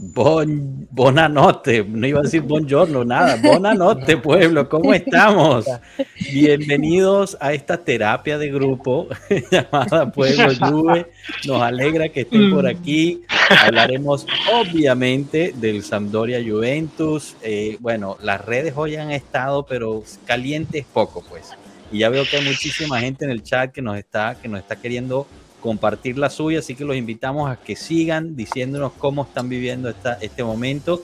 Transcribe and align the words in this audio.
Bon, 0.00 0.86
bonanote, 0.92 1.82
no 1.82 2.06
iba 2.06 2.20
a 2.20 2.22
decir 2.22 2.42
buongiorno, 2.42 3.04
nada. 3.04 3.34
Bonanote, 3.42 4.16
pueblo, 4.16 4.68
¿cómo 4.68 4.94
estamos? 4.94 5.66
Bienvenidos 6.32 7.36
a 7.40 7.52
esta 7.52 7.76
terapia 7.78 8.38
de 8.38 8.48
grupo 8.48 9.08
llamada 9.50 10.12
Pueblo 10.12 10.54
Juve. 10.54 11.10
Nos 11.48 11.60
alegra 11.62 12.10
que 12.10 12.20
estén 12.20 12.48
por 12.52 12.68
aquí. 12.68 13.22
Hablaremos 13.50 14.24
obviamente 14.52 15.52
del 15.56 15.82
Sampdoria 15.82 16.40
Juventus. 16.48 17.34
Eh, 17.42 17.76
bueno, 17.80 18.18
las 18.22 18.44
redes 18.44 18.74
hoy 18.76 18.94
han 18.94 19.10
estado, 19.10 19.66
pero 19.66 20.04
calientes 20.26 20.86
poco, 20.92 21.24
pues. 21.28 21.50
Y 21.90 21.98
ya 21.98 22.08
veo 22.08 22.22
que 22.24 22.36
hay 22.36 22.44
muchísima 22.44 23.00
gente 23.00 23.24
en 23.24 23.32
el 23.32 23.42
chat 23.42 23.72
que 23.72 23.82
nos 23.82 23.98
está, 23.98 24.36
que 24.40 24.46
nos 24.46 24.60
está 24.60 24.76
queriendo 24.76 25.26
compartir 25.60 26.18
la 26.18 26.30
suya, 26.30 26.60
así 26.60 26.74
que 26.74 26.84
los 26.84 26.96
invitamos 26.96 27.50
a 27.50 27.56
que 27.56 27.76
sigan 27.76 28.36
diciéndonos 28.36 28.92
cómo 28.92 29.22
están 29.22 29.48
viviendo 29.48 29.88
esta, 29.88 30.14
este 30.14 30.44
momento 30.44 31.02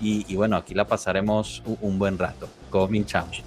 y, 0.00 0.34
bueno, 0.36 0.56
aquí 0.56 0.74
la 0.74 0.86
pasaremos 0.86 1.62
un, 1.80 1.98
buen 1.98 2.18
rato. 2.18 2.48
Cominchamos. 2.68 3.42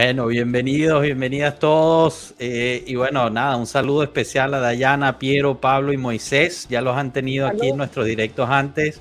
Bueno, 0.00 0.28
bienvenidos, 0.28 1.02
bienvenidas 1.02 1.58
todos. 1.58 2.32
Eh, 2.38 2.84
y 2.86 2.94
bueno, 2.94 3.30
nada, 3.30 3.56
un 3.56 3.66
saludo 3.66 4.04
especial 4.04 4.54
a 4.54 4.60
Dayana, 4.60 5.18
Piero, 5.18 5.60
Pablo 5.60 5.92
y 5.92 5.96
Moisés. 5.96 6.68
Ya 6.70 6.82
los 6.82 6.96
han 6.96 7.12
tenido 7.12 7.48
aquí 7.48 7.70
en 7.70 7.76
nuestros 7.76 8.06
directos 8.06 8.48
antes. 8.48 9.00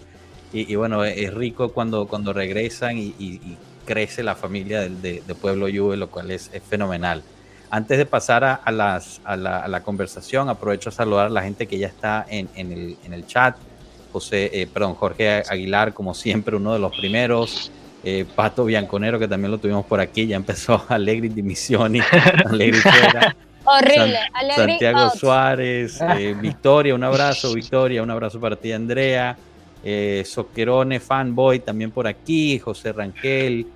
Y, 0.52 0.74
bueno, 0.74 1.04
es 1.04 1.32
rico 1.36 1.72
cuando, 1.72 2.08
cuando 2.08 2.34
regresan 2.34 2.98
y, 2.98 3.40
crece 3.86 4.24
la 4.24 4.34
familia 4.34 4.90
de, 4.90 5.22
Pueblo 5.40 5.68
Juve, 5.68 5.98
lo 5.98 6.10
cual 6.10 6.32
es, 6.32 6.50
fenomenal. 6.68 7.22
Antes 7.70 8.00
de 8.00 8.08
pasar 8.08 8.44
a, 8.44 8.72
las, 8.72 9.22
a, 9.24 9.38
la, 9.38 9.84
conversación, 9.84 10.50
aprovecho 10.50 10.90
a 10.90 10.94
saludar 10.94 11.28
a 11.28 11.30
la 11.30 11.44
gente 11.44 11.68
que 11.68 11.78
ya 11.78 11.88
está 11.90 12.26
en, 12.28 12.50
el, 12.56 12.98
en 13.06 13.14
el, 13.14 13.28
chat. 13.28 13.56
José, 14.12 14.50
eh, 14.52 14.66
perdón, 14.66 14.96
Jorge 14.96 15.44
Aguilar, 15.48 15.94
como 15.94 16.16
siempre, 16.16 16.56
uno 16.56 16.74
de 16.74 16.80
los 16.80 16.98
primeros. 16.98 17.72
Eh, 18.04 18.26
Pato 18.36 18.66
Bianconero, 18.66 19.20
que 19.20 19.28
también 19.28 19.52
lo 19.52 19.58
tuvimos 19.58 19.86
por 19.86 20.00
aquí, 20.00 20.28
ya 20.28 20.36
empezó 20.36 20.86
Alegri 20.90 21.30
Dimisioni, 21.30 22.00
Alegri 22.46 22.80
fuera. 22.80 23.36
Horrible, 23.70 24.20
Santiago 24.56 25.10
Suárez, 25.10 26.00
eh, 26.00 26.34
Victoria, 26.42 26.96
un 26.96 27.04
abrazo, 27.04 27.54
Victoria, 27.54 28.02
un 28.02 28.10
abrazo 28.10 28.40
para 28.40 28.56
ti, 28.56 28.72
Andrea, 28.72 29.38
eh, 29.84 30.24
Soquerone, 30.26 31.02
fanboy, 31.02 31.60
también 31.60 31.92
por 31.92 32.08
aquí, 32.08 32.60
José 32.60 32.94
Ranquel, 32.94 33.68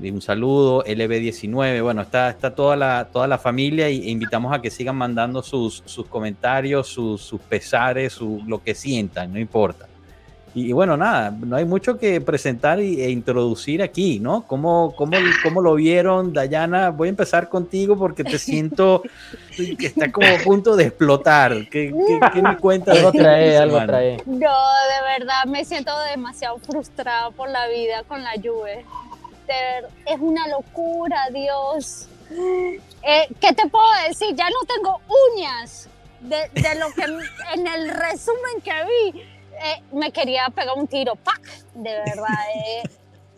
un 0.00 0.22
saludo, 0.22 0.84
LB19, 0.84 1.82
bueno, 1.82 2.02
está, 2.02 2.30
está 2.30 2.54
toda, 2.54 2.76
la, 2.76 3.08
toda 3.12 3.26
la 3.26 3.38
familia 3.38 3.88
e 3.88 4.10
invitamos 4.10 4.52
a 4.52 4.60
que 4.60 4.70
sigan 4.70 4.96
mandando 4.96 5.42
sus, 5.42 5.82
sus 5.86 6.06
comentarios, 6.06 6.88
sus, 6.88 7.20
sus 7.20 7.40
pesares, 7.40 8.12
su, 8.12 8.42
lo 8.46 8.62
que 8.62 8.74
sientan, 8.74 9.32
no 9.32 9.38
importa. 9.38 9.87
Y, 10.58 10.72
bueno, 10.72 10.96
nada, 10.96 11.30
no 11.30 11.54
hay 11.56 11.64
mucho 11.64 11.98
que 11.98 12.20
presentar 12.20 12.80
e 12.80 13.10
introducir 13.10 13.80
aquí, 13.80 14.18
¿no? 14.18 14.44
¿Cómo, 14.46 14.92
cómo, 14.96 15.16
cómo 15.42 15.60
lo 15.60 15.74
vieron, 15.74 16.32
Dayana? 16.32 16.90
Voy 16.90 17.08
a 17.08 17.10
empezar 17.10 17.48
contigo 17.48 17.96
porque 17.96 18.24
te 18.24 18.38
siento 18.38 19.02
que 19.56 19.86
está 19.86 20.10
como 20.10 20.26
a 20.26 20.38
punto 20.42 20.74
de 20.74 20.84
explotar. 20.84 21.68
¿Qué, 21.70 21.94
qué, 22.32 22.42
me 22.42 22.56
cuentas? 22.56 22.96
Algo 22.96 23.12
trae, 23.12 23.56
algo 23.56 23.78
trae. 23.86 24.16
Yo 24.26 24.32
de 24.34 25.18
verdad 25.18 25.44
me 25.46 25.64
siento 25.64 25.92
demasiado 26.10 26.58
frustrada 26.58 27.30
por 27.30 27.48
la 27.48 27.68
vida 27.68 28.02
con 28.08 28.22
la 28.24 28.34
lluvia. 28.36 28.82
Es 30.06 30.18
una 30.18 30.48
locura, 30.48 31.28
Dios. 31.32 32.08
Eh, 32.30 33.28
¿Qué 33.40 33.52
te 33.54 33.68
puedo 33.68 33.86
decir? 34.08 34.34
Ya 34.34 34.48
no 34.50 34.66
tengo 34.66 35.00
uñas 35.36 35.88
de, 36.20 36.50
de 36.60 36.74
lo 36.78 36.90
que 36.92 37.04
en 37.54 37.66
el 37.66 37.90
resumen 37.90 38.60
que 38.62 38.72
vi 39.14 39.37
eh, 39.62 39.82
me 39.92 40.12
quería 40.12 40.48
pegar 40.54 40.76
un 40.76 40.86
tiro, 40.86 41.14
¡pac! 41.16 41.40
De 41.74 41.90
verdad, 41.90 42.34
eh, 42.54 42.82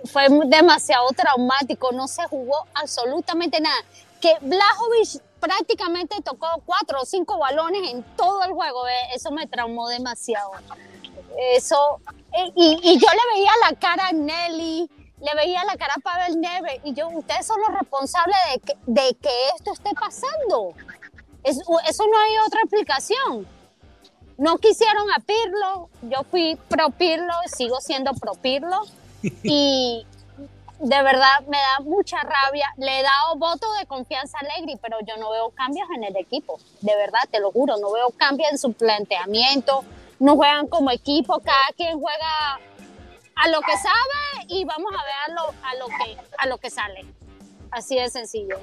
fue 0.04 0.26
demasiado 0.46 1.08
traumático, 1.16 1.92
no 1.92 2.08
se 2.08 2.24
jugó 2.28 2.66
absolutamente 2.74 3.60
nada. 3.60 3.76
Que 4.20 4.36
Blajovic 4.40 5.22
prácticamente 5.40 6.20
tocó 6.22 6.46
cuatro 6.66 7.00
o 7.00 7.04
cinco 7.06 7.38
balones 7.38 7.90
en 7.90 8.02
todo 8.16 8.42
el 8.44 8.52
juego, 8.52 8.86
eh, 8.86 8.92
eso 9.14 9.30
me 9.30 9.46
traumó 9.46 9.88
demasiado. 9.88 10.50
Eso, 11.54 12.00
y, 12.54 12.78
y, 12.82 12.98
yo 12.98 13.06
le 13.08 13.34
veía 13.34 13.52
la 13.68 13.76
cara 13.78 14.08
a 14.08 14.12
Nelly, 14.12 14.90
le 15.20 15.34
veía 15.34 15.64
la 15.64 15.76
cara 15.76 15.94
a 15.96 16.00
Pavel 16.00 16.40
Neve, 16.40 16.80
y 16.84 16.92
yo, 16.92 17.08
ustedes 17.08 17.46
son 17.46 17.60
los 17.60 17.78
responsables 17.78 18.36
de 18.52 18.60
que, 18.60 18.78
de 18.86 19.14
que 19.14 19.48
esto 19.56 19.72
esté 19.72 19.90
pasando. 19.94 20.74
eso 21.44 22.06
no 22.06 22.18
hay 22.18 22.38
otra 22.46 22.60
explicación. 22.62 23.59
No 24.40 24.56
quisieron 24.56 25.06
a 25.14 25.20
Pirlo, 25.20 25.90
yo 26.00 26.24
fui 26.30 26.56
pro 26.70 26.88
Pirlo, 26.88 27.34
sigo 27.54 27.78
siendo 27.82 28.14
pro 28.14 28.32
Pirlo 28.32 28.84
y 29.22 30.06
de 30.78 31.02
verdad 31.02 31.42
me 31.46 31.58
da 31.58 31.84
mucha 31.84 32.16
rabia. 32.20 32.72
Le 32.78 33.00
he 33.00 33.02
dado 33.02 33.36
voto 33.36 33.70
de 33.74 33.84
confianza 33.84 34.38
a 34.38 34.40
Allegri, 34.40 34.78
pero 34.80 34.96
yo 35.06 35.18
no 35.18 35.30
veo 35.30 35.50
cambios 35.50 35.86
en 35.94 36.04
el 36.04 36.16
equipo. 36.16 36.58
De 36.80 36.96
verdad, 36.96 37.20
te 37.30 37.38
lo 37.38 37.52
juro, 37.52 37.76
no 37.76 37.92
veo 37.92 38.08
cambios 38.16 38.50
en 38.50 38.56
su 38.56 38.72
planteamiento. 38.72 39.84
No 40.18 40.36
juegan 40.36 40.68
como 40.68 40.90
equipo, 40.90 41.38
cada 41.40 41.66
quien 41.76 42.00
juega 42.00 42.60
a 43.36 43.48
lo 43.48 43.60
que 43.60 43.76
sabe 43.76 44.46
y 44.48 44.64
vamos 44.64 44.90
a 44.98 45.28
verlo 45.28 45.54
a 45.64 45.74
lo 45.74 45.86
que, 45.86 46.16
a 46.38 46.46
lo 46.46 46.56
que 46.56 46.70
sale. 46.70 47.04
Así 47.70 47.96
de 47.96 48.08
sencillo. 48.08 48.56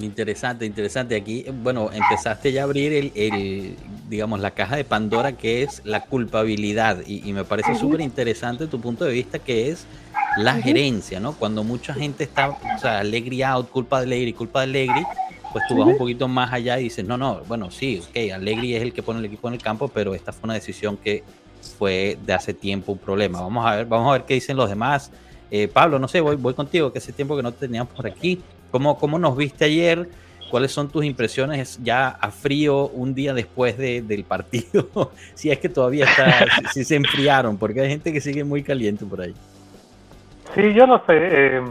Interesante, 0.00 0.66
interesante. 0.66 1.14
Aquí, 1.14 1.44
bueno, 1.62 1.90
empezaste 1.92 2.52
ya 2.52 2.62
a 2.62 2.64
abrir 2.64 3.12
el, 3.14 3.76
digamos, 4.08 4.40
la 4.40 4.50
caja 4.52 4.76
de 4.76 4.84
Pandora 4.84 5.32
que 5.32 5.62
es 5.62 5.82
la 5.84 6.04
culpabilidad 6.04 6.98
y, 7.06 7.32
me 7.32 7.44
parece 7.44 7.76
súper 7.76 8.00
interesante 8.00 8.66
tu 8.66 8.80
punto 8.80 9.04
de 9.04 9.12
vista 9.12 9.38
que 9.38 9.70
es 9.70 9.86
la 10.36 10.54
gerencia, 10.54 11.20
¿no? 11.20 11.32
Cuando 11.32 11.62
mucha 11.62 11.94
gente 11.94 12.24
está, 12.24 12.50
o 12.50 12.78
sea, 12.80 12.98
Allegri 12.98 13.42
out, 13.42 13.70
culpa 13.70 14.00
de 14.00 14.06
Allegri, 14.06 14.32
culpa 14.32 14.60
de 14.60 14.64
Allegri, 14.64 15.04
pues 15.52 15.64
tú 15.68 15.76
vas 15.76 15.88
un 15.88 15.98
poquito 15.98 16.28
más 16.28 16.52
allá 16.52 16.78
y 16.78 16.84
dices, 16.84 17.04
no, 17.04 17.16
no, 17.16 17.42
bueno, 17.46 17.70
sí, 17.70 18.00
ok, 18.08 18.32
Allegri 18.34 18.74
es 18.74 18.82
el 18.82 18.92
que 18.92 19.02
pone 19.02 19.20
el 19.20 19.24
equipo 19.24 19.48
en 19.48 19.54
el 19.54 19.62
campo, 19.62 19.88
pero 19.88 20.14
esta 20.14 20.32
fue 20.32 20.42
una 20.44 20.54
decisión 20.54 20.96
que 20.96 21.24
fue 21.78 22.18
de 22.24 22.32
hace 22.32 22.54
tiempo 22.54 22.92
un 22.92 22.98
problema. 22.98 23.40
Vamos 23.40 23.66
a 23.66 23.76
ver, 23.76 23.86
vamos 23.86 24.08
a 24.08 24.12
ver 24.12 24.24
qué 24.24 24.34
dicen 24.34 24.56
los 24.56 24.68
demás. 24.68 25.10
Eh, 25.50 25.68
Pablo, 25.68 25.98
no 25.98 26.08
sé, 26.08 26.20
voy, 26.20 26.36
voy 26.36 26.54
contigo, 26.54 26.92
que 26.92 26.98
hace 26.98 27.12
tiempo 27.12 27.36
que 27.36 27.42
no 27.42 27.52
te 27.52 27.66
teníamos 27.66 27.92
por 27.92 28.06
aquí. 28.06 28.40
¿Cómo, 28.70 28.98
¿Cómo 28.98 29.18
nos 29.18 29.36
viste 29.36 29.64
ayer? 29.64 30.08
¿Cuáles 30.50 30.72
son 30.72 30.88
tus 30.88 31.04
impresiones 31.04 31.78
ya 31.82 32.08
a 32.08 32.30
frío 32.30 32.88
un 32.88 33.14
día 33.14 33.34
después 33.34 33.78
del 33.78 34.24
partido? 34.24 35.12
si 35.34 35.50
es 35.50 35.58
que 35.58 35.68
todavía 35.68 36.06
está, 36.06 36.46
si, 36.72 36.84
se 36.84 36.96
enfriaron, 36.96 37.56
porque 37.56 37.80
hay 37.80 37.88
gente 37.88 38.12
que 38.12 38.20
sigue 38.20 38.44
muy 38.44 38.62
caliente 38.62 39.04
por 39.04 39.20
ahí. 39.20 39.34
Sí, 40.54 40.72
yo 40.74 40.86
no 40.86 40.98
sé. 41.06 41.14
Eh, 41.16 41.62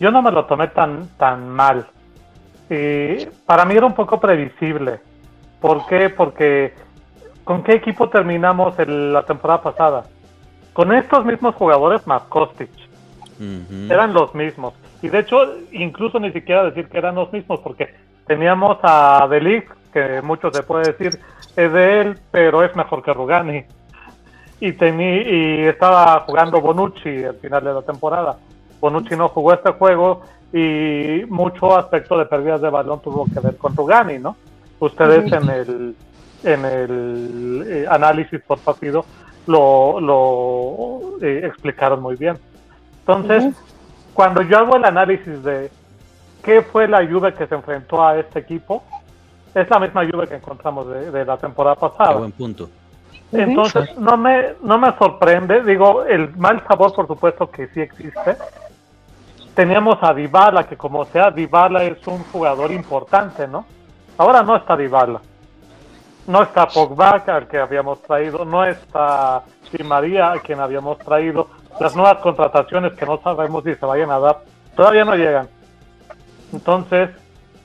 yo 0.00 0.10
no 0.10 0.22
me 0.22 0.32
lo 0.32 0.46
tomé 0.46 0.68
tan, 0.68 1.08
tan 1.18 1.48
mal. 1.48 1.86
para 3.46 3.64
mí 3.64 3.74
era 3.74 3.86
un 3.86 3.94
poco 3.94 4.18
previsible. 4.18 5.00
¿Por 5.60 5.86
qué? 5.86 6.08
Porque 6.08 6.74
¿con 7.44 7.62
qué 7.62 7.74
equipo 7.74 8.08
terminamos 8.08 8.74
la 8.86 9.24
temporada 9.24 9.62
pasada? 9.62 10.04
Con 10.72 10.92
estos 10.92 11.24
mismos 11.24 11.54
jugadores 11.54 12.06
más 12.06 12.22
Kostic. 12.24 12.70
Eran 13.90 14.12
los 14.12 14.34
mismos. 14.34 14.74
Y 15.02 15.08
de 15.08 15.20
hecho, 15.20 15.36
incluso 15.72 16.20
ni 16.20 16.32
siquiera 16.32 16.64
decir 16.64 16.88
que 16.88 16.98
eran 16.98 17.14
los 17.14 17.32
mismos, 17.32 17.60
porque 17.60 17.94
teníamos 18.26 18.78
a 18.82 19.26
Delic, 19.28 19.74
que 19.92 20.22
mucho 20.22 20.50
se 20.52 20.62
puede 20.62 20.92
decir 20.92 21.18
es 21.56 21.72
de 21.72 22.00
él, 22.00 22.18
pero 22.30 22.62
es 22.62 22.74
mejor 22.76 23.02
que 23.02 23.12
Rugani. 23.12 23.64
Y, 24.60 24.68
y 24.68 25.60
estaba 25.66 26.20
jugando 26.20 26.60
Bonucci 26.60 27.24
al 27.24 27.36
final 27.36 27.64
de 27.64 27.74
la 27.74 27.82
temporada. 27.82 28.36
Bonucci 28.80 29.16
no 29.16 29.28
jugó 29.28 29.52
este 29.52 29.72
juego 29.72 30.22
y 30.52 31.24
mucho 31.28 31.76
aspecto 31.76 32.16
de 32.16 32.26
pérdidas 32.26 32.60
de 32.60 32.70
balón 32.70 33.00
tuvo 33.00 33.26
que 33.26 33.40
ver 33.40 33.56
con 33.56 33.74
Rugani, 33.74 34.18
¿no? 34.18 34.36
Ustedes 34.78 35.32
en 35.32 35.50
el, 35.50 35.96
en 36.44 36.64
el 36.64 37.64
eh, 37.66 37.86
análisis 37.88 38.40
por 38.42 38.58
partido 38.58 39.04
lo, 39.46 40.00
lo 40.00 41.18
eh, 41.20 41.42
explicaron 41.44 42.00
muy 42.00 42.16
bien. 42.16 42.36
Entonces, 43.06 43.54
cuando 44.14 44.42
yo 44.42 44.58
hago 44.58 44.76
el 44.76 44.84
análisis 44.84 45.42
de 45.42 45.70
qué 46.42 46.62
fue 46.62 46.86
la 46.86 46.98
ayuda 46.98 47.32
que 47.32 47.46
se 47.46 47.54
enfrentó 47.54 48.04
a 48.04 48.18
este 48.18 48.38
equipo, 48.38 48.82
es 49.54 49.68
la 49.68 49.78
misma 49.80 50.06
Juve 50.10 50.28
que 50.28 50.36
encontramos 50.36 50.88
de, 50.88 51.10
de 51.10 51.24
la 51.24 51.36
temporada 51.36 51.76
pasada. 51.76 52.12
Qué 52.12 52.18
buen 52.18 52.32
punto. 52.32 52.68
Entonces, 53.32 53.96
no 53.98 54.16
me, 54.16 54.54
no 54.62 54.78
me 54.78 54.96
sorprende. 54.96 55.62
Digo, 55.62 56.04
el 56.04 56.34
mal 56.36 56.62
sabor, 56.66 56.94
por 56.94 57.06
supuesto, 57.06 57.50
que 57.50 57.66
sí 57.68 57.80
existe. 57.80 58.36
Teníamos 59.54 59.98
a 60.00 60.14
Dybala, 60.14 60.64
que 60.64 60.76
como 60.76 61.04
sea, 61.06 61.30
Dybala 61.30 61.82
es 61.84 62.06
un 62.06 62.22
jugador 62.24 62.72
importante, 62.72 63.46
¿no? 63.48 63.66
Ahora 64.16 64.42
no 64.42 64.56
está 64.56 64.76
Dybala. 64.76 65.20
No 66.26 66.42
está 66.42 66.68
Pogba, 66.68 67.22
al 67.26 67.48
que 67.48 67.58
habíamos 67.58 68.00
traído. 68.02 68.44
No 68.44 68.64
está 68.64 69.42
Di 69.72 69.82
María, 69.82 70.32
a 70.32 70.38
quien 70.38 70.60
habíamos 70.60 70.98
traído. 70.98 71.48
Las 71.80 71.96
nuevas 71.96 72.18
contrataciones 72.18 72.92
que 72.92 73.06
no 73.06 73.20
sabemos 73.22 73.64
si 73.64 73.74
se 73.74 73.84
vayan 73.86 74.10
a 74.10 74.18
dar, 74.18 74.40
todavía 74.76 75.04
no 75.04 75.14
llegan. 75.16 75.48
Entonces, 76.52 77.10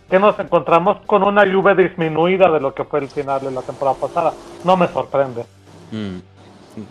¿qué 0.09 0.17
nos 0.19 0.39
encontramos? 0.39 0.97
Con 1.05 1.23
una 1.23 1.45
lluvia 1.45 1.75
disminuida 1.75 2.49
de 2.49 2.59
lo 2.59 2.73
que 2.73 2.83
fue 2.83 2.99
el 2.99 3.09
final 3.09 3.41
de 3.41 3.51
la 3.51 3.61
temporada 3.61 3.97
pasada. 3.97 4.33
No 4.63 4.77
me 4.77 4.87
sorprende. 4.87 5.43
Mm. 5.91 6.17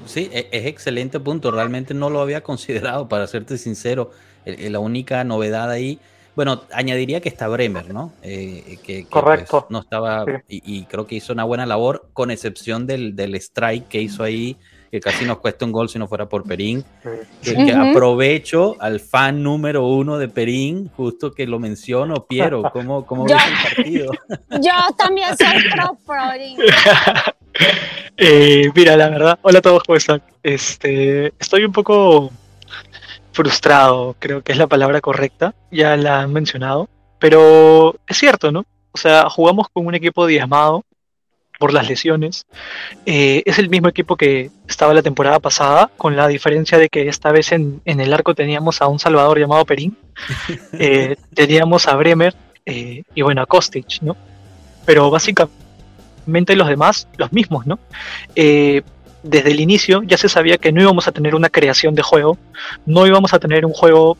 Sí, 0.04 0.28
e- 0.32 0.48
es 0.52 0.66
excelente 0.66 1.20
punto. 1.20 1.50
Realmente 1.50 1.94
no 1.94 2.10
lo 2.10 2.20
había 2.20 2.42
considerado, 2.42 3.08
para 3.08 3.26
serte 3.26 3.56
sincero. 3.56 4.10
El- 4.44 4.60
el- 4.66 4.72
La 4.72 4.78
única 4.80 5.22
novedad 5.24 5.70
ahí, 5.70 5.98
bueno, 6.34 6.62
añadiría 6.72 7.20
que 7.20 7.28
está 7.28 7.48
Bremer, 7.48 7.92
¿no? 7.94 8.12
Eh, 8.22 8.78
que, 8.82 9.04
que, 9.04 9.08
Correcto. 9.08 9.60
pues, 9.62 9.70
no 9.70 9.80
estaba, 9.80 10.24
Sí. 10.24 10.32
y, 10.48 10.78
y 10.80 10.84
creo 10.84 11.06
que 11.06 11.14
hizo 11.14 11.32
una 11.32 11.44
buena 11.44 11.66
labor, 11.66 12.08
con 12.12 12.30
excepción 12.30 12.86
del, 12.86 13.16
del 13.16 13.34
strike 13.36 13.88
que 13.88 14.00
hizo 14.02 14.22
ahí, 14.22 14.56
que 14.96 15.00
casi 15.00 15.26
nos 15.26 15.40
cuesta 15.40 15.66
un 15.66 15.72
gol 15.72 15.90
si 15.90 15.98
no 15.98 16.08
fuera 16.08 16.26
por 16.26 16.44
Perín. 16.44 16.82
Que, 17.42 17.54
que 17.54 17.72
aprovecho 17.72 18.76
al 18.80 18.98
fan 18.98 19.42
número 19.42 19.86
uno 19.86 20.16
de 20.16 20.28
Perín, 20.28 20.90
justo 20.96 21.32
que 21.32 21.46
lo 21.46 21.58
menciono, 21.58 22.24
Piero, 22.26 22.62
¿cómo, 22.72 23.04
cómo 23.04 23.26
Yo- 23.28 23.36
ves 23.36 23.44
el 23.44 23.74
partido? 23.76 24.12
Yo 24.62 24.72
también 24.96 25.36
soy 25.36 25.70
pro 25.70 25.96
Prodi. 26.06 26.56
Eh, 28.18 28.70
mira, 28.74 28.96
la 28.96 29.08
verdad, 29.10 29.38
hola 29.42 29.58
a 29.58 29.62
todos, 29.62 29.82
¿cómo 29.82 29.96
están? 29.96 30.22
Este, 30.42 31.32
estoy 31.38 31.64
un 31.64 31.72
poco 31.72 32.30
frustrado, 33.32 34.14
creo 34.18 34.42
que 34.42 34.52
es 34.52 34.58
la 34.58 34.66
palabra 34.66 35.00
correcta, 35.02 35.54
ya 35.70 35.96
la 35.96 36.20
han 36.20 36.32
mencionado, 36.32 36.88
pero 37.18 37.94
es 38.06 38.16
cierto, 38.16 38.52
¿no? 38.52 38.64
O 38.92 38.98
sea, 38.98 39.28
jugamos 39.28 39.68
con 39.70 39.86
un 39.86 39.94
equipo 39.94 40.26
diezmado 40.26 40.84
por 41.58 41.72
las 41.72 41.88
lesiones. 41.88 42.46
Eh, 43.04 43.42
es 43.46 43.58
el 43.58 43.68
mismo 43.68 43.88
equipo 43.88 44.16
que 44.16 44.50
estaba 44.68 44.94
la 44.94 45.02
temporada 45.02 45.38
pasada, 45.40 45.90
con 45.96 46.16
la 46.16 46.28
diferencia 46.28 46.78
de 46.78 46.88
que 46.88 47.08
esta 47.08 47.32
vez 47.32 47.52
en, 47.52 47.80
en 47.84 48.00
el 48.00 48.12
arco 48.12 48.34
teníamos 48.34 48.82
a 48.82 48.88
un 48.88 48.98
Salvador 48.98 49.38
llamado 49.38 49.64
Perín, 49.64 49.96
eh, 50.72 51.16
teníamos 51.34 51.88
a 51.88 51.96
Bremer 51.96 52.34
eh, 52.64 53.02
y 53.14 53.22
bueno, 53.22 53.42
a 53.42 53.46
Kostic, 53.46 54.02
¿no? 54.02 54.16
Pero 54.84 55.10
básicamente 55.10 56.56
los 56.56 56.68
demás, 56.68 57.08
los 57.16 57.32
mismos, 57.32 57.66
¿no? 57.66 57.78
Desde 58.34 59.50
el 59.50 59.58
inicio 59.58 60.02
ya 60.04 60.16
se 60.16 60.28
sabía 60.28 60.56
que 60.58 60.70
no 60.70 60.80
íbamos 60.80 61.08
a 61.08 61.12
tener 61.12 61.34
una 61.34 61.48
creación 61.48 61.96
de 61.96 62.02
juego, 62.02 62.38
no 62.84 63.06
íbamos 63.06 63.34
a 63.34 63.40
tener 63.40 63.66
un 63.66 63.72
juego 63.72 64.16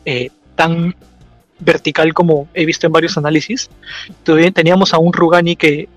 tan 0.57 0.97
vertical 1.61 2.13
como 2.13 2.49
he 2.55 2.67
visto 2.67 2.87
en 2.87 2.93
varios 2.93 3.17
análisis. 3.17 3.71
Teníamos 4.25 4.95
a 4.95 4.99
un 4.99 5.13
Rugani 5.13 5.55
que 5.55 5.89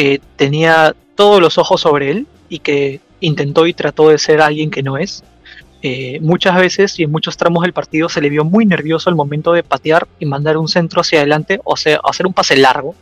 eh, 0.00 0.20
tenía 0.36 0.94
todos 1.14 1.42
los 1.42 1.58
ojos 1.58 1.82
sobre 1.82 2.10
él 2.10 2.26
y 2.48 2.60
que 2.60 3.00
intentó 3.20 3.66
y 3.66 3.74
trató 3.74 4.08
de 4.08 4.16
ser 4.16 4.40
alguien 4.40 4.70
que 4.70 4.82
no 4.82 4.96
es. 4.96 5.22
Eh, 5.82 6.18
muchas 6.22 6.56
veces 6.56 6.98
y 6.98 7.02
en 7.02 7.10
muchos 7.10 7.36
tramos 7.36 7.62
del 7.62 7.74
partido 7.74 8.08
se 8.08 8.22
le 8.22 8.30
vio 8.30 8.44
muy 8.44 8.64
nervioso 8.64 9.10
al 9.10 9.16
momento 9.16 9.52
de 9.52 9.62
patear 9.62 10.08
y 10.18 10.24
mandar 10.24 10.56
un 10.56 10.68
centro 10.68 11.02
hacia 11.02 11.18
adelante 11.18 11.60
o 11.64 11.76
sea, 11.76 12.00
hacer 12.02 12.26
un 12.26 12.32
pase 12.32 12.56
largo. 12.56 12.94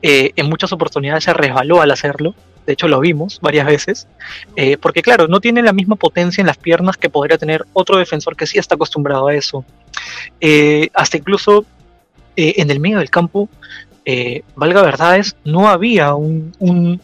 Eh, 0.00 0.30
en 0.36 0.48
muchas 0.48 0.72
oportunidades 0.72 1.24
se 1.24 1.32
resbaló 1.32 1.80
al 1.80 1.90
hacerlo, 1.90 2.36
de 2.66 2.74
hecho 2.74 2.86
lo 2.86 3.00
vimos 3.00 3.40
varias 3.40 3.66
veces, 3.66 4.06
eh, 4.54 4.76
porque 4.76 5.02
claro, 5.02 5.26
no 5.26 5.40
tiene 5.40 5.60
la 5.60 5.72
misma 5.72 5.96
potencia 5.96 6.40
en 6.40 6.46
las 6.46 6.56
piernas 6.56 6.96
que 6.96 7.10
podría 7.10 7.36
tener 7.36 7.64
otro 7.72 7.98
defensor 7.98 8.36
que 8.36 8.46
sí 8.46 8.58
está 8.58 8.76
acostumbrado 8.76 9.26
a 9.26 9.34
eso. 9.34 9.64
Eh, 10.40 10.88
hasta 10.94 11.16
incluso 11.16 11.64
en 12.40 12.70
el 12.70 12.78
medio 12.78 12.98
del 12.98 13.10
campo, 13.10 13.48
eh, 14.10 14.42
valga 14.56 14.80
verdades, 14.82 15.36
no 15.44 15.68
había 15.68 16.14
un, 16.14 16.52
un- 16.58 16.98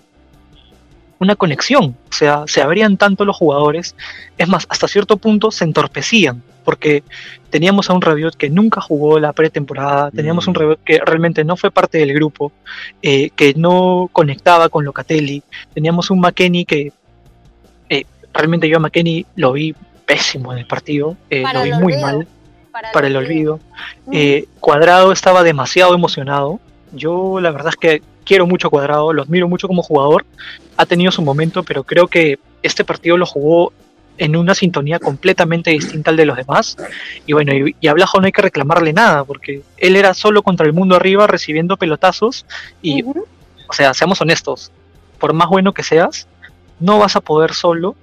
una 1.18 1.36
conexión, 1.36 1.96
o 2.10 2.12
sea, 2.12 2.44
se 2.46 2.60
abrían 2.62 2.96
tanto 2.96 3.24
los 3.24 3.36
jugadores, 3.36 3.94
es 4.38 4.48
más, 4.48 4.66
hasta 4.68 4.88
cierto 4.88 5.16
punto 5.16 5.50
se 5.50 5.64
entorpecían, 5.64 6.42
porque 6.64 7.02
teníamos 7.50 7.88
a 7.88 7.92
un 7.94 8.00
Rabiot 8.02 8.34
que 8.36 8.48
nunca 8.50 8.80
jugó 8.80 9.18
la 9.20 9.32
pretemporada, 9.32 10.10
teníamos 10.10 10.46
un 10.48 10.52
Mm. 10.54 10.58
Rabiot 10.60 10.80
que 10.84 10.98
realmente 11.04 11.44
no 11.44 11.56
fue 11.56 11.70
parte 11.70 11.98
del 11.98 12.12
grupo, 12.14 12.52
eh, 13.02 13.30
que 13.36 13.54
no 13.54 14.08
conectaba 14.12 14.68
con 14.68 14.84
Locatelli, 14.84 15.42
teníamos 15.74 16.10
un 16.10 16.20
McKenny 16.20 16.64
que 16.64 16.92
eh, 17.90 18.04
realmente 18.32 18.68
yo 18.68 18.76
a 18.78 18.80
McKenny 18.80 19.24
lo 19.36 19.52
vi 19.52 19.74
pésimo 20.06 20.52
en 20.52 20.58
el 20.58 20.66
partido, 20.66 21.16
eh, 21.30 21.44
lo 21.54 21.62
vi 21.62 21.70
el 21.70 21.80
muy 21.80 21.92
olvido. 21.94 22.06
mal 22.06 22.26
para 22.92 23.06
el 23.06 23.16
olvido. 23.16 23.60
Mm. 24.06 24.10
Eh, 24.12 24.44
Cuadrado 24.60 25.12
estaba 25.12 25.42
demasiado 25.44 25.94
emocionado. 25.94 26.60
Yo 26.94 27.40
la 27.40 27.50
verdad 27.50 27.70
es 27.70 27.76
que 27.76 28.02
quiero 28.24 28.46
mucho 28.46 28.68
a 28.68 28.70
Cuadrado, 28.70 29.12
lo 29.12 29.22
admiro 29.22 29.48
mucho 29.48 29.68
como 29.68 29.82
jugador. 29.82 30.24
Ha 30.76 30.86
tenido 30.86 31.12
su 31.12 31.22
momento, 31.22 31.62
pero 31.62 31.84
creo 31.84 32.06
que 32.06 32.38
este 32.62 32.84
partido 32.84 33.16
lo 33.16 33.26
jugó 33.26 33.72
en 34.16 34.36
una 34.36 34.54
sintonía 34.54 34.98
completamente 34.98 35.70
distinta 35.70 36.10
al 36.10 36.16
de 36.16 36.26
los 36.26 36.36
demás. 36.36 36.76
Y 37.26 37.32
bueno, 37.32 37.52
y, 37.52 37.76
y 37.80 37.88
a 37.88 37.94
Blajo 37.94 38.20
no 38.20 38.26
hay 38.26 38.32
que 38.32 38.42
reclamarle 38.42 38.92
nada, 38.92 39.24
porque 39.24 39.62
él 39.76 39.96
era 39.96 40.14
solo 40.14 40.42
contra 40.42 40.66
el 40.66 40.72
mundo 40.72 40.96
arriba 40.96 41.26
recibiendo 41.26 41.76
pelotazos. 41.76 42.46
Y, 42.80 43.02
o 43.02 43.72
sea, 43.72 43.94
seamos 43.94 44.20
honestos, 44.20 44.72
por 45.18 45.32
más 45.32 45.48
bueno 45.48 45.72
que 45.72 45.82
seas, 45.82 46.28
no 46.80 46.98
vas 46.98 47.16
a 47.16 47.20
poder 47.20 47.54
solo 47.54 47.96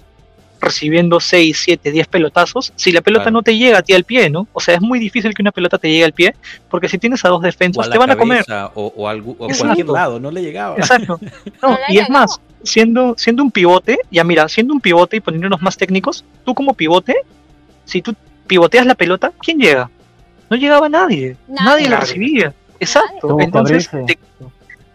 recibiendo 0.62 1.20
6, 1.20 1.60
7, 1.64 1.92
10 1.92 2.08
pelotazos 2.08 2.72
si 2.76 2.92
la 2.92 3.02
pelota 3.02 3.24
Claro. 3.24 3.34
no 3.34 3.42
te 3.44 3.58
llega 3.58 3.80
a 3.80 3.82
ti 3.82 3.94
al 3.94 4.04
pie, 4.04 4.30
¿no? 4.30 4.48
O 4.54 4.60
sea, 4.60 4.76
es 4.76 4.82
muy 4.82 5.00
difícil 5.00 5.34
que 5.34 5.42
una 5.42 5.52
pelota 5.52 5.78
te 5.78 5.90
llegue 5.90 6.06
al 6.06 6.14
pie, 6.14 6.36
porque 6.70 6.88
si 6.88 6.98
tienes 6.98 7.26
a 7.26 7.30
dos 7.30 7.44
a 7.44 7.48
defensas 7.48 7.90
te 7.90 7.98
van 7.98 8.12
a 8.12 8.16
comer. 8.16 8.46
o, 8.76 8.94
o 8.96 9.08
algo- 9.08 9.36
o 9.40 9.46
a 9.46 9.48
Exacto. 9.48 9.66
cualquier 9.66 9.88
lado, 9.90 10.20
no 10.20 10.32
le 10.32 10.42
llegaba. 10.42 10.76
Exacto. 10.78 11.20
No, 11.62 11.70
No 11.72 11.78
le 11.88 11.94
y 11.94 11.98
es 11.98 12.10
más, 12.10 12.40
siendo, 12.64 13.16
siendo 13.18 13.44
un 13.44 13.52
pivote, 13.52 13.98
ya 14.12 14.24
mira, 14.24 14.48
siendo 14.48 14.74
un 14.74 14.80
pivote 14.82 15.18
y 15.18 15.20
poniéndonos 15.20 15.62
más 15.62 15.76
técnicos, 15.78 16.24
tú 16.46 16.54
como 16.56 16.74
pivote, 16.74 17.16
si 17.86 18.02
tú 18.02 18.16
pivoteas 18.48 18.86
la 18.86 18.96
pelota, 18.96 19.32
¿quién 19.42 19.58
llega? 19.60 19.90
No 20.50 20.58
llegaba 20.58 20.88
nadie, 20.90 21.38
Nadie. 21.48 21.66
nadie, 21.66 21.90
la 21.90 22.00
recibía. 22.02 22.54
Exacto. 22.80 23.38
Entonces, 23.40 23.90
te- 23.90 24.20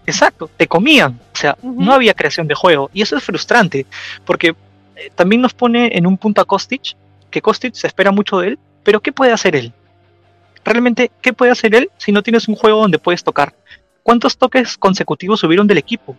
exacto, 0.06 0.50
te 0.56 0.66
comían. 0.66 1.18
O 1.34 1.36
sea, 1.36 1.56
no 1.62 1.92
había 1.92 2.14
creación 2.14 2.46
de 2.46 2.54
juego. 2.54 2.90
Y 2.92 3.02
eso 3.02 3.16
es 3.16 3.24
frustrante, 3.24 3.86
porque 4.24 4.54
también 5.14 5.42
nos 5.42 5.54
pone 5.54 5.96
en 5.96 6.06
un 6.06 6.16
punto 6.16 6.40
a 6.40 6.44
Kostic, 6.44 6.96
que 7.30 7.42
Kostic 7.42 7.74
se 7.74 7.86
espera 7.86 8.12
mucho 8.12 8.38
de 8.38 8.48
él, 8.48 8.58
pero 8.82 9.00
¿qué 9.00 9.12
puede 9.12 9.32
hacer 9.32 9.56
él? 9.56 9.72
Realmente, 10.64 11.10
¿qué 11.22 11.32
puede 11.32 11.52
hacer 11.52 11.74
él 11.74 11.90
si 11.96 12.12
no 12.12 12.22
tienes 12.22 12.48
un 12.48 12.56
juego 12.56 12.80
donde 12.80 12.98
puedes 12.98 13.22
tocar? 13.22 13.54
¿Cuántos 14.02 14.36
toques 14.36 14.76
consecutivos 14.78 15.42
hubieron 15.44 15.66
del 15.66 15.78
equipo? 15.78 16.12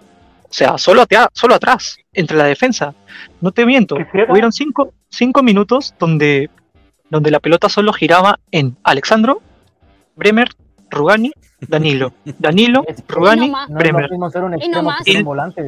O 0.43 0.53
sea, 0.53 0.77
solo, 0.77 1.01
atea- 1.01 1.29
solo 1.33 1.55
atrás, 1.55 1.97
entre 2.13 2.37
la 2.37 2.45
defensa. 2.45 2.93
No 3.41 3.51
te 3.51 3.65
miento, 3.65 3.97
hubieron 4.29 4.51
cinco, 4.53 4.93
cinco 5.09 5.43
minutos 5.43 5.93
donde, 5.99 6.49
donde 7.09 7.31
la 7.31 7.39
pelota 7.41 7.67
solo 7.67 7.91
giraba 7.91 8.39
en 8.51 8.77
Alexandro, 8.83 9.41
Bremer, 10.15 10.49
Rugani, 10.89 11.33
Danilo. 11.59 12.13
Danilo, 12.39 12.85
Rugani, 13.09 13.47
Bremer. 13.69 14.09
no 14.69 14.83
más. 14.83 15.01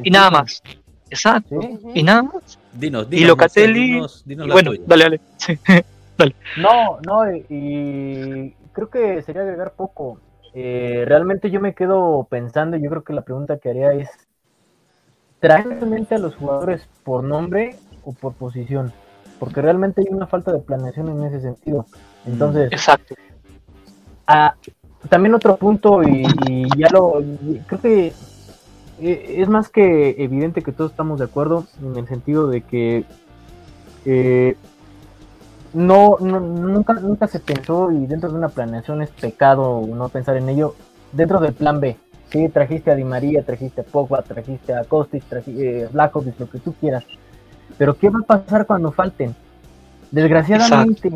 Y 0.05 0.09
nada 0.11 0.29
más. 0.31 0.63
Exacto. 1.09 1.61
Sí. 1.61 1.79
Y 1.95 2.03
nada 2.03 2.23
más. 2.23 2.59
Dinos, 2.73 3.07
Y 3.07 3.15
dinos, 3.15 3.27
Locatelli. 3.29 3.91
Marcel, 3.99 4.23
dinos- 4.23 4.23
dinos 4.25 4.47
y 4.47 4.51
bueno, 4.51 4.71
tuya. 4.71 4.83
dale, 4.87 5.03
dale. 5.03 5.21
Sí. 5.37 5.57
No, 6.57 6.99
no, 7.07 7.31
y, 7.31 7.45
y 7.49 8.53
creo 8.73 8.89
que 8.89 9.21
sería 9.21 9.41
agregar 9.41 9.71
poco. 9.71 10.19
Eh, 10.53 11.03
realmente 11.07 11.49
yo 11.49 11.61
me 11.61 11.73
quedo 11.73 12.27
pensando, 12.29 12.75
yo 12.75 12.89
creo 12.89 13.03
que 13.05 13.13
la 13.13 13.21
pregunta 13.21 13.57
que 13.57 13.69
haría 13.69 13.93
es, 13.93 14.09
¿traer 15.39 15.67
realmente 15.67 16.15
a 16.15 16.17
los 16.17 16.35
jugadores 16.35 16.87
por 17.05 17.23
nombre 17.23 17.77
o 18.03 18.11
por 18.11 18.33
posición? 18.33 18.91
Porque 19.39 19.61
realmente 19.61 20.01
hay 20.01 20.07
una 20.13 20.27
falta 20.27 20.51
de 20.51 20.59
planeación 20.59 21.07
en 21.09 21.23
ese 21.23 21.39
sentido. 21.39 21.85
Entonces, 22.25 22.69
Exacto. 22.73 23.15
Ah, 24.27 24.53
también 25.07 25.33
otro 25.35 25.55
punto, 25.55 26.03
y, 26.03 26.27
y 26.49 26.67
ya 26.77 26.89
lo. 26.91 27.21
y 27.21 27.61
creo 27.65 27.79
que 27.81 28.13
eh, 29.01 29.35
es 29.37 29.47
más 29.49 29.69
que 29.69 30.15
evidente 30.23 30.61
que 30.61 30.71
todos 30.71 30.91
estamos 30.91 31.19
de 31.19 31.25
acuerdo 31.25 31.65
en 31.81 31.95
el 31.97 32.07
sentido 32.07 32.47
de 32.47 32.61
que 32.61 33.05
eh, 34.05 34.55
no, 35.73 36.17
no- 36.19 36.39
nunca, 36.39 36.93
nunca 36.93 37.27
se 37.27 37.39
pensó, 37.39 37.91
y 37.91 38.05
dentro 38.07 38.29
de 38.29 38.35
una 38.37 38.49
planeación 38.49 39.01
es 39.01 39.09
pecado 39.11 39.85
no 39.87 40.09
pensar 40.09 40.37
en 40.37 40.49
ello, 40.49 40.75
dentro 41.11 41.39
del 41.39 41.53
plan 41.53 41.79
B. 41.79 41.95
Sí, 42.31 42.47
trajiste 42.49 42.91
a 42.91 42.95
Di 42.95 43.03
María, 43.03 43.43
trajiste 43.43 43.81
a 43.81 43.83
Pogba, 43.83 44.21
trajiste 44.21 44.73
a 44.73 44.83
Kostic, 44.83 45.23
trajiste 45.23 45.85
a 45.85 45.89
Blakovic, 45.89 46.39
lo 46.39 46.49
que 46.49 46.59
tú 46.59 46.73
quieras. 46.73 47.03
Pero 47.77 47.97
¿qué 47.97 48.09
va 48.09 48.19
a 48.19 48.23
pasar 48.23 48.65
cuando 48.67 48.91
falten? 48.91 49.35
Desgraciadamente 50.11 51.09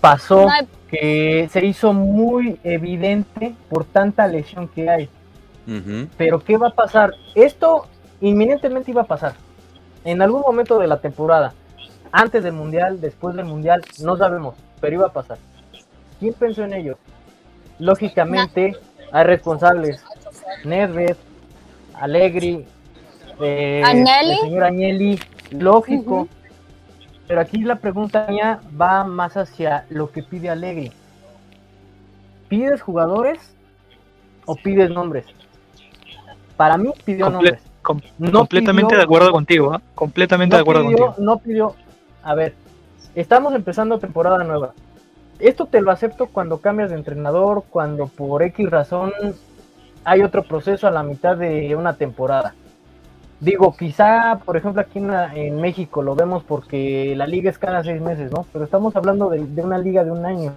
pasó 0.00 0.48
que 0.88 1.48
se 1.50 1.64
hizo 1.64 1.92
muy 1.92 2.58
evidente 2.64 3.54
por 3.68 3.84
tanta 3.84 4.26
lesión 4.26 4.68
que 4.68 4.88
hay. 4.90 5.08
Pero 6.16 6.40
¿qué 6.40 6.56
va 6.56 6.68
a 6.68 6.74
pasar? 6.74 7.14
Esto 7.34 7.86
inminentemente 8.20 8.90
iba 8.90 9.02
a 9.02 9.06
pasar. 9.06 9.34
En 10.04 10.20
algún 10.20 10.42
momento 10.42 10.78
de 10.78 10.86
la 10.86 11.00
temporada. 11.00 11.54
Antes 12.12 12.44
del 12.44 12.52
Mundial, 12.52 13.00
después 13.00 13.34
del 13.34 13.46
Mundial, 13.46 13.82
no 14.00 14.16
sabemos, 14.16 14.54
pero 14.80 14.94
iba 14.94 15.06
a 15.06 15.12
pasar. 15.12 15.38
¿Quién 16.20 16.34
pensó 16.34 16.62
en 16.62 16.74
ello? 16.74 16.98
Lógicamente, 17.78 18.76
hay 19.10 19.24
responsables. 19.24 20.04
Nedved, 20.64 21.16
Allegri, 21.94 22.66
eh, 23.40 23.82
Agnelli. 23.84 24.32
el 24.32 24.38
señor 24.38 24.64
Agnelli, 24.64 25.20
lógico. 25.50 26.28
Pero 27.26 27.40
aquí 27.40 27.62
la 27.62 27.76
pregunta 27.76 28.26
mía 28.28 28.60
va 28.80 29.04
más 29.04 29.36
hacia 29.36 29.86
lo 29.88 30.10
que 30.10 30.22
pide 30.22 30.50
Allegri. 30.50 30.92
¿Pides 32.48 32.82
jugadores 32.82 33.38
o 34.44 34.54
pides 34.56 34.90
nombres? 34.90 35.24
Para 36.56 36.76
mí 36.76 36.90
pidió 37.04 37.26
Comple- 37.26 37.32
nombres. 37.32 37.62
Com- 37.82 38.00
No 38.18 38.32
completamente 38.32 38.88
pidió- 38.94 38.98
de 38.98 39.04
acuerdo 39.04 39.30
contigo, 39.32 39.72
¿ah? 39.74 39.82
Completamente 39.94 40.56
de 40.56 40.58
No 40.58 40.62
acuerdo 40.62 40.82
pidió, 40.88 41.06
contigo. 41.06 41.24
no 41.24 41.38
pidió. 41.38 41.74
A 42.22 42.34
ver, 42.34 42.54
estamos 43.14 43.54
empezando 43.54 43.98
temporada 43.98 44.42
nueva. 44.44 44.72
Esto 45.38 45.66
te 45.66 45.80
lo 45.82 45.90
acepto 45.90 46.26
cuando 46.26 46.58
cambias 46.58 46.90
de 46.90 46.96
entrenador, 46.96 47.64
cuando 47.68 48.06
por 48.06 48.42
X 48.42 48.70
razón 48.70 49.12
hay 50.04 50.22
otro 50.22 50.44
proceso 50.44 50.86
a 50.86 50.90
la 50.90 51.02
mitad 51.02 51.36
de 51.36 51.74
una 51.76 51.94
temporada. 51.94 52.54
Digo, 53.40 53.74
quizá, 53.76 54.38
por 54.44 54.56
ejemplo, 54.56 54.80
aquí 54.80 55.00
en, 55.34 55.60
México 55.60 56.02
lo 56.02 56.14
vemos 56.14 56.44
porque 56.44 57.14
la 57.16 57.26
liga 57.26 57.50
es 57.50 57.58
cada 57.58 57.82
seis 57.82 58.00
meses, 58.00 58.30
¿no? 58.30 58.46
Pero 58.52 58.64
estamos 58.64 58.94
hablando 58.96 59.28
de, 59.28 59.44
de 59.44 59.60
una 59.62 59.76
liga 59.76 60.04
de 60.04 60.10
un 60.12 60.24
año. 60.24 60.52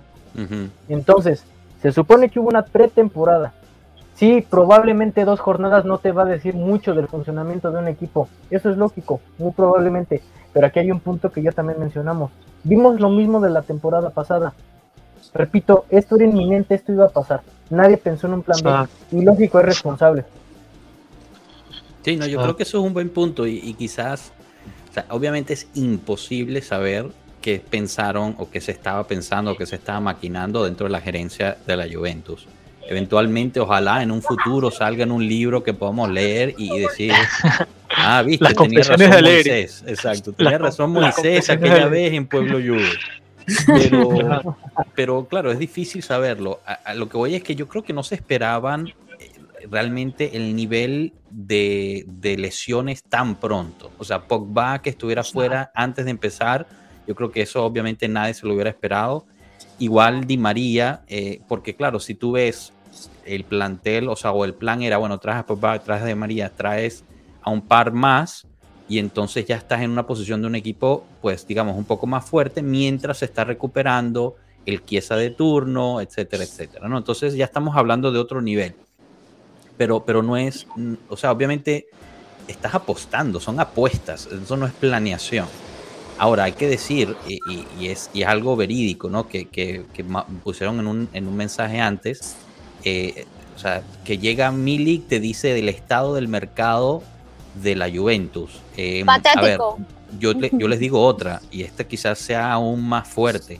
Entonces, 0.87 1.43
se 1.81 1.91
supone 1.91 2.29
que 2.29 2.39
hubo 2.39 2.47
una 2.49 2.61
pretemporada. 2.63 3.53
Sí, 4.17 4.43
probablemente 4.49 5.25
dos 5.25 5.39
jornadas 5.39 5.85
no 5.85 5.99
te 5.99 6.11
va 6.11 6.23
a 6.23 6.25
decir 6.25 6.55
mucho 6.55 6.93
del 6.95 7.07
funcionamiento 7.07 7.71
de 7.71 7.79
un 7.79 7.87
equipo. 7.87 8.27
Eso 8.49 8.69
es 8.71 8.77
lógico, 8.77 9.21
muy 9.37 9.51
probablemente. 9.51 10.21
Pero 10.53 10.65
aquí 10.67 10.79
hay 10.79 10.91
un 10.91 10.99
punto 10.99 11.31
que 11.31 11.41
ya 11.43 11.51
también 11.51 11.79
mencionamos. 11.79 12.31
Vimos 12.63 12.99
lo 12.99 13.09
mismo 13.11 13.39
de 13.39 13.51
la 13.51 13.61
temporada 13.61 14.09
pasada. 14.09 14.53
Repito, 15.35 15.85
esto 15.89 16.15
era 16.15 16.25
inminente, 16.25 16.73
esto 16.73 16.91
iba 16.91 17.05
a 17.05 17.09
pasar. 17.09 17.41
Nadie 17.69 17.97
pensó 17.97 18.25
en 18.25 18.33
un 18.33 18.41
plan 18.41 18.59
B. 18.63 18.69
Exacto. 18.69 18.95
Y 19.15 19.21
lógico, 19.21 19.59
es 19.59 19.65
responsable. 19.65 20.25
Sí, 22.03 22.15
no, 22.15 22.25
yo 22.25 22.39
Ah. 22.39 22.43
creo 22.43 22.55
que 22.55 22.63
eso 22.63 22.79
es 22.79 22.83
un 22.83 22.93
buen 22.93 23.09
punto 23.09 23.45
y, 23.45 23.57
y 23.59 23.73
quizás, 23.75 24.31
o 24.89 24.93
sea, 24.93 25.05
obviamente 25.09 25.53
es 25.53 25.67
imposible 25.75 26.61
saber 26.61 27.07
qué 27.41 27.61
pensaron 27.69 28.35
o 28.39 28.49
qué 28.49 28.61
se 28.61 28.71
estaba 28.71 29.03
pensando 29.05 29.51
o 29.51 29.55
qué 29.55 29.65
se 29.65 29.75
estaba 29.75 29.99
maquinando 29.99 30.63
dentro 30.63 30.87
de 30.87 30.91
la 30.91 31.01
gerencia 31.01 31.57
de 31.67 31.77
la 31.77 31.85
Juventus. 31.91 32.47
Eventualmente, 32.89 33.59
ojalá 33.59 34.01
en 34.01 34.11
un 34.11 34.21
futuro 34.21 34.71
salga 34.71 35.03
en 35.03 35.11
un 35.11 35.27
libro 35.27 35.61
que 35.63 35.73
podamos 35.73 36.09
leer 36.09 36.55
y, 36.57 36.79
decir, 36.79 37.11
ah, 37.97 38.21
viste, 38.23 38.45
Las 38.45 38.53
tenía 38.55 38.81
razón. 38.81 39.21
Moisés, 39.21 39.83
exacto, 39.85 40.31
tenía 40.33 40.51
Las- 40.53 40.61
razón 40.61 40.91
Moisés 40.91 41.49
aquella 41.49 41.87
vez 41.87 42.13
en 42.13 42.27
Pueblo 42.27 42.59
Juve. 42.59 42.89
Pero, 43.65 44.57
pero 44.95 45.25
claro, 45.27 45.51
es 45.51 45.59
difícil 45.59 46.01
saberlo. 46.03 46.61
A, 46.65 46.73
a 46.73 46.93
lo 46.93 47.09
que 47.09 47.17
voy 47.17 47.35
es 47.35 47.43
que 47.43 47.55
yo 47.55 47.67
creo 47.67 47.83
que 47.83 47.93
no 47.93 48.03
se 48.03 48.15
esperaban 48.15 48.87
eh, 49.19 49.31
realmente 49.69 50.35
el 50.37 50.55
nivel 50.55 51.13
de, 51.29 52.05
de 52.07 52.37
lesiones 52.37 53.03
tan 53.03 53.35
pronto. 53.35 53.91
O 53.97 54.03
sea, 54.03 54.21
Pogba 54.27 54.81
que 54.81 54.89
estuviera 54.89 55.23
fuera 55.23 55.71
antes 55.75 56.05
de 56.05 56.11
empezar, 56.11 56.67
yo 57.05 57.15
creo 57.15 57.31
que 57.31 57.41
eso 57.41 57.63
obviamente 57.65 58.07
nadie 58.07 58.33
se 58.33 58.45
lo 58.47 58.53
hubiera 58.53 58.69
esperado. 58.69 59.25
Igual 59.79 60.25
Di 60.25 60.37
María, 60.37 61.01
eh, 61.07 61.41
porque 61.47 61.75
claro, 61.75 61.99
si 61.99 62.15
tú 62.15 62.31
ves 62.33 62.73
el 63.25 63.43
plantel, 63.43 64.07
o 64.09 64.15
sea, 64.15 64.31
o 64.31 64.45
el 64.45 64.53
plan 64.53 64.81
era, 64.81 64.97
bueno, 64.97 65.17
traes 65.19 65.39
a 65.39 65.45
Pogba, 65.45 65.77
Di 65.79 66.15
María, 66.15 66.49
traes 66.55 67.03
a 67.41 67.49
un 67.49 67.61
par 67.61 67.91
más 67.91 68.45
y 68.89 68.99
entonces 68.99 69.45
ya 69.45 69.55
estás 69.57 69.81
en 69.81 69.91
una 69.91 70.05
posición 70.07 70.41
de 70.41 70.47
un 70.47 70.55
equipo, 70.55 71.05
pues 71.21 71.45
digamos, 71.45 71.75
un 71.77 71.85
poco 71.85 72.07
más 72.07 72.25
fuerte 72.25 72.61
mientras 72.61 73.17
se 73.19 73.25
está 73.25 73.43
recuperando 73.43 74.35
el 74.65 74.83
Chiesa 74.85 75.15
de 75.15 75.29
turno, 75.29 76.01
etcétera, 76.01 76.43
etcétera, 76.43 76.87
¿no? 76.89 76.97
Entonces 76.97 77.33
ya 77.35 77.45
estamos 77.45 77.75
hablando 77.75 78.11
de 78.11 78.19
otro 78.19 78.41
nivel. 78.41 78.75
Pero, 79.77 80.03
pero 80.03 80.23
no 80.23 80.35
es, 80.37 80.67
o 81.09 81.15
sea, 81.17 81.31
obviamente 81.31 81.85
estás 82.47 82.73
apostando, 82.73 83.39
son 83.39 83.59
apuestas, 83.59 84.27
eso 84.27 84.57
no 84.57 84.65
es 84.65 84.73
planeación. 84.73 85.47
Ahora, 86.17 86.45
hay 86.45 86.53
que 86.53 86.67
decir, 86.67 87.15
y, 87.27 87.87
es, 87.87 88.09
y 88.13 88.23
es 88.23 88.27
algo 88.27 88.55
verídico, 88.55 89.07
¿no? 89.09 89.27
Que, 89.27 89.45
que- 89.45 89.85
que 89.93 90.03
pusieron 90.43 90.79
en 90.79 90.87
un, 90.87 91.09
en 91.13 91.27
un 91.27 91.35
mensaje 91.37 91.79
antes, 91.79 92.35
eh, 92.87 93.25
o 93.55 93.59
sea, 93.59 93.83
que 94.05 94.17
llega 94.17 94.51
Milik, 94.51 95.07
te 95.07 95.19
dice 95.19 95.53
del 95.53 95.69
estado 95.69 96.13
del 96.15 96.27
mercado 96.27 97.01
de 97.61 97.75
la 97.75 97.89
Juventus. 97.89 98.51
Eh, 98.77 99.03
a 99.39 99.41
ver, 99.41 99.57
yo, 100.19 100.33
le- 100.33 100.51
yo 100.53 100.67
les 100.67 100.79
digo 100.79 101.03
otra, 101.03 101.41
y 101.51 101.63
esta 101.63 101.83
quizás 101.85 102.19
sea 102.19 102.51
aún 102.53 102.87
más 102.87 103.07
fuerte. 103.07 103.59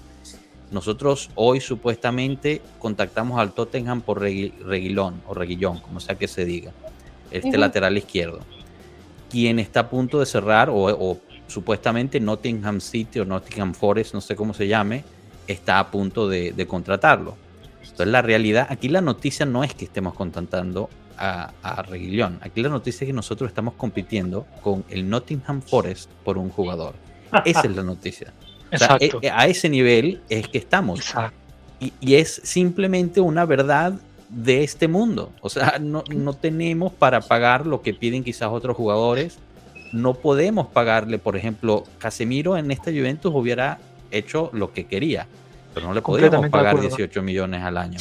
Nosotros 0.70 1.30
hoy 1.36 1.62
supuestamente 1.62 2.62
contactamos 2.80 3.40
al 3.40 3.54
Tottenham 3.54 4.02
por 4.02 4.22
Regui- 4.22 4.54
Reguilón 4.64 5.22
o 5.28 5.34
Reguillón, 5.34 5.80
como 5.80 6.00
sea 6.00 6.16
que 6.16 6.28
se 6.28 6.46
diga, 6.46 6.72
este 7.32 7.58
lateral 7.58 7.98
izquierdo, 7.98 8.40
quien 9.30 9.60
está 9.60 9.82
a 9.82 9.90
punto 9.90 10.20
de 10.20 10.26
cerrar, 10.26 10.70
o, 10.70 10.76
o 10.86 11.18
supuestamente 11.48 12.20
Nottingham 12.20 12.82
City 12.82 13.20
o 13.20 13.26
Nottingham 13.26 13.74
Forest, 13.74 14.14
no 14.14 14.22
sé 14.22 14.36
cómo 14.36 14.54
se 14.54 14.68
llame, 14.68 15.04
está 15.48 15.80
a 15.80 15.90
punto 15.90 16.28
de, 16.28 16.52
de 16.52 16.68
contratarlo. 16.68 17.36
Entonces 17.92 18.08
la 18.08 18.22
realidad, 18.22 18.68
aquí 18.70 18.90
la 18.90 19.02
noticia 19.02 19.46
no 19.46 19.64
es 19.64 19.74
que 19.74 19.86
estemos 19.86 20.14
contratando 20.14 20.90
a, 21.18 21.52
a 21.64 21.82
Reguilón, 21.82 22.40
aquí 22.42 22.62
la 22.62 22.70
noticia 22.70 23.06
es 23.06 23.10
que 23.10 23.14
nosotros 23.14 23.50
estamos 23.50 23.74
compitiendo 23.74 24.46
con 24.62 24.86
el 24.90 25.10
Nottingham 25.10 25.62
Forest 25.62 26.10
por 26.24 26.38
un 26.38 26.50
jugador. 26.50 26.94
Esa 27.46 27.62
es 27.62 27.76
la 27.76 27.84
noticia. 27.84 28.34
O 28.72 28.78
sea, 28.78 28.98
Exacto. 29.00 29.20
eh, 29.22 29.32
a 29.32 29.48
ese 29.48 29.70
nivel 29.70 30.22
es 30.30 30.48
que 30.48 30.58
estamos. 30.58 31.14
Y, 31.80 31.94
y 32.00 32.16
es 32.16 32.42
simplemente 32.44 33.22
una 33.22 33.46
verdad 33.46 33.94
de 34.30 34.64
este 34.64 34.88
mundo. 34.88 35.32
O 35.42 35.50
sea, 35.50 35.78
no, 35.80 36.04
no 36.14 36.34
tenemos 36.34 36.92
para 36.94 37.22
pagar 37.22 37.66
lo 37.66 37.82
que 37.82 37.94
piden 37.94 38.24
quizás 38.24 38.50
otros 38.52 38.76
jugadores. 38.76 39.40
No 39.94 40.16
podemos 40.16 40.68
pagarle, 40.68 41.18
por 41.18 41.38
ejemplo, 41.38 41.84
Casemiro 41.98 42.58
en 42.58 42.72
esta 42.72 42.92
Juventus 42.92 43.34
hubiera 43.34 43.80
hecho 44.12 44.50
lo 44.54 44.74
que 44.74 44.86
quería, 44.86 45.28
pero 45.78 45.88
no 45.88 45.94
le 45.94 46.02
podíamos 46.02 46.50
pagar 46.50 46.76
acuerdo. 46.76 46.90
18 46.90 47.22
millones 47.22 47.62
al 47.64 47.78
año. 47.78 48.00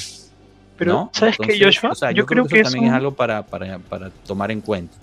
Pero, 0.77 0.93
¿no? 0.93 1.11
¿sabes 1.15 1.37
qué, 1.39 1.59
Joshua? 1.63 1.91
o 1.91 1.95
sea, 1.95 2.11
yo, 2.13 2.27
creo 2.27 2.45
que, 2.47 2.61
eso 2.61 2.69
eso, 2.69 2.73
también 2.73 2.93
es 2.93 2.97
algo 2.97 3.13
para, 3.15 3.43
para, 3.45 3.79
para 3.79 4.11
tomar 4.27 4.51
en 4.51 4.61
cuenta. 4.61 4.95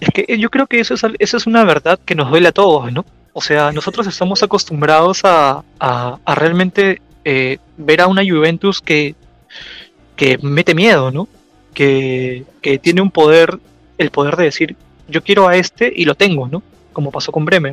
es 0.00 0.10
que 0.10 0.38
yo 0.38 0.50
creo 0.50 0.66
que 0.66 0.78
eso 0.80 0.94
es, 0.94 1.02
eso 1.18 1.36
es 1.38 1.46
una 1.46 1.64
verdad 1.64 1.98
que 2.04 2.14
nos 2.14 2.28
duele 2.30 2.48
a 2.48 2.52
todos, 2.52 2.92
¿no? 2.92 3.04
O 3.32 3.40
sea, 3.40 3.72
nosotros 3.72 4.06
estamos 4.06 4.42
acostumbrados 4.42 5.20
a, 5.24 5.62
a- 5.80 6.18
a 6.24 6.34
realmente 6.34 7.00
eh, 7.24 7.58
ver 7.76 8.00
a 8.00 8.06
una 8.06 8.22
Juventus 8.22 8.80
que, 8.80 9.14
que 10.16 10.38
mete 10.42 10.74
miedo, 10.74 11.10
¿no? 11.10 11.28
Que, 11.74 12.44
que 12.62 12.78
tiene 12.78 13.00
un 13.02 13.10
poder, 13.10 13.58
el 13.98 14.10
poder 14.10 14.36
de 14.36 14.44
decir, 14.44 14.76
yo 15.08 15.22
quiero 15.22 15.48
a 15.48 15.56
este 15.56 15.92
y 15.94 16.04
lo 16.04 16.14
tengo, 16.14 16.48
¿no? 16.48 16.62
Como 16.92 17.10
pasó 17.10 17.30
con 17.32 17.44
Bremer. 17.44 17.72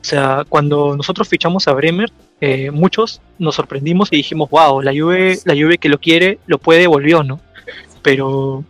O 0.00 0.04
sea, 0.04 0.44
cuando 0.48 0.96
nosotros 0.96 1.28
fichamos 1.28 1.68
a 1.68 1.72
Bremer, 1.72 2.10
eh, 2.40 2.70
muchos 2.70 3.20
nos 3.38 3.56
sorprendimos 3.56 4.08
y 4.12 4.16
dijimos, 4.16 4.50
wow, 4.50 4.80
la 4.80 4.92
Juve, 4.92 5.38
la 5.44 5.54
Juve 5.54 5.78
que 5.78 5.88
lo 5.88 5.98
quiere, 5.98 6.38
lo 6.46 6.58
puede, 6.58 6.86
volvió, 6.86 7.22
¿no? 7.22 7.40
Pero, 8.02 8.64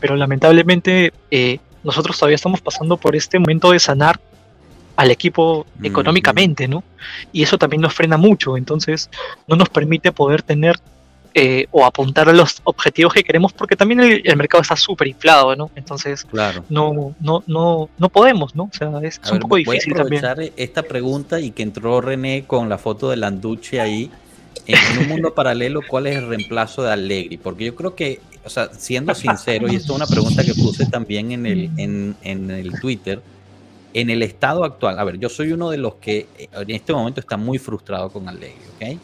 pero 0.00 0.16
lamentablemente 0.16 1.12
eh, 1.30 1.58
nosotros 1.84 2.18
todavía 2.18 2.34
estamos 2.34 2.60
pasando 2.60 2.96
por 2.96 3.14
este 3.14 3.38
momento 3.38 3.70
de 3.70 3.78
sanar 3.78 4.20
al 4.96 5.10
equipo 5.10 5.66
Ujú. 5.76 5.86
económicamente, 5.86 6.66
¿no? 6.66 6.82
Y 7.32 7.42
eso 7.42 7.58
también 7.58 7.82
nos 7.82 7.94
frena 7.94 8.16
mucho, 8.16 8.56
entonces 8.56 9.10
no 9.46 9.56
nos 9.56 9.68
permite 9.68 10.10
poder 10.10 10.42
tener 10.42 10.76
eh, 11.38 11.66
o 11.70 11.84
apuntar 11.84 12.30
a 12.30 12.32
los 12.32 12.62
objetivos 12.64 13.12
que 13.12 13.22
queremos 13.22 13.52
porque 13.52 13.76
también 13.76 14.00
el, 14.00 14.22
el 14.24 14.36
mercado 14.38 14.62
está 14.62 14.74
súper 14.74 15.08
inflado, 15.08 15.54
¿no? 15.54 15.70
Entonces 15.76 16.24
Claro. 16.24 16.64
no, 16.70 17.14
no, 17.20 17.44
no, 17.46 17.90
no 17.98 18.08
podemos, 18.08 18.54
¿no? 18.54 18.64
O 18.64 18.70
sea, 18.72 18.88
es, 19.02 19.20
es 19.22 19.30
un 19.30 19.32
ver, 19.32 19.40
poco 19.42 19.48
voy 19.50 19.60
a 19.60 19.64
difícil 19.72 19.92
también. 19.94 20.24
esta 20.56 20.82
pregunta 20.82 21.38
y 21.38 21.50
que 21.50 21.62
entró 21.62 22.00
René 22.00 22.44
con 22.46 22.70
la 22.70 22.78
foto 22.78 23.10
de 23.10 23.16
Landucci 23.18 23.76
ahí. 23.78 24.10
En, 24.66 24.76
en 24.76 24.98
un 25.02 25.08
mundo 25.10 25.34
paralelo, 25.34 25.80
¿cuál 25.86 26.06
es 26.06 26.16
el 26.16 26.26
reemplazo 26.26 26.82
de 26.82 26.90
Allegri? 26.92 27.36
Porque 27.36 27.66
yo 27.66 27.76
creo 27.76 27.94
que, 27.94 28.20
o 28.42 28.48
sea, 28.48 28.70
siendo 28.72 29.14
sincero, 29.14 29.68
y 29.70 29.76
esto 29.76 29.92
es 29.92 29.96
una 29.98 30.06
pregunta 30.06 30.42
que 30.42 30.54
puse 30.54 30.86
también 30.86 31.32
en 31.32 31.44
el, 31.44 31.70
en, 31.76 32.16
en 32.22 32.50
el 32.50 32.80
Twitter, 32.80 33.20
en 33.92 34.08
el 34.08 34.22
estado 34.22 34.64
actual, 34.64 34.98
a 34.98 35.04
ver, 35.04 35.18
yo 35.18 35.28
soy 35.28 35.52
uno 35.52 35.68
de 35.70 35.76
los 35.76 35.96
que 35.96 36.26
eh, 36.38 36.48
en 36.52 36.70
este 36.70 36.94
momento 36.94 37.20
está 37.20 37.36
muy 37.36 37.58
frustrado 37.58 38.10
con 38.10 38.26
Allegri, 38.26 38.64
¿ok? 38.74 38.98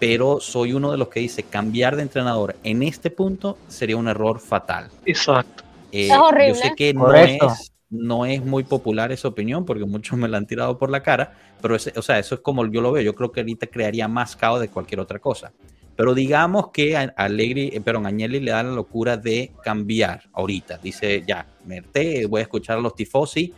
Pero 0.00 0.40
soy 0.40 0.72
uno 0.72 0.90
de 0.90 0.98
los 0.98 1.08
que 1.08 1.20
dice 1.20 1.44
cambiar 1.44 1.94
de 1.94 2.02
entrenador 2.02 2.56
en 2.64 2.82
este 2.82 3.10
punto 3.10 3.58
sería 3.68 3.96
un 3.96 4.08
error 4.08 4.40
fatal. 4.40 4.88
Exacto. 5.04 5.62
Eh, 5.92 6.08
Es 6.08 6.16
horrible. 6.16 6.48
Yo 6.48 6.54
sé 6.54 6.72
que 6.74 6.92
no 6.94 7.14
es, 7.14 7.72
no 7.90 8.26
es 8.26 8.44
muy 8.44 8.64
popular 8.64 9.12
esa 9.12 9.28
opinión 9.28 9.64
porque 9.64 9.84
muchos 9.84 10.18
me 10.18 10.26
la 10.26 10.38
han 10.38 10.46
tirado 10.46 10.78
por 10.78 10.90
la 10.90 11.02
cara, 11.02 11.34
pero 11.60 11.76
o 11.76 12.02
sea, 12.02 12.18
eso 12.18 12.34
es 12.34 12.40
como 12.40 12.66
yo 12.66 12.80
lo 12.80 12.90
veo. 12.90 13.02
Yo 13.02 13.14
creo 13.14 13.30
que 13.30 13.40
ahorita 13.40 13.66
crearía 13.66 14.08
más 14.08 14.34
caos 14.34 14.60
de 14.60 14.68
cualquier 14.68 15.00
otra 15.00 15.18
cosa. 15.18 15.52
Pero 15.96 16.14
digamos 16.14 16.68
que 16.68 16.96
a 16.96 17.12
Allegri, 17.14 17.70
eh, 17.74 17.80
perdón, 17.82 18.06
a 18.06 18.08
Agnelli 18.08 18.40
le 18.40 18.52
da 18.52 18.62
la 18.62 18.70
locura 18.70 19.18
de 19.18 19.52
cambiar 19.62 20.22
ahorita. 20.32 20.78
Dice, 20.78 21.22
ya, 21.26 21.46
me 21.66 21.78
harté, 21.78 22.24
voy 22.24 22.40
a 22.40 22.44
escuchar 22.44 22.78
a 22.78 22.80
los 22.80 22.94
tifosi. 22.94 23.52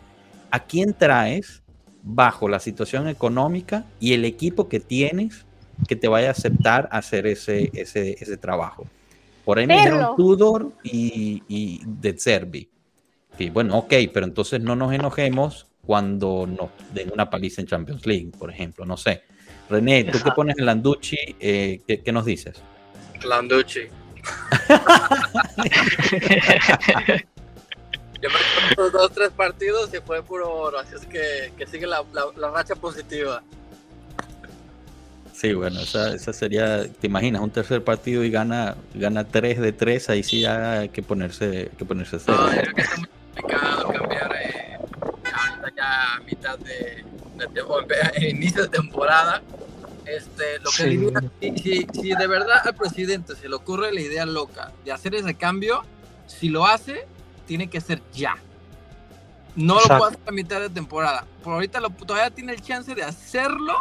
¿A 0.51 0.59
quién 0.59 0.93
traes 0.93 1.63
bajo 2.01 2.49
la 2.49 2.59
situación 2.59 3.07
económica 3.07 3.85
y 4.01 4.11
el 4.11 4.25
equipo 4.25 4.67
que 4.67 4.81
tienes 4.81 5.45
que 5.87 5.95
te 5.95 6.07
vaya 6.07 6.29
a 6.29 6.31
aceptar 6.31 6.89
hacer 6.91 7.27
ese, 7.27 7.69
ese, 7.73 8.17
ese 8.19 8.37
trabajo? 8.37 8.87
Por 9.45 9.59
ahí 9.59 9.67
me 9.67 9.75
dijeron. 9.75 10.15
Tudor 10.15 10.71
y, 10.83 11.43
y 11.47 11.81
De 11.85 12.17
Zerbi. 12.17 12.69
Y 13.37 13.49
bueno, 13.49 13.77
ok, 13.77 13.93
pero 14.13 14.25
entonces 14.25 14.61
no 14.61 14.75
nos 14.75 14.93
enojemos 14.93 15.67
cuando 15.85 16.47
nos 16.47 16.69
den 16.93 17.11
una 17.11 17.29
paliza 17.29 17.61
en 17.61 17.67
Champions 17.67 18.05
League, 18.05 18.31
por 18.37 18.49
ejemplo, 18.49 18.85
no 18.85 18.95
sé. 18.95 19.23
René, 19.69 20.03
tú 20.03 20.11
que 20.11 20.17
Exacto. 20.17 20.35
pones 20.35 20.57
en 20.57 20.65
Landucci, 20.65 21.17
eh, 21.39 21.81
¿qué, 21.87 22.01
qué 22.01 22.11
nos 22.11 22.25
dices? 22.25 22.61
Landucci. 23.25 23.81
Yo 28.21 28.29
me 28.29 28.71
acuerdo 28.71 28.99
dos, 28.99 29.11
tres 29.11 29.31
partidos 29.31 29.93
y 29.93 29.97
fue 29.97 30.23
puro 30.23 30.53
oro, 30.53 30.79
así 30.79 30.95
es 30.95 31.05
que, 31.05 31.51
que 31.57 31.67
sigue 31.67 31.87
la, 31.87 32.03
la, 32.13 32.25
la 32.37 32.51
racha 32.51 32.75
positiva. 32.75 33.43
Sí, 35.33 35.53
bueno, 35.53 35.79
esa, 35.81 36.13
esa 36.13 36.31
sería, 36.31 36.87
te 36.87 37.07
imaginas, 37.07 37.41
un 37.41 37.49
tercer 37.49 37.83
partido 37.83 38.23
y 38.23 38.29
gana, 38.29 38.75
gana 38.93 39.23
3 39.25 39.59
de 39.59 39.71
3, 39.73 40.09
ahí 40.11 40.23
sí 40.23 40.41
ya 40.41 40.79
hay 40.81 40.89
que 40.89 41.01
ponerse, 41.01 41.69
hay 41.71 41.77
que 41.77 41.85
ponerse 41.85 42.17
No, 42.17 42.21
serio. 42.21 42.45
yo 42.47 42.61
creo 42.61 42.75
que 42.75 42.81
está 42.81 42.97
muy 42.97 43.07
complicado 43.33 43.93
cambiar 43.93 44.35
eh, 44.35 44.77
ahorita 45.33 45.73
ya 45.75 46.13
a 46.15 46.19
mitad 46.19 46.57
de, 46.59 47.03
de, 48.21 48.29
inicio 48.29 48.61
de 48.63 48.69
temporada. 48.69 49.41
Este, 50.05 50.59
lo 50.59 50.65
que 50.69 50.75
Sí. 50.77 50.83
elimina- 50.83 51.23
si, 51.41 51.57
si- 51.57 51.87
si 52.01 52.09
de 52.13 52.27
verdad 52.27 52.61
al 52.67 52.75
presidente 52.75 53.35
se 53.35 53.47
le 53.49 53.55
ocurre 53.55 53.91
la 53.93 54.01
idea 54.01 54.25
loca 54.25 54.71
de 54.85 54.91
hacer 54.91 55.15
ese 55.15 55.33
cambio, 55.33 55.83
si 56.27 56.49
lo 56.49 56.67
hace, 56.67 57.07
tiene 57.47 57.69
que 57.69 57.81
ser 57.81 58.01
ya. 58.13 58.35
No 59.55 59.75
lo 59.75 59.81
puede 59.97 60.03
hacer 60.11 60.19
a 60.27 60.31
mitad 60.31 60.59
de 60.59 60.69
temporada. 60.69 61.25
Por 61.43 61.53
ahorita 61.53 61.79
lo- 61.79 61.89
todavía 61.89 62.29
tiene 62.29 62.53
el 62.53 62.61
chance 62.61 62.93
de 62.93 63.03
hacerlo 63.03 63.73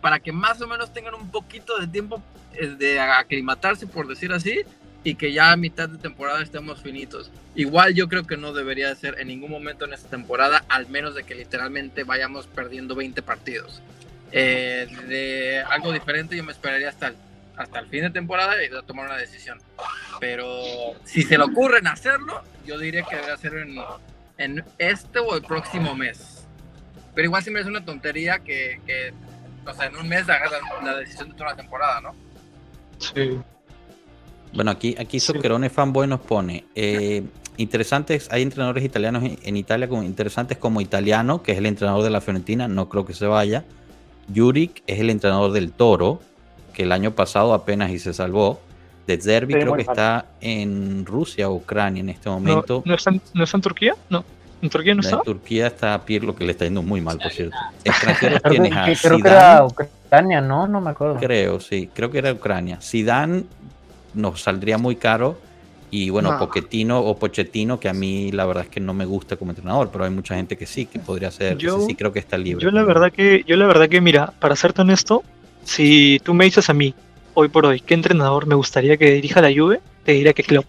para 0.00 0.20
que 0.20 0.32
más 0.32 0.60
o 0.60 0.66
menos 0.66 0.92
tengan 0.92 1.14
un 1.14 1.30
poquito 1.30 1.78
de 1.78 1.86
tiempo 1.86 2.22
eh, 2.54 2.66
de 2.66 3.00
aclimatarse, 3.00 3.86
por 3.86 4.06
decir 4.06 4.32
así, 4.32 4.62
y 5.04 5.14
que 5.14 5.32
ya 5.32 5.52
a 5.52 5.56
mitad 5.56 5.88
de 5.88 5.98
temporada 5.98 6.42
estemos 6.42 6.82
finitos. 6.82 7.30
Igual 7.54 7.94
yo 7.94 8.08
creo 8.08 8.26
que 8.26 8.36
no 8.36 8.52
debería 8.52 8.88
de 8.88 8.96
ser 8.96 9.16
en 9.18 9.28
ningún 9.28 9.50
momento 9.50 9.84
en 9.84 9.92
esta 9.92 10.08
temporada, 10.08 10.64
al 10.68 10.88
menos 10.88 11.14
de 11.14 11.24
que 11.24 11.34
literalmente 11.34 12.04
vayamos 12.04 12.46
perdiendo 12.46 12.94
20 12.94 13.22
partidos. 13.22 13.82
Eh, 14.30 14.86
de 15.08 15.60
algo 15.70 15.92
diferente 15.92 16.36
yo 16.36 16.44
me 16.44 16.52
esperaría 16.52 16.90
hasta 16.90 17.08
el, 17.08 17.16
hasta 17.56 17.78
el 17.78 17.86
fin 17.86 18.02
de 18.02 18.10
temporada 18.10 18.62
y 18.62 18.68
tomar 18.86 19.06
una 19.06 19.16
decisión. 19.16 19.58
Pero 20.20 20.46
si 21.04 21.22
se 21.22 21.38
le 21.38 21.44
ocurren 21.44 21.86
hacerlo, 21.86 22.42
yo 22.66 22.78
diría 22.78 23.02
que 23.04 23.16
debería 23.16 23.36
ser 23.36 23.54
en, 23.54 23.76
en 24.36 24.64
este 24.78 25.18
o 25.20 25.34
el 25.36 25.42
próximo 25.42 25.94
mes. 25.94 26.44
Pero 27.14 27.26
igual 27.26 27.42
me 27.50 27.60
es 27.60 27.66
una 27.66 27.84
tontería 27.84 28.38
que, 28.40 28.80
que 28.86 29.12
o 29.68 29.74
sea, 29.74 29.86
en 29.86 29.96
un 29.96 30.08
mes 30.08 30.28
hagas 30.28 30.50
la, 30.50 30.92
la 30.92 30.98
decisión 30.98 31.28
de 31.28 31.34
toda 31.34 31.50
la 31.50 31.56
temporada, 31.56 32.00
¿no? 32.00 32.14
Sí. 32.98 33.38
Bueno, 34.52 34.70
aquí, 34.70 34.94
aquí 34.98 35.20
Sí. 35.20 35.26
Soccerone 35.26 35.70
Fanboy 35.70 36.06
nos 36.06 36.20
pone, 36.20 36.64
eh, 36.74 37.22
interesantes, 37.58 38.28
hay 38.32 38.42
entrenadores 38.42 38.84
italianos 38.84 39.22
en, 39.24 39.38
en 39.42 39.56
Italia 39.56 39.88
como 39.88 40.02
interesantes 40.02 40.58
como 40.58 40.80
Italiano, 40.80 41.42
que 41.42 41.52
es 41.52 41.58
el 41.58 41.66
entrenador 41.66 42.02
de 42.02 42.10
la 42.10 42.20
Fiorentina, 42.20 42.66
no 42.68 42.88
creo 42.88 43.04
que 43.04 43.14
se 43.14 43.26
vaya. 43.26 43.64
Juric 44.34 44.82
es 44.86 45.00
el 45.00 45.10
entrenador 45.10 45.52
del 45.52 45.72
Toro, 45.72 46.20
que 46.72 46.82
el 46.84 46.92
año 46.92 47.12
pasado 47.14 47.54
apenas 47.54 47.90
y 47.90 47.98
se 47.98 48.12
salvó. 48.14 48.60
De 49.06 49.18
Zerbi 49.18 49.54
Sí, 49.54 49.60
creo 49.60 49.72
que 49.74 49.84
mal. 49.84 49.94
está 49.94 50.26
en 50.42 51.06
Rusia 51.06 51.48
o 51.48 51.54
Ucrania 51.54 52.00
en 52.00 52.10
este 52.10 52.28
¿No, 52.28 52.38
momento. 52.38 52.82
¿no, 52.84 52.94
está 52.94 53.08
en, 53.10 53.22
¿No 53.32 53.44
está 53.44 53.56
en 53.56 53.62
Turquía? 53.62 53.94
No. 54.10 54.22
¿En 54.60 54.70
Turquía 54.70 54.94
no 54.94 55.00
está? 55.00 55.22
Turquía 55.22 55.68
está 55.68 56.00
Pirlo, 56.04 56.34
que 56.34 56.44
le 56.44 56.52
está 56.52 56.64
yendo 56.64 56.82
muy 56.82 57.00
mal, 57.00 57.18
por 57.18 57.30
cierto. 57.32 57.56
Extranjeros 57.84 58.40
Creo, 58.42 58.52
tienes 58.62 58.76
a 58.76 58.84
creo 59.00 59.22
que 59.22 59.28
era 59.28 59.64
Ucrania, 59.64 60.40
¿no? 60.40 60.66
No 60.66 60.80
me 60.80 60.90
acuerdo. 60.90 61.16
creo, 61.16 61.60
sí, 61.60 61.88
creo 61.94 62.10
que 62.10 62.18
era 62.18 62.32
Ucrania. 62.32 62.78
Zidane 62.80 63.44
nos 64.14 64.40
saldría 64.42 64.78
muy 64.78 64.96
caro 64.96 65.38
y 65.90 66.10
bueno, 66.10 66.32
No. 66.32 66.38
Pochettino 66.38 67.00
o 67.00 67.16
Pochettino, 67.16 67.78
que 67.78 67.88
a 67.88 67.94
mí 67.94 68.32
la 68.32 68.44
verdad 68.46 68.64
es 68.64 68.70
que 68.70 68.80
no 68.80 68.92
me 68.94 69.04
gusta 69.04 69.36
como 69.36 69.52
entrenador, 69.52 69.90
pero 69.90 70.04
hay 70.04 70.10
mucha 70.10 70.34
gente 70.34 70.56
que 70.56 70.66
sí, 70.66 70.86
que 70.86 70.98
podría 70.98 71.30
ser. 71.30 71.56
Yo- 71.56 71.80
sí 71.80 71.94
creo 71.94 72.12
que 72.12 72.18
está 72.18 72.36
libre. 72.36 72.64
Yo 72.64 72.70
la 72.70 72.82
verdad 72.84 73.12
que, 73.12 73.44
yo 73.46 73.56
la 73.56 73.66
verdad 73.66 73.88
que, 73.88 74.00
mira, 74.00 74.32
para 74.40 74.56
serte 74.56 74.82
honesto, 74.82 75.22
si 75.64 76.20
tú 76.24 76.34
me 76.34 76.44
dices 76.46 76.68
a 76.68 76.74
mí, 76.74 76.94
hoy 77.34 77.48
por 77.48 77.64
hoy, 77.64 77.80
¿qué 77.80 77.94
entrenador 77.94 78.46
me 78.46 78.54
gustaría 78.54 78.96
que 78.96 79.12
dirija 79.12 79.40
la 79.40 79.50
Juve? 79.54 79.80
Te 80.04 80.12
diría 80.12 80.32
que 80.32 80.42
Klopp. 80.42 80.66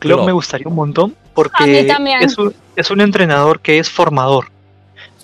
Klopp 0.00 0.16
Klopp. 0.18 0.26
me 0.26 0.32
gustaría 0.32 0.66
un 0.68 0.74
montón 0.74 1.14
porque 1.34 1.80
es 2.24 2.38
un, 2.38 2.54
es 2.76 2.90
un 2.90 3.00
entrenador 3.00 3.60
que 3.60 3.78
es 3.78 3.88
formador. 3.90 4.50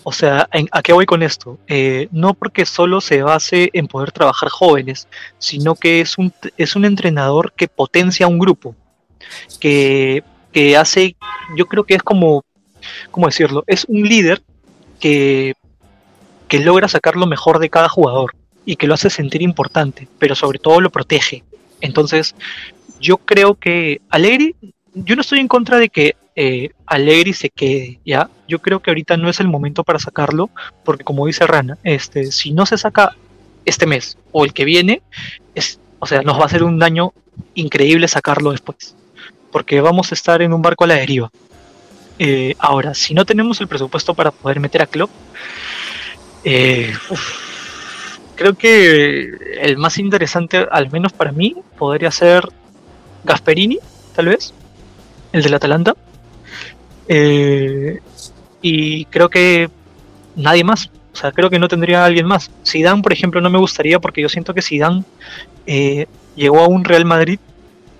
O 0.02 0.12
sea, 0.12 0.48
¿en- 0.52 0.68
¿a 0.70 0.82
qué 0.82 0.92
voy 0.92 1.04
con 1.04 1.22
esto? 1.22 1.58
Eh, 1.66 2.08
no 2.12 2.34
porque 2.34 2.64
solo 2.64 3.00
se 3.00 3.22
base 3.22 3.70
en 3.72 3.88
poder 3.88 4.12
trabajar 4.12 4.48
jóvenes, 4.50 5.08
sino 5.38 5.74
que 5.74 6.00
es 6.00 6.16
un, 6.16 6.32
es 6.56 6.76
un 6.76 6.84
entrenador 6.84 7.52
que 7.52 7.66
potencia 7.66 8.26
a 8.26 8.28
un 8.28 8.38
grupo, 8.38 8.76
que, 9.60 10.22
que 10.52 10.76
hace, 10.76 11.16
yo 11.56 11.66
creo 11.66 11.84
que 11.84 11.94
es 11.96 12.02
como, 12.02 12.44
¿cómo 13.10 13.26
decirlo? 13.26 13.64
Es 13.66 13.84
un 13.88 14.02
líder 14.02 14.42
que, 15.00 15.54
que 16.46 16.60
logra 16.60 16.86
sacar 16.88 17.16
lo 17.16 17.26
mejor 17.26 17.58
de 17.58 17.68
cada 17.70 17.88
jugador 17.88 18.34
y 18.64 18.76
que 18.76 18.86
lo 18.86 18.94
hace 18.94 19.10
sentir 19.10 19.42
importante, 19.42 20.06
pero 20.20 20.34
sobre 20.36 20.58
todo 20.60 20.80
lo 20.80 20.90
protege. 20.90 21.42
Entonces, 21.80 22.34
yo 23.00 23.16
creo 23.18 23.54
que 23.56 24.00
Allegri, 24.08 24.54
yo 24.96 25.14
no 25.14 25.20
estoy 25.20 25.40
en 25.40 25.48
contra 25.48 25.78
de 25.78 25.90
que 25.90 26.16
eh, 26.34 26.70
Allegri 26.86 27.34
se 27.34 27.50
quede, 27.50 28.00
¿ya? 28.04 28.30
Yo 28.48 28.60
creo 28.60 28.80
que 28.80 28.90
ahorita 28.90 29.16
no 29.16 29.28
es 29.28 29.40
el 29.40 29.48
momento 29.48 29.84
para 29.84 29.98
sacarlo, 29.98 30.48
porque 30.84 31.04
como 31.04 31.26
dice 31.26 31.46
Rana, 31.46 31.76
este, 31.84 32.32
si 32.32 32.52
no 32.52 32.64
se 32.64 32.78
saca 32.78 33.14
este 33.66 33.86
mes 33.86 34.16
o 34.32 34.44
el 34.44 34.54
que 34.54 34.64
viene, 34.64 35.02
es, 35.54 35.80
o 35.98 36.06
sea, 36.06 36.22
nos 36.22 36.38
va 36.38 36.44
a 36.44 36.46
hacer 36.46 36.64
un 36.64 36.78
daño 36.78 37.12
increíble 37.54 38.08
sacarlo 38.08 38.52
después, 38.52 38.96
porque 39.52 39.80
vamos 39.82 40.12
a 40.12 40.14
estar 40.14 40.40
en 40.40 40.54
un 40.54 40.62
barco 40.62 40.84
a 40.84 40.86
la 40.86 40.94
deriva. 40.94 41.30
Eh, 42.18 42.54
ahora, 42.58 42.94
si 42.94 43.12
no 43.12 43.26
tenemos 43.26 43.60
el 43.60 43.68
presupuesto 43.68 44.14
para 44.14 44.30
poder 44.30 44.60
meter 44.60 44.80
a 44.80 44.86
Klopp, 44.86 45.10
eh, 46.44 46.94
creo 48.34 48.54
que 48.54 49.30
el 49.60 49.76
más 49.76 49.98
interesante, 49.98 50.66
al 50.70 50.90
menos 50.90 51.12
para 51.12 51.32
mí, 51.32 51.54
podría 51.76 52.10
ser 52.10 52.48
Gasperini, 53.24 53.78
tal 54.14 54.26
vez, 54.26 54.54
el 55.32 55.42
del 55.42 55.54
Atalanta. 55.54 55.94
Eh, 57.08 58.00
y 58.62 59.04
creo 59.06 59.28
que 59.28 59.70
nadie 60.34 60.64
más. 60.64 60.90
O 61.12 61.16
sea, 61.16 61.32
creo 61.32 61.48
que 61.48 61.58
no 61.58 61.68
tendría 61.68 62.04
alguien 62.04 62.26
más. 62.26 62.50
Zidane, 62.66 63.02
por 63.02 63.12
ejemplo, 63.12 63.40
no 63.40 63.48
me 63.50 63.58
gustaría 63.58 63.98
porque 64.00 64.20
yo 64.20 64.28
siento 64.28 64.52
que 64.54 64.62
Zidane 64.62 65.04
eh, 65.66 66.06
llegó 66.34 66.60
a 66.60 66.68
un 66.68 66.84
Real 66.84 67.04
Madrid 67.04 67.38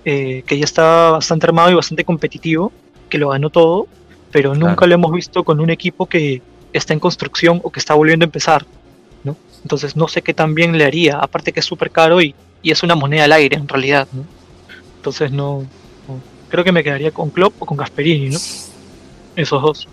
eh, 0.05 0.43
que 0.45 0.57
ya 0.57 0.65
estaba 0.65 1.11
bastante 1.11 1.45
armado 1.47 1.71
y 1.71 1.73
bastante 1.73 2.03
competitivo, 2.05 2.71
que 3.09 3.17
lo 3.17 3.29
ganó 3.29 3.49
todo, 3.49 3.87
pero 4.31 4.53
nunca 4.55 4.85
lo 4.87 4.93
hemos 4.95 5.11
visto 5.11 5.43
con 5.43 5.59
un 5.59 5.69
equipo 5.69 6.05
que 6.05 6.41
está 6.73 6.93
en 6.93 6.99
construcción 6.99 7.59
o 7.63 7.71
que 7.71 7.79
está 7.79 7.93
volviendo 7.95 8.23
a 8.23 8.27
empezar. 8.27 8.65
¿no? 9.23 9.35
Entonces 9.63 9.95
no 9.95 10.07
sé 10.07 10.21
qué 10.21 10.33
tan 10.33 10.53
bien 10.53 10.77
le 10.77 10.85
haría, 10.85 11.17
aparte 11.17 11.51
que 11.51 11.59
es 11.61 11.65
súper 11.65 11.89
caro 11.91 12.21
y, 12.21 12.35
y 12.61 12.71
es 12.71 12.83
una 12.83 12.95
moneda 12.95 13.23
al 13.23 13.31
aire 13.33 13.57
en 13.57 13.67
realidad. 13.67 14.07
¿no? 14.13 14.23
Entonces 14.97 15.31
no- 15.31 15.65
creo 16.49 16.63
que 16.63 16.71
me 16.71 16.83
quedaría 16.83 17.11
con 17.11 17.29
Klopp 17.29 17.61
o 17.61 17.65
con 17.65 17.77
Gasperini, 17.77 18.29
¿no? 18.29 18.39
Esos 19.35 19.61
dos. 19.61 19.87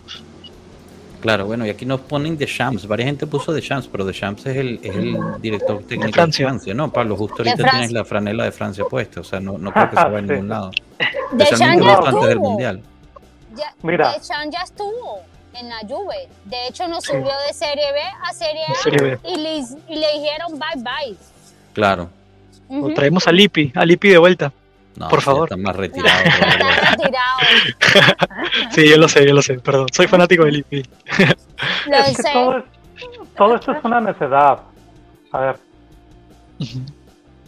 Claro, 1.21 1.47
bueno, 1.47 1.65
y 1.65 1.71
aquí 1.71 1.87
nos 1.87 2.01
ponen 2.01 2.37
de 2.37 2.45
Shams. 2.45 2.87
Varias 2.87 3.07
gente 3.07 3.27
puso 3.27 3.51
de 3.53 3.63
Shams, 3.63 3.89
pero 3.89 4.05
de 4.05 4.13
Shams 4.13 4.45
es 4.45 4.57
el, 4.59 4.79
es 4.83 4.95
el 4.95 5.17
director 5.41 5.79
técnico 5.85 6.07
de 6.09 6.13
Francia. 6.13 6.47
Francia. 6.49 6.75
¿no? 6.75 6.93
Pablo, 6.93 7.17
justo 7.17 7.37
ahorita 7.39 7.71
tienes 7.71 7.93
la 7.93 8.05
franela 8.05 8.45
de 8.45 8.53
Francia 8.53 8.85
puesta, 8.85 9.21
o 9.21 9.25
sea, 9.25 9.41
no, 9.41 9.57
no 9.57 9.73
creo 9.73 9.89
que 9.89 9.97
se 9.97 10.03
vaya 10.05 10.19
a 10.19 10.21
ningún 10.21 10.49
lado. 10.51 10.71
De 11.33 11.45
Especialmente 11.45 11.87
Chan 11.87 12.21
ya 12.21 12.27
del. 12.27 12.39
Mundial. 12.39 12.83
Ya, 13.57 13.75
Mira. 13.83 14.13
De 14.13 14.21
Chan 14.21 14.51
ya 14.51 14.61
estuvo 14.65 15.21
en 15.55 15.69
la 15.71 15.79
Juve. 15.89 16.29
De 16.45 16.67
hecho, 16.69 16.87
nos 16.89 17.05
Sí. 17.05 17.13
subió 17.13 17.33
de 17.47 17.55
Serie 17.55 17.93
B 17.93 18.01
a 18.23 18.33
Serie 18.35 18.63
A 18.69 18.75
Serie 18.83 19.01
B. 19.01 19.19
y 19.27 19.37
le, 19.39 19.59
y 19.89 19.99
le 19.99 20.13
dijeron 20.21 20.59
bye 20.59 20.83
bye. 20.83 21.17
Claro. 21.73 22.11
O 22.69 22.93
traemos 22.93 23.27
a 23.27 23.33
Lipi, 23.33 23.73
a 23.75 23.87
Lipi 23.87 24.09
de 24.11 24.19
vuelta. 24.19 24.53
No, 24.97 25.09
Por 25.09 25.21
favor. 25.23 25.45
Está 25.51 25.57
más 25.57 25.75
No, 25.75 25.81
retirado. 25.81 26.23
está 26.25 26.91
retirado. 26.97 27.39
Sí, 28.71 28.89
yo 28.89 28.97
lo 28.97 29.09
sé, 29.09 29.27
yo 29.27 29.35
lo 29.35 29.43
sé, 29.43 29.59
perdón. 29.59 29.87
Soy 29.93 30.07
fanático 30.07 30.45
de 30.45 30.53
Lipi. 30.53 30.83
Lo 31.87 31.97
Es 31.97 32.17
que 32.17 32.23
sé. 32.23 32.33
todo, 32.33 32.59
es- 32.59 32.65
todo 33.37 33.55
esto 33.57 33.73
es 33.73 33.85
una 33.85 34.01
necedad. 34.01 34.59
A 35.33 35.39
ver, 35.41 35.57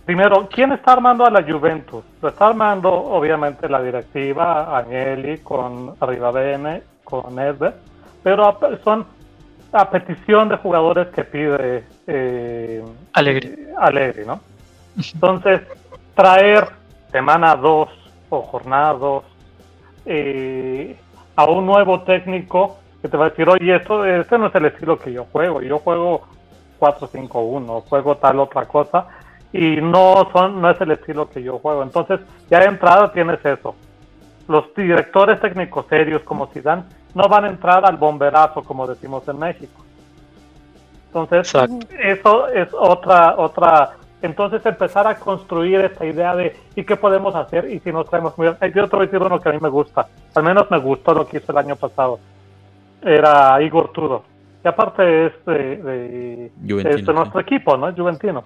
primero, 0.04 0.48
¿quién 0.52 0.72
está 0.72 0.92
armando 0.94 1.24
a 1.24 1.30
la 1.30 1.42
Juventus? 1.42 2.02
Lo 2.20 2.28
está 2.28 2.48
armando, 2.48 2.92
obviamente, 2.92 3.68
la 3.68 3.80
directiva, 3.82 4.76
Agnelli, 4.76 5.38
con 5.38 5.94
Rivadene, 6.00 6.82
con 7.04 7.38
Edber, 7.38 7.74
pero 8.22 8.46
a- 8.48 8.58
son 8.82 9.06
a 9.72 9.90
petición 9.90 10.48
de 10.48 10.56
jugadores 10.56 11.08
que 11.08 11.24
pide 11.24 11.84
eh, 12.06 12.84
Alegre. 13.12 13.68
Allegri, 13.78 14.24
¿no? 14.26 14.40
Entonces, 15.14 15.60
traer 16.14 16.68
semana 17.10 17.56
2 17.56 17.88
o 18.30 18.42
jornada 18.42 18.92
2 18.94 19.24
eh, 20.06 20.96
a 21.34 21.44
un 21.44 21.66
nuevo 21.66 22.02
técnico 22.02 22.78
que 23.02 23.08
te 23.08 23.16
va 23.16 23.26
a 23.26 23.30
decir, 23.30 23.48
oye, 23.48 23.76
esto, 23.76 24.04
este 24.04 24.38
no 24.38 24.46
es 24.46 24.54
el 24.54 24.66
estilo 24.66 24.98
que 24.98 25.12
yo 25.12 25.24
juego, 25.30 25.60
yo 25.62 25.78
juego 25.78 26.22
4-5-1, 26.80 27.82
juego 27.88 28.16
tal 28.16 28.40
otra 28.40 28.66
cosa, 28.66 29.06
y 29.52 29.76
no 29.76 30.28
son 30.32 30.60
no 30.60 30.70
es 30.70 30.80
el 30.80 30.92
estilo 30.92 31.28
que 31.28 31.42
yo 31.42 31.58
juego. 31.58 31.82
Entonces, 31.82 32.20
ya 32.50 32.60
de 32.60 32.66
entrada 32.66 33.12
tienes 33.12 33.44
eso. 33.44 33.74
Los 34.48 34.72
directores 34.74 35.40
técnicos 35.40 35.86
serios 35.88 36.22
como 36.22 36.46
Zidane 36.48 36.84
no 37.14 37.28
van 37.28 37.44
a 37.44 37.48
entrar 37.48 37.84
al 37.84 37.96
bomberazo 37.96 38.62
como 38.62 38.86
decimos 38.86 39.26
en 39.28 39.38
México. 39.38 39.82
Entonces, 41.08 41.54
Exacto. 41.54 41.86
eso 41.98 42.48
es 42.48 42.68
otra 42.72 43.34
otra 43.38 43.96
entonces 44.22 44.64
empezar 44.64 45.06
a 45.06 45.16
construir 45.16 45.80
esta 45.80 46.04
idea 46.06 46.34
de 46.34 46.56
¿y 46.74 46.84
qué 46.84 46.96
podemos 46.96 47.34
hacer? 47.34 47.70
Y 47.70 47.80
si 47.80 47.92
nos 47.92 48.08
traemos 48.08 48.36
muy 48.38 48.48
Ay, 48.60 48.72
yo 48.74 48.84
a 48.84 49.00
decir 49.00 49.20
uno 49.22 49.40
que 49.40 49.48
a 49.48 49.52
mí 49.52 49.58
me 49.60 49.68
gusta, 49.68 50.08
al 50.34 50.42
menos 50.42 50.70
me 50.70 50.78
gustó 50.78 51.14
lo 51.14 51.26
que 51.26 51.38
hizo 51.38 51.52
el 51.52 51.58
año 51.58 51.76
pasado. 51.76 52.18
Era 53.02 53.60
Igor 53.62 53.92
Tudor. 53.92 54.22
Y 54.64 54.68
aparte 54.68 55.26
es 55.26 55.32
de, 55.44 55.76
de- 55.76 56.52
Juventino, 56.66 56.90
es 56.90 57.06
de 57.06 57.12
nuestro 57.12 57.40
sí. 57.40 57.46
equipo, 57.46 57.76
¿no? 57.76 57.92
Juventino. 57.94 58.44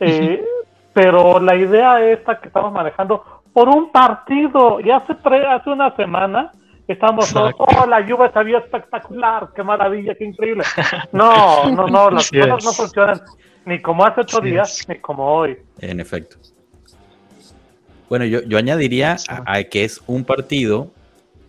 Eh, 0.00 0.42
pero 0.92 1.40
la 1.40 1.54
idea 1.56 2.00
esta 2.00 2.40
que 2.40 2.48
estamos 2.48 2.72
manejando 2.72 3.24
por 3.52 3.68
un 3.68 3.90
partido, 3.92 4.80
y 4.80 4.90
hace, 4.90 5.12
tre- 5.14 5.46
hace 5.46 5.70
una 5.70 5.94
semana 5.96 6.50
estamos 6.88 7.32
todos, 7.32 7.52
oh, 7.58 7.86
la 7.86 8.00
lluvia 8.00 8.30
se 8.32 8.44
vio 8.44 8.58
espectacular, 8.58 9.48
qué 9.54 9.62
maravilla, 9.62 10.14
qué 10.14 10.24
increíble. 10.24 10.64
No, 11.12 11.68
no, 11.70 11.86
no, 11.88 12.10
las 12.10 12.30
cosas 12.30 12.58
es. 12.58 12.64
no 12.64 12.72
funcionan 12.72 13.20
ni 13.66 13.80
como 13.80 14.04
hace 14.04 14.22
ocho 14.22 14.40
días, 14.40 14.84
ni 14.88 14.98
como 14.98 15.26
hoy. 15.26 15.58
En 15.78 16.00
efecto. 16.00 16.36
Bueno, 18.08 18.24
yo, 18.24 18.42
yo 18.42 18.58
añadiría 18.58 19.16
a, 19.28 19.56
a 19.56 19.64
que 19.64 19.84
es 19.84 20.00
un 20.06 20.24
partido, 20.24 20.90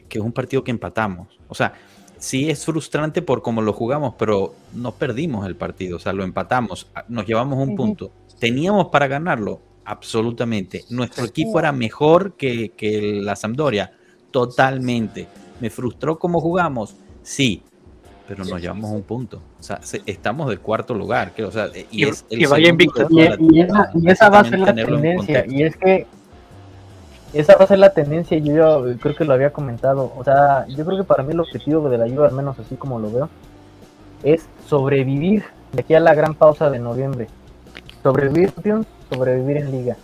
que 0.09 0.19
es 0.19 0.23
un 0.23 0.31
partido 0.31 0.63
que 0.63 0.71
empatamos. 0.71 1.27
O 1.47 1.55
sea, 1.55 1.73
sí 2.17 2.49
es 2.49 2.65
frustrante 2.65 3.21
por 3.21 3.41
cómo 3.41 3.61
lo 3.61 3.73
jugamos, 3.73 4.15
pero 4.17 4.55
no 4.73 4.93
perdimos 4.93 5.45
el 5.45 5.55
partido. 5.55 5.97
O 5.97 5.99
sea, 5.99 6.13
lo 6.13 6.23
empatamos, 6.23 6.87
nos 7.07 7.25
llevamos 7.25 7.59
un 7.59 7.75
punto. 7.75 8.11
¿Teníamos 8.39 8.87
para 8.87 9.07
ganarlo? 9.07 9.61
Absolutamente. 9.85 10.83
¿Nuestro 10.89 11.25
equipo 11.25 11.59
era 11.59 11.71
mejor 11.71 12.33
que, 12.33 12.69
que 12.69 13.19
la 13.21 13.35
Sampdoria? 13.35 13.93
Totalmente. 14.31 15.27
¿Me 15.59 15.69
frustró 15.69 16.17
cómo 16.17 16.41
jugamos? 16.41 16.95
Sí. 17.21 17.61
Pero 18.27 18.43
nos 18.45 18.59
llevamos 18.61 18.91
un 18.91 19.03
punto. 19.03 19.41
O 19.59 19.63
sea, 19.63 19.79
se- 19.83 20.01
estamos 20.05 20.49
del 20.49 20.59
cuarto 20.59 20.93
lugar. 20.93 21.31
Que, 21.33 21.43
o 21.43 21.51
sea, 21.51 21.67
y, 21.91 22.05
Y- 22.05 22.09
es 22.09 22.25
el 22.29 22.41
y 22.41 22.45
vaya 22.45 22.69
invicto. 22.69 23.07
Y, 23.09 23.21
y 23.55 23.61
esa, 23.61 23.91
y 23.93 24.09
esa 24.09 24.29
va 24.29 24.39
a 24.39 24.43
ser 24.45 24.59
la 24.59 24.73
tendencia. 24.73 25.45
Y 25.47 25.63
es 25.63 25.77
que 25.77 26.07
esa 27.33 27.55
va 27.57 27.65
a 27.65 27.67
ser 27.67 27.79
la 27.79 27.89
tendencia. 27.91 28.37
Yo, 28.37 28.87
ya 28.89 28.97
creo 28.97 29.15
que 29.15 29.25
lo 29.25 29.33
había 29.33 29.51
comentado. 29.51 30.11
O 30.17 30.23
sea, 30.23 30.65
yo 30.67 30.85
creo 30.85 30.97
que 30.97 31.03
para 31.03 31.23
mí 31.23 31.33
el 31.33 31.39
objetivo 31.39 31.89
de 31.89 31.97
la 31.97 32.07
Juve, 32.07 32.27
al 32.27 32.33
menos 32.33 32.57
así 32.59 32.75
como 32.75 32.99
lo 32.99 33.11
veo, 33.11 33.29
es 34.23 34.47
sobrevivir 34.67 35.43
de 35.73 35.81
aquí 35.81 35.93
a 35.93 35.99
la 35.99 36.13
gran 36.13 36.33
pausa 36.33 36.69
de 36.69 36.79
noviembre. 36.79 37.27
Sobrevivir 38.01 38.53
sobrevivir 39.11 39.57
en 39.57 39.71
Liga. 39.71 39.97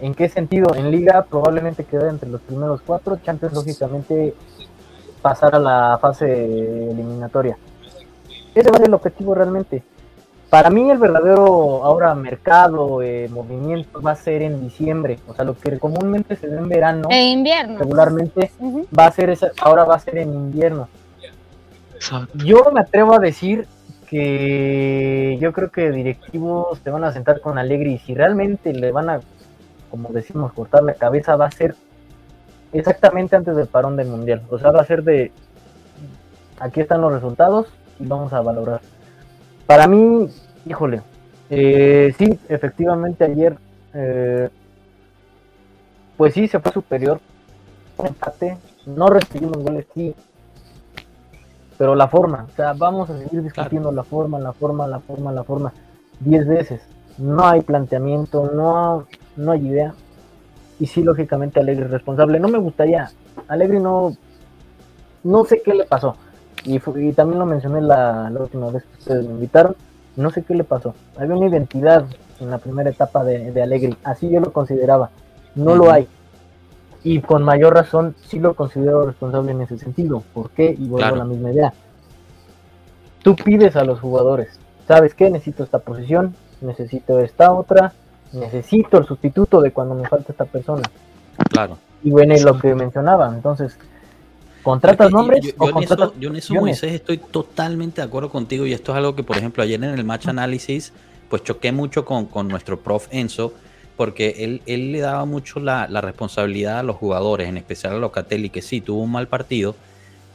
¿En 0.00 0.14
qué 0.14 0.28
sentido? 0.28 0.74
En 0.76 0.90
Liga 0.90 1.26
probablemente 1.28 1.84
quedar 1.84 2.08
entre 2.08 2.28
los 2.28 2.40
primeros 2.40 2.80
cuatro. 2.86 3.18
Champions, 3.24 3.54
lógicamente, 3.54 4.34
pasar 5.20 5.54
a 5.54 5.58
la 5.58 5.98
fase 6.00 6.90
eliminatoria. 6.90 7.56
Ese 8.54 8.70
va 8.70 8.76
a 8.76 8.78
ser 8.78 8.88
el 8.88 8.94
objetivo 8.94 9.34
realmente. 9.34 9.82
Para 10.50 10.70
mí 10.70 10.90
el 10.90 10.96
verdadero 10.96 11.84
ahora 11.84 12.14
mercado, 12.14 13.02
eh, 13.02 13.28
movimiento 13.30 14.00
va 14.00 14.12
a 14.12 14.16
ser 14.16 14.40
en 14.40 14.60
diciembre. 14.60 15.18
O 15.28 15.34
sea, 15.34 15.44
lo 15.44 15.54
que 15.54 15.78
comúnmente 15.78 16.36
se 16.36 16.46
ve 16.46 16.56
en 16.56 16.68
verano, 16.68 17.08
En 17.10 17.38
invierno. 17.38 17.78
regularmente 17.78 18.50
va 18.98 19.06
a 19.06 19.12
ser 19.12 19.28
esa, 19.28 19.50
ahora 19.60 19.84
va 19.84 19.96
a 19.96 19.98
ser 19.98 20.16
en 20.18 20.32
invierno. 20.32 20.88
Yo 22.34 22.70
me 22.72 22.80
atrevo 22.80 23.14
a 23.14 23.18
decir 23.18 23.66
que 24.08 25.36
yo 25.40 25.52
creo 25.52 25.70
que 25.70 25.90
directivos 25.90 26.78
se 26.82 26.90
van 26.90 27.04
a 27.04 27.12
sentar 27.12 27.40
con 27.42 27.58
Alegre 27.58 27.90
y 27.90 27.98
si 27.98 28.14
realmente 28.14 28.72
le 28.72 28.90
van 28.90 29.10
a, 29.10 29.20
como 29.90 30.08
decimos, 30.10 30.52
cortar 30.54 30.82
la 30.82 30.94
cabeza, 30.94 31.36
va 31.36 31.46
a 31.46 31.50
ser 31.50 31.76
exactamente 32.72 33.36
antes 33.36 33.56
del 33.56 33.66
parón 33.66 33.96
del 33.96 34.08
mundial. 34.08 34.42
O 34.50 34.58
sea, 34.58 34.70
va 34.70 34.80
a 34.80 34.86
ser 34.86 35.02
de 35.02 35.32
aquí 36.60 36.80
están 36.80 37.00
los 37.00 37.12
resultados 37.12 37.66
y 37.98 38.06
vamos 38.06 38.32
a 38.32 38.40
valorar. 38.40 38.80
Para 39.66 39.86
mí, 39.86 40.28
híjole, 40.66 41.02
eh, 41.50 42.14
sí, 42.18 42.38
efectivamente 42.48 43.24
ayer, 43.24 43.56
eh, 43.94 44.48
pues 46.16 46.34
sí, 46.34 46.48
se 46.48 46.60
fue 46.60 46.72
superior, 46.72 47.20
empate, 47.98 48.56
no 48.86 49.08
recibimos 49.08 49.58
goles, 49.58 49.86
sí, 49.94 50.14
pero 51.78 51.94
la 51.94 52.08
forma, 52.08 52.46
o 52.52 52.56
sea, 52.56 52.72
vamos 52.72 53.08
a 53.08 53.18
seguir 53.18 53.42
discutiendo 53.42 53.92
la 53.92 54.02
forma, 54.02 54.38
la 54.40 54.52
forma, 54.52 54.86
la 54.88 54.98
forma, 54.98 55.32
la 55.32 55.44
forma, 55.44 55.72
diez 56.18 56.46
veces. 56.46 56.82
No 57.18 57.46
hay 57.46 57.62
planteamiento, 57.62 58.50
no, 58.52 59.06
no 59.36 59.52
hay 59.52 59.66
idea. 59.66 59.94
Y 60.80 60.86
sí, 60.86 61.02
lógicamente, 61.02 61.60
Alegre 61.60 61.86
es 61.86 61.90
responsable. 61.90 62.38
No 62.38 62.48
me 62.48 62.58
gustaría, 62.58 63.10
Alegre 63.48 63.80
no, 63.80 64.16
no 65.24 65.44
sé 65.44 65.60
qué 65.62 65.74
le 65.74 65.84
pasó. 65.84 66.16
Y, 66.64 66.76
y 66.76 67.12
también 67.12 67.38
lo 67.38 67.46
mencioné 67.46 67.80
la, 67.80 68.30
la 68.30 68.40
última 68.40 68.70
vez 68.70 68.84
que 68.84 68.98
ustedes 68.98 69.24
me 69.26 69.32
invitaron. 69.34 69.74
No 70.16 70.30
sé 70.30 70.42
qué 70.42 70.54
le 70.54 70.64
pasó. 70.64 70.94
Había 71.16 71.36
una 71.36 71.48
identidad 71.48 72.04
en 72.40 72.50
la 72.50 72.58
primera 72.58 72.90
etapa 72.90 73.24
de, 73.24 73.52
de 73.52 73.62
Alegre. 73.62 73.96
Así 74.04 74.28
yo 74.28 74.40
lo 74.40 74.52
consideraba. 74.52 75.10
No 75.54 75.74
lo 75.76 75.90
hay. 75.90 76.06
Y 77.04 77.20
con 77.20 77.42
mayor 77.44 77.74
razón 77.74 78.14
sí 78.26 78.38
lo 78.40 78.54
considero 78.54 79.06
responsable 79.06 79.52
en 79.52 79.60
ese 79.62 79.78
sentido. 79.78 80.22
¿Por 80.34 80.50
qué? 80.50 80.70
Y 80.76 80.88
vuelvo 80.88 80.96
Claro. 80.98 81.14
a 81.14 81.18
la 81.18 81.24
misma 81.24 81.52
idea. 81.52 81.72
Tú 83.22 83.34
pides 83.36 83.76
a 83.76 83.84
los 83.84 84.00
jugadores, 84.00 84.58
¿sabes 84.86 85.14
qué? 85.14 85.30
Necesito 85.30 85.64
esta 85.64 85.80
posición, 85.80 86.34
necesito 86.60 87.20
esta 87.20 87.52
otra, 87.52 87.92
necesito 88.32 88.98
el 88.98 89.06
sustituto 89.06 89.60
de 89.60 89.72
cuando 89.72 89.94
me 89.94 90.08
falta 90.08 90.32
esta 90.32 90.44
persona. 90.44 90.88
Claro. 91.50 91.78
Y 92.02 92.10
bueno, 92.10 92.34
y 92.34 92.40
lo 92.40 92.58
que 92.58 92.74
mencionaba, 92.74 93.32
entonces, 93.34 93.76
¿contratas 94.62 95.08
Es 95.08 95.12
nombres 95.12 95.40
yo, 95.44 95.50
yo 95.50 95.56
o 95.58 95.66
en 95.66 95.72
contratas 95.72 96.08
eso, 96.10 96.20
yo 96.20 96.28
en 96.30 96.36
eso, 96.36 96.52
opciones? 96.52 96.62
Moisés, 96.62 96.92
estoy 96.92 97.18
totalmente 97.18 98.00
de 98.00 98.06
acuerdo 98.06 98.30
contigo 98.30 98.66
y 98.66 98.72
esto 98.72 98.92
es 98.92 98.98
algo 98.98 99.14
que, 99.14 99.22
por 99.22 99.36
ejemplo, 99.36 99.62
ayer 99.62 99.82
en 99.82 99.90
el 99.90 100.04
match 100.04 100.28
análisis, 100.28 100.92
pues 101.28 101.42
choqué 101.42 101.72
mucho 101.72 102.04
con, 102.04 102.26
con 102.26 102.48
nuestro 102.48 102.80
prof 102.80 103.08
Enzo, 103.10 103.52
porque 103.96 104.36
él, 104.38 104.62
él 104.66 104.92
le 104.92 105.00
daba 105.00 105.24
mucho 105.24 105.58
la, 105.58 105.88
la 105.88 106.00
responsabilidad 106.00 106.78
a 106.78 106.82
los 106.82 106.96
jugadores, 106.96 107.48
en 107.48 107.56
especial 107.56 107.94
a 107.94 107.98
Locatelli, 107.98 108.50
que 108.50 108.62
sí, 108.62 108.80
tuvo 108.80 109.02
un 109.02 109.10
mal 109.10 109.26
partido, 109.26 109.74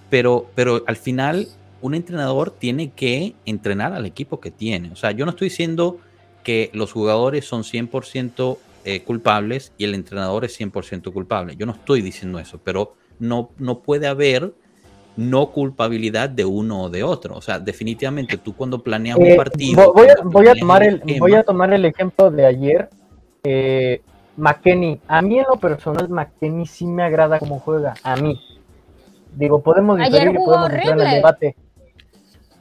pero, 0.10 0.48
pero 0.54 0.84
al 0.86 0.98
final 0.98 1.48
un 1.82 1.96
entrenador 1.96 2.52
tiene 2.52 2.92
que 2.92 3.36
entrenar 3.46 3.94
al 3.94 4.06
equipo 4.06 4.40
que 4.40 4.52
tiene. 4.52 4.92
O 4.92 4.96
sea, 4.96 5.12
yo 5.12 5.26
no 5.26 5.32
estoy 5.32 5.50
diciendo 5.50 6.00
que 6.44 6.70
los 6.74 6.92
jugadores 6.92 7.46
son 7.46 7.64
100% 7.64 8.58
eh, 8.86 9.02
culpables 9.04 9.72
y 9.78 9.86
el 9.86 9.96
entrenador 9.96 10.46
es 10.46 10.60
100% 10.60 11.12
culpable. 11.14 11.56
Yo 11.56 11.66
no 11.66 11.72
estoy 11.72 12.02
diciendo 12.02 12.40
eso, 12.40 12.60
pero 12.64 12.96
no, 13.20 13.50
no 13.58 13.80
puede 13.80 14.08
haber 14.08 14.54
no 15.16 15.52
culpabilidad 15.52 16.30
de 16.30 16.46
uno 16.46 16.84
o 16.84 16.90
de 16.90 17.04
otro. 17.04 17.36
O 17.36 17.42
sea, 17.42 17.60
definitivamente 17.60 18.38
tú 18.38 18.56
cuando 18.56 18.82
planeas 18.84 19.18
Eh, 19.20 19.32
un 19.32 19.38
partido... 19.38 19.84
vo- 19.84 19.94
voy, 19.94 20.08
a, 20.08 20.16
voy, 20.24 20.60
tomar 20.60 20.84
el, 20.84 20.96
esquema, 20.96 21.20
voy 21.20 21.34
a 21.36 21.44
tomar 21.44 21.74
el 21.74 21.86
ejemplo 21.86 22.32
de 22.32 22.46
ayer. 22.46 22.90
Eh, 23.44 24.02
McKenny, 24.38 25.00
a 25.08 25.22
mí 25.22 25.40
en 25.40 25.46
lo 25.50 25.60
personal, 25.60 26.10
McKenny 26.10 26.66
sí 26.66 26.86
me 26.86 27.04
agrada 27.04 27.40
cómo 27.40 27.60
juega. 27.60 27.94
A 28.04 28.16
mí. 28.16 28.40
Digo, 29.36 29.62
podemos 29.62 29.98
diferir 29.98 30.32
y 30.32 30.38
podemos 30.38 30.72
entrar 30.72 31.00
en 31.00 31.08
el 31.08 31.14
debate. 31.16 31.56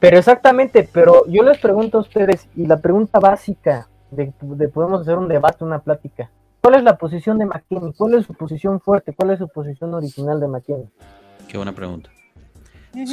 Pero 0.03 0.17
exactamente, 0.17 0.89
pero 0.91 1.25
yo 1.27 1.43
les 1.43 1.59
pregunto 1.59 1.97
a 1.97 2.01
ustedes, 2.01 2.49
y 2.57 2.65
la 2.65 2.75
pregunta 2.75 3.21
básica 3.21 3.87
de, 4.11 4.33
de 4.41 4.67
podemos 4.67 4.99
hacer 4.99 5.17
un 5.17 5.29
debate, 5.29 5.63
una 5.63 5.79
plática. 5.79 6.29
¿Cuál 6.59 6.75
es 6.75 6.83
la 6.83 6.97
posición 6.97 7.37
de 7.37 7.45
McKenny? 7.45 7.93
¿Cuál 7.93 8.15
es 8.15 8.25
su 8.25 8.33
posición 8.33 8.81
fuerte? 8.81 9.13
¿Cuál 9.13 9.29
es 9.29 9.39
su 9.39 9.47
posición 9.47 9.93
original 9.93 10.41
de 10.41 10.47
McKenny? 10.49 10.89
Qué 11.47 11.55
buena 11.55 11.71
pregunta. 11.71 12.09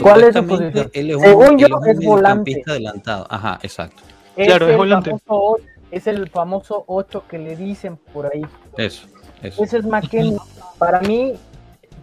¿Cuál 0.03 0.25
es 0.25 0.35
su 0.35 0.45
posición? 0.45 0.91
Él 0.93 1.11
es 1.11 1.17
un, 1.19 1.23
Según 1.23 1.59
yo, 1.59 1.67
él 1.69 1.75
un 1.75 1.89
es 1.89 2.05
volante. 2.05 2.63
adelantado. 2.67 3.25
Ajá, 3.31 3.61
exacto. 3.63 4.03
Claro, 4.35 4.67
es 4.67 4.73
el 4.73 4.77
volante. 4.77 5.11
famoso 5.11 5.63
es 5.93 6.07
el 6.09 6.29
famoso 6.29 6.83
8 6.89 7.23
que 7.29 7.39
le 7.39 7.55
dicen 7.55 7.99
por 8.13 8.27
ahí. 8.27 8.45
Eso, 8.77 9.07
eso. 9.43 9.63
Ese 9.63 9.79
es 9.79 9.85
McKenny. 9.87 10.39
Para 10.77 11.01
mí, 11.03 11.35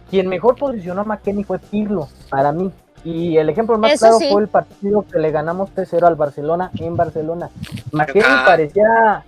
quien 0.08 0.28
mejor 0.28 0.56
posicionó 0.56 1.02
a 1.02 1.04
McKenny 1.04 1.44
fue 1.44 1.58
Pirlo, 1.58 2.08
para 2.30 2.52
mí. 2.52 2.72
Y 3.04 3.36
el 3.36 3.48
ejemplo 3.48 3.78
más 3.78 3.92
Eso 3.92 4.06
claro 4.06 4.18
sí. 4.18 4.28
fue 4.30 4.42
el 4.42 4.48
partido 4.48 5.04
que 5.10 5.18
le 5.18 5.30
ganamos 5.30 5.70
3-0 5.74 6.06
al 6.06 6.16
Barcelona 6.16 6.70
en 6.78 6.96
Barcelona. 6.96 7.48
McKenny 7.92 8.24
Ah. 8.26 8.42
parecía, 8.46 9.24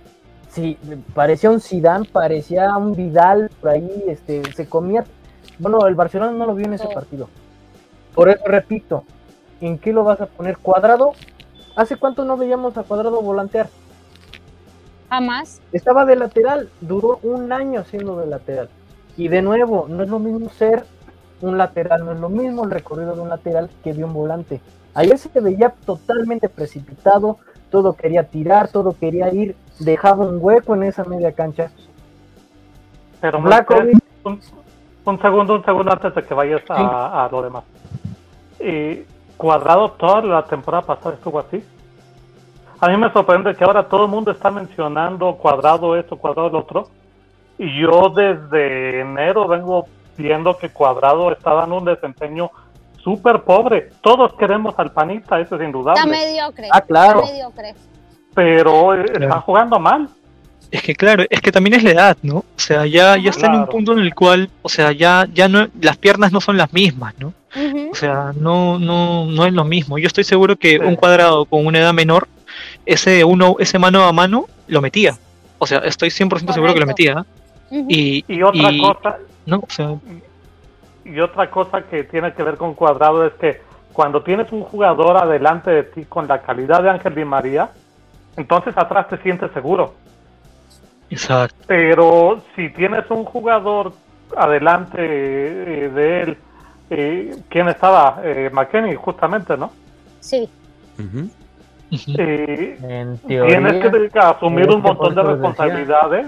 sí, 0.49 0.77
parecía 1.13 1.49
un 1.49 1.61
Zidane, 1.61 2.05
parecía 2.11 2.75
un 2.77 2.95
Vidal 2.95 3.49
por 3.61 3.69
ahí, 3.71 4.03
este, 4.07 4.43
se 4.53 4.67
comía. 4.67 5.03
Bueno, 5.57 5.85
el 5.87 5.95
Barcelona 5.95 6.31
no 6.31 6.45
lo 6.45 6.55
vio 6.55 6.65
en 6.65 6.73
ese 6.73 6.87
partido. 6.87 7.29
Por 8.13 8.29
eso 8.29 8.41
repito, 8.45 9.03
¿en 9.61 9.77
qué 9.77 9.93
lo 9.93 10.03
vas 10.03 10.19
a 10.21 10.25
poner? 10.25 10.57
¿Cuadrado? 10.57 11.13
¿Hace 11.75 11.95
cuánto 11.95 12.25
no 12.25 12.35
veíamos 12.35 12.77
a 12.77 12.83
Cuadrado 12.83 13.21
volantear? 13.21 13.69
Jamás. 15.09 15.61
Estaba 15.71 16.05
de 16.05 16.15
lateral, 16.15 16.69
duró 16.81 17.19
un 17.23 17.51
año 17.51 17.83
siendo 17.85 18.17
de 18.17 18.27
lateral. 18.27 18.69
Y 19.17 19.27
de 19.27 19.41
nuevo, 19.41 19.85
no 19.89 20.03
es 20.03 20.09
lo 20.09 20.19
mismo 20.19 20.49
ser 20.49 20.85
un 21.41 21.57
lateral, 21.57 22.05
no 22.05 22.11
es 22.11 22.19
lo 22.19 22.29
mismo 22.29 22.63
el 22.63 22.71
recorrido 22.71 23.15
de 23.15 23.21
un 23.21 23.29
lateral 23.29 23.69
que 23.83 23.93
de 23.93 24.03
un 24.03 24.13
volante. 24.13 24.61
Ayer 24.93 25.17
se 25.17 25.39
veía 25.39 25.73
totalmente 25.85 26.49
precipitado, 26.49 27.37
todo 27.69 27.93
quería 27.93 28.23
tirar, 28.23 28.67
todo 28.67 28.95
quería 28.99 29.33
ir, 29.33 29.55
dejaba 29.79 30.25
un 30.25 30.37
hueco 30.39 30.75
en 30.75 30.83
esa 30.83 31.03
media 31.05 31.31
cancha. 31.31 31.71
Pero 33.21 33.39
un 33.39 35.19
segundo, 35.19 35.55
un 35.55 35.63
segundo 35.63 35.91
antes 35.91 36.13
de 36.13 36.23
que 36.23 36.33
vayas 36.33 36.61
a, 36.69 37.25
a 37.25 37.29
lo 37.29 37.41
demás. 37.41 37.63
Y 38.59 39.03
Cuadrado 39.37 39.91
toda 39.91 40.21
la 40.21 40.43
temporada 40.43 40.83
pasada 40.85 41.15
estuvo 41.15 41.39
así. 41.39 41.63
A 42.79 42.87
mí 42.89 42.97
me 42.97 43.11
sorprende 43.11 43.55
que 43.55 43.63
ahora 43.63 43.87
todo 43.87 44.05
el 44.05 44.11
mundo 44.11 44.31
está 44.31 44.51
mencionando 44.51 45.35
Cuadrado 45.35 45.95
esto, 45.95 46.17
Cuadrado 46.17 46.49
el 46.49 46.55
otro. 46.55 46.87
Y 47.57 47.81
yo 47.81 48.09
desde 48.09 49.01
enero 49.01 49.47
vengo 49.47 49.85
viendo 50.21 50.57
que 50.57 50.69
Cuadrado 50.69 51.31
está 51.31 51.53
dando 51.53 51.77
un 51.77 51.85
desempeño 51.85 52.49
súper 53.03 53.41
pobre. 53.41 53.89
Todos 54.01 54.33
queremos 54.35 54.75
al 54.77 54.91
panita, 54.91 55.39
eso 55.39 55.55
es 55.55 55.61
Está 55.61 55.65
indudable. 55.65 56.05
mediocre. 56.05 56.67
Ah, 56.71 56.81
claro. 56.81 57.21
Está 57.21 57.31
mediocre. 57.33 57.75
Pero 58.33 58.93
eh, 58.95 59.03
Claro. 59.05 59.23
están 59.25 59.41
jugando 59.41 59.79
mal. 59.79 60.09
Es 60.69 60.81
que 60.83 60.95
claro, 60.95 61.25
es 61.29 61.41
que 61.41 61.51
también 61.51 61.73
es 61.75 61.83
la 61.83 61.91
edad, 61.91 62.17
¿no? 62.21 62.37
O 62.37 62.45
sea, 62.55 62.85
ya, 62.85 63.17
ya 63.17 63.29
está 63.31 63.47
en 63.47 63.55
un 63.55 63.67
punto 63.67 63.91
en 63.91 63.99
el 63.99 64.15
cual, 64.15 64.49
o 64.61 64.69
sea, 64.69 64.93
ya, 64.93 65.27
ya 65.33 65.49
no, 65.49 65.67
las 65.81 65.97
piernas 65.97 66.31
no 66.31 66.39
son 66.39 66.55
las 66.55 66.71
mismas, 66.71 67.13
¿no? 67.19 67.33
O 67.91 67.95
sea, 67.95 68.31
no, 68.39 68.79
no, 68.79 69.25
no 69.25 69.45
es 69.45 69.51
lo 69.51 69.65
mismo. 69.65 69.97
Yo 69.97 70.07
estoy 70.07 70.23
seguro 70.23 70.55
que 70.55 70.69
Sí. 70.71 70.77
un 70.77 70.95
cuadrado 70.95 71.43
con 71.43 71.65
una 71.65 71.79
edad 71.79 71.93
menor, 71.93 72.29
ese 72.85 73.25
uno, 73.25 73.57
ese 73.59 73.79
mano 73.79 74.03
a 74.05 74.13
mano, 74.13 74.45
lo 74.67 74.79
metía. 74.79 75.17
O 75.57 75.67
sea, 75.67 75.79
estoy 75.79 76.09
100% 76.09 76.53
seguro 76.53 76.73
que 76.73 76.79
lo 76.79 76.85
Correcto. 76.85 77.03
metía. 77.15 77.25
Ujú. 77.69 77.85
Y, 77.89 78.23
Y 78.29 78.41
otra 78.41 78.71
y- 78.71 78.81
cosa, 78.81 79.17
¿no? 79.45 79.57
O 79.59 79.69
sea, 79.69 79.95
Y 81.03 81.19
otra 81.19 81.49
cosa 81.49 81.81
que 81.83 82.03
tiene 82.03 82.33
que 82.33 82.43
ver 82.43 82.57
con 82.57 82.73
Cuadrado 82.73 83.25
es 83.25 83.33
que 83.33 83.61
cuando 83.93 84.21
tienes 84.23 84.51
un 84.51 84.61
jugador 84.63 85.17
adelante 85.17 85.71
de 85.71 85.83
ti 85.83 86.05
con 86.05 86.27
la 86.27 86.41
calidad 86.41 86.81
de 86.83 86.89
Ángel 86.91 87.15
Di 87.15 87.25
María, 87.25 87.69
entonces 88.37 88.77
atrás 88.77 89.07
te 89.09 89.17
sientes 89.17 89.51
seguro. 89.51 89.93
exacto. 91.09 91.55
Pero 91.67 92.41
si 92.55 92.69
tienes 92.69 93.09
un 93.09 93.25
jugador 93.25 93.93
adelante 94.37 94.97
eh, 94.99 95.89
de 95.89 96.21
él, 96.21 96.37
eh, 96.89 97.35
¿quién 97.49 97.67
estaba? 97.67 98.21
Eh, 98.23 98.49
McKenny, 98.53 98.95
justamente, 98.95 99.57
¿no? 99.57 99.71
Sí. 100.19 100.49
Eh, 102.17 102.77
En 102.81 103.17
teoría, 103.17 103.59
tienes 103.59 104.11
que 104.13 104.19
asumir 104.19 104.69
un 104.69 104.81
que 104.81 104.87
montón 104.87 105.15
de 105.15 105.23
responsabilidades 105.23 106.27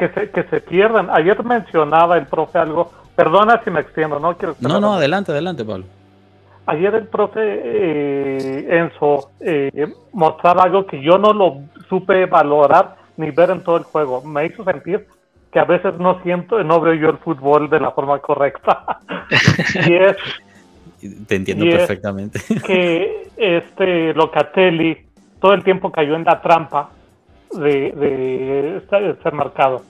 que 0.00 0.08
se, 0.08 0.30
que 0.30 0.42
se 0.44 0.60
pierden. 0.60 1.08
Ayer 1.10 1.44
mencionaba 1.44 2.16
el 2.16 2.26
profe 2.26 2.58
algo, 2.58 2.90
perdona 3.14 3.60
si 3.62 3.70
me 3.70 3.80
extiendo, 3.80 4.18
no 4.18 4.36
quiero 4.36 4.56
No, 4.60 4.80
no, 4.80 4.94
adelante, 4.94 5.30
adelante, 5.30 5.64
Pablo. 5.64 5.84
Ayer 6.66 6.94
el 6.94 7.06
profe 7.06 7.40
eh, 7.42 8.66
Enzo 8.78 9.30
eh, 9.40 9.92
mostraba 10.12 10.62
algo 10.64 10.86
que 10.86 11.02
yo 11.02 11.18
no 11.18 11.32
lo 11.32 11.58
supe 11.88 12.26
valorar 12.26 12.96
ni 13.16 13.30
ver 13.30 13.50
en 13.50 13.62
todo 13.62 13.76
el 13.76 13.82
juego. 13.84 14.22
Me 14.22 14.46
hizo 14.46 14.64
sentir 14.64 15.06
que 15.52 15.58
a 15.58 15.64
veces 15.64 15.94
no 15.98 16.20
siento, 16.22 16.62
no 16.64 16.80
veo 16.80 16.94
yo 16.94 17.10
el 17.10 17.18
fútbol 17.18 17.68
de 17.68 17.80
la 17.80 17.90
forma 17.90 18.18
correcta. 18.20 18.84
y 19.86 19.94
es 19.94 20.16
Te 21.26 21.34
entiendo 21.36 21.64
Y 21.64 21.70
es- 21.70 21.76
perfectamente. 21.78 22.40
que 22.66 23.28
este 23.36 24.14
Locatelli 24.14 24.96
todo 25.40 25.54
el 25.54 25.64
tiempo 25.64 25.90
cayó 25.90 26.14
en 26.14 26.24
la 26.24 26.40
trampa 26.40 26.90
de, 27.52 27.92
de 27.92 28.76
estar- 28.78 29.22
ser 29.22 29.32
marcado. 29.32 29.82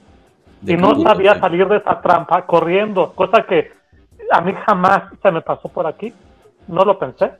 De 0.61 0.75
y 0.75 0.77
no 0.77 0.95
sabía 1.01 1.35
sí. 1.35 1.41
salir 1.41 1.67
de 1.69 1.79
esa 1.79 2.01
trampa 2.01 2.45
corriendo, 2.47 3.13
cosa 3.15 3.43
que 3.45 3.73
a 4.31 4.41
mí 4.41 4.53
jamás 4.67 5.05
se 5.23 5.31
me 5.31 5.41
pasó 5.41 5.69
por 5.69 5.87
aquí. 5.87 6.13
No 6.69 6.85
lo 6.85 6.99
pensé. 6.99 7.33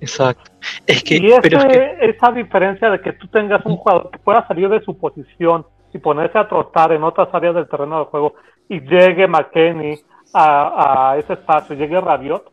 Exacto. 0.00 0.50
Es 0.86 1.02
que, 1.02 1.16
y 1.16 1.26
ese- 1.32 1.40
pero 1.40 1.58
es 1.58 1.64
que, 1.66 1.96
esa 2.10 2.30
diferencia 2.32 2.90
de 2.90 3.00
que 3.00 3.12
tú 3.14 3.26
tengas 3.28 3.64
un 3.64 3.76
jugador 3.76 4.10
que 4.10 4.18
pueda 4.18 4.46
salir 4.46 4.68
de 4.68 4.80
su 4.82 4.96
posición 4.98 5.64
y 5.92 5.98
ponerse 5.98 6.38
a 6.38 6.46
trotar 6.48 6.92
en 6.92 7.02
otras 7.02 7.28
áreas 7.32 7.54
del 7.54 7.68
terreno 7.68 7.98
de 8.00 8.04
juego 8.06 8.34
y 8.68 8.80
llegue 8.80 9.26
McKenny 9.26 9.98
a, 10.34 11.12
a 11.12 11.16
ese 11.16 11.32
espacio, 11.32 11.74
llegue 11.74 11.98
Rabiot, 12.00 12.44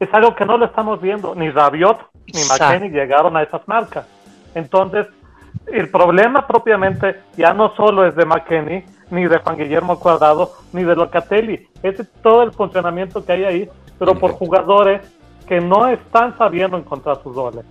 es 0.00 0.08
algo 0.14 0.34
que 0.34 0.46
no 0.46 0.56
lo 0.56 0.64
estamos 0.64 1.00
viendo. 1.02 1.34
Ni 1.34 1.50
Rabiot 1.50 1.98
ni. 2.32 2.40
McKenny 2.48 2.88
llegaron 2.88 3.36
a 3.36 3.42
esas 3.42 3.66
marcas. 3.68 4.06
Entonces, 4.54 5.06
el 5.66 5.90
problema 5.90 6.46
propiamente 6.46 7.20
ya 7.36 7.52
no 7.52 7.74
solo 7.74 8.06
es 8.06 8.14
de 8.16 8.24
McKenny, 8.24 8.84
ni 9.10 9.26
de 9.26 9.38
Juan 9.38 9.56
Guillermo 9.56 9.98
Cuadrado, 9.98 10.52
ni 10.72 10.84
de 10.84 10.96
Locatelli. 10.96 11.68
Es 11.82 11.98
de 11.98 12.04
todo 12.22 12.42
el 12.42 12.52
funcionamiento 12.52 13.24
que 13.24 13.32
hay 13.32 13.44
ahí, 13.44 13.68
pero 13.98 14.14
por 14.14 14.32
jugadores 14.32 15.02
que 15.46 15.60
no 15.60 15.88
están 15.88 16.36
sabiendo 16.36 16.76
encontrar 16.76 17.22
sus 17.22 17.34
goles. 17.34 17.64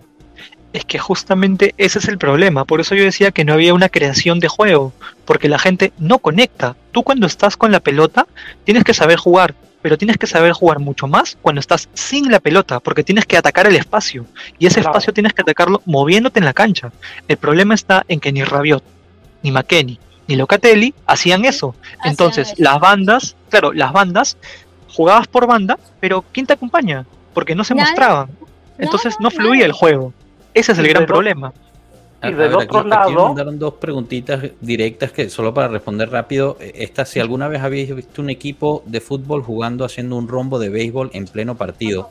Es 0.73 0.86
que 0.86 0.99
justamente 0.99 1.73
ese 1.77 1.99
es 1.99 2.08
el 2.08 2.17
problema, 2.17 2.65
por 2.65 2.82
eso 2.82 2.93
yo 2.93 3.03
decía 3.03 3.32
que 3.32 3.45
no 3.45 3.53
había 3.53 3.73
una 3.73 3.89
creación 3.89 4.39
de 4.39 4.47
juego, 4.47 4.93
porque 5.25 5.47
la 5.49 5.58
gente 5.60 5.91
no 5.97 6.19
conecta. 6.19 6.75
Tú 6.91 7.03
cuando 7.03 7.25
estás 7.25 7.56
con 7.58 7.71
la 7.71 7.80
pelota 7.80 8.27
tienes 8.63 8.84
que 8.84 8.93
saber 8.93 9.17
jugar, 9.17 9.56
pero 9.82 9.97
tienes 9.97 10.17
que 10.17 10.27
saber 10.27 10.51
jugar 10.51 10.80
mucho 10.80 11.08
más 11.08 11.38
cuando 11.41 11.62
estás 11.62 11.88
sin 11.93 12.30
la 12.32 12.39
pelota, 12.39 12.80
porque 12.80 13.03
tienes 13.03 13.25
que 13.25 13.38
atacar 13.38 13.65
el 13.65 13.75
espacio, 13.75 14.25
y 14.60 14.65
ese 14.67 14.82
Claro. 14.82 14.89
espacio 14.91 15.13
tienes 15.13 15.34
que 15.34 15.41
atacarlo 15.41 15.82
moviéndote 15.86 16.39
en 16.39 16.45
la 16.45 16.53
cancha. 16.53 16.91
El 17.27 17.38
problema 17.38 17.73
está 17.73 18.03
en 18.08 18.19
que 18.19 18.32
ni 18.34 18.43
Rabiot, 18.43 18.84
ni 19.43 19.51
McKenny, 19.51 19.97
ni 20.27 20.36
Locatelli 20.36 20.93
hacían 21.06 21.45
eso. 21.45 21.75
Hacían 21.99 22.12
Entonces, 22.12 22.47
eso. 22.51 22.56
las 22.62 22.80
bandas, 22.80 23.36
claro, 23.49 23.71
las 23.71 23.93
bandas, 23.93 24.38
jugabas 24.89 25.27
por 25.27 25.47
banda, 25.47 25.80
pero 26.01 26.25
¿quién 26.34 26.45
te 26.45 26.53
acompaña? 26.53 27.06
Porque 27.34 27.56
no 27.56 27.63
se 27.63 27.73
Nadie. 27.73 27.91
mostraban. 27.91 28.30
Entonces 28.80 29.15
no, 29.19 29.25
no, 29.25 29.32
fluía 29.32 29.51
nadie. 29.51 29.65
el 29.65 29.71
juego. 29.71 30.13
Ese 30.58 30.72
es 30.72 30.78
el 30.80 30.88
gran 30.88 31.06
problema. 31.06 31.54
Y 32.24 32.28
del 32.28 32.36
ver, 32.36 32.56
otro 32.56 32.80
aquí, 32.80 32.89
aquí 32.91 33.10
me 33.12 33.15
lado- 33.15 33.26
mandaron 33.28 33.60
dos 33.60 33.76
preguntitas 33.76 34.43
directas 34.60 35.12
que 35.12 35.30
solo 35.30 35.54
para 35.54 35.67
responder 35.67 36.10
rápido. 36.10 36.58
eh, 36.60 36.72
Esta, 36.78 37.06
si 37.06 37.20
alguna 37.20 37.48
vez 37.48 37.62
habéis 37.62 37.93
visto 37.96 38.24
un 38.24 38.32
equipo 38.32 38.82
de 38.88 39.02
fútbol 39.02 39.43
jugando 39.43 39.86
haciendo 39.86 40.15
un 40.15 40.28
rombo 40.28 40.58
de 40.58 40.70
béisbol 40.70 41.12
en 41.13 41.26
pleno 41.26 41.56
partido. 41.56 42.10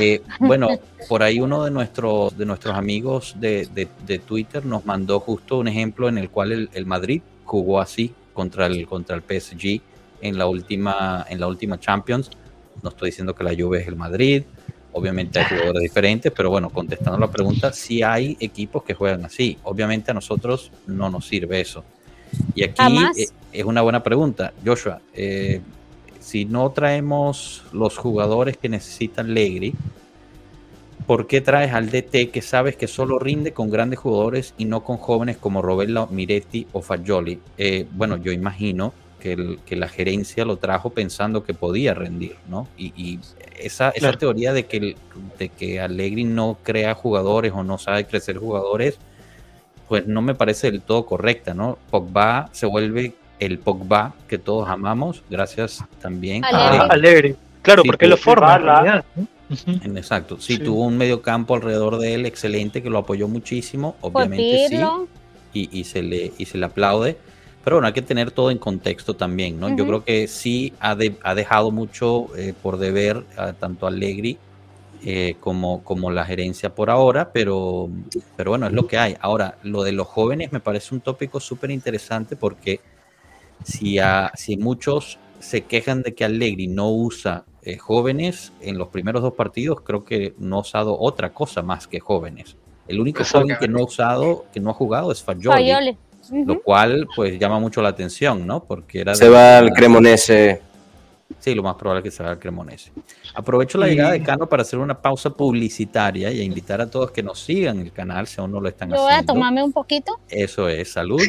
Eh, 0.00 0.22
bueno, 0.40 0.68
por 1.06 1.22
ahí 1.22 1.38
uno 1.40 1.64
de 1.64 1.70
nuestros 1.70 2.36
de 2.38 2.46
nuestros 2.46 2.74
amigos 2.74 3.34
de, 3.38 3.68
de- 3.74 3.88
de 4.06 4.18
Twitter 4.20 4.64
nos 4.64 4.86
mandó 4.86 5.20
justo 5.20 5.58
un 5.58 5.68
ejemplo 5.68 6.08
en 6.08 6.16
el 6.16 6.30
cual 6.30 6.52
el, 6.52 6.70
el 6.72 6.86
Madrid 6.86 7.20
jugó 7.44 7.78
así 7.80 8.10
contra 8.32 8.64
el 8.66 8.86
contra 8.86 9.14
el 9.16 9.22
PSG 9.22 9.82
en 10.22 10.38
la 10.38 10.46
última 10.46 11.26
en 11.28 11.38
la 11.40 11.46
última 11.46 11.78
Champions. 11.78 12.30
No 12.82 12.88
estoy 12.88 13.10
diciendo 13.10 13.34
que 13.34 13.44
la 13.44 13.52
Juve 13.54 13.82
es 13.82 13.86
el 13.86 13.96
Madrid, 13.96 14.44
obviamente 14.92 15.38
hay 15.38 15.44
jugadores 15.46 15.82
diferentes, 15.82 16.32
pero 16.34 16.50
bueno, 16.50 16.70
contestando 16.70 17.18
la 17.18 17.30
pregunta, 17.30 17.72
sí 17.72 18.02
hay 18.02 18.36
equipos 18.40 18.82
que 18.82 18.94
juegan 18.94 19.24
así. 19.24 19.58
Obviamente 19.64 20.10
a 20.10 20.14
nosotros 20.14 20.70
no 20.86 21.10
nos 21.10 21.26
sirve 21.26 21.60
eso. 21.60 21.84
Y 22.54 22.62
aquí 22.64 22.76
eh, 23.18 23.26
es 23.52 23.64
una 23.64 23.82
buena 23.82 24.02
pregunta, 24.02 24.52
Joshua. 24.64 25.00
eh, 25.14 25.60
si 26.20 26.44
no 26.44 26.70
traemos 26.70 27.64
los 27.72 27.98
jugadores 27.98 28.56
que 28.56 28.68
necesita 28.68 29.22
Allegri, 29.22 29.74
¿por 31.06 31.26
qué 31.26 31.40
traes 31.40 31.72
al 31.72 31.90
DT 31.90 32.30
que 32.30 32.42
sabes 32.42 32.76
que 32.76 32.86
solo 32.86 33.18
rinde 33.18 33.52
con 33.52 33.70
grandes 33.70 33.98
jugadores 33.98 34.54
y 34.56 34.64
no 34.66 34.84
con 34.84 34.98
jóvenes 34.98 35.36
como 35.36 35.62
Robella, 35.62 36.06
Miretti 36.10 36.66
o 36.72 36.80
Fagioli? 36.80 37.40
Eh, 37.58 37.86
bueno, 37.92 38.16
yo 38.18 38.30
imagino 38.32 38.92
que, 39.20 39.32
el- 39.32 39.58
que 39.66 39.76
la 39.76 39.88
gerencia 39.88 40.44
lo 40.44 40.56
trajo 40.58 40.90
pensando 40.90 41.42
que 41.44 41.54
podía 41.54 41.92
rendir, 41.94 42.36
¿no? 42.48 42.68
Y, 42.76 42.92
y 42.96 43.18
esa, 43.64 43.90
esa 43.90 43.98
Claro. 44.00 44.18
teoría 44.18 44.52
de 44.52 44.66
que, 44.66 44.96
de 45.38 45.48
que 45.48 45.80
Allegri 45.80 46.24
no 46.24 46.58
crea 46.62 46.94
jugadores 46.94 47.52
o 47.54 47.62
no 47.62 47.78
sabe 47.78 48.04
crecer 48.06 48.38
jugadores, 48.38 48.98
pues 49.88 50.06
no 50.06 50.22
me 50.22 50.34
parece 50.34 50.70
del 50.70 50.80
todo 50.82 51.04
correcta, 51.06 51.54
¿no? 51.54 51.78
Pogba 51.90 52.48
se 52.52 52.66
vuelve 52.66 53.14
el 53.38 53.58
Pogba 53.58 54.14
que 54.28 54.38
todos 54.38 54.68
amamos, 54.68 55.22
gracias 55.28 55.84
también 56.00 56.44
a 56.44 56.48
Allegri. 56.48 56.78
Ah, 56.78 56.82
Allegri. 56.90 56.90
alegre. 57.08 57.36
Claro, 57.62 57.82
Sí, 57.82 57.88
porque 57.88 58.06
lo 58.08 58.16
forma. 58.16 58.92
Exacto, 59.96 60.38
sí, 60.40 60.56
Sí. 60.56 60.62
tuvo 60.62 60.84
un 60.86 60.96
medio 60.96 61.20
campo 61.22 61.54
alrededor 61.54 61.98
de 61.98 62.14
él 62.14 62.26
excelente 62.26 62.82
que 62.82 62.88
lo 62.90 62.98
apoyó 62.98 63.28
muchísimo, 63.28 63.96
obviamente 64.00 64.68
sí, 64.68 64.80
y, 65.52 65.78
y 65.78 65.84
se 65.84 66.02
le, 66.02 66.32
y 66.38 66.46
se 66.46 66.56
le 66.58 66.66
aplaude, 66.66 67.18
pero 67.64 67.76
bueno, 67.76 67.86
hay 67.86 67.92
que 67.92 68.02
tener 68.02 68.30
todo 68.32 68.50
en 68.50 68.58
contexto 68.58 69.14
también, 69.14 69.58
¿no? 69.60 69.68
Yo 69.68 69.86
creo 69.86 70.04
que 70.04 70.26
sí 70.28 70.72
ha, 70.80 70.94
de- 70.94 71.16
ha 71.22 71.34
dejado 71.34 71.70
mucho 71.70 72.34
eh, 72.36 72.54
por 72.60 72.76
deber 72.78 73.24
a 73.36 73.52
tanto 73.52 73.86
Allegri 73.86 74.38
eh, 75.04 75.36
como, 75.40 75.82
como 75.84 76.10
la 76.10 76.24
gerencia 76.24 76.74
por 76.74 76.90
ahora, 76.90 77.32
pero, 77.32 77.88
pero 78.36 78.50
bueno, 78.52 78.66
es 78.66 78.72
lo 78.72 78.86
que 78.86 78.98
hay. 78.98 79.16
Ahora, 79.20 79.58
lo 79.62 79.82
de 79.82 79.92
los 79.92 80.06
jóvenes 80.08 80.52
me 80.52 80.60
parece 80.60 80.94
un 80.94 81.00
tópico 81.00 81.40
súper 81.40 81.70
interesante 81.70 82.36
porque 82.36 82.80
si, 83.64 83.98
a- 83.98 84.30
si 84.34 84.56
muchos 84.56 85.18
se 85.40 85.62
quejan 85.62 86.02
de 86.02 86.14
que 86.14 86.24
Allegri 86.24 86.68
no 86.68 86.90
usa 86.90 87.44
eh, 87.62 87.76
jóvenes 87.78 88.52
en 88.60 88.78
los 88.78 88.88
primeros 88.88 89.22
dos 89.22 89.34
partidos, 89.34 89.80
creo 89.82 90.04
que 90.04 90.34
no 90.38 90.56
ha 90.56 90.60
usado 90.60 90.98
otra 90.98 91.32
cosa 91.32 91.62
más 91.62 91.86
que 91.86 92.00
jóvenes. 92.00 92.56
El 92.88 93.00
único 93.00 93.24
joven 93.24 93.56
que 93.56 93.68
no 93.68 93.78
ha 93.80 93.84
usado, 93.84 94.44
que 94.52 94.60
no 94.60 94.70
ha 94.70 94.74
jugado 94.74 95.12
es 95.12 95.22
Fagioli. 95.22 95.48
Lo 96.32 96.62
cual 96.62 97.06
pues 97.14 97.38
llama 97.38 97.58
mucho 97.58 97.82
la 97.82 97.90
atención, 97.90 98.46
¿no? 98.46 98.64
Porque 98.64 99.00
era 99.02 99.14
Se 99.14 99.24
de- 99.24 99.30
va 99.30 99.58
al 99.58 99.70
Cremonese. 99.70 100.60
Sí, 101.38 101.54
lo 101.54 101.62
más 101.62 101.76
probable 101.76 102.00
es 102.00 102.04
que 102.04 102.10
se 102.10 102.22
vaya 102.22 102.32
al 102.34 102.38
Cremonese. 102.38 102.92
Aprovecho 103.34 103.78
la 103.78 103.86
Y- 103.88 103.92
llegada 103.92 104.12
de 104.12 104.22
Cano 104.22 104.46
para 104.48 104.62
hacer 104.62 104.78
una 104.78 105.00
pausa 105.00 105.30
publicitaria 105.30 106.30
y 106.30 106.40
a 106.40 106.44
invitar 106.44 106.80
a 106.80 106.90
todos 106.90 107.10
que 107.10 107.22
nos 107.22 107.40
sigan 107.40 107.80
el 107.80 107.90
canal 107.92 108.26
si 108.26 108.40
aún 108.40 108.52
no 108.52 108.60
lo 108.60 108.68
están 108.68 108.90
Yo 108.90 108.96
voy 108.96 109.04
a 109.06 109.16
haciendo. 109.16 109.32
tomarme 109.34 109.62
un 109.62 109.72
poquito. 109.72 110.20
Eso 110.28 110.68
es, 110.68 110.92
salud. 110.92 111.20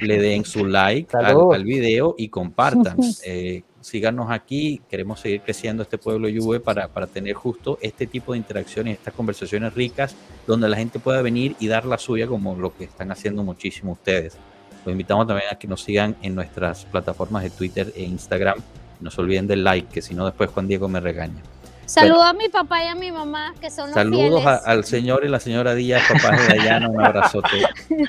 Le 0.00 0.18
den 0.18 0.44
su 0.44 0.64
like 0.64 1.14
al 1.16 1.64
video 1.64 2.14
y 2.18 2.28
compartan. 2.28 2.96
Eh, 3.24 3.62
síganos 3.82 4.30
aquí. 4.30 4.80
Queremos 4.90 5.20
seguir 5.20 5.42
creciendo 5.42 5.82
este 5.82 5.98
pueblo 5.98 6.28
Juve 6.34 6.58
para, 6.60 6.88
para 6.88 7.06
tener 7.06 7.34
justo 7.34 7.78
este 7.82 8.06
tipo 8.06 8.32
de 8.32 8.38
interacciones, 8.38 8.94
estas 8.98 9.12
conversaciones 9.14 9.74
ricas, 9.74 10.16
donde 10.46 10.68
la 10.68 10.76
gente 10.76 10.98
pueda 10.98 11.20
venir 11.22 11.54
y 11.60 11.68
dar 11.68 11.84
la 11.84 11.98
suya 11.98 12.26
como 12.26 12.56
lo 12.56 12.74
que 12.74 12.84
están 12.84 13.10
haciendo 13.12 13.42
muchísimo 13.42 13.92
ustedes. 13.92 14.36
Los 14.84 14.92
invitamos 14.92 15.26
también 15.26 15.48
a 15.50 15.56
que 15.58 15.68
nos 15.68 15.82
sigan 15.82 16.16
en 16.22 16.34
nuestras 16.34 16.84
plataformas 16.86 17.42
de 17.42 17.50
Twitter 17.50 17.92
e 17.96 18.02
Instagram. 18.02 18.58
No 19.00 19.10
se 19.10 19.20
olviden 19.20 19.46
del 19.46 19.64
like, 19.64 19.88
que 19.92 20.02
si 20.02 20.14
no 20.14 20.24
después 20.26 20.50
Juan 20.50 20.66
Diego 20.68 20.88
me 20.88 21.00
regaña. 21.00 21.42
Saludo 21.86 22.22
a 22.22 22.32
mi 22.32 22.48
papá 22.48 22.84
y 22.84 22.86
a 22.86 22.94
mi 22.94 23.10
mamá, 23.10 23.52
que 23.60 23.68
son 23.68 23.86
los 23.86 23.94
Saludos 23.94 24.46
a- 24.46 24.58
fieles. 24.58 24.62
al 24.66 24.84
señor 24.84 25.24
y 25.24 25.28
la 25.28 25.40
señora 25.40 25.74
Díaz, 25.74 26.02
papás 26.08 26.40
de 26.46 26.56
Dayana, 26.56 26.88
un 26.88 27.04
abrazote. 27.04 27.48
Son 27.88 28.06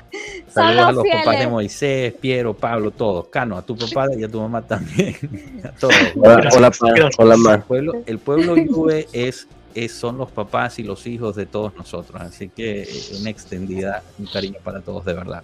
Saludos 0.53 0.83
a 0.85 0.91
los 0.91 0.95
los 0.97 1.05
papás 1.07 1.25
de 1.25 1.31
fieles. 1.31 1.49
Moisés, 1.49 2.13
Piero, 2.13 2.53
Pablo, 2.55 2.91
todos. 2.91 3.29
Cano, 3.29 3.57
a 3.57 3.63
tu 3.63 3.75
papá 3.75 4.05
y 4.15 4.23
a 4.23 4.29
tu 4.29 4.39
mamá 4.39 4.61
también. 4.61 5.15
A 5.63 5.69
todos. 5.71 5.95
Hola, 6.15 6.49
hola, 6.55 6.71
pa. 6.71 6.87
Hola, 7.17 7.35
El 7.55 7.61
pueblo, 7.63 7.93
el 8.05 8.19
pueblo 8.19 8.55
Juve 8.69 9.07
es, 9.13 9.47
es- 9.73 9.93
son 9.93 10.17
los 10.19 10.29
papás 10.29 10.77
y 10.77 10.83
los 10.83 11.07
hijos 11.07 11.35
de 11.35 11.47
todos 11.47 11.73
nosotros. 11.75 12.21
Así 12.21 12.49
que 12.49 12.83
eh, 12.83 12.87
una 13.19 13.31
extendida, 13.31 14.03
un 14.19 14.27
cariño 14.27 14.59
para 14.63 14.81
todos 14.81 15.05
de 15.05 15.13
verdad. 15.13 15.41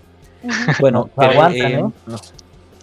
Bueno, 0.79 1.09
Nos 1.17 1.25
aguantan, 1.25 1.71
eh, 1.71 1.79
¿eh? 1.79 2.15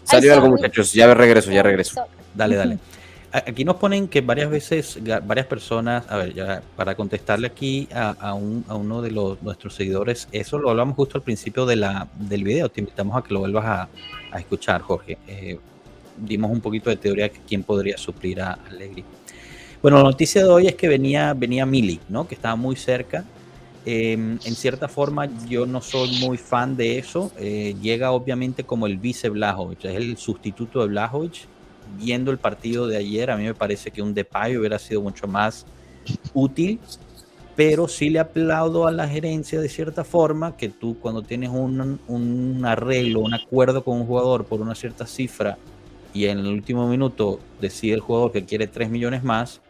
Salió 0.05 0.33
Ay, 0.33 0.38
algo, 0.38 0.49
muchachos. 0.51 0.93
Ya 0.93 1.12
regreso, 1.14 1.51
ya 1.51 1.62
regreso. 1.62 1.95
So- 1.95 2.07
Dale, 2.35 2.57
dale. 2.57 2.79
Aquí 3.33 3.64
nos 3.64 3.77
ponen 3.77 4.07
que 4.07 4.21
varias 4.21 4.49
veces, 4.49 4.99
varias 5.25 5.47
personas, 5.47 6.05
a 6.09 6.17
ver, 6.19 6.35
ya 6.35 6.62
para 6.77 6.95
contestarle 6.95 7.49
aquí 7.49 7.88
a, 7.93 8.11
a 8.11 8.33
un- 8.35 8.64
a 8.69 8.77
uno 8.77 9.03
de 9.03 9.11
los, 9.11 9.43
nuestros 9.43 9.75
seguidores, 9.75 10.29
eso 10.31 10.57
lo 10.57 10.71
hablamos 10.71 10.95
justo 10.95 11.19
al 11.19 11.23
principio 11.23 11.67
de 11.67 11.75
la, 11.75 12.07
del 12.14 12.45
video, 12.45 12.69
te 12.69 12.81
invitamos 12.81 13.17
a 13.17 13.23
que 13.27 13.35
lo 13.35 13.40
vuelvas 13.40 13.64
a, 13.64 13.88
a 14.31 14.38
escuchar, 14.38 14.83
Jorge. 14.83 15.19
Eh, 15.27 15.59
dimos 16.17 16.49
un 16.53 16.61
poquito 16.61 16.90
de 16.90 16.97
teoría 16.97 17.25
de 17.25 17.33
quién 17.49 17.64
podría 17.64 17.99
suplir 17.99 18.40
a 18.40 18.53
Allegri. 18.71 19.05
Bueno, 19.83 19.97
la 19.99 20.05
noticia 20.05 20.43
de 20.45 20.49
hoy 20.49 20.69
es 20.69 20.77
que 20.77 20.87
venía, 20.87 21.35
venía 21.35 21.67
Milik, 21.67 22.03
¿no? 22.09 22.29
Que 22.29 22.37
estaba 22.37 22.55
muy 22.55 22.77
cerca. 22.77 23.25
Eh, 23.87 24.12
en 24.12 24.55
cierta 24.55 24.88
forma, 24.88 25.29
yo 25.47 25.66
no 25.66 25.81
soy 25.81 26.18
muy 26.20 26.38
fan 26.38 26.77
de 26.77 26.99
eso. 26.99 27.31
Eh, 27.38 27.75
llega 27.83 28.12
obviamente 28.12 28.64
como 28.64 28.87
el 28.87 28.97
vice 28.97 29.29
Blajovic, 29.29 29.85
es 29.85 29.97
el 29.97 30.16
sustituto 30.16 30.81
de 30.81 30.88
Blajovic. 30.88 31.47
Viendo 31.99 32.31
el 32.31 32.38
partido 32.38 32.87
de 32.87 32.97
ayer, 32.97 33.31
a 33.31 33.37
mí 33.37 33.44
me 33.44 33.55
parece 33.55 33.90
que 33.90 34.01
un 34.01 34.14
Depay 34.14 34.57
hubiera 34.57 34.79
sido 34.79 35.03
mucho 35.03 35.29
más 35.29 35.66
útil, 36.33 36.81
pero 37.57 37.87
sí 37.88 38.09
le 38.09 38.18
aplaudo 38.18 38.87
a 38.87 38.90
la 38.90 39.07
gerencia 39.07 39.61
de 39.61 39.68
cierta 39.68 40.03
forma 40.03 40.57
que 40.57 40.70
tú 40.70 40.97
cuando 40.99 41.23
tienes 41.23 41.51
un, 41.51 42.01
un 42.09 42.64
arreglo, 42.64 43.20
un 43.20 43.35
acuerdo 43.35 43.85
con 43.85 44.01
un 44.01 44.07
jugador 44.07 44.47
por 44.47 44.61
una 44.61 44.75
cierta 44.75 45.07
cifra 45.07 45.59
y 46.14 46.27
en 46.27 46.38
el 46.38 46.47
último 46.47 46.88
minuto 46.88 47.40
decide 47.61 47.94
el 47.94 48.01
jugador 48.01 48.33
que 48.33 48.44
quiere 48.44 48.68
3 48.68 48.88
millones 48.88 49.25
más, 49.25 49.61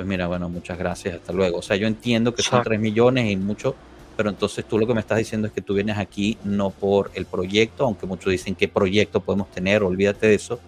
pues 0.00 0.08
mira, 0.08 0.26
bueno, 0.28 0.48
muchas 0.48 0.78
gracias, 0.78 1.16
hasta 1.16 1.30
luego. 1.34 1.58
O 1.58 1.62
sea, 1.62 1.76
yo 1.76 1.86
entiendo 1.86 2.34
que 2.34 2.40
son 2.42 2.54
Exacto. 2.60 2.70
3 2.70 2.80
millones 2.80 3.30
y 3.30 3.36
mucho, 3.36 3.74
pero 4.16 4.30
entonces 4.30 4.64
tú 4.64 4.78
lo 4.78 4.86
que 4.86 4.94
me 4.94 5.00
estás 5.00 5.18
diciendo 5.18 5.46
es 5.46 5.52
que 5.52 5.60
tú 5.60 5.74
vienes 5.74 5.98
aquí 5.98 6.38
no 6.42 6.70
por 6.70 7.10
el 7.12 7.26
proyecto, 7.26 7.84
aunque 7.84 8.06
muchos 8.06 8.30
dicen 8.30 8.54
qué 8.54 8.66
proyecto 8.66 9.20
podemos 9.20 9.50
tener, 9.50 9.82
olvídate 9.82 10.26
de 10.28 10.36
eso, 10.36 10.58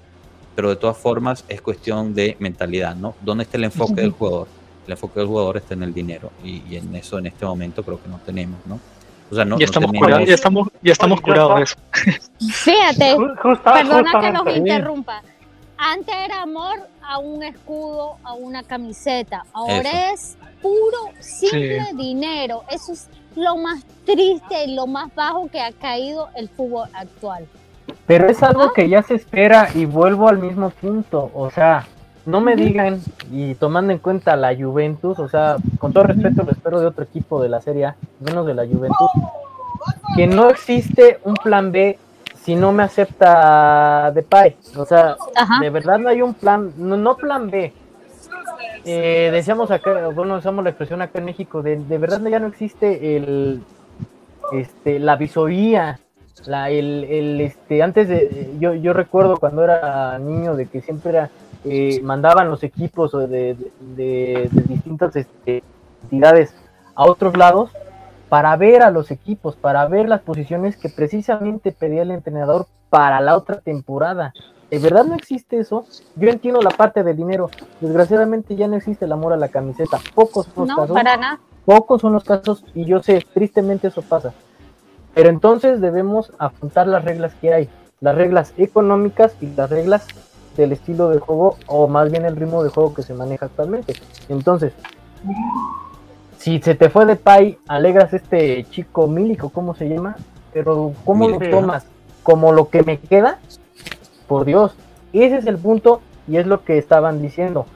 pero 0.54 0.68
de 0.68 0.76
todas 0.76 0.98
formas 0.98 1.46
es 1.48 1.62
cuestión 1.62 2.14
de 2.14 2.36
mentalidad, 2.40 2.94
¿no? 2.94 3.14
¿Dónde 3.22 3.44
está 3.44 3.56
el 3.56 3.64
enfoque 3.64 4.02
del 4.02 4.10
jugador? 4.10 4.48
El 4.86 4.92
enfoque 4.92 5.20
del 5.20 5.28
jugador 5.28 5.56
está 5.56 5.72
en 5.72 5.82
el 5.84 5.94
dinero 5.94 6.30
y, 6.44 6.62
y 6.68 6.76
en 6.76 6.94
eso 6.94 7.16
en 7.18 7.24
este 7.28 7.46
momento 7.46 7.82
creo 7.82 8.02
que 8.02 8.10
no 8.10 8.18
tenemos, 8.18 8.58
¿no? 8.66 8.78
O 9.30 9.34
sea, 9.34 9.46
no, 9.46 9.58
ya, 9.58 9.64
no 9.64 9.64
estamos 9.64 9.90
tenemos- 9.92 10.04
curados, 10.06 10.28
ya 10.28 10.34
estamos, 10.34 10.68
ya 10.82 10.92
estamos 10.92 11.16
Oye, 11.20 11.24
curados 11.24 11.56
de 11.56 11.62
eso. 11.62 11.76
Fíjate, 12.52 13.14
Ju- 13.16 13.38
justa- 13.40 13.72
perdona 13.72 14.20
que 14.20 14.30
los 14.30 14.56
interrumpa. 14.58 15.22
Antes 15.78 16.14
era 16.22 16.42
amor 16.42 16.76
a 17.06 17.18
un 17.18 17.42
escudo, 17.42 18.16
a 18.24 18.34
una 18.34 18.62
camiseta. 18.62 19.44
Ahora 19.52 20.12
es 20.12 20.36
puro, 20.60 21.10
simple 21.20 21.86
dinero. 21.94 22.62
Eso 22.70 22.92
es 22.92 23.08
lo 23.36 23.56
más 23.56 23.84
triste 24.04 24.64
y 24.66 24.74
lo 24.74 24.86
más 24.86 25.14
bajo 25.14 25.48
que 25.48 25.60
ha 25.60 25.72
caído 25.72 26.28
el 26.34 26.48
fútbol 26.48 26.88
actual. 26.92 27.46
Pero 28.06 28.28
es 28.28 28.42
algo 28.42 28.72
que 28.72 28.88
ya 28.88 29.02
se 29.02 29.14
espera 29.14 29.68
y 29.74 29.84
vuelvo 29.84 30.28
al 30.28 30.38
mismo 30.38 30.70
punto. 30.70 31.30
O 31.34 31.50
sea, 31.50 31.86
no 32.24 32.40
me 32.40 32.54
digan, 32.56 33.00
y 33.30 33.54
tomando 33.54 33.92
en 33.92 33.98
cuenta 33.98 34.36
la 34.36 34.54
Juventus, 34.54 35.18
o 35.18 35.28
sea, 35.28 35.56
con 35.78 35.92
todo 35.92 36.04
respeto 36.04 36.42
lo 36.44 36.52
espero 36.52 36.80
de 36.80 36.86
otro 36.86 37.04
equipo 37.04 37.42
de 37.42 37.48
la 37.48 37.60
Serie 37.60 37.86
A, 37.86 37.96
menos 38.20 38.46
de 38.46 38.54
la 38.54 38.64
Juventus, 38.64 39.10
que 40.16 40.26
no 40.26 40.50
existe 40.50 41.18
un 41.24 41.34
plan 41.34 41.72
B 41.72 41.98
si 42.44 42.54
no 42.56 42.72
me 42.72 42.82
acepta 42.82 44.10
Depay. 44.14 44.56
O 44.76 44.84
sea, 44.84 45.16
Ajá. 45.36 45.60
de 45.60 45.70
verdad 45.70 45.98
no 45.98 46.08
hay 46.08 46.22
un 46.22 46.34
plan, 46.34 46.72
no, 46.76 46.96
no 46.96 47.16
plan 47.16 47.50
B. 47.50 47.72
Eh, 48.84 49.30
decíamos 49.32 49.70
acá, 49.70 50.08
bueno, 50.08 50.36
usamos 50.36 50.64
la 50.64 50.70
expresión 50.70 51.02
acá 51.02 51.20
en 51.20 51.26
México, 51.26 51.62
de, 51.62 51.76
de 51.76 51.98
verdad 51.98 52.20
ya 52.28 52.40
no 52.40 52.48
existe 52.48 53.16
el, 53.16 53.62
este, 54.52 54.98
la 54.98 55.14
visoría, 55.16 56.00
la, 56.46 56.68
el, 56.70 57.04
el, 57.04 57.40
este, 57.42 57.80
antes 57.82 58.08
de, 58.08 58.56
yo, 58.58 58.74
yo 58.74 58.92
recuerdo 58.92 59.36
cuando 59.36 59.62
era 59.62 60.18
niño 60.18 60.56
de 60.56 60.66
que 60.66 60.80
siempre 60.80 61.10
era, 61.10 61.30
eh, 61.64 62.00
mandaban 62.02 62.50
los 62.50 62.64
equipos 62.64 63.12
de, 63.12 63.28
de, 63.28 63.56
de- 63.94 64.48
de 64.50 64.62
distintas 64.64 65.14
este, 65.14 65.62
entidades 66.02 66.52
a 66.96 67.04
otros 67.04 67.36
lados 67.36 67.70
para 68.32 68.56
ver 68.56 68.82
a 68.82 68.90
los 68.90 69.10
equipos, 69.10 69.56
para 69.56 69.86
ver 69.88 70.08
las 70.08 70.22
posiciones 70.22 70.78
que 70.78 70.88
precisamente 70.88 71.70
pedía 71.70 72.00
el 72.00 72.10
entrenador 72.12 72.66
para 72.88 73.20
la 73.20 73.36
otra 73.36 73.60
temporada. 73.60 74.32
¿De 74.70 74.78
verdad 74.78 75.04
no 75.04 75.14
existe 75.16 75.58
eso? 75.58 75.84
Yo 76.16 76.30
entiendo 76.30 76.62
la 76.62 76.70
parte 76.70 77.02
del 77.02 77.14
dinero. 77.14 77.50
Desgraciadamente 77.82 78.56
ya 78.56 78.68
no 78.68 78.76
existe 78.76 79.04
el 79.04 79.12
amor 79.12 79.34
a 79.34 79.36
la 79.36 79.48
camiseta. 79.48 79.98
Pocos 80.14 80.46
son 80.46 80.66
los 80.66 80.68
No, 80.68 80.76
casos. 80.76 80.94
para 80.94 81.16
nada. 81.18 81.40
Pocos 81.66 82.00
son 82.00 82.14
los 82.14 82.24
casos 82.24 82.64
y 82.74 82.86
yo 82.86 83.02
sé, 83.02 83.22
tristemente 83.34 83.88
eso 83.88 84.00
pasa. 84.00 84.32
Pero 85.12 85.28
entonces 85.28 85.82
debemos 85.82 86.32
afrontar 86.38 86.86
las 86.88 87.04
reglas 87.04 87.34
que 87.34 87.52
hay, 87.52 87.68
las 88.00 88.14
reglas 88.14 88.54
económicas 88.56 89.36
y 89.42 89.48
las 89.54 89.68
reglas 89.68 90.06
del 90.56 90.72
estilo 90.72 91.10
de 91.10 91.18
juego 91.18 91.58
o 91.66 91.86
más 91.86 92.10
bien 92.10 92.24
el 92.24 92.36
ritmo 92.36 92.64
de 92.64 92.70
juego 92.70 92.94
que 92.94 93.02
se 93.02 93.12
maneja 93.12 93.44
actualmente. 93.44 93.92
Entonces, 94.30 94.72
si 96.42 96.58
se 96.60 96.74
te 96.74 96.90
fue 96.90 97.06
de 97.06 97.14
pay, 97.14 97.56
alegras 97.68 98.12
este 98.12 98.64
chico 98.64 99.06
Milico, 99.06 99.50
¿cómo 99.50 99.76
se 99.76 99.88
llama? 99.88 100.16
Pero 100.52 100.92
¿cómo 101.04 101.28
lo 101.28 101.38
tomas? 101.38 101.86
¿Como 102.24 102.52
lo 102.52 102.68
que 102.68 102.82
me 102.82 102.98
queda? 102.98 103.38
Por 104.26 104.44
Dios, 104.44 104.74
ese 105.12 105.36
es 105.36 105.46
el 105.46 105.56
punto 105.56 106.02
y 106.26 106.38
es 106.38 106.46
lo 106.48 106.64
que 106.64 106.78
estaban 106.78 107.22
diciendo. 107.22 107.66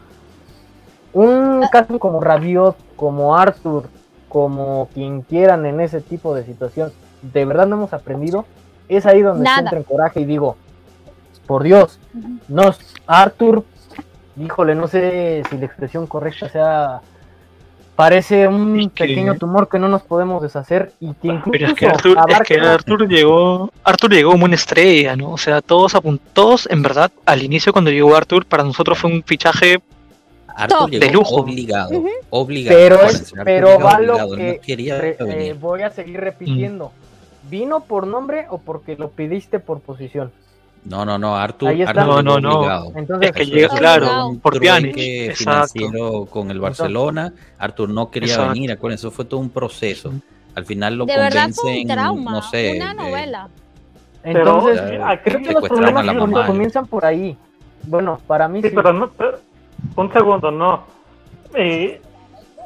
Un 1.13 1.65
caso 1.71 2.01
como 2.01 2.21
Rabiot, 2.21 2.77
como 2.97 3.37
Arthur, 3.37 3.85
como 4.29 4.89
quien 4.93 5.23
quieran 5.23 5.65
en 5.65 5.81
ese 5.81 6.01
tipo 6.01 6.35
de 6.35 6.45
situación, 6.45 6.93
de 7.23 7.45
verdad 7.45 7.69
no 7.69 7.77
hemos 7.77 7.93
aprendido. 7.93 8.47
Es 8.89 9.07
ahí 9.07 9.23
donde 9.23 9.45
Nada. 9.45 9.61
entra 9.61 9.79
en 9.79 9.85
coraje 9.85 10.21
y 10.23 10.25
digo, 10.25 10.57
por 11.47 11.63
Dios, 11.63 12.01
no, 12.49 12.75
Arthur, 13.07 13.63
híjole, 14.37 14.75
no 14.75 14.89
sé 14.89 15.45
si 15.49 15.57
la 15.57 15.67
expresión 15.67 16.09
correcta 16.09 16.49
sea, 16.49 17.01
parece 17.97 18.47
un 18.47 18.91
que- 18.91 19.05
pequeño 19.07 19.35
tumor 19.37 19.69
que 19.69 19.79
no 19.79 19.89
nos 19.89 20.03
podemos 20.03 20.43
deshacer 20.43 20.93
y 21.01 21.13
que 21.15 21.29
incluso 21.29 21.51
Pero 21.51 21.67
es 21.69 21.75
que 21.75 21.87
Arthur, 21.87 22.19
es 22.29 22.41
que 22.41 22.61
Arthur 22.61 23.09
llegó, 23.09 23.73
Arthur 23.83 24.13
llegó 24.13 24.33
como 24.33 24.45
una 24.45 24.55
estrella, 24.55 25.17
¿no? 25.17 25.31
O 25.33 25.39
sea, 25.39 25.63
todos 25.63 25.95
apun- 25.95 26.21
todos 26.33 26.69
en 26.71 26.83
verdad, 26.83 27.11
al 27.25 27.43
inicio 27.43 27.73
cuando 27.73 27.91
llegó 27.91 28.15
Arthur, 28.15 28.45
para 28.47 28.63
nosotros 28.63 28.99
fue 28.99 29.11
un 29.11 29.23
fichaje 29.25 29.81
Arthur 30.59 30.91
llegó 30.91 31.05
De 31.07 31.13
lujo. 31.13 31.37
obligado, 31.37 31.91
obligado. 32.31 32.79
Pero 32.79 33.03
es, 33.03 33.33
pero 33.45 33.67
llegaba 33.73 33.85
va 33.93 34.01
lo 34.01 34.13
obligado, 34.15 34.37
que 34.37 34.53
no 34.55 34.61
quería 34.63 34.99
re- 35.01 35.17
eh, 35.19 35.25
venir. 35.25 35.55
voy 35.57 35.83
a 35.83 35.91
seguir 35.91 36.21
repitiendo. 36.21 36.93
¿Vino 37.51 37.81
por 37.81 38.07
nombre 38.07 38.47
o 38.51 38.59
porque 38.59 38.97
lo 38.97 39.11
pidiste 39.11 39.59
por 39.61 39.81
posición? 39.81 40.33
No, 40.89 41.05
no, 41.05 41.19
no, 41.19 41.37
Arthur, 41.37 41.71
Ahí 41.71 41.83
está. 41.83 42.03
Arthur 42.03 42.23
No, 42.23 42.23
no, 42.23 42.41
no. 42.41 42.59
obligado. 42.61 42.93
Entonces, 42.95 43.31
Es 43.31 43.37
que 43.37 43.47
llega, 43.47 43.69
claro, 43.77 44.29
un 44.29 44.39
por 44.41 44.59
Pjanic, 44.61 45.35
financiero 45.35 46.27
con 46.27 46.51
el 46.51 46.61
Barcelona. 46.61 47.33
Arthur 47.59 47.89
no 47.89 48.11
quería 48.11 48.29
Exacto. 48.35 48.53
venir, 48.53 48.71
acuérdense, 48.73 49.07
eso 49.09 49.11
fue 49.15 49.25
todo 49.25 49.41
un 49.41 49.51
proceso. 49.51 50.13
Al 50.55 50.65
final 50.65 50.95
lo 50.97 51.05
De 51.07 51.17
verdad 51.17 51.51
fue 51.53 51.71
un 51.73 51.77
convencen, 51.79 51.89
trauma, 51.89 52.31
no 52.31 52.43
sé, 52.43 52.73
una 52.77 52.93
eh, 52.93 52.95
novela. 52.95 53.49
entonces 54.23 54.81
Pero, 54.81 55.07
aquí- 55.07 55.21
creo 55.31 55.43
que 55.43 55.53
los 55.53 55.69
problemas 55.69 56.05
mamá. 56.07 56.47
comienzan 56.47 56.87
por 56.87 57.05
ahí. 57.05 57.37
Bueno, 57.83 58.21
para 58.27 58.49
mí 58.49 58.63
Sí, 58.63 58.69
sí. 58.71 58.75
pero 58.75 58.93
no, 58.93 59.09
pero- 59.11 59.39
un 59.97 60.13
segundo, 60.13 60.51
no. 60.51 60.85
Y, 61.59 61.97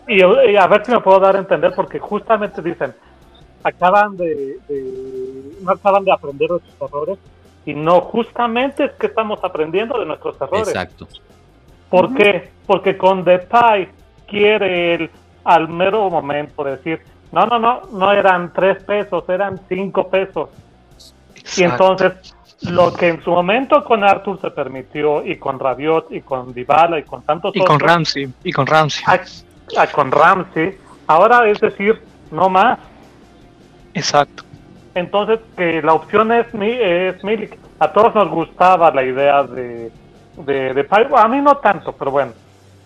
y- 0.09 0.51
y 0.51 0.57
a 0.57 0.67
ver 0.67 0.85
si 0.85 0.93
me 0.93 1.01
puedo 1.01 1.19
dar 1.21 1.37
a 1.37 1.39
entender, 1.41 1.73
porque 1.75 1.99
justamente 1.99 2.61
dicen, 2.63 2.95
acaban 3.63 4.17
de, 4.17 4.59
de 4.69 5.55
no 5.63 5.71
acaban 5.73 6.05
de 6.05 6.13
aprender 6.13 6.49
de 6.51 6.59
sus 6.61 6.89
errores. 6.89 7.19
Y 7.71 7.75
no, 7.75 8.01
justamente 8.01 8.85
es 8.85 8.93
que 8.93 9.07
estamos 9.07 9.39
aprendiendo 9.45 9.99
de 9.99 10.07
nuestros 10.07 10.35
errores. 10.41 10.69
Exacto. 10.69 11.07
¿Por 11.89 12.15
qué? 12.15 12.51
Porque 12.67 12.97
con 12.97 13.23
Depay 13.25 13.89
quiere 14.27 14.95
él 14.95 15.11
al 15.45 15.69
mero 15.69 16.09
momento 16.11 16.65
decir, 16.65 17.01
no, 17.33 17.47
no, 17.47 17.59
no, 17.59 17.83
no 17.93 18.13
eran 18.13 18.53
tres 18.53 18.83
pesos, 18.85 19.25
eran 19.29 19.61
cinco 19.69 20.09
pesos. 20.09 20.49
Y 21.37 21.63
Exacto. 21.63 21.93
entonces, 21.93 22.35
lo 22.71 22.93
que 22.93 23.09
en 23.09 23.23
su 23.23 23.31
momento 23.31 23.85
con 23.85 24.05
Arthur 24.05 24.41
se 24.41 24.51
permitió, 24.51 25.25
y 25.25 25.37
con 25.37 25.59
Rabiot, 25.59 26.11
y 26.13 26.21
con 26.21 26.53
Dybala, 26.53 26.99
y 26.99 27.05
con 27.05 27.23
tantos 27.23 27.55
Y 27.57 27.65
con 27.65 27.79
Ramsey, 27.81 28.29
y 28.45 28.53
con 28.53 28.67
Ramsey. 28.67 29.05
a- 29.07 29.83
a- 29.83 29.87
con 29.87 30.11
Ramsey, 30.13 30.77
ahora 31.07 31.49
es 31.49 31.61
decir, 31.61 32.01
no 32.31 32.49
más. 32.49 32.79
Exacto. 33.95 34.45
Entonces, 34.95 35.39
que 35.57 35.83
la 35.83 35.95
opción 35.95 36.33
es, 36.33 36.47
es 36.53 37.23
Milik. 37.23 37.57
A 37.79 37.93
todos 37.93 38.15
nos 38.15 38.29
gustaba 38.29 38.91
la 38.91 39.03
idea 39.03 39.43
de, 39.45 39.91
de, 40.37 40.75
de 40.75 40.87
A 41.17 41.29
mí 41.29 41.41
no 41.41 41.57
tanto, 41.59 41.93
pero 41.93 42.11
bueno. 42.11 42.33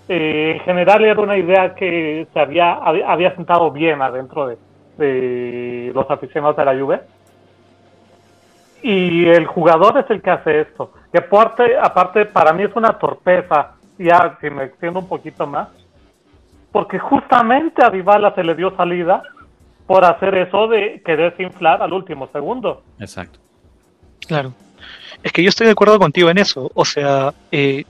Eh, 0.08 0.56
en 0.56 0.60
general 0.60 1.02
era 1.02 1.20
una 1.20 1.36
idea 1.36 1.74
que 1.74 2.26
se 2.32 2.40
había, 2.40 2.74
había, 2.74 3.34
sentado 3.34 3.70
bien 3.70 4.02
adentro 4.02 4.46
de, 4.48 4.58
de 4.98 5.92
los 5.94 6.10
aficionados 6.10 6.56
de 6.56 6.64
la 6.64 6.78
Juve. 6.78 7.00
Y 8.82 9.26
el 9.26 9.46
jugador 9.46 9.96
es 9.98 10.10
el 10.10 10.20
que 10.20 10.30
hace 10.30 10.60
esto. 10.60 10.92
Que 11.10 11.18
aparte, 11.18 11.74
aparte 11.80 12.26
para 12.26 12.52
mí 12.52 12.64
es 12.64 12.76
una 12.76 12.98
torpeza, 12.98 13.72
ya 13.96 14.36
si 14.42 14.50
me 14.50 14.64
extiendo 14.64 14.98
un 14.98 15.08
poquito 15.08 15.46
más, 15.46 15.68
porque 16.70 16.98
justamente 16.98 17.82
a 17.82 17.88
Dybala 17.88 18.34
se 18.34 18.44
le 18.44 18.54
dio 18.54 18.76
salida 18.76 19.22
por 19.86 20.04
hacer 20.04 20.34
eso 20.36 20.68
de 20.68 21.02
quererse 21.04 21.42
inflar 21.42 21.82
al 21.82 21.92
último 21.92 22.28
segundo. 22.32 22.82
Exacto. 22.98 23.38
Claro. 24.26 24.54
Es 25.22 25.32
que 25.32 25.42
yo 25.42 25.48
estoy 25.48 25.66
de 25.66 25.72
acuerdo 25.72 25.98
contigo 25.98 26.30
en 26.30 26.38
eso. 26.38 26.70
O 26.74 26.84
sea, 26.84 27.32
eh, 27.50 27.84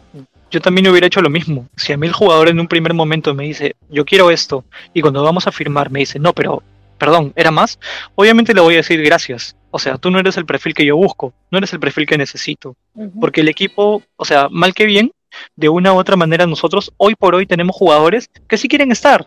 yo 0.51 0.61
también 0.61 0.89
hubiera 0.89 1.07
hecho 1.07 1.21
lo 1.21 1.31
mismo. 1.31 1.69
Si 1.77 1.93
a 1.93 1.97
mí 1.97 2.07
el 2.07 2.13
jugador 2.13 2.49
en 2.49 2.61
un 2.61 2.69
primer 2.69 2.95
momento 2.95 3.35
me 3.35 3.45
dice, 3.45 3.75
yo 3.89 4.05
quiero 4.05 4.31
esto, 4.31 4.65
y 4.93 5.01
cuando 5.01 5.23
vamos 5.23 5.47
a 5.47 5.53
firmar 5.53 5.91
me 5.91 6.01
dice, 6.01 6.19
no, 6.19 6.33
pero, 6.33 6.63
perdón, 6.99 7.33
¿era 7.35 7.51
más? 7.51 7.79
Obviamente 8.15 8.55
le 8.55 8.61
voy 8.61 8.75
a 8.75 8.79
decir 8.79 9.03
gracias. 9.03 9.57
O 9.71 9.81
sea, 9.81 9.99
tú 9.99 10.11
no 10.11 10.21
eres 10.21 10.37
el 10.37 10.47
perfil 10.47 10.75
que 10.75 10.87
yo 10.87 10.97
busco, 10.97 11.35
no 11.51 11.59
eres 11.59 11.73
el 11.73 11.81
perfil 11.81 12.07
que 12.07 12.17
necesito. 12.17 12.77
Porque 13.21 13.41
el 13.41 13.49
equipo, 13.49 14.03
o 14.17 14.25
sea, 14.25 14.49
mal 14.49 14.73
que 14.73 14.87
bien, 14.87 15.11
de 15.57 15.69
una 15.69 15.93
u 15.93 15.97
otra 15.97 16.15
manera 16.15 16.47
nosotros 16.47 16.93
hoy 16.97 17.17
por 17.17 17.35
hoy 17.35 17.47
tenemos 17.47 17.75
jugadores 17.75 18.31
que 18.47 18.57
sí 18.57 18.69
quieren 18.69 18.93
estar. 18.93 19.27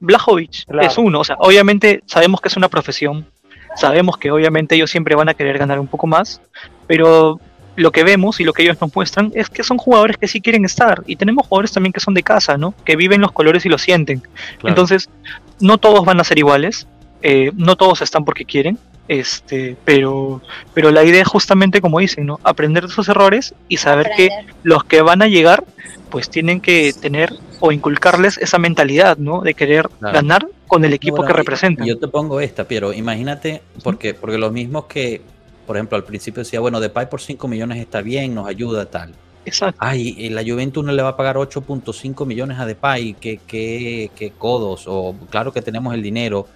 Blajovic 0.00 0.64
Claro. 0.66 0.86
es 0.86 0.98
uno, 0.98 1.20
o 1.20 1.24
sea, 1.24 1.36
obviamente 1.38 2.02
sabemos 2.06 2.40
que 2.40 2.48
es 2.48 2.56
una 2.56 2.68
profesión, 2.68 3.26
sabemos 3.76 4.18
que 4.18 4.30
obviamente 4.30 4.74
ellos 4.74 4.90
siempre 4.90 5.14
van 5.14 5.28
a 5.28 5.34
querer 5.34 5.58
ganar 5.58 5.80
un 5.80 5.86
poco 5.86 6.06
más, 6.06 6.40
pero 6.86 7.40
lo 7.76 7.90
que 7.90 8.04
vemos 8.04 8.38
y 8.40 8.44
lo 8.44 8.52
que 8.52 8.62
ellos 8.62 8.80
nos 8.80 8.94
muestran 8.94 9.32
es 9.34 9.50
que 9.50 9.62
son 9.64 9.78
jugadores 9.78 10.16
que 10.16 10.28
sí 10.28 10.40
quieren 10.40 10.64
estar 10.64 11.02
y 11.06 11.16
tenemos 11.16 11.46
jugadores 11.46 11.72
también 11.72 11.92
que 11.92 12.00
son 12.00 12.14
de 12.14 12.22
casa, 12.22 12.56
¿no? 12.56 12.74
Que 12.84 12.96
viven 12.96 13.20
los 13.20 13.32
colores 13.32 13.66
y 13.66 13.68
lo 13.68 13.78
sienten. 13.78 14.20
Claro. 14.20 14.68
Entonces, 14.68 15.10
no 15.60 15.78
todos 15.78 16.04
van 16.04 16.20
a 16.20 16.24
ser 16.24 16.38
iguales, 16.38 16.86
eh, 17.22 17.50
no 17.56 17.76
todos 17.76 18.02
están 18.02 18.24
porque 18.24 18.44
quieren, 18.44 18.78
este, 19.08 19.76
pero, 19.84 20.40
pero 20.72 20.90
la 20.90 21.04
idea 21.04 21.22
es 21.22 21.28
justamente 21.28 21.80
como 21.80 21.98
dicen, 21.98 22.26
¿no? 22.26 22.40
Aprender 22.42 22.86
de 22.86 22.92
sus 22.92 23.08
errores 23.08 23.54
y 23.68 23.76
saber 23.76 24.10
que 24.16 24.30
los 24.62 24.84
que 24.84 25.02
van 25.02 25.22
a 25.22 25.26
llegar, 25.28 25.64
pues 26.10 26.30
tienen 26.30 26.60
que 26.60 26.92
tener 26.92 27.34
o 27.60 27.72
inculcarles 27.72 28.38
esa 28.38 28.58
mentalidad, 28.58 29.16
¿no? 29.18 29.40
De 29.42 29.54
querer 29.54 29.88
Claro. 29.98 30.14
ganar 30.14 30.46
con 30.66 30.84
el 30.84 30.92
equipo 30.92 31.24
que 31.24 31.32
representan. 31.32 31.86
Yo 31.86 31.98
te 31.98 32.08
pongo 32.08 32.40
esta, 32.40 32.66
Piero. 32.66 32.92
Imagínate, 32.92 33.62
porque, 33.82 34.14
porque 34.14 34.38
los 34.38 34.52
mismos 34.52 34.84
que, 34.86 35.20
por 35.66 35.76
ejemplo, 35.76 35.96
al 35.96 36.04
principio 36.04 36.42
decía, 36.42 36.60
bueno, 36.60 36.80
Depay 36.80 37.08
por 37.08 37.20
5 37.20 37.46
millones 37.48 37.78
está 37.78 38.00
bien, 38.02 38.34
nos 38.34 38.46
ayuda, 38.48 38.86
tal. 38.86 39.14
Exacto. 39.46 39.78
Ay, 39.80 40.30
la 40.30 40.42
Juventus 40.42 40.82
no 40.84 40.92
le 40.92 41.02
va 41.02 41.10
a 41.10 41.16
pagar 41.16 41.36
8.5 41.36 42.24
millones 42.26 42.58
a 42.58 42.64
Depay, 42.66 43.14
qué, 43.20 43.38
qué, 43.46 44.10
qué 44.16 44.30
codos, 44.30 44.84
o 44.86 45.14
claro 45.30 45.52
que 45.52 45.60
tenemos 45.60 45.92
el 45.94 46.02
dinero, 46.02 46.46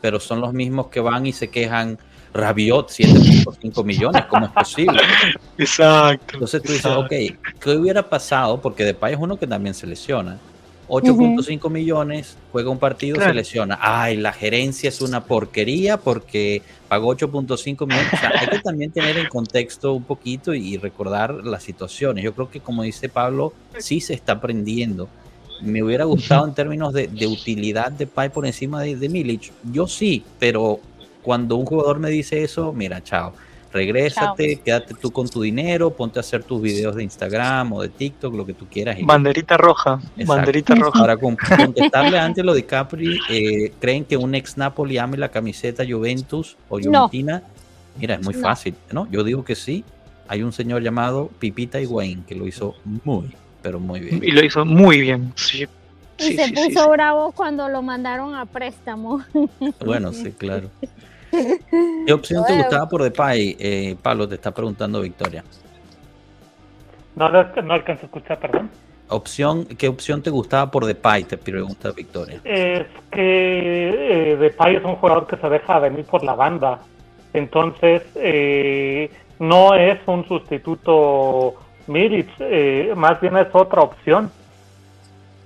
pero 0.00 0.20
son 0.20 0.40
los 0.40 0.52
mismos 0.52 0.88
que 0.88 1.00
van 1.00 1.26
y 1.26 1.32
se 1.32 1.48
quejan, 1.48 1.98
Rabiot 2.34 2.90
7.5 2.90 3.84
millones, 3.84 4.24
¿cómo 4.26 4.46
es 4.46 4.52
posible? 4.52 5.00
Exacto. 5.58 6.34
Entonces 6.34 6.62
tú 6.62 6.72
dices, 6.72 6.86
ok, 6.86 7.08
¿qué 7.60 7.70
hubiera 7.76 8.08
pasado? 8.08 8.60
Porque 8.60 8.84
Depay 8.84 9.14
es 9.14 9.18
uno 9.20 9.36
que 9.38 9.46
también 9.46 9.74
se 9.74 9.86
lesiona. 9.86 10.38
8.5 10.88 11.70
millones, 11.70 12.36
juega 12.50 12.70
un 12.70 12.78
partido, 12.78 13.16
Claro. 13.16 13.30
se 13.32 13.34
lesiona. 13.34 13.78
Ay, 13.80 14.16
la 14.16 14.32
gerencia 14.32 14.88
es 14.88 15.02
una 15.02 15.22
porquería 15.24 15.98
porque 15.98 16.62
pagó 16.88 17.14
8.5 17.14 17.86
millones. 17.86 18.12
O 18.12 18.16
sea, 18.16 18.32
hay 18.38 18.48
que 18.48 18.60
también 18.60 18.90
tener 18.90 19.18
en 19.18 19.28
contexto 19.28 19.92
un 19.92 20.04
poquito 20.04 20.54
y 20.54 20.78
recordar 20.78 21.34
las 21.44 21.62
situaciones. 21.62 22.24
Yo 22.24 22.32
creo 22.34 22.50
que, 22.50 22.60
como 22.60 22.82
dice 22.84 23.10
Pablo, 23.10 23.52
sí 23.78 24.00
se 24.00 24.14
está 24.14 24.32
aprendiendo. 24.32 25.08
Me 25.62 25.82
hubiera 25.82 26.04
gustado 26.04 26.46
en 26.46 26.54
términos 26.54 26.92
de, 26.92 27.08
de 27.08 27.26
utilidad 27.26 27.90
de 27.92 28.06
Pai 28.06 28.28
por 28.30 28.46
encima 28.46 28.82
de, 28.82 28.96
de 28.96 29.08
Milic. 29.08 29.52
Yo 29.72 29.86
sí, 29.86 30.22
pero 30.38 30.78
cuando 31.22 31.56
un 31.56 31.66
jugador 31.66 31.98
me 31.98 32.10
dice 32.10 32.42
eso, 32.42 32.72
mira, 32.72 33.02
chao. 33.02 33.32
Regrésate, 33.70 34.56
quédate 34.64 34.94
tú 34.94 35.10
con 35.10 35.28
tu 35.28 35.42
dinero, 35.42 35.90
ponte 35.90 36.18
a 36.18 36.20
hacer 36.20 36.42
tus 36.42 36.60
videos 36.60 36.96
de 36.96 37.02
Instagram 37.04 37.72
o 37.72 37.82
de 37.82 37.88
TikTok, 37.90 38.34
lo 38.34 38.44
que 38.46 38.54
tú 38.54 38.66
quieras. 38.70 38.98
y- 38.98 39.04
Banderita 39.04 39.56
roja, 39.56 40.00
Exacto. 40.16 40.26
banderita 40.26 40.74
roja. 40.74 41.00
Para 41.00 41.16
con- 41.16 41.36
contestarle 41.36 42.18
a 42.18 42.24
Angelo 42.24 42.54
Di 42.54 42.62
Capri, 42.62 43.18
eh, 43.30 43.72
¿creen 43.80 44.04
que 44.04 44.16
un 44.16 44.34
ex 44.34 44.56
Napoli 44.56 44.98
ame 44.98 45.16
la 45.16 45.28
camiseta 45.30 45.84
Juventus 45.88 46.56
o 46.68 46.78
No. 46.80 47.08
Juventina? 47.08 47.42
Mira, 47.98 48.14
es 48.16 48.24
muy 48.24 48.34
No. 48.34 48.40
fácil, 48.40 48.74
¿no? 48.92 49.06
Yo 49.10 49.22
digo 49.24 49.44
que 49.44 49.54
sí. 49.54 49.84
Hay 50.28 50.42
un 50.42 50.52
señor 50.52 50.82
llamado 50.82 51.30
Pipita 51.38 51.80
Higuaín 51.80 52.22
que 52.26 52.34
lo 52.34 52.46
hizo 52.46 52.74
muy, 53.04 53.30
pero 53.62 53.80
muy 53.80 54.00
bien. 54.00 54.20
Y 54.22 54.30
lo 54.30 54.44
hizo 54.44 54.64
muy 54.64 55.00
bien. 55.00 55.32
Sí, 55.36 55.66
Y 56.18 56.22
sí, 56.22 56.36
se 56.36 56.44
sí, 56.46 56.52
puso 56.52 56.68
sí, 56.68 56.76
sí. 56.76 56.90
bravo 56.90 57.32
cuando 57.32 57.68
lo 57.68 57.82
mandaron 57.82 58.34
a 58.34 58.46
préstamo. 58.46 59.22
Bueno, 59.84 60.12
sí, 60.12 60.32
claro. 60.32 60.68
¿Qué 62.06 62.12
opción 62.12 62.44
te 62.46 62.56
gustaba 62.56 62.88
por 62.88 63.02
Depay? 63.02 63.56
Eh, 63.58 63.96
Pablo, 64.02 64.28
te 64.28 64.36
está 64.36 64.52
preguntando 64.52 65.00
Victoria. 65.00 65.44
No, 67.16 67.28
no 67.28 67.74
alcanzo 67.74 68.02
a 68.02 68.06
escuchar, 68.06 68.38
perdón. 68.38 68.70
Opción, 69.10 69.64
¿Qué 69.64 69.88
opción 69.88 70.22
te 70.22 70.30
gustaba 70.30 70.70
por 70.70 70.84
Depay? 70.84 71.24
Te 71.24 71.38
pregunta 71.38 71.90
Victoria. 71.92 72.40
Es 72.44 72.86
que 73.10 74.32
eh, 74.32 74.36
Depay 74.36 74.76
es 74.76 74.84
un 74.84 74.96
jugador 74.96 75.26
que 75.26 75.36
se 75.36 75.48
deja 75.48 75.78
venir 75.78 76.04
por 76.04 76.22
la 76.22 76.34
banda. 76.34 76.80
Entonces, 77.32 78.02
eh, 78.16 79.10
no 79.38 79.74
es 79.74 79.98
un 80.06 80.26
sustituto 80.28 81.54
Milic, 81.88 82.28
eh, 82.38 82.92
más 82.96 83.20
bien 83.20 83.36
es 83.36 83.48
otra 83.52 83.82
opción. 83.82 84.30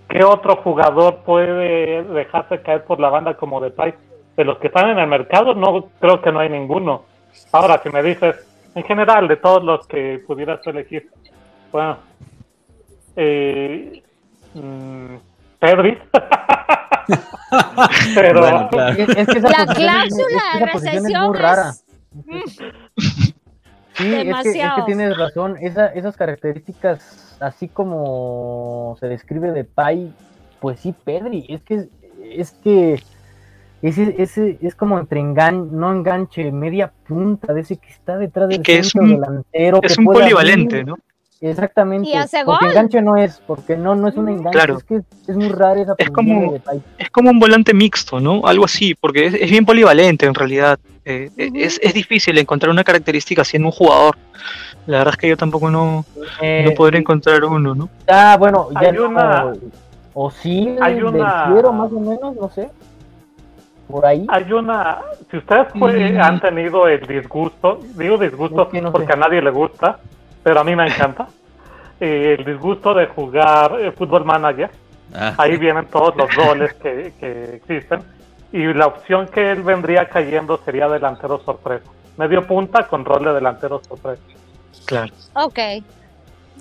¿Qué 0.09 0.25
otro 0.25 0.57
jugador 0.57 1.19
puede 1.25 2.03
dejarse 2.03 2.61
caer 2.61 2.85
por 2.85 3.01
la 3.01 3.09
banda 3.09 3.35
como 3.35 3.61
Depay? 3.61 3.95
De 4.37 4.45
los 4.45 4.59
que 4.59 4.67
están 4.67 4.91
en 4.91 4.99
el 4.99 5.07
mercado, 5.07 5.55
no 5.55 5.87
creo 6.01 6.21
que 6.21 6.33
no 6.33 6.41
hay 6.41 6.51
ninguno. 6.51 7.05
Ahora, 7.53 7.81
si 7.83 7.89
me 7.89 8.03
dices, 8.03 8.37
en 8.75 8.85
general, 8.85 9.29
de 9.29 9.37
todos 9.37 9.65
los 9.65 9.87
que 9.87 10.23
pudieras 10.27 10.67
elegir, 10.67 11.09
bueno, 11.71 11.97
eh, 13.17 14.03
mm, 14.55 15.15
Pedri. 15.59 15.99
Pero 18.15 18.41
Bueno, 18.41 18.69
claro. 18.69 18.93
Es, 18.93 19.09
es 19.09 19.27
que 19.27 19.39
esa 19.39 19.49
La 19.49 19.67
cláusula 19.67 20.43
de 20.59 20.67
posición 20.67 20.69
es 20.69 20.73
recesión 21.03 21.27
muy 21.27 21.39
rara. 21.39 21.73
Sí, 24.03 24.15
es 24.15 24.15
que, 24.15 24.19
es 24.19 24.25
que 24.25 24.25
Demasiado. 24.53 24.85
tienes 24.85 25.17
razón. 25.17 25.57
Esa, 25.61 25.87
esas 25.87 26.17
características, 26.17 27.37
así 27.41 27.69
como 27.69 28.97
se 29.01 29.09
describe 29.09 29.53
de 29.53 29.65
Pai, 29.65 30.13
pues 30.61 30.81
sí, 30.81 30.95
Pedri. 31.05 31.47
Es 31.49 31.63
que 31.63 31.89
es 32.23 32.53
que 32.53 33.03
ese, 33.83 34.15
ese 34.19 34.59
es 34.63 34.75
como 34.77 34.99
entre 34.99 35.19
engan, 35.21 35.77
no 35.77 35.93
enganche, 35.93 36.53
media 36.53 36.93
punta 37.09 37.53
de 37.53 37.63
ese 37.63 37.77
que 37.79 37.89
está 37.89 38.17
detrás 38.17 38.49
del 38.49 38.63
que 38.63 38.79
es 38.79 38.91
centro 38.91 39.03
un- 39.03 39.21
delantero. 39.21 39.81
Es 39.83 39.95
que 39.97 40.01
un 40.01 40.05
puede 40.07 40.21
polivalente, 40.21 40.77
abrir. 40.77 40.87
¿no? 40.89 40.99
Exactamente. 41.43 42.09
Y 42.09 42.15
hace 42.15 42.45
porque 42.45 42.67
gol. 42.67 42.71
enganche 42.71 43.03
no 43.03 43.17
es, 43.17 43.43
porque 43.47 43.77
no, 43.77 43.95
no 43.97 44.07
es 44.09 44.17
un 44.17 44.29
enganche. 44.29 44.51
Claro. 44.53 44.77
Es 44.79 44.85
que 44.85 45.01
es 45.27 45.37
muy 45.37 45.49
raro 45.49 45.83
esa 45.83 45.95
Es 45.99 46.09
como- 46.11 46.53
de. 46.53 46.61
Es 46.99 47.11
como 47.11 47.31
un 47.31 47.41
volante 47.41 47.75
mixto, 47.75 48.21
¿no? 48.21 48.47
Algo 48.47 48.65
así, 48.65 48.95
porque 48.95 49.27
es, 49.27 49.35
es 49.35 49.51
bien 49.51 49.67
polivalente 49.67 50.25
en 50.27 50.35
realidad. 50.35 50.79
Eh, 51.05 51.31
es, 51.37 51.81
es 51.83 51.95
difícil 51.95 52.39
encontrar 52.39 52.71
una 52.71 52.85
característica 52.85 53.43
así 53.43 53.57
en 53.57 53.65
un 53.65 53.73
jugador. 53.73 54.17
La 54.87 54.99
verdad 54.99 55.15
es 55.15 55.19
que 55.21 55.29
yo 55.29 55.37
tampoco 55.37 55.69
no, 55.69 56.05
Eh, 56.41 56.63
no 56.65 56.71
podré 56.75 56.99
encontrar 56.99 57.43
uno, 57.45 57.75
¿no? 57.75 57.89
Ah, 58.09 58.37
bueno, 58.39 58.69
ya 58.81 58.89
Hay 58.89 58.93
no- 58.93 59.09
una- 59.09 59.53
O 60.15 60.31
sí, 60.31 60.77
hay 60.81 61.03
una- 61.03 61.47
Fiero, 61.49 61.73
más 61.73 61.91
o 61.91 61.99
menos, 61.99 62.37
no 62.37 62.49
sé. 62.51 62.71
Por 63.89 64.07
ahí. 64.07 64.25
hay 64.29 64.51
una, 64.53 64.99
si 65.31 65.37
ustedes 65.39 65.67
pues, 65.79 65.95
Mm. 66.13 66.21
han 66.21 66.41
tenido 66.41 66.87
el 66.89 67.07
disgusto, 67.07 67.81
digo 67.97 68.17
disgusto 68.17 68.63
Es 68.63 68.69
que 68.69 68.81
no 68.81 68.91
porque 68.93 69.07
sé. 69.09 69.13
a 69.13 69.17
nadie 69.17 69.43
le 69.43 69.51
gusta, 69.51 69.99
pero 70.43 70.61
a 70.61 70.65
mí 70.65 70.75
me 70.77 70.87
encanta, 70.87 71.29
eh, 72.01 72.37
el 72.39 72.45
disgusto 72.45 72.95
de 72.95 73.07
jugar 73.07 73.77
eh, 73.81 73.93
Fútbol 73.93 74.25
Manager, 74.25 74.71
Ah, 75.15 75.35
ahí 75.37 75.59
vienen 75.59 75.87
todos 75.89 76.17
los 76.17 76.35
roles 76.35 76.73
que, 76.75 77.13
que 77.21 77.57
existen, 77.57 78.01
y 78.51 78.73
la 78.73 78.87
opción 78.87 79.27
que 79.29 79.51
él 79.53 79.63
vendría 79.63 80.09
cayendo 80.09 80.59
sería 80.65 80.89
delantero 80.89 81.39
sorpresa. 81.45 81.85
medio 82.17 82.47
punta 82.47 82.87
con 82.89 83.05
rol 83.05 83.25
de 83.25 83.35
delantero 83.35 83.83
sorpresa. 83.87 84.23
Claro. 84.87 85.13
Ok, 85.35 85.59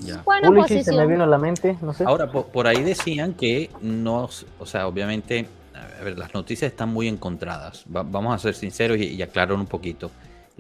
Ya. 0.02 0.22
buena 0.26 0.48
Pulisic 0.50 0.84
se 0.84 0.92
me 0.94 1.08
vino 1.08 1.24
a 1.24 1.28
la 1.28 1.38
mente, 1.38 1.78
no 1.82 1.94
sé. 1.94 2.04
Ahora, 2.06 2.30
po- 2.30 2.48
por, 2.48 2.68
ahí 2.68 2.84
decían 2.84 3.34
que 3.36 3.70
no, 3.82 4.28
o 4.60 4.66
sea, 4.66 4.86
obviamente, 4.88 5.48
a 6.00 6.04
ver, 6.04 6.18
las 6.20 6.34
noticias 6.34 6.70
están 6.72 6.90
muy 6.90 7.08
encontradas. 7.08 7.86
Va- 7.94 8.04
vamos 8.04 8.36
a 8.36 8.38
ser 8.38 8.54
sinceros 8.54 8.98
y, 8.98 9.16
y 9.16 9.22
aclarar 9.22 9.54
un 9.54 9.66
poquito. 9.66 10.12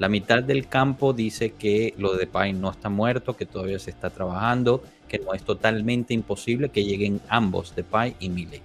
La 0.01 0.09
mitad 0.09 0.41
del 0.41 0.67
campo 0.67 1.13
dice 1.13 1.51
que 1.51 1.93
lo 1.99 2.13
de 2.13 2.21
Depay 2.21 2.53
no 2.53 2.71
está 2.71 2.89
muerto, 2.89 3.37
que 3.37 3.45
todavía 3.45 3.77
se 3.77 3.91
está 3.91 4.09
trabajando, 4.09 4.81
que 5.07 5.19
no 5.19 5.35
es 5.35 5.43
totalmente 5.43 6.15
imposible 6.15 6.69
que 6.69 6.83
lleguen 6.83 7.21
ambos, 7.29 7.75
Depay 7.75 8.15
y 8.19 8.29
Milik. 8.29 8.63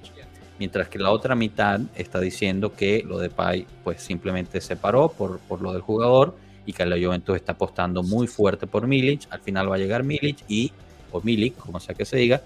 Mientras 0.58 0.88
que 0.88 0.98
la 0.98 1.10
otra 1.10 1.34
mitad 1.34 1.78
está 1.94 2.20
diciendo 2.20 2.74
que 2.74 3.04
lo 3.06 3.18
de 3.18 3.28
Depay 3.28 3.66
pues 3.84 4.00
simplemente 4.00 4.62
se 4.62 4.76
paró 4.76 5.10
por, 5.10 5.38
por 5.40 5.60
lo 5.60 5.74
del 5.74 5.82
jugador 5.82 6.34
y 6.64 6.72
que 6.72 6.86
la 6.86 6.96
Juventus 6.96 7.36
está 7.36 7.52
apostando 7.52 8.02
muy 8.02 8.28
fuerte 8.28 8.66
por 8.66 8.86
Milic. 8.86 9.26
Al 9.28 9.40
final 9.42 9.70
va 9.70 9.74
a 9.74 9.78
llegar 9.78 10.04
Milic 10.04 10.38
y 10.48 10.72
o 11.12 11.20
Milik, 11.20 11.54
como 11.56 11.80
sea 11.80 11.94
que 11.94 12.06
se 12.06 12.16
diga, 12.16 12.40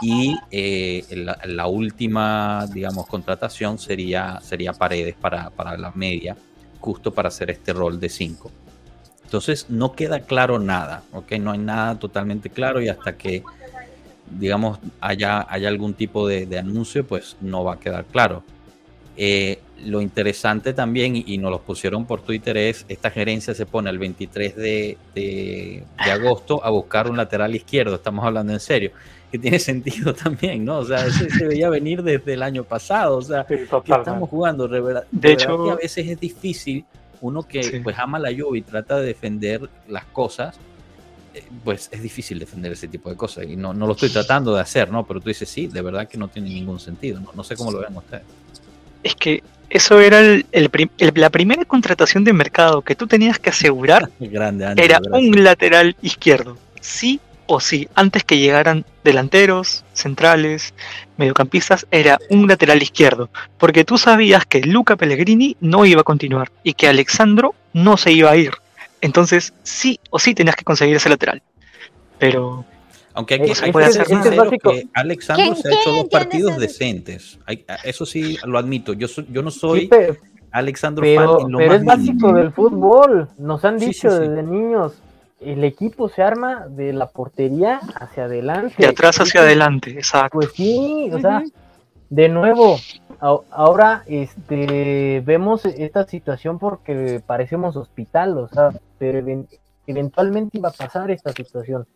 y 0.00 0.36
eh, 0.52 1.04
la, 1.16 1.36
la 1.46 1.66
última, 1.66 2.64
digamos, 2.72 3.08
contratación 3.08 3.80
sería, 3.80 4.38
sería 4.40 4.72
Paredes 4.72 5.16
para, 5.20 5.50
para 5.50 5.76
la 5.76 5.90
media, 5.96 6.36
justo 6.86 7.12
para 7.12 7.28
hacer 7.28 7.50
este 7.50 7.72
rol 7.72 7.98
de 7.98 8.08
5. 8.08 8.48
Entonces 9.24 9.66
no 9.68 9.92
queda 9.92 10.20
claro 10.20 10.60
nada, 10.60 11.02
¿ok? 11.12 11.32
No 11.40 11.50
hay 11.50 11.58
nada 11.58 11.98
totalmente 11.98 12.48
claro 12.48 12.80
y 12.80 12.88
hasta 12.88 13.16
que, 13.16 13.42
digamos, 14.38 14.78
haya, 15.00 15.44
haya 15.50 15.66
algún 15.66 15.94
tipo 15.94 16.28
de, 16.28 16.46
anuncio, 16.56 17.04
pues 17.04 17.36
no 17.40 17.64
va 17.64 17.74
a 17.74 17.80
quedar 17.80 18.04
claro. 18.04 18.44
Eh, 19.16 19.58
lo 19.84 20.00
interesante 20.00 20.72
también, 20.74 21.16
y, 21.16 21.38
nos 21.38 21.50
lo 21.50 21.60
pusieron 21.60 22.06
por 22.06 22.20
Twitter, 22.20 22.56
es 22.56 22.86
esta 22.88 23.10
gerencia 23.10 23.52
se 23.52 23.66
pone 23.66 23.90
el 23.90 23.98
23 23.98 24.54
de, 24.54 24.96
de- 25.12 25.82
de 26.04 26.10
agosto 26.12 26.64
a 26.64 26.70
buscar 26.70 27.10
un 27.10 27.16
lateral 27.16 27.52
izquierdo, 27.56 27.96
estamos 27.96 28.24
hablando 28.24 28.52
en 28.52 28.60
serio, 28.60 28.92
que 29.30 29.38
tiene 29.38 29.58
sentido 29.58 30.14
también, 30.14 30.64
¿no? 30.64 30.78
O 30.78 30.84
sea, 30.84 31.06
eso 31.06 31.24
se 31.36 31.46
veía 31.46 31.68
venir 31.68 32.02
desde 32.02 32.34
el 32.34 32.42
año 32.42 32.64
pasado, 32.64 33.16
o 33.18 33.22
sea, 33.22 33.42
Sí, 33.48 33.56
que 33.56 33.66
totalmente. 33.66 34.10
estamos 34.10 34.28
jugando. 34.30 34.68
De 34.68 34.80
verdad, 34.80 35.04
De 35.10 35.20
de 35.20 35.28
verdad 35.36 35.44
hecho- 35.54 35.64
que 35.64 35.70
a 35.70 35.74
veces 35.76 36.08
es 36.08 36.20
difícil, 36.20 36.84
uno 37.20 37.42
que 37.42 37.62
Sí. 37.62 37.80
pues 37.80 37.98
ama 37.98 38.18
la 38.18 38.30
lluvia 38.30 38.58
y 38.60 38.62
trata 38.62 38.98
de 38.98 39.06
defender 39.06 39.68
las 39.88 40.04
cosas, 40.06 40.56
eh, 41.34 41.44
pues 41.64 41.88
es 41.92 42.02
difícil 42.02 42.38
defender 42.38 42.72
ese 42.72 42.88
tipo 42.88 43.10
de 43.10 43.16
cosas. 43.16 43.44
Y 43.48 43.56
no, 43.56 43.72
no 43.74 43.86
lo 43.86 43.92
estoy 43.92 44.10
tratando 44.10 44.54
de 44.54 44.60
hacer, 44.60 44.90
¿no? 44.90 45.06
Pero 45.06 45.20
tú 45.20 45.28
dices, 45.28 45.48
sí, 45.48 45.66
de 45.66 45.82
verdad 45.82 46.08
que 46.08 46.18
no 46.18 46.28
tiene 46.28 46.48
ningún 46.50 46.78
sentido. 46.80 47.20
No, 47.20 47.30
no 47.34 47.42
sé 47.44 47.56
cómo 47.56 47.72
lo 47.72 47.80
vean 47.80 47.96
ustedes. 47.96 48.22
Es 49.02 49.14
que 49.14 49.42
eso 49.68 50.00
era 50.00 50.20
el- 50.20 50.46
el 50.52 50.68
prim- 50.70 50.90
el- 50.98 51.12
la 51.16 51.30
primera 51.30 51.64
contratación 51.64 52.22
de 52.24 52.32
mercado 52.32 52.82
que 52.82 52.94
tú 52.94 53.06
tenías 53.06 53.38
que 53.38 53.50
asegurar 53.50 54.08
Grande, 54.20 54.64
era 54.76 54.98
gracias. 55.00 55.12
un 55.12 55.44
lateral 55.44 55.96
izquierdo. 56.02 56.56
Sí 56.80 57.18
o 57.46 57.60
sí, 57.60 57.88
antes 57.94 58.24
que 58.24 58.38
llegaran 58.38 58.84
delanteros, 59.04 59.84
centrales, 59.92 60.74
mediocampistas, 61.16 61.86
era 61.90 62.18
un 62.30 62.46
lateral 62.48 62.82
izquierdo. 62.82 63.30
Porque 63.58 63.84
tú 63.84 63.98
sabías 63.98 64.44
que 64.46 64.60
Luca 64.62 64.96
Pellegrini 64.96 65.56
no 65.60 65.84
iba 65.84 66.00
a 66.00 66.04
continuar 66.04 66.50
y 66.62 66.74
que 66.74 66.88
Alexandro 66.88 67.54
no 67.72 67.96
se 67.96 68.12
iba 68.12 68.30
a 68.30 68.36
ir. 68.36 68.52
Entonces, 69.00 69.52
sí 69.62 70.00
o 70.10 70.18
sí 70.18 70.34
tenías 70.34 70.56
que 70.56 70.64
conseguir 70.64 70.96
ese 70.96 71.08
lateral. 71.08 71.42
Pero 72.18 72.64
Aunque 73.14 73.34
hay 73.34 73.40
que, 73.40 73.52
Es- 73.52 73.62
hay 73.62 73.72
puede 73.72 73.86
que 73.86 73.90
hacer 74.00 74.06
que 74.06 74.88
Alexandro 74.92 75.44
¿Quién- 75.44 75.56
se 75.56 75.68
ha 75.68 75.80
hecho 75.80 75.90
dos 75.92 76.04
partidos 76.10 76.52
ese- 76.52 76.60
decentes. 76.60 77.38
Hay- 77.46 77.64
eso 77.84 78.04
sí 78.04 78.36
lo 78.44 78.58
admito. 78.58 78.92
Yo, 78.92 79.08
soy- 79.08 79.26
yo 79.30 79.40
no 79.42 79.50
soy 79.50 79.80
Sí, 79.82 79.90
Alexandro 80.50 81.02
pero, 81.02 81.38
fan 81.38 81.46
en 81.46 81.52
lo 81.52 81.58
pero 81.58 81.70
más 81.70 81.78
es 81.80 81.84
básico 81.86 82.12
mínimo. 82.26 82.34
del 82.38 82.52
fútbol. 82.52 83.28
Nos 83.38 83.64
han 83.64 83.78
Sí, 83.80 83.86
dicho 83.86 84.10
sí, 84.10 84.16
sí. 84.16 84.20
desde 84.22 84.42
niños, 84.42 84.92
el 85.40 85.64
equipo 85.64 86.08
se 86.08 86.22
arma 86.22 86.66
de 86.68 86.92
la 86.92 87.08
portería 87.08 87.80
hacia 88.00 88.24
adelante. 88.24 88.74
de 88.78 88.86
atrás 88.86 89.20
hacia 89.20 89.42
adelante, 89.42 89.90
exacto. 89.90 90.38
Pues 90.38 90.52
sí, 90.54 91.10
o 91.12 91.18
sea, 91.18 91.42
de 92.08 92.28
nuevo, 92.28 92.76
a- 93.20 93.38
ahora 93.50 94.02
este 94.06 95.22
vemos 95.24 95.64
esta 95.64 96.04
situación 96.06 96.58
porque 96.58 97.20
parecemos 97.26 97.76
hospital, 97.76 98.38
o 98.38 98.48
sea, 98.48 98.70
pero 98.98 99.18
even- 99.18 99.48
eventualmente 99.86 100.58
iba 100.58 100.70
a 100.70 100.72
pasar 100.72 101.10
esta 101.10 101.32
situación. 101.32 101.86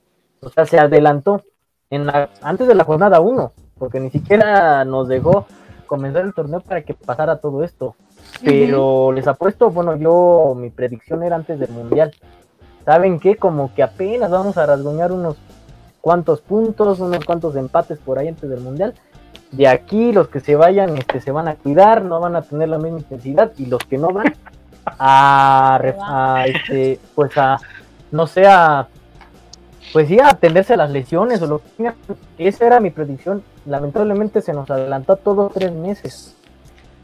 O 0.43 0.49
sea, 0.51 0.65
se 0.67 0.79
adelantó 0.79 1.43
en 1.91 2.07
la, 2.07 2.31
antes 2.43 2.67
de 2.69 2.75
la 2.75 2.85
jornada 2.85 3.21
1, 3.21 3.53
porque 3.79 4.01
ni 4.01 4.11
siquiera 4.11 4.85
nos 4.85 5.09
dejó 5.09 5.47
comenzar 5.87 6.25
el 6.25 6.35
torneo 6.35 6.61
para 6.61 6.83
que 6.83 6.95
pasara 6.95 7.41
todo 7.41 7.65
esto. 7.65 7.97
Pero 8.45 9.11
les 9.13 9.27
apuesto, 9.27 9.71
bueno, 9.71 9.97
yo 9.97 10.55
mi 10.57 10.71
predicción 10.71 11.23
era 11.23 11.37
antes 11.37 11.59
del 11.59 11.71
Mundial. 11.71 12.15
¿Saben 12.91 13.21
qué? 13.21 13.37
Como 13.37 13.73
que 13.73 13.85
apenas 13.85 14.33
vamos 14.33 14.57
a 14.59 14.67
rasguñar 14.67 15.13
unos 15.13 15.37
cuantos 16.01 16.41
puntos, 16.41 16.99
unos 16.99 17.25
cuantos 17.25 17.55
empates 17.55 18.01
por 18.01 18.19
ahí 18.19 18.27
antes 18.27 18.51
del 18.51 18.59
Mundial. 18.59 18.95
De 19.53 19.69
aquí 19.69 20.11
los 20.11 20.27
que 20.27 20.41
se 20.41 20.57
vayan 20.57 20.97
este, 20.97 21.21
se 21.21 21.31
van 21.31 21.47
a 21.47 21.55
cuidar, 21.55 22.03
no 22.03 22.19
van 22.19 22.35
a 22.35 22.43
tener 22.43 22.69
la 22.69 22.79
misma 22.79 22.99
intensidad 22.99 23.53
y 23.59 23.67
los 23.67 23.79
que 23.85 23.97
no 23.97 24.09
van 24.09 24.35
a, 24.99 26.45
este, 26.49 26.99
pues 27.15 27.31
a, 27.39 27.59
no 28.11 28.27
sé, 28.27 28.49
a, 28.49 28.89
pues 29.93 30.09
sí, 30.09 30.19
a 30.19 30.31
atenderse 30.31 30.75
a 30.75 30.79
las 30.79 30.91
lesiones 30.91 31.41
o 31.43 31.47
lo 31.47 31.63
que. 31.77 31.93
Esa 32.39 32.67
era 32.67 32.81
mi 32.81 32.91
predicción. 32.91 33.45
Lamentablemente 33.67 34.43
se 34.43 34.53
nos 34.53 34.69
adelantó 34.69 35.15
todos 35.15 35.53
tres 35.53 35.71
meses. 35.71 36.35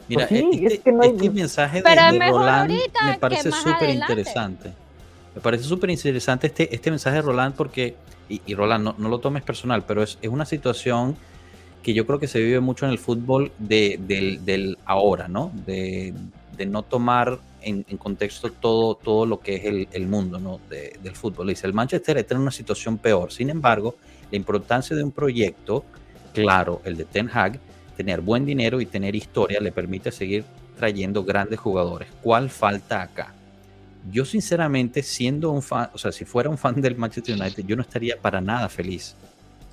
Mira, 0.08 0.26
Pues 0.26 0.40
sí, 0.40 0.50
este, 0.52 0.66
es 0.66 0.80
que 0.80 0.90
no 0.90 1.02
hay- 1.04 1.10
este 1.10 1.30
mensaje 1.30 1.80
de, 1.80 2.28
Roland 2.28 2.72
me 3.04 3.18
parece 3.20 3.52
súper 3.52 3.90
interesante. 3.90 4.72
Me 5.36 5.40
parece 5.42 5.64
súper 5.64 5.90
interesante 5.90 6.48
este, 6.48 6.74
este 6.74 6.90
mensaje 6.90 7.16
de 7.16 7.22
Roland 7.22 7.54
porque, 7.54 7.94
y, 8.28 8.54
Roland, 8.54 8.82
no, 8.82 8.94
no 8.98 9.08
lo 9.08 9.18
tomes 9.18 9.42
personal, 9.42 9.84
pero 9.86 10.02
es, 10.02 10.18
es 10.22 10.30
una 10.30 10.46
situación 10.46 11.14
que 11.82 11.92
yo 11.94 12.06
creo 12.06 12.18
que 12.18 12.26
se 12.26 12.40
vive 12.40 12.58
mucho 12.60 12.86
en 12.86 12.92
el 12.92 12.98
fútbol 12.98 13.52
de, 13.58 14.00
del, 14.42 14.78
ahora, 14.86 15.28
¿no? 15.28 15.52
De, 15.66 16.14
de 16.56 16.66
no 16.66 16.82
tomar 16.82 17.38
en, 17.60 17.84
en 17.88 17.96
contexto 17.98 18.50
todo, 18.50 18.94
todo 18.96 19.26
lo 19.26 19.38
que 19.38 19.56
es 19.56 19.64
el, 19.66 19.88
el 19.92 20.08
mundo 20.08 20.38
¿no? 20.40 20.58
de- 20.70 20.98
del 21.02 21.14
fútbol. 21.14 21.48
Dice, 21.48 21.66
el 21.66 21.74
Manchester 21.74 22.16
está 22.18 22.34
en 22.34 22.40
una 22.40 22.50
situación 22.50 22.96
peor. 22.98 23.30
Sin 23.30 23.50
embargo, 23.50 23.94
la 24.30 24.36
importancia 24.38 24.96
de 24.96 25.04
un 25.04 25.12
proyecto, 25.12 25.84
claro, 26.32 26.80
el 26.84 26.96
de 26.96 27.04
Ten 27.04 27.30
Hag, 27.32 27.60
tener 27.96 28.20
buen 28.22 28.46
dinero 28.46 28.80
y 28.80 28.86
tener 28.86 29.14
historia 29.14 29.60
le 29.60 29.70
permite 29.70 30.10
seguir 30.10 30.44
trayendo 30.78 31.24
grandes 31.24 31.60
jugadores. 31.60 32.08
¿Cuál 32.22 32.48
falta 32.50 33.02
acá? 33.02 33.32
Yo 34.10 34.24
sinceramente, 34.24 35.02
siendo 35.02 35.50
un 35.50 35.62
fan, 35.62 35.90
o 35.92 35.98
sea, 35.98 36.12
si 36.12 36.24
fuera 36.24 36.48
un 36.48 36.58
fan 36.58 36.80
del 36.80 36.96
Manchester 36.96 37.40
United, 37.40 37.64
yo 37.66 37.76
no 37.76 37.82
estaría 37.82 38.16
para 38.20 38.40
nada 38.40 38.68
feliz. 38.68 39.16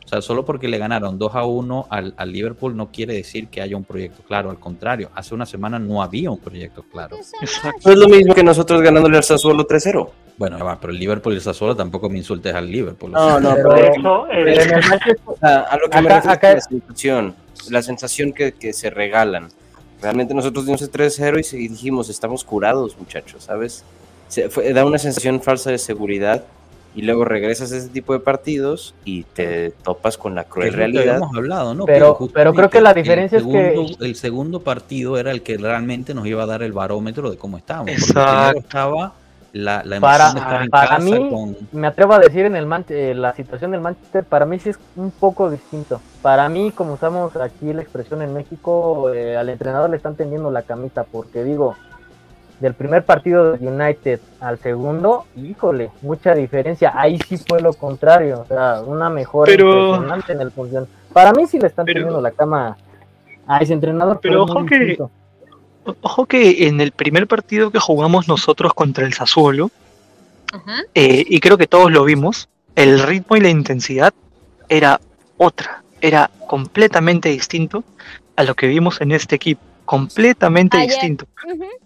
O 0.05 0.07
sea, 0.07 0.21
solo 0.21 0.43
porque 0.43 0.67
le 0.67 0.77
ganaron 0.77 1.17
2 1.17 1.35
a 1.35 1.45
1 1.45 1.87
al, 1.89 2.13
al 2.17 2.31
Liverpool 2.31 2.75
no 2.75 2.91
quiere 2.91 3.13
decir 3.13 3.47
que 3.47 3.61
haya 3.61 3.77
un 3.77 3.83
proyecto 3.85 4.21
claro. 4.23 4.49
Al 4.49 4.59
contrario, 4.59 5.09
hace 5.15 5.33
una 5.33 5.45
semana 5.45 5.79
no 5.79 6.03
había 6.03 6.29
un 6.29 6.39
proyecto 6.39 6.83
claro. 6.83 7.17
Exacto. 7.41 7.89
Es 7.91 7.97
lo 7.97 8.09
mismo 8.09 8.33
que 8.33 8.43
nosotros 8.43 8.81
ganándole 8.81 9.17
al 9.17 9.23
Sassuolo 9.23 9.65
3-0. 9.65 10.09
Bueno, 10.37 10.63
va, 10.63 10.79
pero 10.79 10.91
el 10.91 10.99
Liverpool 10.99 11.33
y 11.33 11.35
el 11.37 11.41
Sassuolo 11.41 11.75
tampoco 11.75 12.09
me 12.09 12.17
insultes 12.17 12.53
al 12.53 12.69
Liverpool. 12.69 13.11
o 13.15 13.19
No, 13.19 13.29
sea, 13.29 13.39
no, 13.39 13.55
Pero- 13.55 14.27
eh, 14.31 14.53
en 14.63 14.71
el 14.73 14.81
Manchester- 14.83 15.19
o 15.25 15.37
sea, 15.37 15.59
a 15.61 15.77
lo 15.77 15.89
que 15.89 16.01
me 16.01 16.07
Acá- 16.07 16.15
refiero 16.15 16.33
acá- 16.33 16.51
es 16.51 16.63
la 16.65 16.69
sensación, 16.79 17.35
la 17.69 17.81
sensación 17.81 18.33
que, 18.33 18.51
que 18.51 18.73
se 18.73 18.89
regalan. 18.89 19.47
Realmente 20.01 20.33
nosotros 20.33 20.65
dimos 20.65 20.81
el 20.81 20.91
3-0 20.91 21.39
y 21.39 21.43
se- 21.43 21.59
y 21.59 21.67
dijimos, 21.69 22.09
estamos 22.09 22.43
curados, 22.43 22.97
muchachos, 22.97 23.43
¿sabes? 23.45 23.85
Se- 24.33 24.49
fue- 24.49 24.73
da 24.73 24.83
una 24.83 24.97
sensación 24.97 25.41
falsa 25.41 25.69
de 25.69 25.77
seguridad 25.77 26.43
y 26.95 27.03
luego 27.03 27.23
regresas 27.23 27.71
a 27.71 27.77
ese 27.77 27.89
tipo 27.89 28.13
de 28.13 28.19
partidos 28.19 28.95
y 29.05 29.23
te 29.23 29.71
topas 29.83 30.17
con 30.17 30.33
la 30.33 30.43
cruel 30.45 30.73
realidad. 30.73 31.15
habíamos 31.15 31.35
hablado, 31.35 31.73
¿no? 31.75 31.85
Pero- 31.85 32.17
pero 32.33 32.53
creo 32.53 32.69
que 32.69 32.81
la 32.81 32.89
el 32.91 32.95
diferencia 32.95 33.37
es 33.37 33.43
que- 33.43 33.51
segundo- 33.71 33.97
El 34.05 34.15
segundo 34.15 34.59
partido 34.61 35.17
era 35.19 35.29
el 35.31 35.43
que 35.43 35.57
realmente 35.57 36.13
nos 36.15 36.25
iba 36.25 36.41
a 36.41 36.45
dar 36.47 36.63
el 36.63 36.71
barómetro 36.71 37.29
de 37.29 37.37
cómo 37.37 37.57
estábamos. 37.57 37.91
Exacto. 37.91 38.59
estaba 38.59 39.13
la, 39.53 39.83
la 39.85 39.97
emoción 39.97 40.01
Para- 40.01 40.33
de 40.33 40.39
estar 40.39 40.63
en 40.63 40.69
para 40.71 40.87
casa 40.87 40.99
mí, 41.03 41.29
con... 41.29 41.57
me 41.73 41.85
atrevo 41.85 42.13
a 42.13 42.19
decir 42.19 42.45
en 42.45 42.55
el 42.55 42.65
Man- 42.65 42.85
eh, 42.89 43.13
la 43.15 43.35
situación 43.35 43.69
del 43.69 43.81
Manchester, 43.81 44.23
para 44.23 44.47
mí 44.47 44.57
sí 44.57 44.69
es 44.69 44.79
un 44.95 45.11
poco 45.11 45.51
distinto. 45.51 46.01
Para 46.23 46.49
mí, 46.49 46.71
como 46.71 46.93
usamos 46.93 47.35
aquí 47.35 47.71
la 47.71 47.83
expresión 47.83 48.23
en 48.23 48.33
México, 48.33 49.11
eh, 49.13 49.37
al 49.37 49.49
entrenador 49.49 49.91
le 49.91 49.97
están 49.97 50.15
tendiendo 50.15 50.49
la 50.49 50.63
camita, 50.63 51.03
porque 51.03 51.43
digo, 51.43 51.75
del 52.63 52.73
primer 52.75 53.03
partido 53.03 53.51
de 53.51 53.67
United 53.67 54.21
al 54.39 54.57
segundo, 54.57 55.25
híjole, 55.35 55.91
mucha 56.01 56.33
diferencia. 56.33 56.93
Ahí 56.95 57.19
sí 57.27 57.37
fue 57.37 57.61
lo 57.61 57.73
contrario, 57.73 58.39
o 58.41 58.45
sea, 58.45 58.81
una 58.85 59.09
mejora 59.09 59.51
Pero- 59.51 59.87
impresionante 59.89 60.31
en 60.31 60.39
el 60.41 60.49
función. 60.51 60.87
Para 61.11 61.33
mí 61.33 61.45
sí 61.45 61.59
le 61.59 61.67
están 61.67 61.85
Pero- 61.85 61.97
tendiendo 61.99 62.21
la 62.21 62.31
cama 62.31 62.77
a 63.45 63.57
ese 63.59 63.73
entrenador, 63.73 64.19
Pero 64.21 64.43
ojo 64.43 64.65
que- 64.65 64.79
distinto. 64.79 65.11
Ojo 66.01 66.25
que 66.25 66.67
en 66.69 66.79
el 66.79 66.93
primer 66.93 67.27
partido 67.27 67.69
que 67.69 67.79
jugamos 67.79 68.29
nosotros 68.29 68.73
contra 68.73 69.05
el 69.05 69.13
Sassuolo, 69.13 69.69
eh, 70.95 71.25
y 71.27 71.39
creo 71.41 71.57
que 71.57 71.67
todos 71.67 71.91
lo 71.91 72.05
vimos, 72.05 72.47
el 72.75 73.01
ritmo 73.03 73.35
y 73.35 73.41
la 73.41 73.49
intensidad 73.49 74.13
era 74.69 75.01
otra, 75.37 75.83
era 75.99 76.31
completamente 76.47 77.27
distinto 77.27 77.83
a 78.37 78.43
lo 78.43 78.55
que 78.55 78.67
vimos 78.67 79.01
en 79.01 79.11
este 79.11 79.35
equipo. 79.35 79.61
Completamente 79.85 80.77
Ayer- 80.77 80.89
distinto. 80.89 81.25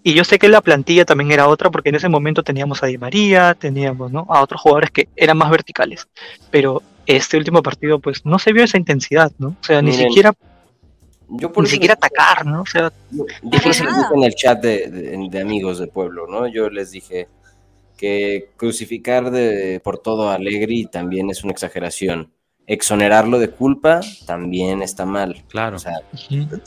Y 0.04 0.14
yo 0.14 0.24
sé 0.24 0.38
que 0.40 0.48
la 0.50 0.62
plantilla 0.62 1.06
también 1.06 1.32
era 1.32 1.48
otra, 1.48 1.70
porque 1.72 1.90
en 1.90 1.96
ese 1.96 2.10
momento 2.10 2.44
teníamos 2.44 2.84
a 2.84 2.88
Di 2.88 2.98
María, 2.98 3.56
teníamos 3.56 4.12
¿no? 4.12 4.26
a 4.30 4.42
otros 4.42 4.62
jugadores 4.62 4.92
que 4.92 5.08
eran 5.16 5.38
más 5.38 5.50
verticales. 5.50 6.08
Pero 6.52 6.82
este 7.06 7.38
último 7.38 7.62
partido, 7.64 8.00
pues 8.00 8.26
no 8.26 8.38
se 8.40 8.54
vio 8.54 8.64
esa 8.64 8.78
intensidad, 8.78 9.32
¿no? 9.40 9.50
O 9.60 9.64
sea, 9.64 9.82
ni 9.82 9.94
siquiera, 9.94 10.34
Yo 11.30 11.52
por 11.52 11.64
ni 11.64 11.70
siquiera 11.70 11.96
les- 11.96 12.04
atacar, 12.04 12.46
¿no? 12.46 12.62
O 12.62 12.66
sea, 12.66 12.92
Yo 13.12 13.26
Para 13.50 13.64
por 13.64 13.72
eso 13.72 13.84
les 13.84 13.94
nada. 13.94 14.04
dije 14.10 14.16
en 14.16 14.24
el 14.24 14.36
chat 14.36 14.62
de, 14.62 14.88
de- 14.90 15.28
de 15.30 15.42
amigos 15.42 15.80
de 15.80 15.88
pueblo, 15.88 16.28
¿no? 16.28 16.48
Yo 16.48 16.70
les 16.70 16.92
dije 16.92 17.28
que 17.98 18.52
crucificar 18.58 19.32
de, 19.32 19.82
por 19.84 19.98
todo 19.98 20.30
a 20.30 20.36
Allegri 20.36 20.86
también 20.86 21.30
es 21.32 21.44
una 21.44 21.52
exageración. 21.52 22.32
Exonerarlo 22.68 23.40
de 23.40 23.50
culpa 23.50 24.02
también 24.26 24.82
está 24.82 25.06
mal. 25.06 25.42
Claro. 25.48 25.78
O 25.78 25.80
sea, 25.80 26.02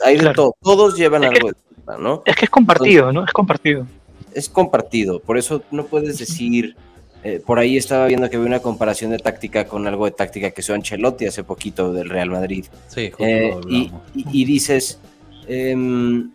hay 0.04 0.14
de 0.14 0.20
Claro. 0.20 0.34
todo. 0.34 0.56
Todos 0.62 0.96
llevan 0.96 1.24
Es 1.24 1.30
que- 1.30 1.36
algo 1.36 1.48
de 1.48 1.54
culpa, 1.74 1.98
¿no? 1.98 2.22
es 2.24 2.34
que 2.36 2.44
es 2.46 2.50
compartido, 2.50 3.12
¿no? 3.12 3.24
Es 3.24 3.32
compartido. 3.32 3.86
Es 4.34 4.48
compartido. 4.48 5.20
Por 5.20 5.36
eso 5.38 5.62
no 5.70 5.84
puedes 5.86 6.18
decir. 6.18 6.74
eh, 7.22 7.38
por 7.44 7.58
ahí 7.58 7.76
estaba 7.76 8.06
viendo 8.06 8.30
que 8.30 8.36
había 8.36 8.46
una 8.48 8.60
comparación 8.60 9.10
de 9.10 9.18
táctica 9.18 9.66
con 9.66 9.86
algo 9.86 10.06
de 10.06 10.12
táctica 10.12 10.52
que 10.52 10.62
hizo 10.62 10.72
Ancelotti 10.72 11.26
hace 11.26 11.44
poquito 11.44 11.92
del 11.92 12.08
Real 12.08 12.30
Madrid. 12.30 12.64
Sí, 12.88 13.10
justo 13.10 13.22
Eh, 13.22 13.48
y, 13.68 13.84
hablamos. 13.88 14.02
y- 14.14 14.40
y 14.40 14.44
dices, 14.46 14.98
em, 15.46 16.30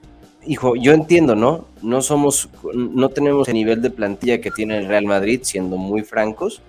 hijo, 0.46 0.76
yo 0.76 0.92
entiendo, 0.94 1.36
¿no? 1.36 1.66
No 1.82 2.04
somos, 2.04 2.50
no 2.72 3.10
tenemos 3.10 3.48
el 3.48 3.56
nivel 3.56 3.82
de 3.82 3.90
plantilla 3.90 4.40
que 4.40 4.52
tiene 4.52 4.78
el 4.78 4.86
Real 4.88 5.06
Madrid, 5.06 5.40
siendo 5.42 5.76
muy 5.78 6.04
francos. 6.04 6.62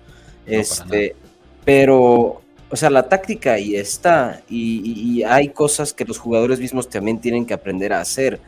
este, 0.47 1.15
pero, 1.63 2.41
o 2.69 2.75
sea, 2.75 2.89
la 2.89 3.07
táctica 3.07 3.53
ahí 3.53 3.75
está 3.75 4.41
y, 4.49 5.23
hay 5.23 5.49
cosas 5.49 5.93
que 5.93 6.05
los 6.05 6.17
jugadores 6.17 6.59
mismos 6.59 6.89
también 6.89 7.19
tienen 7.19 7.45
que 7.45 7.53
aprender 7.53 7.93
a 7.93 8.01
hacer. 8.01 8.39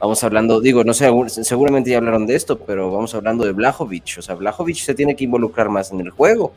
Vamos 0.00 0.22
hablando, 0.24 0.60
digo, 0.60 0.84
no 0.84 0.94
sé, 0.94 1.10
seguramente 1.28 1.90
ya 1.90 1.98
hablaron 1.98 2.26
de 2.26 2.36
esto, 2.36 2.58
pero 2.58 2.90
vamos 2.90 3.14
hablando 3.14 3.44
de 3.44 3.52
Blajovic. 3.52 4.16
O 4.18 4.22
sea, 4.22 4.34
Blajovic 4.34 4.76
se 4.76 4.94
tiene 4.94 5.16
que 5.16 5.24
involucrar 5.24 5.68
más 5.68 5.92
en 5.92 6.00
el 6.00 6.10
juego. 6.10 6.52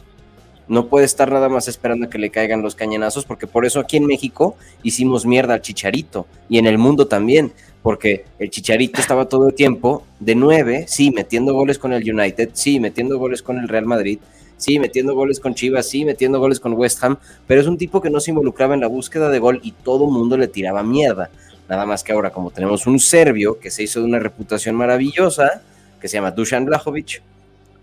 No 0.68 0.88
puede 0.88 1.06
estar 1.06 1.32
nada 1.32 1.50
más 1.50 1.68
esperando 1.68 2.10
que 2.10 2.20
le 2.20 2.30
caigan 2.30 2.62
los 2.62 2.76
cañonazos, 2.76 3.26
porque 3.26 3.48
por 3.48 3.66
eso 3.66 3.80
aquí 3.80 3.98
en 3.98 4.06
México 4.06 4.56
hicimos 4.84 5.26
mierda 5.26 5.56
al 5.56 5.62
Chicharito 5.62 6.28
y 6.48 6.58
en 6.58 6.68
el 6.68 6.78
mundo 6.78 7.08
también, 7.08 7.54
porque 7.82 8.26
el 8.40 8.50
Chicharito 8.50 9.02
estaba 9.02 9.28
todo 9.28 9.48
el 9.48 9.56
tiempo 9.56 10.04
de 10.20 10.36
nueve, 10.36 10.86
sí, 10.88 11.12
metiendo 11.12 11.54
goles 11.54 11.80
con 11.80 11.92
el 11.92 12.04
United, 12.08 12.52
sí, 12.54 12.80
metiendo 12.80 13.18
goles 13.18 13.42
con 13.42 13.58
el 13.58 13.68
Real 13.68 13.86
Madrid, 13.86 14.20
sí, 14.60 14.78
metiendo 14.78 15.16
goles 15.16 15.40
con 15.40 15.56
Chivas, 15.56 15.90
sí, 15.90 16.06
metiendo 16.06 16.40
goles 16.40 16.60
con 16.60 16.74
West 16.74 17.04
Ham, 17.04 17.18
pero 17.48 17.60
es 17.60 17.66
un 17.68 17.78
tipo 17.80 18.00
que 18.02 18.12
no 18.12 18.20
se 18.20 18.30
involucraba 18.30 18.76
en 18.76 18.82
la 18.82 18.88
búsqueda 18.88 19.30
de 19.30 19.40
gol 19.40 19.60
y 19.64 19.72
todo 19.72 20.06
el 20.06 20.12
mundo 20.12 20.38
le 20.38 20.48
tiraba 20.48 20.84
mierda. 20.84 21.32
Nada 21.68 21.86
más 21.88 22.04
que 22.04 22.12
ahora, 22.12 22.30
como 22.30 22.52
tenemos 22.52 22.86
un 22.86 23.00
serbio 23.00 23.58
que 23.60 23.72
se 23.72 23.82
hizo 23.84 24.00
de 24.00 24.06
una 24.06 24.20
reputación 24.20 24.76
maravillosa, 24.76 25.62
que 26.00 26.08
se 26.08 26.18
llama 26.18 26.32
Dusan 26.32 26.66
Blajovic, 26.66 27.22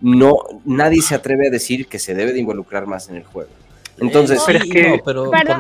no, 0.01 0.37
nadie 0.65 1.03
se 1.03 1.15
atreve 1.15 1.49
a 1.49 1.51
decir 1.51 1.87
que 1.89 1.99
se 1.99 2.15
debe 2.15 2.33
de 2.33 2.41
involucrar 2.41 2.87
más 2.87 3.09
en 3.09 3.17
el 3.17 3.25
juego. 3.25 3.51
Entonces, 3.99 4.41
Eh, 4.41 4.45
Pero 4.47 4.59
es 4.65 4.71
que- 4.71 4.89
no, 4.91 5.03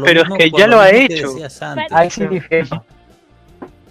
pero, 0.04 0.22
es 0.22 0.28
que 0.38 0.50
ya 0.50 0.66
lo 0.66 0.78
ha 0.78 0.90
hecho. 0.90 1.32
sí. 2.10 2.20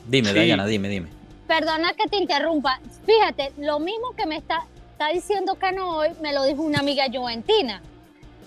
Dime, 0.07 0.29
Sí. 0.29 0.35
Dayana, 0.35 0.65
dime, 0.67 0.87
dime. 0.89 1.07
Perdona 1.47 1.93
que 1.93 2.07
te 2.09 2.17
interrumpa. 2.17 2.79
Fíjate, 3.05 3.51
lo 3.59 3.79
mismo 3.79 4.11
que 4.15 4.25
me 4.25 4.37
está, 4.37 4.63
está 4.95 5.09
diciendo 5.09 5.55
Cano 5.55 5.89
hoy, 5.89 6.11
me 6.21 6.31
lo 6.31 6.45
dijo 6.45 6.61
una 6.61 6.79
amiga 6.79 7.03
juventina. 7.13 7.81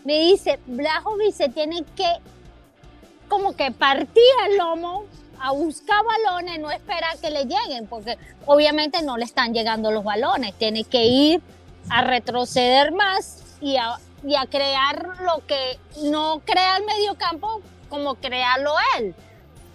Me 0.05 0.19
dice, 0.19 0.59
Blajovic 0.65 1.35
se 1.35 1.51
tiene 1.51 1.85
que 1.95 2.11
como 3.29 3.55
que 3.55 3.71
partir 3.71 4.23
el 4.49 4.57
lomo 4.57 5.05
a 5.39 5.53
buscar 5.53 6.03
balones, 6.03 6.59
no 6.59 6.71
esperar 6.71 7.19
que 7.19 7.29
le 7.29 7.45
lleguen, 7.45 7.87
porque 7.87 8.17
obviamente 8.47 9.03
no 9.03 9.19
le 9.19 9.27
están 9.27 9.53
llegando 9.53 9.91
los 9.91 10.03
balones. 10.03 10.55
Tiene 10.55 10.85
que 10.85 11.05
ir 11.05 11.43
a 11.91 12.01
retroceder 12.01 12.93
más 12.93 13.45
y 13.61 13.77
a, 13.77 13.99
crear 14.49 15.21
lo 15.21 15.45
que 15.47 15.79
no 16.05 16.41
crea 16.47 16.79
el 16.79 16.87
mediocampo, 16.87 17.61
como 17.91 18.15
crearlo 18.15 18.73
él. 18.97 19.15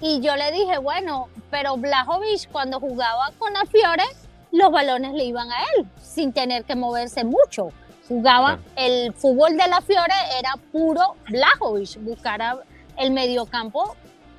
Y 0.02 0.22
yo 0.22 0.36
le 0.36 0.52
dije, 0.52 0.80
bueno, 0.80 1.30
pero 1.52 1.78
Blajovic 1.78 2.50
cuando 2.52 2.80
jugaba 2.80 3.32
con 3.38 3.54
la 3.54 3.64
Fiore, 3.68 4.06
los 4.54 4.72
balones 4.72 5.14
le 5.14 5.26
iban 5.26 5.52
a 5.52 5.58
él, 5.76 5.86
sin 6.02 6.32
tener 6.32 6.64
que 6.64 6.76
moverse 6.76 7.24
mucho. 7.26 7.70
Jugaba, 8.08 8.60
el 8.76 9.14
fútbol 9.14 9.58
de 9.58 9.68
la 9.68 9.82
Fiore 9.82 10.14
era 10.40 10.56
puro 10.72 11.16
Blajovic, 11.30 11.98
buscar 12.02 12.42
a- 12.42 12.60
el 12.98 13.12
mediocampo 13.12 13.96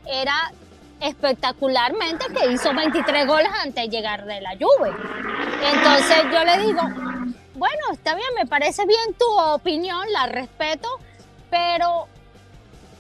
era 0.07 0.53
espectacularmente 1.01 2.27
que 2.33 2.53
hizo 2.53 2.73
23 2.75 3.27
goles 3.27 3.49
antes 3.62 3.75
de 3.85 3.89
llegar 3.89 4.25
de 4.27 4.41
la 4.41 4.51
Juve. 4.51 4.91
Entonces 5.73 6.17
yo 6.33 6.45
le 6.45 6.59
digo, 6.67 6.83
bueno, 7.55 7.83
está 7.93 8.15
bien, 8.15 8.29
me 8.37 8.47
parece 8.47 8.87
bien 8.87 9.15
tu 9.19 9.27
opinión, 9.53 10.01
la 10.12 10.27
respeto, 10.27 10.89
pero 11.51 12.07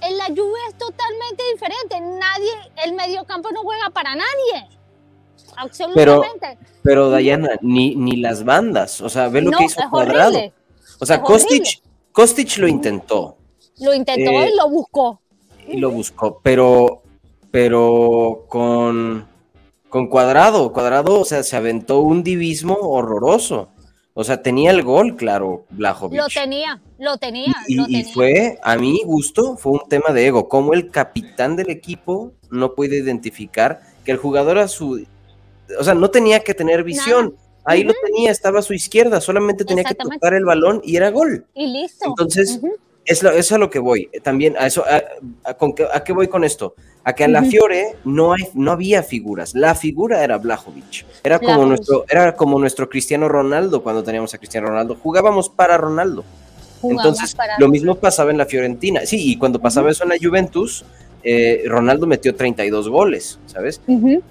en 0.00 0.18
la 0.18 0.26
Juve 0.26 0.58
es 0.68 0.78
totalmente 0.78 1.42
diferente. 1.52 2.00
Nadie, 2.00 2.50
el 2.84 2.92
mediocampo 2.94 3.50
no 3.52 3.62
juega 3.62 3.90
para 3.90 4.14
nadie. 4.14 4.68
Absolutamente. 5.56 6.58
pero 6.82 7.10
Dayana, 7.10 7.50
ni, 7.62 7.94
ni 7.96 8.16
las 8.16 8.44
bandas, 8.44 9.00
o 9.00 9.08
sea, 9.08 9.28
ve 9.28 9.40
lo 9.42 9.50
no, 9.50 9.58
que 9.58 9.64
hizo 9.64 9.80
Cuadrado. 9.90 10.30
horrible. 10.30 10.52
O 11.00 11.06
sea, 11.06 11.20
Kostic. 11.22 11.82
Kostic 12.12 12.58
lo 12.58 12.68
intentó 12.68 13.36
Lo 13.80 13.92
intentó 13.92 14.30
Eh, 14.30 14.50
y 14.52 14.56
lo 14.56 14.68
buscó. 14.70 15.20
y 15.66 15.76
lo 15.78 15.90
buscó, 15.90 16.40
pero, 16.42 17.02
pero 17.50 18.44
con, 18.48 19.26
con 19.88 20.06
Cuadrado, 20.08 20.72
Cuadrado, 20.72 21.20
o 21.20 21.24
sea, 21.24 21.42
se 21.42 21.56
aventó 21.56 22.00
un 22.00 22.22
divismo 22.22 22.74
horroroso. 22.74 23.68
O 24.16 24.22
sea, 24.22 24.42
tenía 24.42 24.70
el 24.70 24.84
gol, 24.84 25.16
claro, 25.16 25.64
Blajovic. 25.70 26.16
Lo 26.20 26.28
tenía, 26.28 26.80
lo 26.98 27.16
tenía, 27.16 27.52
Y, 27.66 27.74
lo 27.74 27.82
y 27.88 28.02
tenía. 28.02 28.14
fue, 28.14 28.58
a 28.62 28.76
mi 28.76 29.02
gusto, 29.04 29.56
fue 29.56 29.72
un 29.72 29.88
tema 29.88 30.12
de 30.12 30.28
ego. 30.28 30.48
Como 30.48 30.72
el 30.72 30.90
capitán 30.92 31.56
del 31.56 31.68
equipo 31.70 32.32
no 32.48 32.74
puede 32.76 32.98
identificar 32.98 33.80
que 34.04 34.12
el 34.12 34.18
jugador 34.18 34.58
a 34.58 34.68
su. 34.68 35.04
O 35.78 35.84
sea, 35.84 35.94
no 35.94 36.10
tenía 36.10 36.40
que 36.40 36.54
tener 36.54 36.82
visión. 36.84 37.34
Ahí 37.64 37.82
lo 37.82 37.94
tenía, 38.04 38.30
estaba 38.30 38.58
a 38.58 38.62
su 38.62 38.74
izquierda, 38.74 39.20
solamente 39.22 39.64
tenía 39.64 39.84
que 39.84 39.94
tocar 39.94 40.34
el 40.34 40.44
balón 40.44 40.82
y 40.84 40.96
era 40.96 41.10
gol. 41.10 41.46
Y 41.54 41.66
listo. 41.66 42.04
Entonces. 42.06 42.60
Es, 43.06 43.22
lo, 43.22 43.30
es 43.30 43.52
a 43.52 43.58
lo 43.58 43.68
que 43.68 43.78
voy. 43.78 44.08
eh, 44.12 44.20
También, 44.20 44.54
a 44.58 44.66
eso, 44.66 44.82
a, 44.86 45.02
a- 45.50 45.54
con 45.54 45.74
qué, 45.74 45.86
¿a 45.92 46.02
qué 46.02 46.12
voy 46.14 46.26
con 46.28 46.42
esto? 46.42 46.74
A 47.04 47.12
que 47.14 47.24
a 47.24 47.28
la. 47.28 47.42
Fiore 47.42 47.96
no, 48.04 48.32
hay, 48.32 48.44
no 48.54 48.72
había 48.72 49.02
figuras. 49.02 49.54
La 49.54 49.74
figura 49.74 50.24
era 50.24 50.38
Blajovic. 50.38 51.04
Era 51.22 51.38
como, 51.38 51.66
nuestro, 51.66 52.04
era 52.08 52.34
como 52.34 52.58
nuestro 52.58 52.88
Cristiano 52.88 53.28
Ronaldo 53.28 53.82
cuando 53.82 54.02
teníamos 54.02 54.32
a 54.32 54.38
Cristiano 54.38 54.68
Ronaldo. 54.68 54.96
Jugábamos 55.02 55.50
para 55.50 55.76
Ronaldo. 55.76 56.24
Jugamos 56.80 57.04
Entonces, 57.04 57.34
para- 57.34 57.58
lo 57.58 57.68
mismo 57.68 57.94
pasaba 57.96 58.30
en 58.30 58.38
la 58.38 58.46
Fiorentina. 58.46 59.04
Sí, 59.04 59.32
y 59.32 59.36
cuando 59.38 59.60
pasaba 59.60 59.90
eso 59.90 60.02
en 60.04 60.08
la 60.10 60.16
Juventus, 60.20 60.84
eh, 61.22 61.62
Ronaldo 61.66 62.06
metió 62.06 62.34
32 62.34 62.88
goles, 62.88 63.38
¿sabes? 63.46 63.82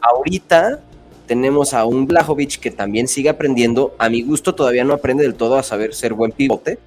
Ahorita 0.01 0.79
tenemos 1.27 1.73
a 1.73 1.85
un 1.85 2.05
Blajovic 2.07 2.59
que 2.59 2.71
también 2.71 3.07
sigue 3.07 3.29
aprendiendo. 3.29 3.95
A 3.97 4.09
mi 4.09 4.21
gusto 4.21 4.53
todavía 4.55 4.83
no 4.83 4.93
aprende 4.93 5.23
del 5.23 5.35
todo 5.35 5.55
a 5.57 5.63
saber 5.63 5.93
ser 5.93 6.13
buen 6.13 6.31
pivote, 6.31 6.79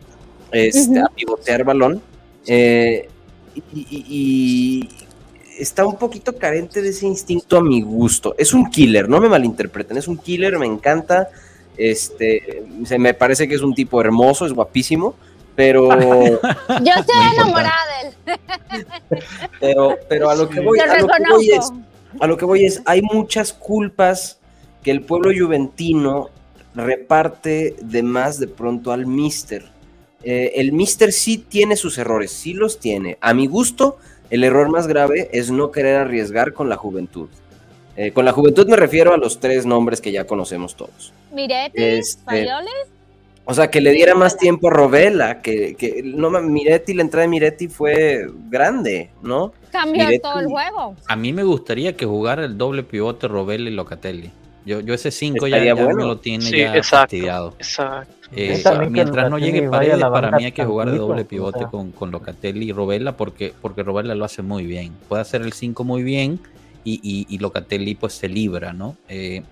este, 0.52 1.00
a 1.00 1.06
pivotear 1.14 1.64
balón. 1.64 2.00
eh, 2.46 3.08
y, 3.54 3.78
y- 3.80 4.04
y 4.08 4.88
está 5.58 5.86
un 5.86 5.96
poquito 5.96 6.36
carente 6.36 6.82
de 6.82 6.90
ese 6.90 7.06
instinto 7.06 7.56
a 7.56 7.62
mi 7.62 7.80
gusto. 7.80 8.34
Es 8.36 8.52
un 8.52 8.70
killer, 8.70 9.08
no 9.08 9.18
me 9.20 9.28
malinterpreten, 9.30 9.96
es 9.96 10.06
un 10.08 10.18
killer, 10.18 10.58
me 10.58 10.66
encanta. 10.66 11.28
Este, 11.78 12.64
se 12.84 12.98
me 12.98 13.14
parece 13.14 13.48
que 13.48 13.54
es 13.54 13.62
un 13.62 13.74
tipo 13.74 14.00
hermoso, 14.00 14.44
es 14.46 14.52
guapísimo, 14.52 15.14
pero, 15.54 15.88
Yo 15.90 16.92
estoy 16.98 17.16
enamorada 17.34 17.72
de 18.02 18.08
él. 18.08 18.86
pero, 19.60 19.96
pero 20.08 20.28
a 20.30 20.34
lo 20.34 20.48
que 20.48 20.60
voy, 20.60 20.78
Lo 20.78 20.84
a 20.84 20.98
lo 20.98 21.06
que 21.08 21.22
voy 21.30 21.50
es. 21.50 21.72
A 22.20 22.26
lo 22.26 22.36
que 22.36 22.44
voy 22.44 22.64
es, 22.64 22.82
hay 22.86 23.02
muchas 23.02 23.52
culpas 23.52 24.38
que 24.82 24.90
el 24.90 25.02
pueblo 25.02 25.30
juventino 25.36 26.30
reparte 26.74 27.76
de 27.80 28.02
más 28.02 28.38
de 28.38 28.48
pronto 28.48 28.92
al 28.92 29.06
mister. 29.06 29.64
Eh, 30.22 30.52
el 30.56 30.72
mister 30.72 31.12
sí 31.12 31.38
tiene 31.38 31.76
sus 31.76 31.98
errores, 31.98 32.30
sí 32.30 32.52
los 32.52 32.78
tiene. 32.80 33.18
A 33.20 33.34
mi 33.34 33.46
gusto, 33.46 33.98
el 34.30 34.44
error 34.44 34.68
más 34.68 34.86
grave 34.86 35.28
es 35.32 35.50
no 35.50 35.70
querer 35.70 35.96
arriesgar 35.96 36.52
con 36.52 36.68
la 36.68 36.76
juventud. 36.76 37.28
Eh, 37.96 38.12
con 38.12 38.24
la 38.24 38.32
juventud 38.32 38.68
me 38.68 38.76
refiero 38.76 39.14
a 39.14 39.16
los 39.16 39.40
tres 39.40 39.64
nombres 39.64 40.00
que 40.00 40.12
ya 40.12 40.26
conocemos 40.26 40.76
todos. 40.76 41.12
Miretti, 41.32 41.82
Este, 41.82 42.22
Faioli, 42.24 42.68
O 43.48 43.54
sea, 43.54 43.70
que 43.70 43.80
le 43.80 43.92
diera 43.92 44.14
más 44.16 44.36
tiempo 44.36 44.68
a 44.68 44.70
Robela, 44.72 45.40
que, 45.40 45.74
que 45.76 46.02
no, 46.04 46.30
Miretti, 46.30 46.94
la 46.94 47.02
entrada 47.02 47.22
de 47.22 47.28
Miretti 47.28 47.68
fue 47.68 48.26
grande, 48.50 49.10
¿no? 49.22 49.52
cambió 49.70 50.04
Miretti- 50.04 50.20
todo 50.20 50.40
el 50.40 50.46
juego. 50.46 50.96
A 51.06 51.14
mí 51.16 51.32
me 51.32 51.44
gustaría 51.44 51.96
que 51.96 52.06
jugara 52.06 52.44
el 52.44 52.58
doble 52.58 52.82
pivote 52.82 53.28
Robel 53.28 53.68
y 53.68 53.70
Locatelli. 53.70 54.30
Yo, 54.64 54.80
yo 54.80 54.94
ese 54.94 55.12
5 55.12 55.46
ya, 55.46 55.62
ya 55.62 55.74
bueno. 55.74 55.94
me 55.94 56.04
lo 56.04 56.18
tiene 56.18 56.44
Sí, 56.44 56.58
ya 56.58 56.74
exacto. 56.74 57.02
fastidiado. 57.02 57.54
Exacto. 57.58 58.12
Eh, 58.34 58.60
mientras 58.90 59.30
no 59.30 59.38
llegue 59.38 59.68
Paredes, 59.68 60.00
para 60.00 60.32
mí 60.36 60.44
hay 60.46 60.50
que 60.50 60.64
jugar 60.64 60.90
de 60.90 60.98
doble 60.98 61.22
o 61.22 61.28
pivote 61.28 61.60
sea. 61.60 61.68
con, 61.68 61.92
con 61.92 62.10
Locatelli 62.10 62.70
y 62.70 62.72
Robela 62.72 63.16
porque, 63.16 63.52
porque 63.62 63.84
Robela 63.84 64.16
lo 64.16 64.24
hace 64.24 64.42
muy 64.42 64.66
bien. 64.66 64.92
Puede 65.08 65.22
hacer 65.22 65.42
el 65.42 65.52
5 65.52 65.84
muy 65.84 66.02
bien 66.02 66.40
y, 66.82 66.94
y, 67.00 67.32
y 67.32 67.38
Locatelli 67.38 67.94
pues 67.94 68.14
se 68.14 68.28
libra, 68.28 68.72
¿no? 68.72 68.96
Eh, 69.08 69.42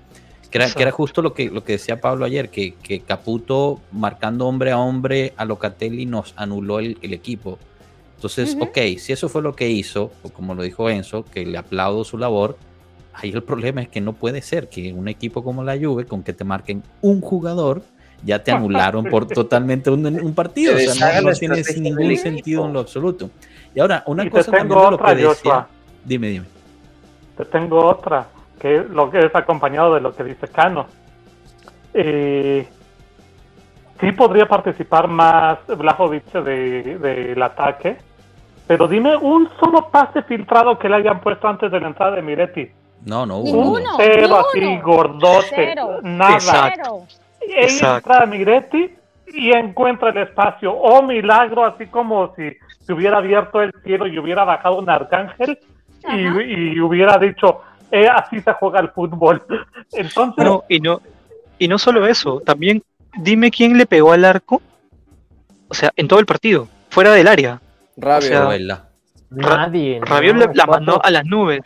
que, 0.54 0.62
era, 0.62 0.70
que 0.72 0.82
era 0.82 0.92
justo 0.92 1.20
lo 1.20 1.34
que, 1.34 1.50
lo 1.50 1.64
que 1.64 1.72
decía 1.72 2.00
Pablo 2.00 2.24
ayer, 2.24 2.48
que, 2.48 2.74
que 2.74 3.00
Caputo 3.00 3.80
marcando 3.90 4.46
hombre 4.46 4.70
a 4.70 4.78
hombre 4.78 5.32
a 5.36 5.44
Locatelli 5.44 6.06
nos 6.06 6.32
anuló 6.36 6.78
el, 6.78 6.96
el 7.02 7.12
equipo. 7.12 7.58
Entonces, 8.14 8.54
Ujú. 8.54 8.66
ok, 8.66 8.78
si 8.98 9.12
eso 9.12 9.28
fue 9.28 9.42
lo 9.42 9.56
que 9.56 9.68
hizo, 9.68 10.12
o 10.22 10.28
como 10.28 10.54
lo 10.54 10.62
dijo 10.62 10.88
Enzo, 10.88 11.24
que 11.24 11.44
le 11.44 11.58
aplaudo 11.58 12.04
su 12.04 12.18
labor, 12.18 12.56
ahí 13.14 13.30
el 13.30 13.42
problema 13.42 13.82
es 13.82 13.88
que 13.88 14.00
no 14.00 14.12
puede 14.12 14.42
ser 14.42 14.68
que 14.68 14.92
un 14.92 15.08
equipo 15.08 15.42
como 15.42 15.64
la 15.64 15.76
Juve, 15.76 16.06
con 16.06 16.22
que 16.22 16.32
te 16.32 16.44
marquen 16.44 16.84
un 17.02 17.20
jugador, 17.20 17.82
ya 18.24 18.44
te 18.44 18.52
anularon 18.52 19.06
por 19.06 19.26
totalmente 19.34 19.90
un, 19.90 20.06
un 20.06 20.34
partido. 20.34 20.76
O 20.76 20.78
sea, 20.78 21.20
no, 21.20 21.30
no 21.30 21.36
tiene 21.36 21.62
ningún 21.78 22.16
sentido 22.16 22.64
en 22.64 22.74
lo 22.74 22.78
absoluto. 22.78 23.28
Y 23.74 23.80
ahora, 23.80 24.04
una 24.06 24.22
Y 24.22 24.26
te 24.26 24.30
cosa 24.30 24.52
también 24.52 24.68
tengo 24.68 24.84
de 24.84 24.90
lo 24.90 24.94
otra, 24.94 25.08
que 25.08 25.14
decía. 25.16 25.28
Joshua. 25.34 25.68
Dime, 26.04 26.28
dime. 26.28 26.46
Te 27.36 27.44
tengo 27.46 27.84
otra, 27.84 28.28
que 28.60 28.84
lo 28.88 29.10
que 29.10 29.18
es 29.20 29.34
acompañado 29.34 29.94
de 29.94 30.00
lo 30.00 30.14
que 30.14 30.24
dice 30.24 30.48
Cano. 30.48 30.86
Eh, 31.92 32.66
sí 34.00 34.12
podría 34.12 34.46
participar 34.46 35.08
más 35.08 35.58
Vlahovic 35.66 36.32
de- 36.32 36.98
del 36.98 37.42
ataque, 37.42 37.96
pero 38.66 38.88
dime 38.88 39.16
un 39.16 39.48
solo 39.60 39.88
pase 39.90 40.22
filtrado 40.22 40.78
que 40.78 40.88
le 40.88 40.96
hayan 40.96 41.20
puesto 41.20 41.46
antes 41.48 41.70
de 41.70 41.80
la 41.80 41.88
entrada 41.88 42.16
de 42.16 42.22
Miretti. 42.22 42.70
No, 43.04 43.26
no 43.26 43.36
hubo. 43.38 43.46
Ninguno. 43.46 43.80
uno. 43.80 43.90
Cero 43.98 44.38
ni 44.54 44.60
así, 44.74 44.80
gordote, 44.80 45.46
Cero. 45.54 45.98
nada. 46.02 46.36
Exacto. 46.36 47.06
Entra 48.06 48.26
Miretti 48.26 48.94
y 49.26 49.52
encuentra 49.52 50.10
el 50.10 50.18
espacio. 50.18 50.72
Oh, 50.72 51.02
milagro, 51.02 51.64
así 51.64 51.86
como 51.86 52.34
si 52.34 52.50
se 52.80 52.92
hubiera 52.92 53.18
abierto 53.18 53.60
el 53.60 53.72
cielo 53.84 54.06
y 54.06 54.18
hubiera 54.18 54.44
bajado 54.44 54.78
un 54.78 54.88
arcángel 54.88 55.58
y, 56.12 56.74
y 56.74 56.80
hubiera 56.80 57.18
dicho, 57.18 57.60
eh, 57.90 58.08
así 58.08 58.40
se 58.40 58.52
juega 58.54 58.80
el 58.80 58.88
fútbol. 58.90 59.42
Entonces, 59.92 60.44
No, 60.44 60.64
y 60.68 60.80
no, 60.80 61.00
y 61.58 61.68
no 61.68 61.78
solo 61.78 62.06
eso, 62.06 62.40
también 62.44 62.82
dime 63.18 63.50
quién 63.50 63.78
le 63.78 63.86
pegó 63.86 64.12
al 64.12 64.24
arco, 64.24 64.60
o 65.68 65.74
sea, 65.74 65.92
en 65.96 66.08
todo 66.08 66.18
el 66.20 66.26
partido, 66.26 66.68
fuera 66.90 67.12
del 67.12 67.28
área. 67.28 67.60
Rabio. 67.96 68.48
O 68.48 68.52
sea. 68.52 68.84
Nadie. 69.30 70.00
Rabiot 70.02 70.34
no, 70.36 70.40
le- 70.40 70.46
la 70.54 70.64
cuatro- 70.66 70.72
mandó 70.72 71.04
a 71.04 71.10
las 71.10 71.24
nubes. 71.24 71.60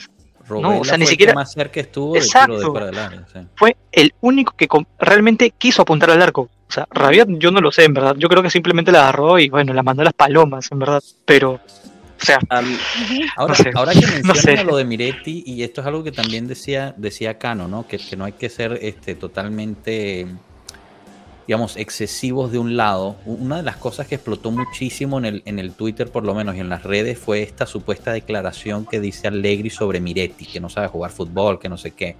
Robela 0.46 0.68
o 0.80 0.84
sea, 0.84 0.96
ni 0.96 1.04
fue 1.04 1.10
el 1.10 1.10
siquiera- 1.10 1.34
más 1.34 1.52
cerca 1.52 1.80
estuvo 1.80 2.16
Exacto. 2.16 2.72
de 2.72 2.88
área. 2.98 3.26
sí. 3.32 3.40
Fue 3.54 3.76
el 3.92 4.14
único 4.22 4.54
que 4.56 4.66
realmente 4.98 5.50
quiso 5.50 5.82
apuntar 5.82 6.10
al 6.10 6.22
arco. 6.22 6.42
O 6.42 6.70
sea, 6.72 6.86
Rabiot 6.90 7.28
yo 7.38 7.50
no 7.50 7.60
lo 7.60 7.70
sé, 7.72 7.84
en 7.84 7.92
verdad. 7.94 8.14
Yo 8.16 8.28
creo 8.28 8.42
que 8.42 8.48
simplemente 8.50 8.90
la 8.92 9.00
agarró 9.02 9.38
y 9.38 9.48
bueno, 9.50 9.74
la 9.74 9.82
mandó 9.82 10.00
a 10.02 10.04
las 10.06 10.14
palomas, 10.14 10.70
en 10.72 10.78
verdad. 10.78 11.02
Pero, 11.26 11.60
o 12.20 12.24
sea. 12.24 12.38
Ahora, 13.36 13.54
No 13.54 13.54
sé, 13.54 13.70
ahora 13.74 13.92
que 13.92 14.00
mencionan 14.06 14.36
sé. 14.36 14.58
a 14.58 14.64
lo 14.64 14.76
de 14.76 14.84
Miretti, 14.84 15.42
y 15.46 15.62
esto 15.62 15.80
es 15.80 15.86
algo 15.86 16.02
que 16.02 16.12
también 16.12 16.46
decía, 16.46 16.94
decía 16.96 17.38
Cano, 17.38 17.68
¿no? 17.68 17.86
Que, 17.86 17.98
que 17.98 18.16
no 18.16 18.24
hay 18.24 18.32
que 18.32 18.48
ser 18.48 18.78
este, 18.82 19.14
totalmente, 19.14 20.26
digamos, 21.46 21.76
excesivos 21.76 22.50
de 22.52 22.58
un 22.58 22.76
lado. 22.76 23.16
Una 23.24 23.58
de 23.58 23.62
las 23.62 23.76
cosas 23.76 24.06
que 24.06 24.16
explotó 24.16 24.50
muchísimo 24.50 25.18
en 25.18 25.24
el, 25.24 25.42
en 25.44 25.58
el 25.58 25.72
Twitter, 25.72 26.10
por 26.10 26.24
lo 26.24 26.34
menos, 26.34 26.56
y 26.56 26.60
en 26.60 26.68
las 26.68 26.82
redes, 26.82 27.18
fue 27.18 27.42
esta 27.42 27.66
supuesta 27.66 28.12
declaración 28.12 28.84
que 28.86 29.00
dice 29.00 29.28
Allegri 29.28 29.70
sobre 29.70 30.00
Miretti, 30.00 30.46
que 30.46 30.60
no 30.60 30.68
sabe 30.68 30.88
jugar 30.88 31.10
fútbol, 31.10 31.58
que 31.58 31.68
no 31.68 31.76
sé 31.76 31.92
qué. 31.92 32.16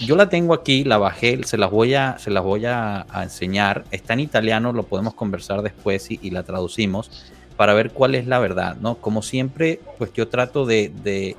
Yo 0.00 0.14
la 0.14 0.28
tengo 0.28 0.54
aquí, 0.54 0.84
la 0.84 0.98
bajé, 0.98 1.42
se 1.44 1.56
las 1.58 1.70
voy 1.70 1.94
a, 1.94 2.18
se 2.18 2.30
las 2.30 2.42
voy 2.44 2.64
a, 2.66 3.06
a 3.08 3.22
enseñar. 3.22 3.84
Está 3.90 4.12
en 4.14 4.20
italiano, 4.20 4.72
lo 4.72 4.84
podemos 4.84 5.14
conversar 5.14 5.62
después 5.62 6.10
y, 6.10 6.18
y 6.22 6.30
la 6.30 6.42
traducimos 6.42 7.10
para 7.60 7.74
ver 7.74 7.90
cuál 7.90 8.14
es 8.14 8.26
la 8.26 8.38
verdad, 8.38 8.76
¿no? 8.76 8.94
Como 9.02 9.20
siempre, 9.20 9.80
pues 9.98 10.10
yo 10.14 10.28
trato 10.28 10.64
de, 10.64 10.90
de 11.02 11.36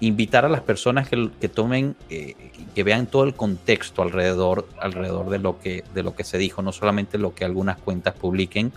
invitar 0.00 0.44
a 0.44 0.50
las 0.50 0.60
personas 0.60 1.08
que, 1.08 1.30
que 1.40 1.48
tomen, 1.48 1.96
eh, 2.10 2.34
que 2.74 2.82
vean 2.82 3.06
todo 3.06 3.24
el 3.24 3.34
contexto 3.34 4.02
alrededor, 4.02 4.68
alrededor 4.78 5.30
de 5.30 5.38
lo 5.38 5.58
que, 5.58 5.82
de 5.94 6.02
lo 6.02 6.14
que 6.14 6.24
se 6.24 6.36
dijo, 6.36 6.60
no 6.60 6.72
solamente 6.72 7.16
lo 7.16 7.34
que 7.34 7.46
algunas 7.46 7.78
cuentas 7.78 8.12
publiquen. 8.12 8.70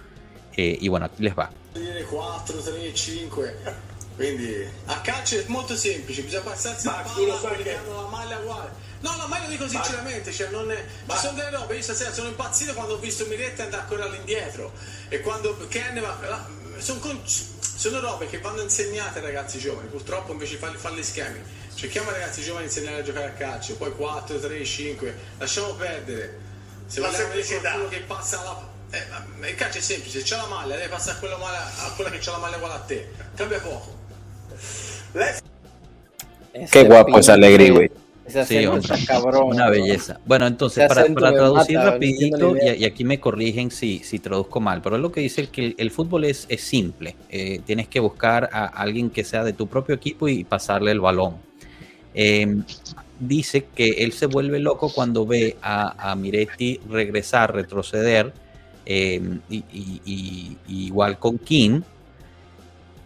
eh, 0.55 0.77
y 0.79 0.87
bueno, 0.87 1.07
aquí 1.07 1.21
les 1.21 1.37
va. 1.37 1.51
dire 1.73 2.05
4, 2.05 2.55
3, 2.63 2.93
5. 2.93 3.43
Quindi 4.15 4.53
a 4.87 5.01
calcio 5.01 5.37
è 5.37 5.43
molto 5.47 5.75
semplice, 5.75 6.21
bisogna 6.21 6.43
passarsi 6.43 6.85
la 6.85 7.03
palla 7.03 7.35
perché 7.41 7.75
hanno 7.75 8.03
la 8.03 8.07
maglia 8.07 8.39
uguale. 8.39 8.69
No, 9.01 9.15
no, 9.17 9.27
ma 9.27 9.37
io 9.37 9.43
lo 9.43 9.49
dico 9.49 9.67
sinceramente, 9.67 10.31
cioè 10.31 10.49
non 10.49 10.71
è... 10.71 10.81
ci 11.09 11.17
sono 11.17 11.37
delle 11.37 11.51
robe, 11.51 11.75
io 11.75 11.81
stasera 11.81 12.13
sono 12.13 12.29
impazzito 12.29 12.73
quando 12.73 12.93
ho 12.93 12.97
visto 12.99 13.25
Miretti 13.27 13.61
andare 13.61 13.83
a 13.83 13.85
correre 13.85 14.07
all'indietro 14.07 14.71
e 15.09 15.19
quando 15.19 15.57
Ken 15.67 15.99
va... 16.01 16.57
sono, 16.81 16.99
con- 16.99 17.21
sono 17.25 17.99
robe 17.99 18.27
che 18.27 18.39
vanno 18.39 18.61
insegnate 18.61 19.19
ai 19.19 19.25
ragazzi 19.25 19.59
giovani, 19.59 19.87
purtroppo 19.87 20.31
invece 20.31 20.53
di 20.53 20.57
farli 20.59 20.77
fare 20.77 20.95
gli 20.95 21.03
schemi. 21.03 21.39
Cerchiamo 21.73 22.09
ai 22.09 22.19
ragazzi 22.19 22.41
giovani 22.41 22.67
di 22.67 22.71
insegnare 22.73 23.01
a 23.01 23.03
giocare 23.03 23.27
a 23.27 23.31
calcio, 23.31 23.75
poi 23.75 23.91
4, 23.93 24.39
3, 24.39 24.65
5, 24.65 25.15
lasciamo 25.37 25.73
perdere. 25.75 26.37
Se 26.87 26.99
La 26.99 27.11
semplicità. 27.11 27.59
qualcuno 27.61 27.87
che 27.87 27.99
passa 28.01 28.43
la... 28.43 28.67
Eh, 28.91 29.49
il 29.49 29.55
calcio 29.55 29.77
è 29.77 29.81
semplice, 29.81 30.21
c'ha 30.23 30.37
la 30.37 30.47
maglia, 30.47 30.75
deve 30.75 30.89
passare 30.89 31.17
a 31.17 31.19
quella, 31.19 31.35
a 31.37 31.91
quella 31.95 32.09
che 32.09 32.17
c'ha 32.19 32.31
la 32.31 32.37
maglia 32.39 32.55
uguale 32.57 32.73
a 32.73 32.79
te. 32.79 33.09
Cambia 33.35 33.59
poco. 33.59 33.97
Qué 36.71 36.83
guapo 36.83 37.17
es 37.19 37.29
Allegri, 37.29 37.69
güey. 37.69 37.89
Ese 38.29 38.45
Sí, 38.45 38.57
acento 38.57 38.71
hombre, 38.73 38.95
está 38.95 39.13
cabrón. 39.13 39.43
Una 39.53 39.65
¿no? 39.65 39.71
belleza. 39.71 40.19
Bueno, 40.25 40.47
entonces, 40.47 40.87
para, 40.87 41.03
traducir 41.13 41.77
mata, 41.77 41.91
rapidito, 41.91 42.55
y, 42.55 42.69
y 42.81 42.85
aquí 42.85 43.03
me 43.03 43.19
corrigen 43.19 43.71
si, 43.71 43.99
si 43.99 44.19
traduzco 44.19 44.59
mal, 44.59 44.81
pero 44.81 44.95
es 44.95 45.01
lo 45.01 45.11
que 45.11 45.21
dice 45.21 45.47
que 45.47 45.65
el, 45.67 45.75
el 45.77 45.91
fútbol 45.91 46.25
es, 46.25 46.45
es 46.49 46.61
simple. 46.61 47.15
Eh, 47.29 47.61
tienes 47.65 47.87
que 47.87 47.99
buscar 47.99 48.49
a 48.53 48.65
alguien 48.65 49.09
que 49.09 49.23
sea 49.23 49.43
de 49.43 49.53
tu 49.53 49.67
propio 49.67 49.95
equipo 49.95 50.27
y 50.27 50.43
pasarle 50.43 50.91
el 50.91 50.99
balón. 50.99 51.35
Eh, 52.13 52.57
dice 53.19 53.65
que 53.75 53.89
él 53.89 54.13
se 54.13 54.25
vuelve 54.27 54.59
loco 54.59 54.91
cuando 54.93 55.25
ve 55.25 55.57
a, 55.61 56.11
a 56.11 56.15
Miretti 56.15 56.79
regresar, 56.89 57.53
retroceder, 57.53 58.33
eh, 58.85 59.21
y, 59.49 59.57
y- 59.71 60.01
y- 60.05 60.57
y 60.67 60.85
igual 60.87 61.19
con 61.19 61.37
King, 61.37 61.81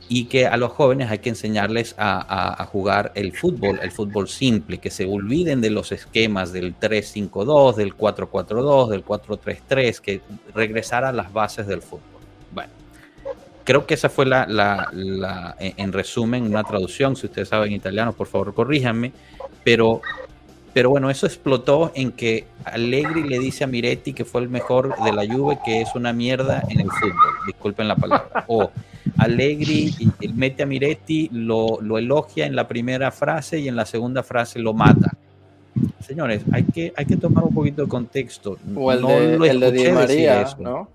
y 0.09 0.25
que 0.25 0.45
a 0.47 0.57
los 0.57 0.71
jóvenes 0.73 1.09
hay 1.09 1.19
que 1.19 1.29
enseñarles 1.29 1.95
a, 1.97 2.17
a- 2.19 2.61
a 2.61 2.65
jugar 2.65 3.11
el 3.15 3.31
fútbol, 3.35 3.79
el 3.81 3.91
fútbol 3.91 4.27
simple, 4.27 4.77
que 4.77 4.89
se 4.91 5.05
olviden 5.05 5.61
de 5.61 5.69
los 5.69 5.91
esquemas 5.91 6.51
del 6.51 6.75
3-5-2, 6.79 7.75
del 7.75 7.95
4-4-2, 7.97 8.89
del 8.89 9.03
4-3-3, 9.05 9.99
que 9.99 10.21
regresar 10.53 11.03
a 11.05 11.11
las 11.11 11.31
bases 11.31 11.67
del 11.67 11.81
fútbol. 11.81 12.01
Bueno, 12.51 12.69
creo 13.63 13.85
que 13.87 13.93
esa 13.93 14.09
fue 14.09 14.25
la, 14.25 14.45
la- 14.47 14.89
la- 14.93 15.55
en 15.59 15.73
en 15.77 15.93
resumen, 15.93 16.43
una 16.43 16.63
traducción, 16.63 17.15
si 17.15 17.27
ustedes 17.27 17.47
saben 17.49 17.71
italiano, 17.71 18.13
por 18.13 18.27
favor 18.27 18.53
corríjanme, 18.53 19.13
pero, 19.63 20.01
pero 20.73 20.89
bueno, 20.89 21.09
eso 21.09 21.25
explotó 21.27 21.91
en 21.93 22.11
que 22.11 22.45
Allegri 22.65 23.23
le 23.23 23.39
dice 23.39 23.63
a 23.63 23.67
Miretti 23.67 24.13
que 24.13 24.25
fue 24.25 24.41
el 24.41 24.49
mejor 24.49 24.95
de 25.03 25.11
la 25.13 25.25
Juve, 25.25 25.59
que 25.63 25.81
es 25.81 25.89
una 25.95 26.13
mierda 26.13 26.63
en 26.69 26.79
el 26.79 26.89
fútbol, 26.89 27.33
disculpen 27.45 27.87
la 27.87 27.95
palabra, 27.95 28.45
o 28.47 28.71
Allegri 29.17 29.93
mete 30.33 30.63
a 30.63 30.65
Miretti, 30.65 31.29
lo, 31.31 31.79
lo 31.81 31.97
elogia 31.97 32.45
en 32.45 32.55
la 32.55 32.67
primera 32.67 33.11
frase 33.11 33.59
y 33.59 33.67
en 33.67 33.75
la 33.75 33.85
segunda 33.85 34.23
frase 34.23 34.59
lo 34.59 34.73
mata. 34.73 35.11
Señores, 35.99 36.43
hay 36.51 36.63
que, 36.63 36.93
hay 36.95 37.05
que 37.05 37.17
tomar 37.17 37.43
un 37.43 37.53
poquito 37.53 37.83
de 37.83 37.87
contexto. 37.87 38.57
O 38.75 38.91
el 38.91 39.01
No 39.01 39.09
de, 39.09 39.37
lo 39.37 39.45
el 39.45 39.59
de 39.59 39.71
Di 39.71 39.91
María. 39.91 40.47
¿no? 40.59 40.89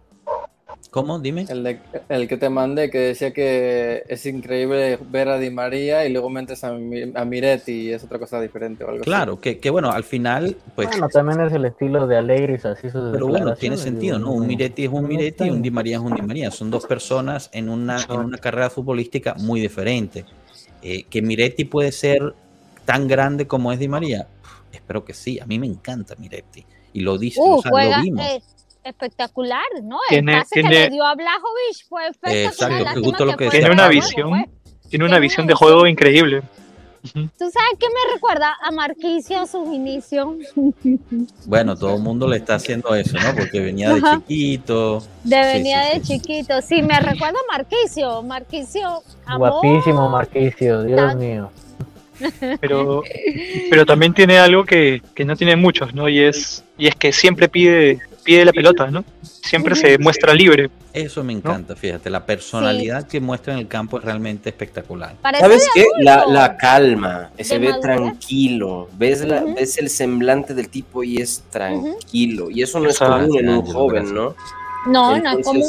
¿Cómo? 0.91 1.19
Dime. 1.19 1.45
El, 1.51 1.63
de, 1.65 1.79
el 2.09 2.27
que 2.29 2.39
te 2.39 2.49
mandé 2.49 2.91
que 2.91 2.99
decía 2.99 3.33
que 3.35 4.05
es 4.09 4.25
increíble 4.25 4.99
ver 5.11 5.29
a 5.29 5.39
Di 5.39 5.51
María 5.51 6.07
y 6.07 6.13
luego 6.13 6.31
metes 6.31 6.65
a, 6.65 6.73
Mi- 6.73 7.13
a 7.15 7.25
Miretti 7.27 7.73
y 7.73 7.93
es 7.93 8.03
otra 8.05 8.19
cosa 8.19 8.41
diferente 8.41 8.85
o 8.85 8.89
algo 8.89 9.05
Claro, 9.05 9.39
que, 9.39 9.59
que 9.59 9.69
bueno, 9.69 9.91
al 9.91 10.03
final, 10.05 10.57
pues, 10.75 10.89
Bueno, 10.89 11.09
también 11.11 11.43
es 11.43 11.53
el 11.53 11.67
estilo 11.67 12.07
de 12.07 12.17
Alegris, 12.17 12.65
así 12.65 12.89
sus 12.89 13.13
pero 13.13 13.27
bueno, 13.27 13.55
tiene 13.55 13.77
sentido, 13.77 14.19
¿no? 14.19 14.33
Un 14.33 14.47
Miretti 14.47 14.85
es 14.85 14.91
un 14.91 15.07
Miretti 15.07 15.45
y 15.45 15.51
un 15.51 15.61
Di 15.61 15.71
María 15.71 15.97
es 15.99 16.03
un 16.03 16.15
Di 16.15 16.23
María. 16.23 16.51
Son 16.51 16.71
dos 16.71 16.87
personas 16.87 17.51
en 17.53 17.69
una, 17.69 17.99
en 18.09 18.21
una 18.21 18.39
carrera 18.39 18.71
futbolística 18.71 19.35
muy 19.35 19.61
diferente. 19.61 20.25
Eh, 20.81 21.03
que 21.11 21.21
Miretti 21.21 21.65
puede 21.67 21.93
ser 21.93 22.35
tan 22.87 23.07
grande 23.09 23.47
como 23.47 23.73
es 23.73 23.79
Di 23.79 23.89
María, 23.89 24.27
Uf, 24.43 24.75
espero 24.75 25.05
que 25.05 25.13
sí. 25.13 25.39
A 25.39 25.45
mí 25.45 25.59
me 25.59 25.67
encanta 25.67 26.15
Miretti. 26.17 26.65
Y 26.95 27.01
lo 27.01 27.19
dice, 27.19 27.41
Uh, 27.43 27.57
o 27.57 27.63
sea, 27.63 27.71
juega 27.73 27.99
lo 27.99 28.03
vimos. 28.05 28.25
eh, 28.25 28.41
espectacular, 28.89 29.63
¿no? 29.83 29.99
Tiene- 30.09 30.33
el 30.33 30.39
pase 30.41 30.55
que 30.57 30.61
tiene- 30.63 30.85
le 30.85 30.91
dio 30.91 31.05
a 31.05 31.15
Blajovic 31.15 31.89
fue 31.89 32.09
espectacular. 32.09 32.73
Exacto, 32.83 33.01
que 33.01 33.07
justo 33.09 33.25
lo 33.25 33.37
que 33.37 33.49
Tiene 33.51 33.71
una 33.71 33.89
visión. 33.89 34.29
pues. 34.31 34.45
Tiene 34.91 35.05
una 35.05 35.15
Tiene 35.15 35.21
visión 35.21 35.47
de 35.47 35.55
juego 35.55 35.87
increíble. 35.87 36.43
¿Tú 37.13 37.21
sabes 37.39 37.71
qué 37.79 37.87
me 37.87 38.13
recuerda 38.15 38.57
a 38.61 38.71
Marquicio 38.73 39.47
sus 39.47 39.69
inicios? 39.73 40.29
Bueno, 41.47 41.77
todo 41.77 41.95
el 41.97 42.03
mundo 42.03 42.27
le 42.27 42.37
está 42.39 42.57
haciendo 42.57 42.95
eso, 42.95 43.17
¿no? 43.19 43.35
Porque 43.37 43.61
venía 43.61 43.91
de 43.95 43.99
Ajá. 44.01 44.17
chiquito. 44.19 44.99
De 45.25 45.37
Sí, 45.37 45.53
venía 45.59 45.85
sí, 45.93 45.99
de 45.99 46.05
sí. 46.05 46.13
chiquito. 46.21 46.61
Sí, 46.61 46.83
me 46.83 46.99
recuerda 47.01 47.39
a 47.39 47.53
Marquicio. 47.57 48.23
Marquicio, 48.23 49.03
amor. 49.27 49.51
Guapísimo 49.63 50.09
Marquicio, 50.09 50.83
Dios 50.83 50.97
Tan- 50.99 51.19
mío. 51.19 51.51
Pero, 52.61 53.03
pero 53.71 53.87
también 53.87 54.13
tiene 54.13 54.39
algo 54.39 54.65
que, 54.65 55.01
que 55.15 55.25
no 55.25 55.37
tienen 55.37 55.61
muchos, 55.61 55.95
¿no? 55.95 56.09
Y 56.09 56.19
es, 56.21 56.65
y 56.77 56.89
es 56.89 56.95
que 56.97 57.13
siempre 57.13 57.49
pide 57.49 58.01
pide 58.29 58.45
la 58.45 58.53
pelota, 58.53 58.91
¿no? 58.91 59.03
Siempre 59.23 59.75
se 59.75 59.97
muestra 59.97 60.35
libre. 60.35 60.71
Eso 60.93 61.25
me 61.25 61.33
encanta, 61.33 61.75
fíjate, 61.75 62.11
la 62.11 62.27
personalidad 62.27 63.07
que 63.07 63.21
muestra 63.21 63.55
en 63.55 63.61
el 63.61 63.69
campo 63.69 63.97
es 63.99 64.05
realmente 64.05 64.51
espectacular. 64.51 65.15
Parece 65.23 65.43
¿Sabes 65.43 65.63
de 65.65 65.69
qué? 65.75 65.87
La, 66.03 66.57
calma, 66.59 67.31
se 67.41 67.55
De 67.55 67.61
ve 67.61 67.69
madurez. 67.71 67.81
tranquilo, 67.83 68.89
ves, 68.99 69.25
la, 69.25 69.41
ves 69.45 69.79
el 69.79 69.89
semblante 69.89 70.53
del 70.53 70.69
tipo 70.69 71.03
y 71.03 71.17
es 71.23 71.43
tranquilo. 71.51 72.51
Y 72.51 72.61
eso 72.63 72.79
no 72.81 72.89
es 72.91 72.97
Exacto. 72.97 73.27
común 73.27 73.39
en 73.39 73.49
un 73.49 73.63
joven. 73.65 74.15
¿no? 74.15 74.35
No, 74.87 75.17
no 75.17 75.31
es 75.39 75.47
como, 75.47 75.65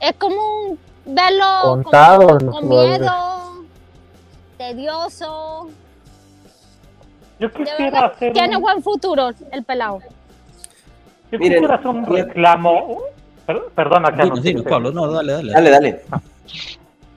es 0.00 0.12
como 0.16 0.36
un 0.70 0.78
verlo 1.04 1.44
con- 1.62 1.82
Contados 1.82 2.42
los 2.42 2.54
con, 2.60 2.68
miedo, 2.68 3.64
tedioso. 4.56 5.68
Yo 7.38 7.48
De 7.48 7.54
quisiera 7.54 7.84
verdad, 7.84 8.12
hacer 8.14 8.32
tiene 8.32 8.56
un, 8.56 8.62
buen 8.62 8.82
futuro 8.82 9.30
el 9.52 9.64
pelado. 9.64 10.00
Yo 11.30 11.38
Miren, 11.38 11.52
quisiera 11.58 11.74
hacer 11.76 11.86
un 11.88 12.06
reclamo. 12.06 12.98
per- 13.46 13.62
Perdona, 13.74 14.10
Dinos, 14.10 14.26
Carlos. 14.28 14.42
dinos, 14.42 14.62
Pablo, 14.64 14.92
no, 14.92 15.10
dale, 15.10 15.32
dale. 15.32 15.52
Dale, 15.52 15.70
dale. 15.70 16.00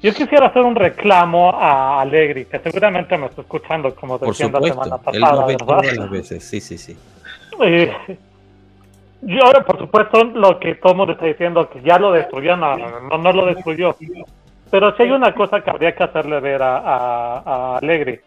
Yo 0.01 0.13
quisiera 0.13 0.47
hacer 0.47 0.61
un 0.63 0.75
reclamo 0.75 1.51
a 1.55 2.01
Alegri, 2.01 2.45
que 2.45 2.59
seguramente 2.59 3.17
me 3.17 3.27
está 3.27 3.41
escuchando, 3.41 3.95
como 3.95 4.17
decía 4.17 4.49
la 4.49 4.59
semana 4.59 4.97
supuesto, 4.97 5.11
él 5.11 5.21
pasada, 5.21 5.41
lo 5.41 5.81
ve 5.81 5.95
las 5.95 6.09
veces, 6.09 6.43
sí, 6.43 6.59
sí, 6.59 6.77
sí. 6.77 6.97
Eh, 7.61 8.17
yo 9.21 9.43
ahora, 9.45 9.63
por 9.63 9.77
supuesto, 9.79 10.23
lo 10.25 10.59
que 10.59 10.75
todo 10.75 10.91
el 10.91 10.97
mundo 10.97 11.13
está 11.13 11.25
diciendo, 11.25 11.69
que 11.69 11.81
ya 11.81 11.97
lo 11.97 12.11
destruyó, 12.11 12.57
no, 12.57 12.75
no, 12.77 12.99
no, 12.99 13.17
no 13.17 13.31
lo 13.31 13.45
destruyó. 13.45 13.95
Pero 14.69 14.93
si 14.97 15.03
hay 15.03 15.11
una 15.11 15.33
cosa 15.33 15.61
que 15.61 15.69
habría 15.69 15.95
que 15.95 16.03
hacerle 16.03 16.39
ver 16.41 16.61
a, 16.61 16.77
a, 16.79 17.37
a 17.45 17.77
Alegri, 17.77 18.19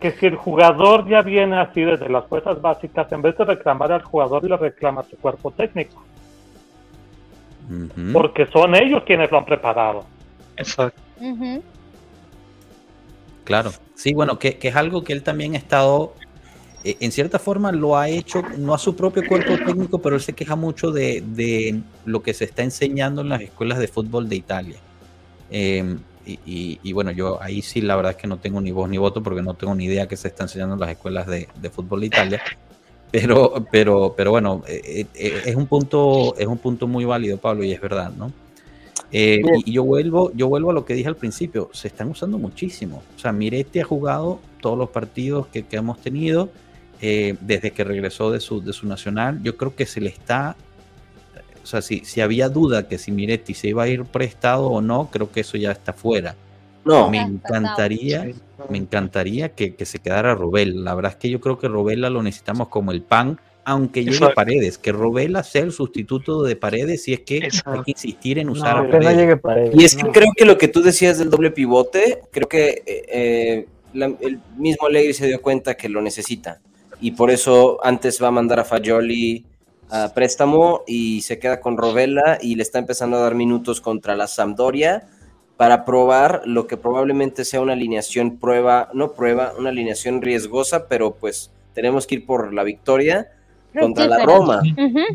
que 0.00 0.12
si 0.12 0.26
el 0.26 0.36
jugador 0.36 1.08
ya 1.08 1.22
viene 1.22 1.58
así 1.58 1.82
desde 1.82 2.08
las 2.08 2.26
fuerzas 2.26 2.60
básicas, 2.60 3.10
en 3.12 3.22
vez 3.22 3.36
de 3.36 3.44
reclamar 3.44 3.90
al 3.90 4.02
jugador, 4.02 4.44
le 4.44 4.56
reclama 4.56 5.00
a 5.00 5.04
su 5.04 5.16
cuerpo 5.16 5.50
técnico, 5.50 6.04
porque 8.12 8.46
son 8.46 8.74
ellos 8.74 9.02
quienes 9.04 9.30
lo 9.30 9.38
han 9.38 9.44
preparado. 9.44 10.04
Exacto. 10.56 11.00
Claro, 13.44 13.72
sí, 13.94 14.14
bueno, 14.14 14.38
que, 14.38 14.58
que 14.58 14.68
es 14.68 14.76
algo 14.76 15.02
que 15.02 15.12
él 15.12 15.22
también 15.22 15.54
ha 15.54 15.58
estado, 15.58 16.12
eh, 16.84 16.96
en 17.00 17.10
cierta 17.10 17.38
forma 17.38 17.72
lo 17.72 17.96
ha 17.96 18.08
hecho, 18.08 18.42
no 18.58 18.74
a 18.74 18.78
su 18.78 18.94
propio 18.94 19.26
cuerpo 19.26 19.56
técnico, 19.64 20.00
pero 20.00 20.16
él 20.16 20.22
se 20.22 20.34
queja 20.34 20.54
mucho 20.54 20.92
de, 20.92 21.24
de 21.26 21.80
lo 22.04 22.22
que 22.22 22.34
se 22.34 22.44
está 22.44 22.62
enseñando 22.62 23.22
en 23.22 23.30
las 23.30 23.40
escuelas 23.40 23.78
de 23.78 23.88
fútbol 23.88 24.28
de 24.28 24.36
Italia. 24.36 24.76
Eh, 25.50 25.96
y, 26.28 26.38
y- 26.46 26.80
y 26.82 26.92
bueno, 26.92 27.10
yo 27.10 27.42
ahí 27.42 27.62
sí 27.62 27.80
la 27.80 27.96
verdad 27.96 28.12
es 28.12 28.18
que 28.18 28.26
no 28.28 28.38
tengo 28.38 28.60
ni 28.60 28.70
voz 28.70 28.88
ni 28.88 28.98
voto 28.98 29.22
porque 29.22 29.42
no 29.42 29.54
tengo 29.54 29.74
ni 29.74 29.84
idea 29.86 30.06
qué 30.08 30.16
se 30.16 30.28
está 30.28 30.44
enseñando 30.44 30.74
en 30.74 30.80
las 30.80 30.90
escuelas 30.90 31.26
de, 31.26 31.48
de 31.60 31.70
fútbol 31.70 32.00
de 32.00 32.06
Italia. 32.06 32.42
Pero, 33.10 33.54
pero, 33.72 34.12
pero 34.14 34.30
bueno, 34.32 34.62
eh, 34.68 35.06
eh, 35.14 35.42
es 35.46 35.56
un 35.56 35.66
punto, 35.66 36.34
es 36.36 36.46
un 36.46 36.58
punto 36.58 36.86
muy 36.86 37.06
válido, 37.06 37.38
Pablo, 37.38 37.64
y 37.64 37.72
es 37.72 37.80
verdad, 37.80 38.12
¿no? 38.12 38.30
Eh, 39.10 39.40
y 39.64 39.70
y 39.70 39.72
yo 39.72 39.82
vuelvo, 39.84 40.30
yo 40.34 40.48
vuelvo 40.48 40.70
a 40.70 40.74
lo 40.74 40.84
que 40.84 40.92
dije 40.92 41.08
al 41.08 41.16
principio, 41.16 41.70
se 41.72 41.88
están 41.88 42.08
usando 42.10 42.36
muchísimo. 42.36 43.02
O 43.16 43.18
sea, 43.18 43.32
Miretti 43.32 43.80
ha 43.80 43.84
jugado 43.84 44.40
todos 44.60 44.76
los 44.76 44.90
partidos 44.90 45.46
que, 45.46 45.62
que 45.62 45.76
hemos 45.76 45.98
tenido 46.02 46.50
eh, 47.00 47.36
desde 47.40 47.70
que 47.70 47.82
regresó 47.82 48.30
de 48.30 48.40
su, 48.40 48.60
de 48.62 48.74
su 48.74 48.86
nacional. 48.86 49.40
Yo 49.42 49.56
creo 49.56 49.74
que 49.74 49.86
se 49.86 50.02
le 50.02 50.10
está, 50.10 50.54
o 51.68 51.70
sea, 51.70 51.82
si, 51.82 52.02
si 52.06 52.22
había 52.22 52.48
duda 52.48 52.88
que 52.88 52.96
si 52.96 53.12
Miretti 53.12 53.52
se 53.52 53.68
iba 53.68 53.82
a 53.82 53.88
ir 53.88 54.04
prestado 54.04 54.68
o 54.68 54.80
no, 54.80 55.10
creo 55.12 55.30
que 55.30 55.40
eso 55.40 55.58
ya 55.58 55.70
está 55.72 55.92
fuera. 55.92 56.34
No, 56.84 57.10
Me 57.10 57.18
encantaría, 57.18 58.30
me 58.70 58.78
encantaría 58.78 59.50
que, 59.50 59.74
que 59.74 59.84
se 59.84 59.98
quedara 59.98 60.34
Robel. 60.34 60.82
La 60.82 60.94
verdad 60.94 61.12
es 61.12 61.18
que 61.18 61.28
yo 61.28 61.40
creo 61.42 61.58
que 61.58 61.68
Robela 61.68 62.08
lo 62.08 62.22
necesitamos 62.22 62.68
como 62.68 62.90
el 62.92 63.02
pan, 63.02 63.38
aunque 63.66 64.00
llegue 64.00 64.14
Exacto. 64.16 64.34
Paredes, 64.34 64.78
que 64.78 64.92
Robela 64.92 65.42
sea 65.42 65.60
el 65.64 65.72
sustituto 65.72 66.42
de 66.42 66.56
Paredes 66.56 67.02
si 67.02 67.12
es 67.12 67.20
que 67.20 67.36
Exacto. 67.36 67.72
hay 67.72 67.82
que 67.82 67.90
insistir 67.90 68.38
en 68.38 68.48
usar 68.48 68.76
No, 68.76 68.80
a 68.80 68.84
no 68.84 68.90
Paredes. 68.92 69.16
llegue 69.18 69.36
Paredes. 69.36 69.74
Y 69.78 69.84
es 69.84 69.94
que 69.94 70.04
no. 70.04 70.12
creo 70.12 70.32
que 70.34 70.46
lo 70.46 70.56
que 70.56 70.68
tú 70.68 70.80
decías 70.80 71.18
del 71.18 71.28
doble 71.28 71.50
pivote, 71.50 72.22
creo 72.30 72.48
que 72.48 72.82
eh, 72.86 73.02
eh, 73.12 73.66
la- 73.92 74.14
el 74.22 74.40
mismo 74.56 74.86
Allegri 74.86 75.12
se 75.12 75.26
dio 75.26 75.42
cuenta 75.42 75.74
que 75.76 75.90
lo 75.90 76.00
necesita. 76.00 76.60
Y 77.02 77.10
por 77.10 77.30
eso 77.30 77.78
antes 77.84 78.22
va 78.22 78.28
a 78.28 78.30
mandar 78.30 78.58
a 78.60 78.64
Fagioli 78.64 79.44
a 79.90 80.12
préstamo 80.14 80.82
y 80.86 81.22
se 81.22 81.38
queda 81.38 81.60
con 81.60 81.76
Rovella 81.76 82.38
y 82.40 82.54
le 82.56 82.62
está 82.62 82.78
empezando 82.78 83.16
a 83.16 83.20
dar 83.20 83.34
minutos 83.34 83.80
contra 83.80 84.16
la 84.16 84.26
Sampdoria 84.26 85.08
para 85.56 85.84
probar 85.84 86.42
lo 86.44 86.66
que 86.66 86.76
probablemente 86.76 87.44
sea 87.44 87.60
una 87.60 87.72
alineación 87.72 88.38
prueba, 88.38 88.90
no 88.94 89.12
prueba, 89.12 89.54
una 89.58 89.70
alineación 89.70 90.22
riesgosa, 90.22 90.86
pero 90.88 91.14
pues 91.14 91.50
tenemos 91.74 92.06
que 92.06 92.16
ir 92.16 92.26
por 92.26 92.54
la 92.54 92.62
victoria 92.62 93.32
contra 93.78 94.06
la. 94.06 94.24
Roma. 94.24 94.62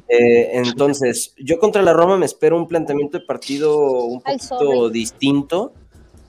Eh, 0.07 0.51
entonces, 0.53 1.33
yo 1.37 1.59
contra 1.59 1.81
la 1.81 1.93
Roma 1.93 2.17
me 2.17 2.25
espero 2.25 2.57
un 2.57 2.67
planteamiento 2.67 3.19
de 3.19 3.25
partido 3.25 4.03
un 4.03 4.21
poquito 4.21 4.89
distinto 4.89 5.73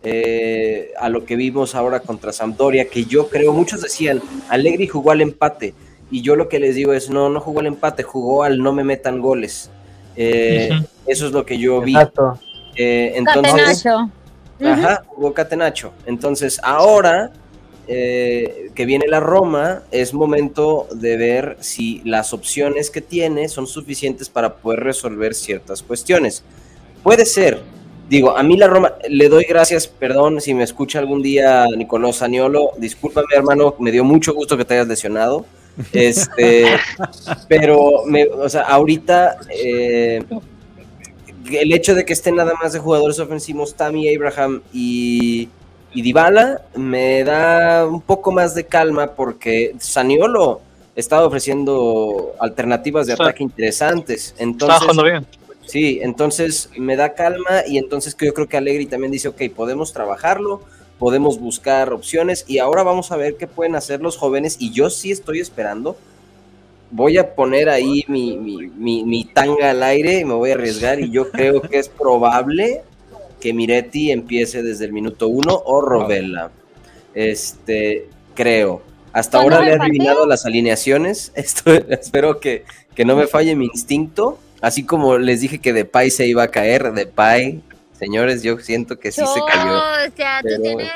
eh, 0.07 0.92
a 0.99 1.09
lo 1.09 1.24
que 1.24 1.34
vimos 1.34 1.74
ahora 1.74 2.01
contra 2.01 2.32
Sampdoria, 2.32 2.88
que 2.88 3.05
yo 3.05 3.28
creo, 3.28 3.53
muchos 3.53 3.80
decían, 3.80 4.20
Allegri 4.49 4.86
jugó 4.86 5.11
al 5.11 5.22
empate, 5.22 5.72
y 6.11 6.22
yo 6.22 6.36
lo 6.36 6.48
que 6.48 6.59
les 6.59 6.74
digo 6.74 6.92
es, 6.92 7.11
no, 7.11 7.28
no 7.28 7.40
jugó 7.40 7.61
al 7.61 7.66
empate, 7.66 8.02
jugó 8.02 8.42
al 8.44 8.59
no 8.59 8.72
me 8.72 8.84
metan 8.84 9.20
goles. 9.20 9.70
Eh. 10.16 10.70
Eso 11.07 11.26
es 11.26 11.32
lo 11.32 11.44
que 11.44 11.59
yo 11.59 11.80
vi. 11.80 11.92
Exacto. 11.92 12.38
Eh, 12.76 13.12
entonces, 13.16 13.82
Catenacho. 13.82 14.11
Ajá, 14.61 15.05
jugó 15.07 15.34
Catenacho. 15.34 15.92
Entonces, 16.07 16.61
ahora 16.62 17.32
eh, 17.86 18.70
que 18.74 18.86
viene 18.86 19.07
la 19.07 19.20
Roma, 19.20 19.82
es 19.90 20.14
momento 20.14 20.88
de 20.94 21.18
ver 21.18 21.57
si 21.61 22.00
las 22.05 22.32
opciones 22.32 22.90
que 22.90 23.02
tiene 23.02 23.48
son 23.48 23.66
suficientes 23.66 24.30
para 24.30 24.57
poder 24.57 24.80
resolver 24.80 25.34
ciertas 25.34 25.82
cuestiones. 25.82 26.42
Puede 27.02 27.26
ser. 27.26 27.62
Digo, 28.09 28.36
a 28.36 28.42
mí 28.42 28.57
la 28.57 28.68
Roma, 28.68 28.94
le 29.09 29.28
doy 29.28 29.44
gracias, 29.44 29.86
perdón 29.86 30.40
si 30.40 30.55
me 30.55 30.62
escucha 30.62 30.98
algún 30.98 31.22
día 31.22 31.66
Nicolás 31.76 32.16
Saniolo, 32.16 32.72
discúlpame 32.76 33.26
hermano, 33.34 33.74
me 33.78 33.90
dio 33.90 34.05
mucho 34.05 34.34
gusto 34.34 34.59
que 34.59 34.64
te 34.66 34.74
hayas 34.74 34.88
lesionado, 34.88 35.46
este, 35.93 36.77
pero, 37.49 38.05
me, 38.07 38.25
o 38.25 38.49
sea, 38.49 38.62
ahorita 38.62 39.39
eh, 39.51 40.22
el 41.51 41.72
hecho 41.72 41.95
de 41.95 42.05
que 42.05 42.12
estén 42.12 42.37
nada 42.37 42.53
más 42.62 42.72
de 42.72 42.79
jugadores 42.79 43.18
ofensivos 43.18 43.75
Tammy 43.75 44.14
Abraham 44.14 44.62
y, 44.72 45.49
y 45.93 46.03
Dybala 46.03 46.62
me 46.75 47.25
da 47.25 47.87
un 47.87 48.01
poco 48.01 48.33
más 48.33 48.55
de 48.55 48.66
calma 48.66 49.12
porque 49.12 49.75
Saniolo 49.79 50.61
estaba 50.97 51.27
ofreciendo 51.27 52.35
alternativas 52.39 53.07
de 53.07 53.14
ataque 53.14 53.43
interesantes. 53.43 54.35
Entonces, 54.39 54.79
jugando 54.81 55.05
bien. 55.05 55.27
sí, 55.66 55.99
entonces 56.03 56.70
me 56.77 56.97
da 56.97 57.14
calma 57.14 57.66
y 57.66 57.79
entonces 57.79 58.14
que 58.14 58.27
yo 58.27 58.35
creo 58.35 58.49
que 58.49 58.57
Allegri 58.57 58.87
también 58.87 59.12
dice, 59.12 59.29
ok, 59.29 59.43
podemos 59.55 59.93
trabajarlo, 59.93 60.62
podemos 61.05 61.38
buscar 61.38 61.92
opciones 61.92 62.46
y 62.48 62.57
ahora 62.61 62.82
vamos 62.82 63.12
a 63.12 63.18
ver 63.18 63.36
qué 63.36 63.46
pueden 63.46 63.74
hacer 63.76 64.00
los 64.00 64.16
jóvenes 64.16 64.57
y 64.59 64.72
yo 64.72 64.88
sí 64.88 65.12
estoy 65.12 65.38
esperando. 65.38 65.98
Voy 66.90 67.18
a 67.18 67.34
poner 67.34 67.68
ahí 67.68 68.07
mi, 68.09 68.38
mi, 68.38 68.68
mi- 68.68 69.05
mi 69.05 69.26
tanga 69.26 69.68
al 69.72 69.82
aire 69.82 70.20
y 70.20 70.24
me 70.24 70.32
voy 70.32 70.52
a 70.52 70.55
arriesgar 70.55 70.98
y 71.00 71.11
yo 71.11 71.30
creo 71.30 71.61
que 71.61 71.78
es 71.78 71.90
probable 71.90 72.80
que 73.38 73.52
Miretti 73.52 74.12
empiece 74.12 74.62
desde 74.62 74.86
el 74.86 74.94
minuto 74.94 75.28
uno 75.28 75.61
o 75.66 75.82
Rovella. 75.82 76.50
Este, 77.14 78.09
creo. 78.34 78.80
Hasta 79.12 79.36
¿Cuándo 79.42 79.57
ahora 79.57 79.66
le 79.68 79.72
he 79.74 79.78
adivinado 79.78 80.24
las 80.26 80.46
alineaciones. 80.46 81.32
Esto, 81.36 81.70
espero 81.90 82.40
que, 82.40 82.64
que 82.94 83.05
no 83.05 83.14
me 83.14 83.26
falle 83.26 83.55
mi 83.57 83.66
instinto. 83.66 84.38
Así 84.62 84.84
como 84.84 85.18
les 85.18 85.42
dije 85.42 85.59
que 85.59 85.74
Depay 85.74 86.11
se 86.11 86.26
iba 86.26 86.44
a 86.44 86.48
caer, 86.48 86.94
Depay, 86.94 87.61
señores, 88.05 88.42
yo 88.42 88.59
siento 88.59 88.98
que 88.98 89.11
sí 89.12 89.22
se 89.26 89.40
cayó. 89.50 89.78
O 89.78 90.16
sea, 90.16 90.40
tú 90.42 90.48
pero- 90.48 90.62
tienes, 90.62 90.90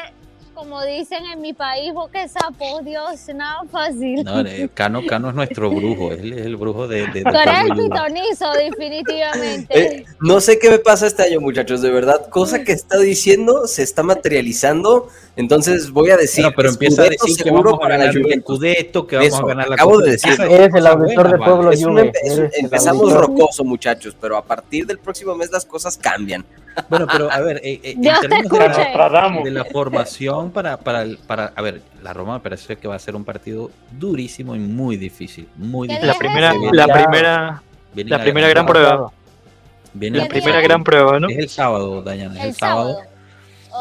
como 0.54 0.84
dicen 0.84 1.24
en 1.32 1.40
mi 1.40 1.52
país, 1.52 1.92
que 2.12 2.28
sapo, 2.28 2.80
Dios, 2.82 3.28
nada 3.32 3.61
fácil. 3.70 4.24
No, 4.24 4.40
eh, 4.40 4.68
Cano, 4.74 5.06
Cano 5.06 5.28
es 5.28 5.34
nuestro 5.36 5.70
brujo, 5.78 6.11
él 6.11 6.32
es 6.32 6.44
el 6.46 6.56
brujo 6.56 6.88
de, 6.88 7.06
de, 7.06 7.22
de 7.22 7.22
Tú 7.22 7.28
el 7.30 7.72
pitonizo, 7.74 8.52
definitivamente. 8.59 9.78
Eh, 9.98 10.04
no 10.20 10.40
sé 10.40 10.59
qué 10.59 10.68
me 10.70 10.80
pasa 10.80 11.06
este 11.06 11.22
año, 11.22 11.40
muchachos, 11.40 11.80
de 11.80 11.90
verdad. 11.90 12.28
Cosa 12.28 12.64
que 12.64 12.72
está 12.72 12.98
diciendo 12.98 13.68
se 13.68 13.84
está 13.84 14.02
materializando. 14.02 15.09
Entonces 15.36 15.92
voy 15.92 16.11
a 16.11 16.16
decir. 16.16 16.42
Bueno, 16.42 16.56
pero 16.56 16.68
empieza 16.70 17.02
a 17.02 17.09
decir 17.09 17.36
que 17.36 17.44
seguro 17.44 17.62
vamos 17.70 17.78
a 17.78 17.82
para 17.82 17.96
la 17.96 18.04
ganar 18.06 18.16
el 18.16 18.22
Juventus. 18.24 18.56
Scudetto, 18.56 19.06
que 19.06 19.16
vamos 19.16 19.28
Eso, 19.32 19.44
a 19.44 19.46
ganar 19.46 19.68
la 19.68 19.74
acabo 19.76 19.98
de 20.00 20.11
decir. 20.11 20.32
Eres 20.40 20.74
el 20.74 20.86
auditor 20.88 21.30
de. 21.30 21.38
Pueblo 21.38 21.70
Juve. 21.72 22.12
empezamos 22.56 23.12
rocoso, 23.12 23.62
muchachos, 23.62 24.16
pero 24.20 24.36
a 24.36 24.44
partir 24.44 24.86
del 24.86 24.98
próximo 24.98 25.36
mes 25.36 25.52
las 25.52 25.64
cosas 25.64 25.96
cambian. 25.96 26.44
Bueno, 26.89 27.07
pero 27.11 27.31
a 27.31 27.41
ver, 27.41 27.59
eh, 27.64 27.81
eh, 27.83 27.93
en 27.97 28.03
te 28.03 28.29
términos 28.29 28.51
de 29.45 29.51
la, 29.51 29.62
de 29.64 29.70
formación 29.70 30.51
para, 30.51 30.76
para, 30.76 31.03
el- 31.03 31.18
para, 31.18 31.53
a 31.55 31.62
ver, 31.62 31.83
la 32.03 32.12
Roma 32.12 32.35
me 32.35 32.41
parece 32.41 32.76
que 32.76 32.87
va 32.89 32.95
a 32.95 32.99
ser 32.99 33.14
un 33.16 33.24
partido 33.24 33.70
durísimo 33.91 34.55
y 34.55 34.59
muy 34.59 34.97
difícil, 34.97 35.49
muy 35.57 35.89
¿Qué 35.89 35.95
difícil. 35.95 36.09
La 36.09 36.18
primera, 36.18 36.55
la 36.72 36.87
primera, 36.87 37.62
Viene 37.95 38.11
la 38.11 38.20
primera 38.20 38.49
gran 38.49 38.66
prueba. 38.66 39.11
Viene 39.95 40.18
la 40.18 40.24
¿Qué 40.24 40.31
primera 40.31 40.61
gran 40.61 40.85
prueba, 40.85 41.18
¿no? 41.18 41.29
Es 41.29 41.39
el 41.39 41.49
sábado, 41.49 42.03
Dayana, 42.03 42.35
es 42.37 42.41
el, 42.43 42.49
el 42.49 42.55
sábado. 42.55 42.93
sábado. 42.95 43.09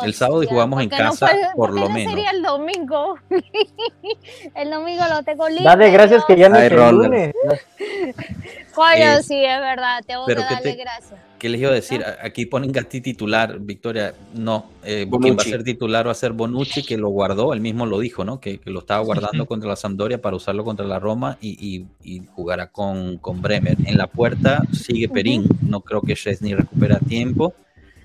El 0.04 0.14
sábado 0.14 0.44
y 0.44 0.48
jugamos 0.48 0.82
en 0.84 0.90
¿por 0.90 0.98
qué 0.98 1.04
no 1.04 1.10
casa, 1.12 1.28
fue- 1.28 1.42
por 1.56 1.74
lo 1.74 1.82
no 1.82 1.90
menos. 1.90 2.14
sería 2.14 2.30
el 2.32 2.44
domingo? 2.44 3.18
el 4.56 4.70
domingo 4.70 5.04
lo 5.10 5.24
tengo 5.24 5.50
libre. 5.50 5.64
Dale 5.64 5.90
gracias 5.92 6.24
que 6.26 6.36
ya 6.36 6.50
no 6.50 6.58
es 6.58 6.72
el 6.72 6.78
lunes. 6.96 7.34
Coño, 8.76 9.22
sí, 9.24 9.44
es 9.44 9.60
verdad, 9.60 10.02
tengo 10.06 10.26
que 10.26 10.36
pero 10.36 10.48
¿qué 10.48 10.54
darle 10.56 10.72
te- 10.74 10.78
gracias. 10.84 11.20
¿Qué 11.40 11.50
les 11.50 11.62
iba 11.62 11.70
a 11.70 11.74
decir? 11.74 12.04
Aquí 12.24 12.46
ponen 12.48 12.72
Gatti 12.72 13.00
titular, 13.02 13.60
Victoria. 13.60 14.14
No, 14.34 14.66
eh, 14.84 15.08
quien 15.22 15.38
va 15.38 15.42
a 15.42 15.46
ser 15.46 15.64
titular 15.64 16.08
va 16.08 16.12
a 16.12 16.16
ser 16.16 16.34
Bonucci, 16.34 16.84
que 16.84 16.98
lo 16.98 17.10
guardó, 17.10 17.54
él 17.54 17.62
mismo 17.62 17.86
lo 17.86 18.00
dijo, 18.00 18.26
¿no? 18.26 18.40
Que, 18.40 18.58
que 18.60 18.70
lo 18.72 18.80
estaba 18.80 19.04
guardando 19.04 19.46
contra 19.46 19.70
la 19.70 19.76
Sampdoria 19.76 20.20
para 20.22 20.36
usarlo 20.36 20.64
contra 20.64 20.86
la 20.86 21.00
Roma 21.00 21.38
y, 21.40 21.58
y- 21.60 21.86
y 22.04 22.26
jugará 22.34 22.68
con, 22.72 23.18
con 23.20 23.42
Bremer. 23.42 23.78
En 23.86 23.98
la 23.98 24.08
puerta 24.08 24.64
sigue 24.74 25.10
Perín, 25.10 25.46
no 25.62 25.82
creo 25.82 26.02
que 26.02 26.16
Chesney 26.16 26.54
recupera 26.56 26.96
a 26.96 27.00
tiempo. 27.00 27.54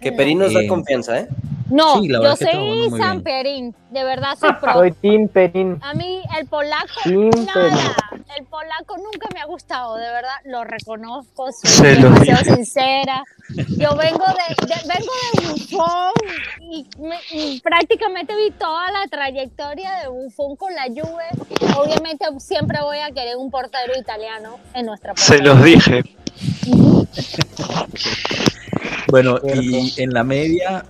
Que 0.01 0.11
Perín 0.13 0.41
nos 0.41 0.53
da 0.53 0.61
Eh, 0.63 0.67
confianza, 0.67 1.21
¿eh? 1.21 1.29
No, 1.71 2.01
Sí, 2.03 2.09
la 2.09 2.21
yo 2.23 2.37
soy 2.37 2.91
San. 2.99 3.23
Perín, 3.23 3.75
de 3.93 4.05
verdad 4.05 4.37
soy 4.39 4.51
pro. 4.61 4.73
Soy 4.75 4.93
Team 4.93 5.29
Perín. 5.29 5.79
A 5.81 5.95
mí 5.95 6.21
el 6.39 6.47
polaco, 6.47 6.87
Team 7.05 7.31
Perín. 7.31 7.79
El 8.39 8.45
polaco 8.47 8.97
nunca 8.97 9.29
me 9.35 9.41
ha 9.41 9.45
gustado, 9.47 9.97
de 9.97 10.07
verdad, 10.07 10.31
lo 10.47 10.65
reconozco, 10.65 11.51
soy 11.53 11.71
Se 11.71 11.95
lo 11.97 12.11
demasiado 12.11 12.43
dije. 12.45 12.55
sincera. 12.57 13.25
Yo 13.79 13.95
vengo 13.97 14.25
de, 14.25 14.67
de- 14.67 14.89
vengo 14.89 15.13
de 15.35 15.49
Buffon 15.49 16.13
y, 16.61 16.87
me- 16.99 17.21
y 17.33 17.61
prácticamente 17.61 18.35
vi 18.37 18.51
toda 18.53 18.91
la 18.93 19.07
trayectoria 19.11 19.91
de 20.03 20.09
Buffon 20.09 20.57
con 20.57 20.75
la 20.75 20.85
Juve. 20.85 21.25
Obviamente 21.77 22.25
siempre 22.39 22.79
voy 22.81 22.99
a 22.99 23.11
querer 23.11 23.37
un 23.37 23.51
portero 23.51 23.93
italiano 23.99 24.59
en 24.75 24.87
nuestra 24.87 25.15
Se 25.17 25.39
los 25.39 25.63
dije. 25.63 26.03
Bueno, 29.09 29.39
y 29.55 30.01
en 30.01 30.11
la 30.11 30.25
media, 30.25 30.85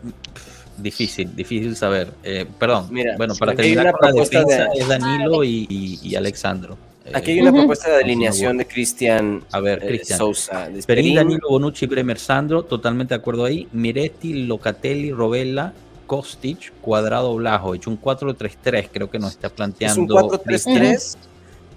difícil, 0.77 1.35
difícil 1.35 1.75
saber. 1.77 2.13
Eh, 2.23 2.47
perdón, 2.59 2.87
Mira, 2.91 3.17
bueno, 3.17 3.35
para 3.35 3.55
terminar 3.55 3.93
con 3.93 4.09
la 4.15 4.21
defensa 4.21 4.65
de- 4.69 4.79
es 4.81 4.87
Danilo 4.89 5.43
y, 5.43 5.67
y- 5.69 5.99
y 6.03 6.15
Alexandro. 6.17 6.77
Eh, 7.05 7.11
Aquí 7.15 7.33
hay 7.33 7.41
una 7.41 7.51
Ujú. 7.51 7.59
propuesta 7.61 7.91
de 7.91 8.03
alineación 8.05 8.57
de 8.59 8.67
Cristian 8.67 9.43
A 9.51 9.61
ver, 9.61 9.83
eh, 9.83 9.87
Cristian. 9.89 10.19
Sousa. 10.19 10.69
Perín, 10.87 11.17
Danilo, 11.17 11.49
Bonucci, 11.49 11.87
Bremer, 11.87 12.19
Sandro, 12.19 12.63
totalmente 12.65 13.15
de 13.15 13.21
acuerdo 13.21 13.45
ahí. 13.45 13.67
Miretti, 13.73 14.45
Locatelli, 14.47 15.11
Robella, 15.13 15.73
Kostic, 16.07 16.73
Cuadrado, 16.81 17.35
Blajovic. 17.35 17.87
Un 17.87 17.97
4-3-3 18.01 18.89
creo 18.93 19.11
que 19.11 19.19
nos 19.19 19.31
está 19.33 19.49
Es 19.49 19.53
planteando. 19.53 20.03
un 20.03 20.09
4-3-3. 20.31 21.17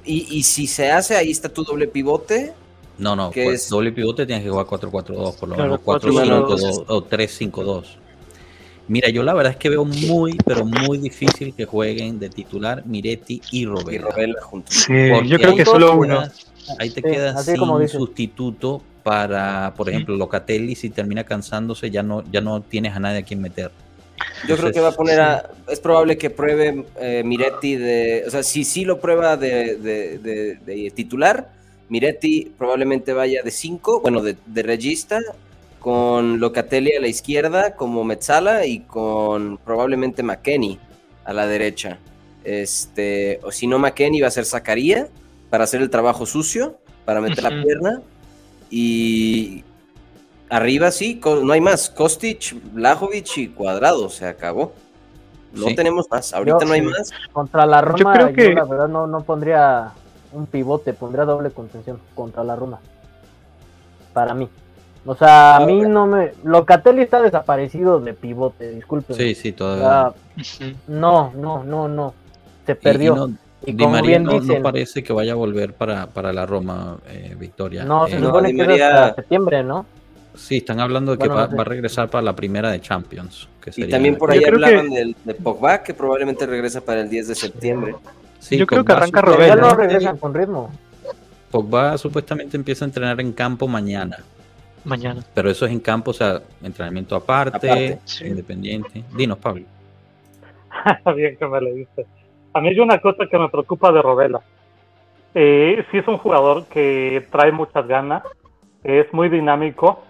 Y, 0.05 0.27
y 0.37 0.43
si 0.43 0.67
se 0.67 0.91
hace, 0.91 1.15
ahí 1.15 1.31
está 1.31 1.49
tu 1.49 1.63
doble 1.63 1.87
pivote. 1.87 2.53
No, 2.97 3.15
no, 3.15 3.31
que 3.31 3.43
pues, 3.45 3.63
es- 3.63 3.69
doble 3.69 3.91
pivote 3.91 4.25
tienes 4.25 4.43
que 4.43 4.49
jugar 4.51 4.67
4-4-2, 4.67 5.35
por 5.35 5.49
lo 5.49 5.55
Claro, 5.55 5.71
menos 5.71 5.81
4-5-2. 5.83 6.59
4-5-2 6.61 6.83
o 6.87 7.03
3-5-2. 7.03 7.85
Mira, 8.87 9.09
yo 9.09 9.23
la 9.23 9.33
verdad 9.33 9.53
es 9.53 9.57
que 9.57 9.69
veo 9.69 9.83
muy, 9.85 10.37
pero 10.45 10.63
muy 10.65 10.97
difícil 10.99 11.53
que 11.55 11.65
jueguen 11.65 12.19
de 12.19 12.29
titular 12.29 12.85
Miretti 12.85 13.41
y 13.51 13.61
Y 13.61 13.65
Robella. 13.65 14.01
Robela 14.01 14.41
junto. 14.41 14.71
Sí, 14.71 14.93
Porque 15.11 15.27
yo 15.27 15.37
creo 15.37 15.55
que 15.55 15.65
solo 15.65 15.99
quedas- 16.01 16.31
uno. 16.67 16.75
Ahí 16.79 16.89
te 16.89 17.01
Sí, 17.01 17.07
quedas 17.07 17.45
sin 17.45 17.57
como 17.57 17.87
sustituto 17.87 18.81
para, 19.03 19.73
por 19.77 19.87
ejemplo, 19.89 20.15
Locatelli, 20.15 20.73
si 20.75 20.89
termina 20.89 21.23
cansándose, 21.23 21.91
ya 21.91 22.01
no, 22.01 22.23
ya 22.31 22.41
no 22.41 22.61
tienes 22.61 22.95
a 22.95 22.99
nadie 22.99 23.19
a 23.19 23.21
quien 23.23 23.39
meter. 23.41 23.69
Yo 24.47 24.57
creo 24.57 24.71
que 24.71 24.79
va 24.79 24.87
a 24.89 24.91
poner 24.95 25.19
a. 25.19 25.51
Es 25.67 25.79
probable 25.79 26.17
que 26.17 26.29
pruebe 26.31 26.85
eh, 26.99 27.21
Miretti 27.23 27.75
de. 27.75 28.23
O 28.25 28.31
sea, 28.31 28.41
si 28.43 28.63
sí 28.63 28.83
lo 28.85 28.99
prueba 28.99 29.37
de, 29.37 29.75
de- 29.75 30.17
de- 30.19 30.55
de 30.65 30.91
titular, 30.91 31.51
Miretti 31.89 32.51
probablemente 32.57 33.13
vaya 33.13 33.43
de 33.43 33.51
5, 33.51 33.99
bueno, 34.01 34.21
de, 34.21 34.35
de 34.45 34.63
regista, 34.63 35.19
con 35.85 36.39
Locatelli 36.39 36.93
a 36.95 36.99
la 36.99 37.07
izquierda 37.07 37.75
como 37.75 38.03
Metzala 38.03 38.65
y 38.65 38.79
con 38.79 39.59
probablemente 39.59 40.23
McKenny 40.23 40.79
a 41.23 41.31
la 41.31 41.45
derecha. 41.45 41.99
Este, 42.43 43.39
o 43.43 43.51
si 43.51 43.67
no, 43.67 43.77
McKenny 43.77 44.19
va 44.19 44.29
a 44.29 44.31
ser 44.31 44.45
Zacaría 44.45 45.09
para 45.51 45.65
hacer 45.65 45.83
el 45.83 45.91
trabajo 45.91 46.25
sucio, 46.25 46.79
para 47.05 47.21
meter 47.21 47.43
la 47.43 47.51
pierna. 47.51 48.01
Y 48.71 49.63
arriba 50.49 50.89
sí, 50.89 51.21
no 51.23 51.53
hay 51.53 51.61
más. 51.61 51.91
Kostic, 51.91 52.55
Blajovic 52.73 53.37
y 53.37 53.47
Cuadrado, 53.49 54.09
se 54.09 54.25
acabó. 54.25 54.73
No 55.53 55.67
Sí. 55.67 55.75
tenemos 55.75 56.07
más, 56.09 56.33
ahorita 56.33 56.61
Yo- 56.61 56.65
no 56.67 56.73
hay 56.73 56.81
más. 56.81 57.11
Contra 57.31 57.67
la 57.67 57.81
Roma, 57.81 58.17
yo, 58.21 58.33
creo 58.33 58.33
que- 58.33 58.53
la 58.55 58.65
verdad 58.65 58.87
no, 58.87 59.05
no 59.05 59.21
pondría 59.21 59.91
un 60.33 60.47
pivote, 60.47 60.93
pondría 60.93 61.25
doble 61.25 61.51
contención 61.51 61.99
contra 62.15 62.43
la 62.43 62.55
Roma. 62.55 62.79
Para 64.13 64.33
mí. 64.33 64.49
O 65.05 65.15
sea, 65.15 65.57
a 65.57 65.65
mí 65.65 65.81
no 65.81 66.07
me. 66.07 66.31
Locatelli 66.43 67.03
está 67.03 67.21
desaparecido 67.21 67.99
de 67.99 68.13
pivote, 68.13 68.71
disculpen. 68.71 69.15
Sí, 69.15 69.35
sí, 69.35 69.51
todavía. 69.51 70.13
No, 70.87 71.31
no, 71.35 71.63
no, 71.63 71.87
no. 71.87 72.13
Se 72.65 72.71
Y- 72.71 72.75
y 72.75 72.77
perdió. 72.77 73.15
no- 73.15 73.33
Y, 73.67 73.71
Di 73.71 73.77
como 73.83 73.93
María 73.93 74.09
bien 74.09 74.23
no, 74.25 74.31
no 74.33 74.39
dicen, 74.41 74.57
no, 74.57 74.63
parece 74.63 75.03
que 75.03 75.11
vaya 75.13 75.31
a 75.31 75.35
volver 75.35 75.73
para, 75.73 76.05
para 76.07 76.31
la 76.31 76.45
Roma, 76.45 76.97
eh, 77.09 77.35
Victoria. 77.39 77.81
se 77.81 77.87
Eh, 77.87 77.89
no, 78.19 78.27
supone 78.27 78.49
Di 78.51 78.57
que 78.57 78.75
es 78.75 78.81
hasta 78.81 79.15
septiembre, 79.15 79.63
¿no? 79.63 79.85
Sí, 80.35 80.57
están 80.57 80.79
hablando 80.81 81.13
de 81.13 81.17
que 81.17 81.27
Bueno, 81.27 81.35
va, 81.35 81.43
no 81.45 81.49
sé. 81.51 81.55
va 81.55 81.61
a 81.61 81.65
regresar 81.65 82.09
para 82.09 82.21
la 82.21 82.35
primera 82.35 82.69
de 82.69 82.81
Champions. 82.81 83.47
Que 83.61 83.71
Y 83.75 83.87
también 83.89 84.17
por 84.17 84.29
ahí 84.31 84.39
que- 84.39 84.47
hablaban 84.47 84.89
del- 84.91 85.15
de 85.23 85.33
Pogba, 85.33 85.81
que 85.81 85.93
probablemente 85.95 86.45
regresa 86.45 86.81
para 86.81 87.01
el 87.01 87.09
10 87.09 87.27
de 87.29 87.35
septiembre. 87.35 87.95
Sí, 88.39 88.57
Yo 88.57 88.67
creo 88.67 88.83
que 88.85 88.91
arranca 88.91 89.21
Pero 89.23 89.39
ya 89.47 89.55
no 89.55 89.73
regresan 89.73 90.17
con 90.17 90.33
ritmo. 90.33 90.69
Pogba 91.49 91.97
supuestamente 91.97 92.57
empieza 92.57 92.85
a 92.85 92.87
entrenar 92.87 93.19
en 93.21 93.31
campo 93.31 93.67
mañana, 93.67 94.17
Mañana. 94.85 95.21
pero 95.33 95.49
eso 95.49 95.65
es 95.65 95.71
en 95.71 95.79
campo, 95.79 96.11
o 96.11 96.13
sea, 96.13 96.41
entrenamiento 96.63 97.15
aparte, 97.15 97.57
Aparte, 97.69 97.99
sí. 98.05 98.25
independiente. 98.27 99.03
Dinos, 99.15 99.37
Pablo. 99.39 99.65
Está 100.97 101.11
bien 101.13 101.35
que 101.37 101.47
me 101.47 101.59
le 101.61 101.73
diste. 101.73 102.05
A 102.53 102.61
mí 102.61 102.69
hay 102.69 102.79
una 102.79 102.99
cosa 102.99 103.25
que 103.29 103.37
me 103.37 103.49
preocupa 103.49 103.91
de 103.91 104.01
Robela. 104.01 104.41
Eh, 105.33 105.83
sí 105.91 105.97
es 105.97 106.07
un 106.07 106.17
jugador 106.17 106.65
que 106.67 107.27
trae 107.31 107.51
muchas 107.51 107.85
ganas, 107.87 108.23
es 108.83 109.11
muy 109.13 109.27
dinámico, 109.27 110.03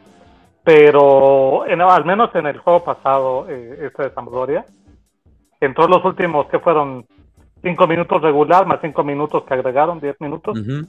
pero 0.63 1.65
en- 1.67 1.81
al 1.81 2.05
menos 2.05 2.33
en 2.35 2.45
el 2.47 2.57
juego 2.59 2.83
pasado, 2.83 3.47
eh, 3.49 3.87
este 3.87 4.03
de 4.03 4.09
Sampdoria, 4.11 4.65
entró 5.61 5.87
los 5.87 6.03
últimos 6.05 6.47
que 6.47 6.59
fueron 6.59 7.05
cinco 7.63 7.87
minutos 7.87 8.21
regular, 8.21 8.65
más 8.67 8.79
cinco 8.81 9.03
minutos 9.03 9.43
que 9.45 9.53
agregaron, 9.53 9.99
diez 9.99 10.15
minutos. 10.19 10.59
Ujú. 10.59 10.85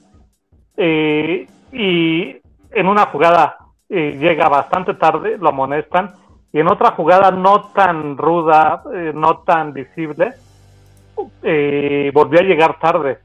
Eh, 0.77 1.47
y 1.73 2.37
en 2.73 2.87
una 2.89 3.07
jugada 3.07 3.57
eh, 3.89 4.17
llega 4.19 4.49
bastante 4.49 4.95
tarde, 4.95 5.39
lo 5.39 5.49
amonestan, 5.49 6.15
y 6.53 6.61
en 6.61 6.69
otra 6.69 6.93
jugada 6.93 7.31
no 7.31 7.71
tan 7.73 8.17
ruda, 8.17 8.83
eh, 8.93 9.13
no 9.15 9.39
tan 9.39 9.73
visible, 9.73 10.33
eh, 11.43 12.11
volvió 12.13 12.41
a 12.41 12.45
llegar 12.45 12.79
tarde. 12.79 13.19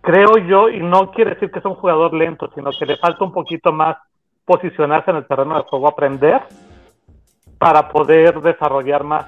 Creo 0.00 0.36
yo, 0.38 0.68
y 0.68 0.80
no 0.80 1.10
quiere 1.10 1.34
decir 1.34 1.50
que 1.50 1.58
es 1.58 1.64
un 1.64 1.74
jugador 1.74 2.14
lento, 2.14 2.50
sino 2.54 2.70
que 2.70 2.86
le 2.86 2.96
falta 2.96 3.24
un 3.24 3.32
poquito 3.32 3.72
más 3.72 3.96
posicionarse 4.44 5.10
en 5.10 5.16
el 5.18 5.26
terreno 5.26 5.56
de 5.56 5.62
juego, 5.62 5.88
aprender 5.88 6.42
para 7.58 7.88
poder 7.88 8.40
desarrollar 8.40 9.04
más. 9.04 9.26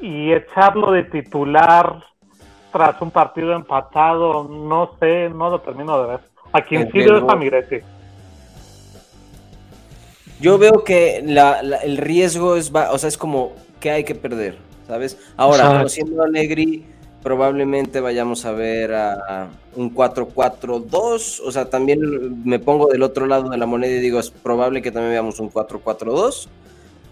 Y 0.00 0.32
echarlo 0.32 0.92
de 0.92 1.04
titular 1.04 2.02
tras 2.72 3.00
un 3.00 3.10
partido 3.10 3.52
empatado, 3.52 4.44
no 4.44 4.90
sé, 4.98 5.30
no 5.30 5.50
lo 5.50 5.60
termino 5.60 6.00
de 6.02 6.08
ver. 6.08 6.20
A 6.52 6.60
quien 6.60 6.90
sí 6.90 6.98
veo 6.98 7.18
es 7.18 7.28
a 7.28 7.36
Miretti. 7.36 7.80
Yo 10.40 10.58
veo 10.58 10.84
que 10.84 11.22
la- 11.24 11.62
la- 11.62 11.78
el 11.78 11.96
riesgo 11.96 12.56
es, 12.56 12.70
o 12.72 12.98
sea, 12.98 13.08
es 13.08 13.16
como 13.18 13.52
que 13.80 13.90
hay 13.90 14.04
que 14.04 14.14
perder, 14.14 14.56
¿sabes? 14.86 15.16
Ahora, 15.36 15.64
conociendo 15.78 16.22
a 16.22 16.28
probablemente 17.22 18.00
vayamos 18.00 18.44
a 18.44 18.52
ver 18.52 18.94
a, 18.94 19.12
a 19.14 19.48
un 19.74 19.90
4-4-2, 19.90 21.40
o 21.44 21.50
sea, 21.52 21.68
también 21.68 22.44
me 22.44 22.58
pongo 22.58 22.86
del 22.88 23.02
otro 23.02 23.26
lado 23.26 23.50
de 23.50 23.56
la 23.58 23.66
moneda 23.66 23.96
y 23.96 24.00
digo, 24.00 24.20
es 24.20 24.30
probable 24.30 24.82
que 24.82 24.90
también 24.92 25.12
veamos 25.12 25.40
un 25.40 25.50
4-4-2, 25.50 26.48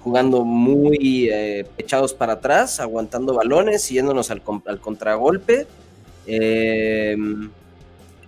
jugando 0.03 0.45
muy 0.45 1.29
eh, 1.33 1.67
echados 1.79 2.15
para 2.15 2.35
atrás, 2.35 2.79
aguantando 2.81 3.35
balones, 3.35 3.89
yéndonos 3.89 4.31
al, 4.31 4.41
con- 4.43 4.63
al 4.67 4.79
contragolpe. 4.81 5.67
Eh, 6.27 7.17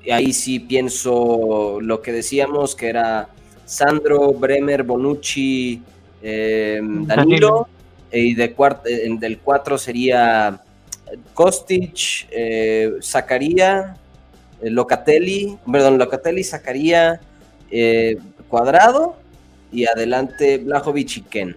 y 0.05 0.11
ahí 0.11 0.33
sí 0.33 0.59
pienso 0.61 1.79
lo 1.81 2.01
que 2.03 2.13
decíamos, 2.13 2.75
que 2.75 2.89
era 2.89 3.29
Sandro, 3.69 4.33
Bremer, 4.33 4.83
Bonucci, 4.83 5.83
eh, 6.23 6.81
Danilo, 6.83 7.07
Danilo. 7.07 7.69
y 8.11 8.35
de 8.35 8.57
cuart- 8.57 8.87
eh, 8.87 9.07
del 9.21 9.39
4 9.39 9.77
sería 9.77 10.59
Kostic, 11.35 12.27
eh, 12.31 12.95
Zacaría, 13.03 13.97
eh, 14.62 14.71
Locatelli, 14.71 15.57
perdón, 15.71 15.99
Locatelli, 15.99 16.43
Zacaría, 16.45 17.21
eh, 17.71 18.16
Cuadrado 18.49 19.16
y 19.71 19.87
adelante 19.87 20.59
Blajovic 20.59 21.16
y 21.19 21.21
Ken. 21.23 21.57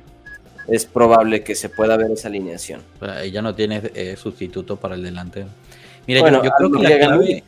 Es 0.67 0.85
probable 0.85 1.43
que 1.43 1.55
se 1.55 1.69
pueda 1.69 1.95
ver 1.97 2.11
esa 2.11 2.27
alineación. 2.27 2.81
Ya 3.31 3.41
no 3.41 3.55
tienes 3.55 3.89
eh, 3.95 4.15
sustituto 4.17 4.75
para 4.75 4.95
el 4.95 5.03
delantero. 5.03 5.47
Mira, 6.07 6.21
Bueno, 6.21 6.43
yo, 6.43 6.49
yo 6.59 6.69
creo 6.69 6.71
que 6.71 6.83
la 6.99 6.99
clave, 7.07 7.43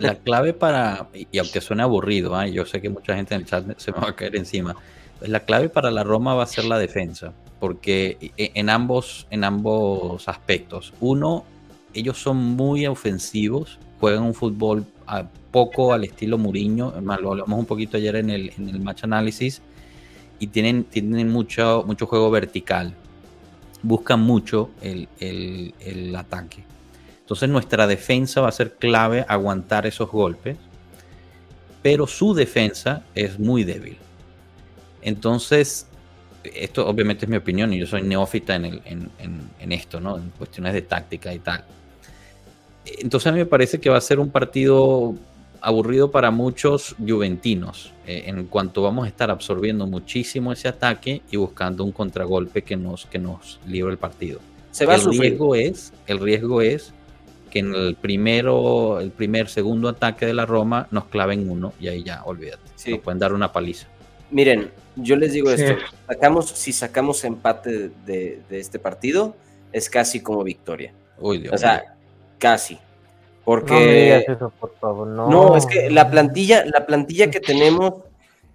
la 0.00 0.14
clave 0.16 0.52
para, 0.52 1.08
y 1.14 1.38
aunque 1.38 1.60
suene 1.60 1.82
aburrido, 1.82 2.34
¿ah? 2.34 2.46
yo 2.46 2.64
sé 2.66 2.80
que 2.80 2.88
mucha 2.88 3.14
gente 3.14 3.34
en 3.34 3.42
el 3.42 3.46
chat 3.46 3.78
se 3.78 3.92
me 3.92 3.98
va 3.98 4.10
a 4.10 4.16
caer 4.16 4.36
encima, 4.36 4.76
la 5.20 5.40
clave 5.40 5.68
para 5.68 5.90
la 5.90 6.04
Roma 6.04 6.34
va 6.34 6.42
a 6.42 6.46
ser 6.46 6.64
la 6.64 6.78
defensa, 6.78 7.32
porque 7.60 8.32
e- 8.36 8.52
en 8.54 8.70
ambos, 8.70 9.26
en 9.30 9.44
ambos 9.44 10.28
aspectos. 10.28 10.92
Uno, 11.00 11.44
ellos 11.94 12.18
son 12.18 12.36
muy 12.36 12.86
ofensivos, 12.86 13.78
juegan 14.00 14.24
un 14.24 14.34
fútbol 14.34 14.84
ah, 15.06 15.24
poco 15.50 15.92
al 15.92 16.04
estilo 16.04 16.38
Muriño, 16.38 16.92
lo 17.00 17.30
hablamos 17.30 17.58
un 17.58 17.66
poquito 17.66 17.96
ayer 17.96 18.16
en 18.16 18.30
el, 18.30 18.52
en 18.58 18.68
el 18.68 18.80
match 18.80 19.04
análisis, 19.04 19.62
y 20.38 20.48
tienen, 20.48 20.84
tienen 20.84 21.28
mucho, 21.30 21.84
mucho 21.86 22.06
juego 22.06 22.30
vertical, 22.30 22.94
buscan 23.82 24.20
mucho 24.20 24.70
el, 24.80 25.08
el, 25.20 25.74
el 25.80 26.16
ataque. 26.16 26.64
Entonces 27.32 27.48
nuestra 27.48 27.86
defensa 27.86 28.42
va 28.42 28.48
a 28.48 28.52
ser 28.52 28.72
clave 28.74 29.24
aguantar 29.26 29.86
esos 29.86 30.10
golpes, 30.10 30.58
pero 31.80 32.06
su 32.06 32.34
defensa 32.34 33.04
es 33.14 33.38
muy 33.38 33.64
débil. 33.64 33.96
Entonces, 35.00 35.86
esto 36.44 36.86
obviamente 36.86 37.24
es 37.24 37.30
mi 37.30 37.38
opinión 37.38 37.72
y 37.72 37.78
yo 37.78 37.86
soy 37.86 38.02
neófita 38.02 38.54
en, 38.56 38.66
el, 38.66 38.82
en, 38.84 39.10
en- 39.18 39.48
en 39.58 39.72
esto, 39.72 39.98
¿no? 39.98 40.18
En 40.18 40.28
cuestiones 40.36 40.74
de 40.74 40.82
táctica 40.82 41.32
y 41.32 41.38
tal. 41.38 41.64
Entonces 42.98 43.26
a 43.28 43.32
mí 43.32 43.38
me 43.38 43.46
parece 43.46 43.80
que 43.80 43.88
va 43.88 43.96
a 43.96 44.00
ser 44.02 44.20
un 44.20 44.28
partido 44.28 45.14
aburrido 45.62 46.10
para 46.10 46.30
muchos 46.30 46.94
juventinos, 46.98 47.94
eh, 48.06 48.24
en 48.26 48.44
cuanto 48.44 48.82
vamos 48.82 49.06
a 49.06 49.08
estar 49.08 49.30
absorbiendo 49.30 49.86
muchísimo 49.86 50.52
ese 50.52 50.68
ataque 50.68 51.22
y 51.30 51.38
buscando 51.38 51.82
un 51.82 51.92
contragolpe 51.92 52.60
que 52.60 52.76
nos, 52.76 53.06
que 53.06 53.18
nos 53.18 53.58
libre 53.66 53.90
el 53.92 53.98
partido. 53.98 54.38
Se 54.70 54.84
va 54.84 54.92
a 54.92 54.96
el 54.96 55.02
riesgo 55.18 55.54
es, 55.54 55.94
el 56.06 56.18
riesgo 56.20 56.60
es 56.60 56.92
que 57.52 57.58
en 57.58 57.74
el 57.74 57.96
primero, 57.96 58.98
el 58.98 59.10
primer, 59.10 59.48
segundo 59.48 59.90
ataque 59.90 60.24
de 60.24 60.32
la 60.32 60.46
Roma 60.46 60.88
nos 60.90 61.04
claven 61.04 61.50
uno 61.50 61.74
y 61.78 61.88
ahí 61.88 62.02
ya, 62.02 62.24
olvídate. 62.24 62.62
Sí. 62.76 62.92
Nos 62.92 63.00
pueden 63.00 63.18
dar 63.18 63.34
una 63.34 63.52
paliza. 63.52 63.88
Miren, 64.30 64.70
yo 64.96 65.16
les 65.16 65.34
digo 65.34 65.54
Sí. 65.54 65.62
esto, 65.62 65.76
sacamos, 66.08 66.48
si 66.48 66.72
sacamos 66.72 67.22
empate 67.24 67.90
de, 68.06 68.40
de 68.48 68.58
este 68.58 68.78
partido, 68.78 69.36
es 69.70 69.90
casi 69.90 70.20
como 70.20 70.42
victoria. 70.42 70.94
Uy, 71.18 71.38
Dios 71.38 71.52
O 71.52 71.58
sea, 71.58 71.94
casi. 72.38 72.74
No 72.74 73.56
me 73.56 73.60
digas 73.60 74.22
Porque 74.24 74.32
eso, 74.32 74.52
por 74.58 74.74
favor. 74.80 75.06
No, 75.08 75.28
no, 75.28 75.56
es 75.56 75.66
que 75.66 75.90
la 75.90 76.10
plantilla, 76.10 76.64
la 76.64 76.86
plantilla 76.86 77.30
que 77.30 77.40
tenemos, 77.40 77.94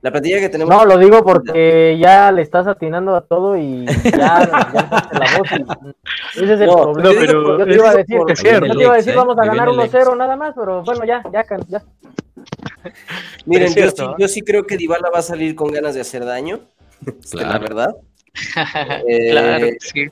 la 0.01 0.11
plantilla 0.11 0.39
que 0.39 0.49
tenemos 0.49 0.73
No, 0.73 0.85
lo 0.85 0.97
digo 0.97 1.23
porque 1.23 1.97
ya 1.99 2.31
le 2.31 2.41
estás 2.43 2.67
atinando 2.67 3.15
a 3.15 3.21
todo 3.21 3.57
y 3.57 3.85
ya, 4.03 4.45
la 5.11 5.37
voz. 5.37 5.51
y- 5.51 6.41
ese 6.43 6.53
es 6.53 6.61
el 6.61 6.67
No, 6.67 6.75
problema. 6.93 7.09
no, 7.09 7.19
pero 7.19 7.57
yo 7.59 7.65
te 7.65 7.73
iba 7.73 7.89
a 7.89 7.95
decir, 7.95 8.19
es 8.27 8.39
cierto. 8.39 8.65
yo 8.67 8.75
te 8.75 8.83
iba 8.83 8.93
a 8.93 8.97
decir, 8.97 9.15
vamos 9.15 9.37
a 9.39 9.45
ganar 9.45 9.67
viene 9.69 9.83
el 9.83 9.89
1-0 9.89 10.15
nada 10.17 10.35
más, 10.35 10.53
pero 10.55 10.83
bueno, 10.83 11.03
ya, 11.05 11.23
ya, 11.33 11.43
can- 11.43 11.65
ya. 11.67 11.83
Miren, 13.45 13.67
yo, 13.69 13.73
cierto, 13.73 14.03
sí, 14.03 14.09
¿eh? 14.11 14.15
yo 14.19 14.27
sí 14.27 14.41
creo 14.41 14.65
que 14.65 14.77
Dybala 14.77 15.09
va 15.13 15.19
a 15.19 15.23
salir 15.23 15.55
con 15.55 15.71
ganas 15.71 15.95
de 15.95 16.01
hacer 16.01 16.23
daño, 16.25 16.59
la 17.33 17.57
verdad. 17.59 17.95
Eh, 19.07 19.31
claro, 19.31 19.67
sí. 19.79 20.05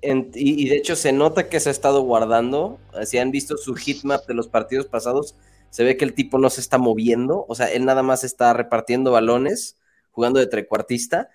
En- 0.00 0.32
y, 0.34 0.64
y 0.64 0.68
de 0.68 0.76
hecho 0.78 0.96
se 0.96 1.12
nota 1.12 1.48
que 1.48 1.60
se 1.60 1.68
ha 1.68 1.72
estado 1.72 2.00
guardando. 2.02 2.78
Si 3.04 3.18
han 3.18 3.30
visto 3.30 3.56
su 3.56 3.76
hitmap 3.76 4.26
de 4.26 4.34
los 4.34 4.48
partidos 4.48 4.86
pasados, 4.86 5.36
se 5.72 5.84
ve 5.84 5.96
que 5.96 6.04
el 6.04 6.12
tipo 6.12 6.36
no 6.36 6.50
se 6.50 6.60
está 6.60 6.76
moviendo. 6.76 7.46
O 7.48 7.54
sea, 7.54 7.66
él 7.72 7.86
nada 7.86 8.02
más 8.02 8.24
está 8.24 8.52
repartiendo 8.52 9.10
balones, 9.10 9.78
jugando 10.10 10.38
de 10.38 10.46
trecuartista. 10.46 11.30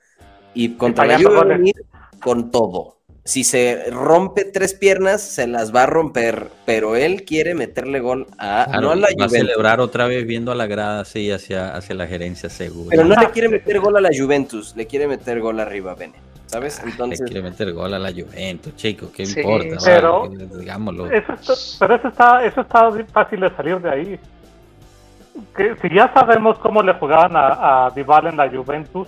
Y 0.53 0.75
contra 0.75 1.07
la 1.07 1.17
Juve 1.17 1.33
va 1.33 1.41
a 1.41 1.45
venir 1.45 1.73
con 2.21 2.51
todo. 2.51 2.99
Si 3.23 3.43
se 3.43 3.85
rompe 3.89 4.45
tres 4.45 4.75
piernas, 4.75 5.23
se 5.23 5.47
las 5.47 5.75
va 5.75 5.83
a 5.83 5.85
romper. 5.87 6.49
Pero 6.67 6.95
él 6.95 7.23
quiere 7.25 7.55
meterle 7.55 7.99
gol 7.99 8.27
a, 8.37 8.65
Claro, 8.67 8.81
no 8.81 8.91
a 8.91 8.95
la 8.95 9.01
va 9.01 9.07
a 9.07 9.27
Juventus. 9.27 9.31
celebrar 9.39 9.79
otra 9.81 10.05
vez 10.05 10.27
viendo 10.27 10.51
a 10.51 10.55
la 10.55 10.67
grada 10.67 10.99
así 10.99 11.31
hacia, 11.31 11.75
hacia 11.75 11.95
la 11.95 12.05
gerencia 12.05 12.47
seguro. 12.47 12.91
Pero 12.91 13.05
no 13.05 13.15
le 13.19 13.31
quiere 13.31 13.49
meter 13.49 13.79
gol 13.79 13.97
a 13.97 14.01
la 14.01 14.09
Juventus, 14.15 14.75
le 14.75 14.85
quiere 14.85 15.07
meter 15.07 15.39
gol 15.41 15.59
arriba, 15.59 15.95
Bene. 15.95 16.13
¿Sabes? 16.47 16.81
Le 16.83 16.91
Entonces, 16.91 17.21
quiere 17.25 17.41
meter 17.43 17.71
gol 17.73 17.93
a 17.93 17.99
la 17.99 18.11
Juventus, 18.11 18.75
chicos, 18.75 19.09
¿qué 19.15 19.25
Sí, 19.25 19.39
importa? 19.39 19.75
pero- 19.85 20.29
Vale, 20.29 20.47
digámoslo. 20.59 21.05
Eso 21.11 21.33
está- 21.33 21.53
pero 21.79 21.95
eso 21.95 22.07
está, 22.07 22.45
eso 22.45 22.61
está 22.61 22.89
fácil 23.13 23.39
de 23.41 23.49
salir 23.55 23.79
de 23.79 23.89
ahí. 23.89 24.19
Que 25.55 25.75
si 25.81 25.93
ya 25.93 26.11
sabemos 26.13 26.57
cómo 26.59 26.81
le 26.81 26.93
jugaban 26.93 27.35
a, 27.35 27.85
a 27.85 27.89
Dybala 27.91 28.29
en 28.29 28.37
la 28.37 28.49
Juventus, 28.49 29.07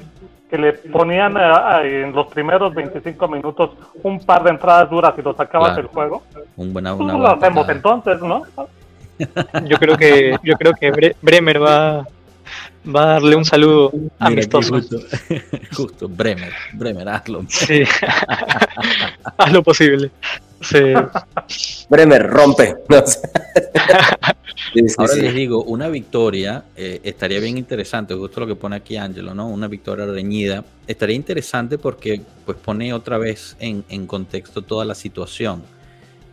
que 0.49 0.57
le 0.57 0.73
ponían 0.73 1.37
a- 1.37 1.77
a- 1.77 1.83
en 1.87 2.11
los 2.11 2.27
primeros 2.27 2.73
25 2.73 3.27
minutos 3.27 3.71
un 4.03 4.19
par 4.23 4.43
de 4.43 4.49
entradas 4.51 4.89
duras 4.89 5.13
y 5.17 5.21
lo 5.21 5.33
sacabas 5.33 5.69
Claro. 5.69 5.81
del 5.83 5.91
juego, 5.91 6.23
Un 6.57 6.73
buena, 6.73 6.91
pues 6.91 7.01
una 7.03 7.13
lo 7.13 7.19
buena 7.19 7.33
hacemos 7.35 7.69
entonces, 7.69 8.21
¿no? 8.21 8.43
Yo 9.65 9.77
creo 9.77 9.97
que, 9.97 10.35
yo 10.43 10.53
creo 10.55 10.73
que 10.73 10.91
Bre- 10.91 11.15
Bremer 11.21 11.61
va, 11.61 12.05
va 12.85 13.03
a 13.03 13.05
darle 13.13 13.35
un 13.35 13.45
saludo 13.45 13.91
Mira 13.93 14.09
amistoso. 14.19 14.75
justo, 14.75 14.99
justo, 15.75 16.09
Bremer, 16.09 16.53
Bremer, 16.73 17.09
hazlo. 17.09 17.43
Sí. 17.47 17.83
Haz 19.37 19.51
lo 19.51 19.63
posible. 19.63 20.11
Sí. 20.61 20.79
Bremer 21.89 22.27
rompe. 22.27 22.75
No 22.89 23.05
sé. 23.05 23.19
Sí, 24.73 24.87
sí, 24.87 24.95
Ahora 24.97 25.13
sí. 25.13 25.21
les 25.21 25.33
digo, 25.33 25.63
una 25.63 25.87
victoria 25.87 26.63
eh, 26.75 26.99
estaría 27.03 27.39
bien 27.39 27.57
interesante, 27.57 28.13
justo 28.13 28.41
lo 28.41 28.47
que 28.47 28.55
pone 28.55 28.75
aquí 28.75 28.97
Ángelo, 28.97 29.33
¿no? 29.33 29.47
Una 29.47 29.67
victoria 29.67 30.05
reñida. 30.05 30.63
Estaría 30.85 31.15
interesante 31.15 31.77
porque 31.77 32.21
pues 32.45 32.57
pone 32.57 32.93
otra 32.93 33.17
vez 33.17 33.55
en, 33.59 33.83
en 33.89 34.05
contexto 34.05 34.61
toda 34.61 34.85
la 34.85 34.95
situación. 34.95 35.63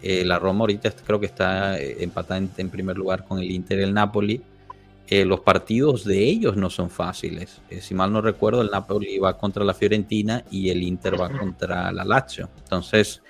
Eh, 0.03 0.25
la 0.25 0.39
Roma 0.39 0.61
ahorita 0.61 0.91
creo 1.07 1.19
que 1.19 1.27
está 1.27 1.79
eh, 1.79 1.97
empatada 2.01 2.39
en, 2.39 2.51
en 2.57 2.69
primer 2.69 2.97
lugar 2.99 3.25
con 3.25 3.39
el 3.39 3.51
Inter 3.51 3.79
y 3.79 3.83
el 3.85 3.95
Napoli. 3.95 4.43
Eh, 5.09 5.25
los 5.25 5.41
partidos 5.41 6.05
de 6.05 6.25
ellos 6.25 6.57
no 6.57 6.69
son 6.69 6.91
fáciles. 6.91 7.61
Eh, 7.71 7.81
si 7.81 7.95
mal 7.95 8.13
no 8.13 8.21
recuerdo, 8.21 8.63
el 8.63 8.71
Napoli 8.71 9.19
va 9.19 9.39
contra 9.39 9.63
la 9.65 9.73
Fiorentina 9.73 10.45
y 10.51 10.71
el 10.71 10.83
Inter 10.83 11.21
va 11.21 11.29
contra 11.31 11.93
la 11.93 12.05
Lazio. 12.05 12.49
Entonces, 12.59 13.23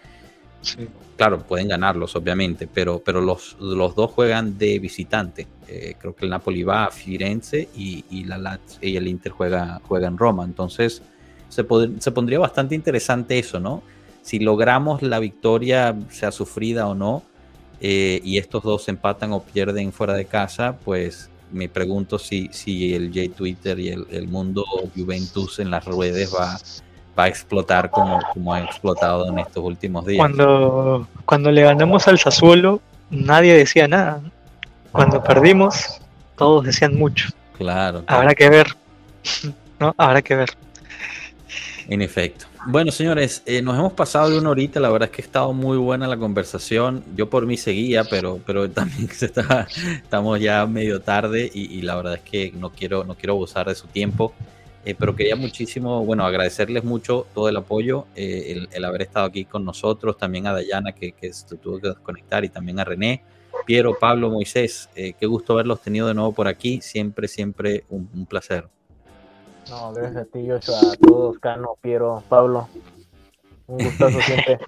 sí. 0.62 0.89
Claro, 1.16 1.39
pueden 1.39 1.68
ganarlos, 1.68 2.14
obviamente, 2.14 2.66
pero, 2.66 2.99
pero 3.03 3.22
los, 3.22 3.57
los 3.59 3.95
dos 3.95 4.11
juegan 4.11 4.59
de 4.59 4.79
visitante. 4.79 5.47
Eh, 5.66 5.95
creo 5.99 6.14
que 6.14 6.27
el 6.27 6.31
Napoli 6.31 6.62
va 6.62 6.85
a 6.85 6.91
Firenze 6.91 7.68
y, 7.74 8.05
y 8.11 8.24
la 8.24 8.37
Lazio- 8.39 8.79
y 8.83 8.97
el 8.97 9.07
Inter 9.07 9.33
juega, 9.33 9.81
juega 9.83 10.09
en 10.09 10.18
Roma. 10.18 10.45
Entonces, 10.45 11.01
se, 11.49 11.66
pod- 11.66 11.99
se 12.01 12.11
pondría 12.11 12.39
bastante 12.39 12.74
interesante 12.74 13.39
eso, 13.39 13.61
¿no? 13.61 13.83
Si 14.22 14.39
logramos 14.41 15.03
la 15.03 15.18
victoria, 15.18 15.97
sea 16.11 16.33
sufrida 16.33 16.87
o 16.87 16.95
no, 16.95 17.22
y 17.81 18.39
estos 18.39 18.62
dos 18.64 18.89
empatan 18.89 19.33
o 19.33 19.43
pierden 19.43 19.93
fuera 19.93 20.14
de 20.14 20.24
casa, 20.24 20.77
pues 20.85 21.31
me 21.53 21.68
pregunto 21.68 22.18
si, 22.18 22.49
si 22.53 22.94
el 22.94 23.09
J 23.09 23.34
Twitter 23.36 23.78
y 23.78 23.88
el, 23.88 24.07
el 24.11 24.28
mundo 24.28 24.64
Juventus 24.97 25.59
en 25.59 25.70
las 25.70 25.84
redes 25.84 26.34
va, 26.34 26.59
va 27.18 27.24
a 27.24 27.28
explotar 27.28 27.90
como, 27.90 28.20
como 28.32 28.53
ha 28.53 28.61
explotado 28.61 29.28
en 29.28 29.38
estos 29.38 29.64
últimos 29.64 30.05
días. 30.07 30.18
Cuando, 30.18 31.09
cuando 31.24 31.51
le 31.51 31.62
ganamos 31.62 32.07
al 32.09 32.18
Sassuolo, 32.18 32.80
nadie 33.11 33.55
decía 33.55 33.88
nada. 33.88 34.20
Cuando 34.92 35.22
perdimos, 35.22 36.01
todos 36.36 36.64
decían 36.64 36.97
mucho. 36.97 37.28
Claro, 37.57 38.05
claro, 38.05 38.22
Habrá 38.22 38.34
que 38.34 38.51
ver. 38.51 38.66
¿No? 39.78 39.94
Habrá 39.97 40.22
que 40.22 40.34
ver. 40.36 40.51
en 41.88 42.03
efecto. 42.03 42.47
Bueno, 42.69 42.91
señores, 42.91 43.45
eh, 43.47 43.62
nos 43.62 43.79
hemos 43.79 43.93
pasado 43.93 44.29
de 44.29 44.39
una 44.39 44.51
horita. 44.51 44.81
La 44.81 44.91
verdad 44.91 45.09
es 45.09 45.14
que 45.14 45.23
ha 45.23 45.25
estado 45.25 45.53
muy 45.53 45.79
buena 45.79 46.09
la 46.09 46.17
conversación. 46.17 47.05
Yo 47.14 47.31
por 47.31 47.47
mí 47.47 47.57
seguía, 47.57 48.03
pero, 48.03 48.41
pero 48.45 48.69
también 48.73 49.09
se 49.09 49.27
está, 49.27 49.69
estamos 50.03 50.40
ya 50.40 50.66
medio 50.66 51.01
tarde 51.01 51.49
y, 51.55 51.81
la 51.82 51.95
verdad 51.95 52.15
es 52.15 52.23
que 52.23 52.51
no 52.53 52.70
quiero, 52.70 53.05
no 53.05 53.15
quiero 53.15 53.35
abusar 53.35 53.69
de 53.69 53.77
su 53.77 53.86
tiempo. 53.86 54.32
Eh, 54.85 54.97
pero 54.99 55.15
quería 55.15 55.36
muchísimo, 55.36 56.05
bueno, 56.05 56.24
agradecerles 56.24 56.85
mucho 56.85 57.27
todo 57.35 57.49
el 57.49 57.57
apoyo, 57.57 58.07
eh, 58.15 58.66
el, 58.70 58.85
haber 58.85 59.03
estado 59.03 59.27
aquí 59.27 59.45
con 59.45 59.65
nosotros, 59.65 60.16
también 60.16 60.47
a 60.47 60.53
Dayana 60.53 60.93
que, 60.93 61.11
que 61.11 61.32
se 61.32 61.57
tuvo 61.57 61.81
que 61.81 61.89
desconectar 61.89 62.45
y 62.45 62.51
también 62.51 62.78
a 62.78 62.85
René, 62.85 63.24
Piero, 63.65 63.97
Pablo, 63.99 64.31
Moisés. 64.31 64.89
eh, 64.95 65.15
qué 65.19 65.27
gusto 65.27 65.55
haberlos 65.55 65.82
tenido 65.82 66.07
de 66.09 66.15
nuevo 66.15 66.32
por 66.32 66.49
aquí. 66.49 66.81
Siempre, 66.81 67.28
siempre 67.28 67.85
un 67.90 68.27
placer. 68.27 68.69
No, 69.68 69.93
gracias 69.93 70.22
a 70.22 70.24
ti, 70.26 70.47
Joshua, 70.48 70.93
a 70.93 70.97
todos, 70.97 71.38
Cano, 71.38 71.76
Piero, 71.80 72.22
Pablo. 72.28 72.68
Un 73.66 73.84
gustazo 73.84 74.20
siempre. 74.22 74.59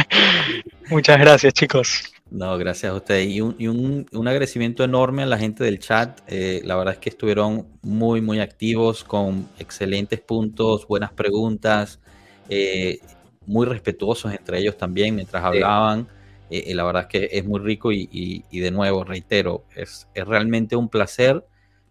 Muchas 0.90 1.18
gracias, 1.20 1.52
chicos. 1.54 2.12
No, 2.30 2.58
gracias 2.58 2.92
a 2.92 2.96
ustedes. 2.96 3.28
Y 3.28 3.40
un, 3.40 3.54
y 3.58 3.68
un- 3.68 4.06
un 4.12 4.28
agradecimiento 4.28 4.82
enorme 4.82 5.22
a 5.22 5.26
la 5.26 5.38
gente 5.38 5.62
del 5.62 5.78
chat. 5.78 6.20
Eh, 6.26 6.60
la 6.64 6.76
verdad 6.76 6.94
es 6.94 7.00
que 7.00 7.10
estuvieron 7.10 7.68
muy, 7.82 8.20
muy 8.20 8.40
activos 8.40 9.04
con 9.04 9.48
excelentes 9.58 10.20
puntos, 10.20 10.86
buenas 10.88 11.12
preguntas, 11.12 12.00
eh, 12.48 12.98
muy 13.46 13.66
respetuosos 13.66 14.32
entre 14.32 14.58
ellos 14.58 14.76
también 14.76 15.14
mientras 15.14 15.44
hablaban. 15.44 16.08
Eh, 16.50 16.64
eh, 16.66 16.74
la 16.74 16.82
verdad 16.84 17.02
es 17.02 17.08
que 17.08 17.28
es 17.38 17.44
muy 17.44 17.60
rico 17.60 17.92
y, 17.92 18.08
y- 18.10 18.44
y 18.50 18.60
de 18.60 18.70
nuevo, 18.72 19.04
reitero, 19.04 19.64
es, 19.76 20.08
es 20.12 20.26
realmente 20.26 20.74
un 20.76 20.88
placer 20.88 21.44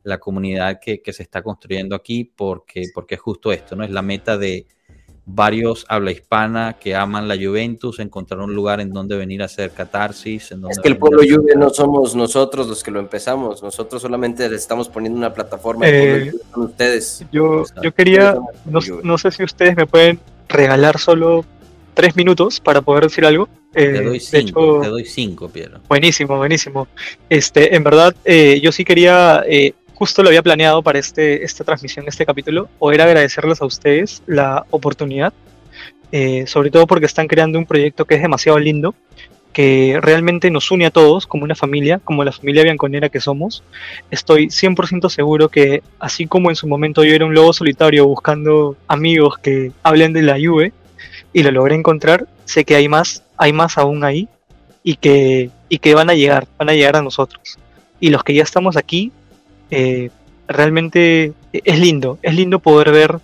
la 0.07 0.19
comunidad 0.19 0.79
que, 0.79 1.01
que 1.01 1.13
se 1.13 1.23
está 1.23 1.41
construyendo 1.41 1.95
aquí 1.95 2.23
porque, 2.23 2.83
porque 2.93 3.15
es 3.15 3.21
justo 3.21 3.51
esto, 3.51 3.75
¿no? 3.75 3.83
Es 3.83 3.91
la 3.91 4.01
meta 4.01 4.37
de 4.37 4.65
varios 5.25 5.85
habla 5.89 6.11
hispana 6.11 6.77
que 6.79 6.95
aman 6.95 7.27
la 7.27 7.35
Juventus, 7.35 7.99
encontrar 7.99 8.39
un 8.39 8.55
lugar 8.55 8.79
en 8.79 8.91
donde 8.93 9.17
venir 9.17 9.41
a 9.41 9.45
hacer 9.45 9.71
catarsis. 9.71 10.51
En 10.53 10.61
donde 10.61 10.73
Es 10.73 10.79
que 10.79 10.87
el 10.87 10.97
pueblo 10.97 11.21
a- 11.21 11.25
Juve 11.25 11.53
no 11.57 11.69
somos 11.69 12.15
nosotros 12.15 12.67
los 12.67 12.81
que 12.81 12.91
lo 12.91 12.99
empezamos, 13.01 13.61
nosotros 13.61 14.01
solamente 14.01 14.47
le 14.49 14.55
estamos 14.55 14.87
poniendo 14.87 15.17
una 15.17 15.33
plataforma. 15.33 15.85
Eh, 15.87 16.31
son 16.53 16.63
ustedes. 16.63 17.25
Yo, 17.31 17.61
Exacto. 17.61 17.81
yo 17.83 17.93
quería, 17.93 18.37
no, 18.65 18.79
no 19.03 19.17
sé 19.17 19.31
si 19.31 19.43
ustedes 19.43 19.75
me 19.75 19.85
pueden 19.85 20.19
regalar 20.47 20.97
solo 20.97 21.43
tres 21.93 22.15
minutos 22.15 22.61
para 22.61 22.81
poder 22.81 23.03
decir 23.03 23.25
algo. 23.25 23.49
Eh, 23.73 23.91
Te 23.91 24.01
doy 24.03 24.13
de 24.13 24.19
cinco, 24.21 24.75
hecho, 24.77 24.81
te 24.81 24.87
doy 24.87 25.05
cinco, 25.05 25.49
Piero. 25.49 25.79
Buenísimo, 25.89 26.37
buenísimo. 26.37 26.87
Este, 27.29 27.75
en 27.75 27.83
verdad, 27.83 28.15
eh, 28.23 28.61
yo 28.63 28.71
sí 28.71 28.85
quería, 28.85 29.43
eh, 29.45 29.73
justo 29.97 30.21
lo 30.21 30.29
había 30.29 30.43
planeado 30.43 30.83
para 30.83 30.99
este, 30.99 31.43
esta 31.43 31.63
transmisión, 31.63 32.05
este 32.07 32.23
capítulo, 32.23 32.69
poder 32.77 33.01
agradecerles 33.01 33.63
a 33.63 33.65
ustedes 33.65 34.21
la 34.27 34.63
oportunidad, 34.69 35.33
eh, 36.11 36.45
sobre 36.45 36.69
todo 36.69 36.85
porque 36.85 37.07
están 37.07 37.27
creando 37.27 37.57
un 37.57 37.65
proyecto 37.65 38.05
que 38.05 38.13
es 38.13 38.21
demasiado 38.21 38.59
lindo, 38.59 38.93
que 39.53 39.97
realmente 39.99 40.51
nos 40.51 40.69
une 40.69 40.85
a 40.85 40.91
todos 40.91 41.25
como 41.25 41.45
una 41.45 41.55
familia, 41.55 41.99
como 42.03 42.23
la 42.23 42.31
familia 42.31 42.61
bianconera 42.61 43.09
que 43.09 43.19
somos. 43.19 43.63
Estoy 44.11 44.49
100% 44.49 45.09
seguro 45.09 45.49
que, 45.49 45.81
así 45.97 46.27
como 46.27 46.51
en 46.51 46.55
su 46.55 46.67
momento 46.67 47.03
yo 47.03 47.15
era 47.15 47.25
un 47.25 47.33
lobo 47.33 47.51
solitario 47.51 48.05
buscando 48.05 48.77
amigos 48.87 49.39
que 49.39 49.71
hablen 49.81 50.13
de 50.13 50.21
la 50.21 50.35
Juve, 50.35 50.73
y 51.33 51.41
lo 51.41 51.49
logré 51.49 51.73
encontrar, 51.73 52.27
sé 52.45 52.65
que 52.65 52.75
hay 52.75 52.87
más, 52.87 53.23
hay 53.35 53.51
más 53.51 53.79
aún 53.79 54.03
ahí, 54.03 54.29
y 54.83 54.97
que, 54.97 55.49
y 55.69 55.79
que 55.79 55.95
van 55.95 56.11
a 56.11 56.13
llegar, 56.13 56.47
van 56.59 56.69
a 56.69 56.73
llegar 56.73 56.97
a 56.97 57.01
nosotros. 57.01 57.57
Y 57.99 58.11
los 58.11 58.23
que 58.23 58.35
ya 58.35 58.43
estamos 58.43 58.77
aquí, 58.77 59.11
eh, 59.71 60.09
realmente 60.47 61.33
es 61.51 61.79
lindo, 61.79 62.19
es 62.21 62.33
lindo 62.33 62.59
poder 62.59 62.91
ver 62.91 63.19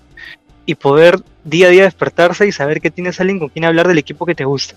y 0.66 0.76
poder 0.76 1.20
día 1.44 1.68
a 1.68 1.70
día 1.70 1.84
despertarse 1.84 2.48
y 2.48 2.52
saber 2.52 2.82
que 2.82 2.92
tienes 2.92 3.20
alguien 3.20 3.40
con 3.40 3.50
quien 3.50 3.66
hablar 3.66 3.88
del 3.88 3.98
equipo 3.98 4.26
que 4.26 4.36
te 4.36 4.46
gusta. 4.46 4.76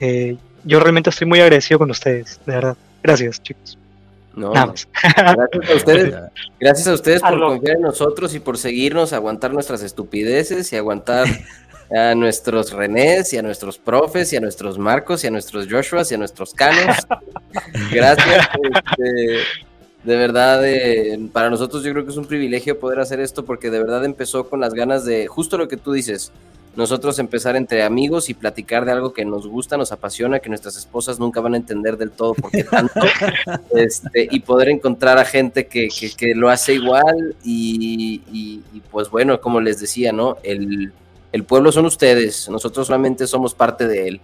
Eh, 0.00 0.36
yo 0.64 0.80
realmente 0.80 1.10
estoy 1.10 1.26
muy 1.26 1.40
agradecido 1.40 1.78
con 1.78 1.90
ustedes, 1.90 2.40
de 2.46 2.52
verdad. 2.52 2.76
Gracias, 3.02 3.42
chicos. 3.42 3.78
No, 4.34 4.52
Nada 4.52 4.66
más. 4.66 4.88
Gracias 5.02 5.70
a 5.70 5.74
ustedes, 5.76 6.14
gracias 6.60 6.88
a 6.88 6.94
ustedes 6.94 7.20
por 7.20 7.38
confiar 7.38 7.76
en 7.76 7.82
nosotros 7.82 8.34
y 8.34 8.40
por 8.40 8.58
seguirnos, 8.58 9.12
aguantar 9.12 9.52
nuestras 9.52 9.82
estupideces 9.82 10.72
y 10.72 10.76
aguantar 10.76 11.28
a 11.96 12.14
nuestros 12.14 12.72
Renés 12.72 13.32
y 13.32 13.38
a 13.38 13.42
nuestros 13.42 13.78
profes 13.78 14.32
y 14.32 14.36
a 14.36 14.40
nuestros 14.40 14.78
Marcos 14.78 15.22
y 15.22 15.28
a 15.28 15.30
nuestros 15.30 15.68
Joshuas 15.70 16.10
y 16.10 16.14
a 16.14 16.18
nuestros 16.18 16.52
Canos. 16.52 16.96
Gracias. 17.92 18.48
este, 18.98 19.40
de 20.04 20.16
verdad, 20.16 20.66
eh, 20.66 21.18
para 21.32 21.50
nosotros 21.50 21.82
yo 21.82 21.92
creo 21.92 22.04
que 22.04 22.10
es 22.10 22.16
un 22.16 22.26
privilegio 22.26 22.78
poder 22.78 23.00
hacer 23.00 23.20
esto 23.20 23.44
porque 23.44 23.70
de 23.70 23.78
verdad 23.78 24.04
empezó 24.04 24.48
con 24.48 24.60
las 24.60 24.74
ganas 24.74 25.04
de, 25.04 25.26
justo 25.26 25.56
lo 25.58 25.66
que 25.68 25.76
tú 25.76 25.92
dices, 25.92 26.30
nosotros 26.76 27.18
empezar 27.20 27.54
entre 27.56 27.84
amigos 27.84 28.28
y 28.28 28.34
platicar 28.34 28.84
de 28.84 28.90
algo 28.92 29.12
que 29.12 29.24
nos 29.24 29.46
gusta, 29.46 29.76
nos 29.76 29.92
apasiona, 29.92 30.40
que 30.40 30.48
nuestras 30.48 30.76
esposas 30.76 31.18
nunca 31.20 31.40
van 31.40 31.54
a 31.54 31.56
entender 31.56 31.96
del 31.96 32.10
todo 32.10 32.34
por 32.34 32.50
qué 32.50 32.64
tanto, 32.64 33.00
este, 33.76 34.28
y 34.30 34.40
poder 34.40 34.68
encontrar 34.70 35.16
a 35.18 35.24
gente 35.24 35.66
que, 35.66 35.88
que- 35.88 36.10
que 36.10 36.34
lo 36.34 36.50
hace 36.50 36.74
igual 36.74 37.34
y, 37.44 38.20
y- 38.32 38.62
y, 38.76 38.80
pues 38.90 39.08
bueno, 39.08 39.40
como 39.40 39.60
les 39.60 39.80
decía, 39.80 40.12
¿no? 40.12 40.36
El, 40.42 40.92
el 41.32 41.44
pueblo 41.44 41.70
son 41.72 41.86
ustedes, 41.86 42.48
nosotros 42.50 42.86
solamente 42.88 43.26
somos 43.26 43.54
parte 43.54 43.86
de 43.86 44.08
él. 44.08 44.20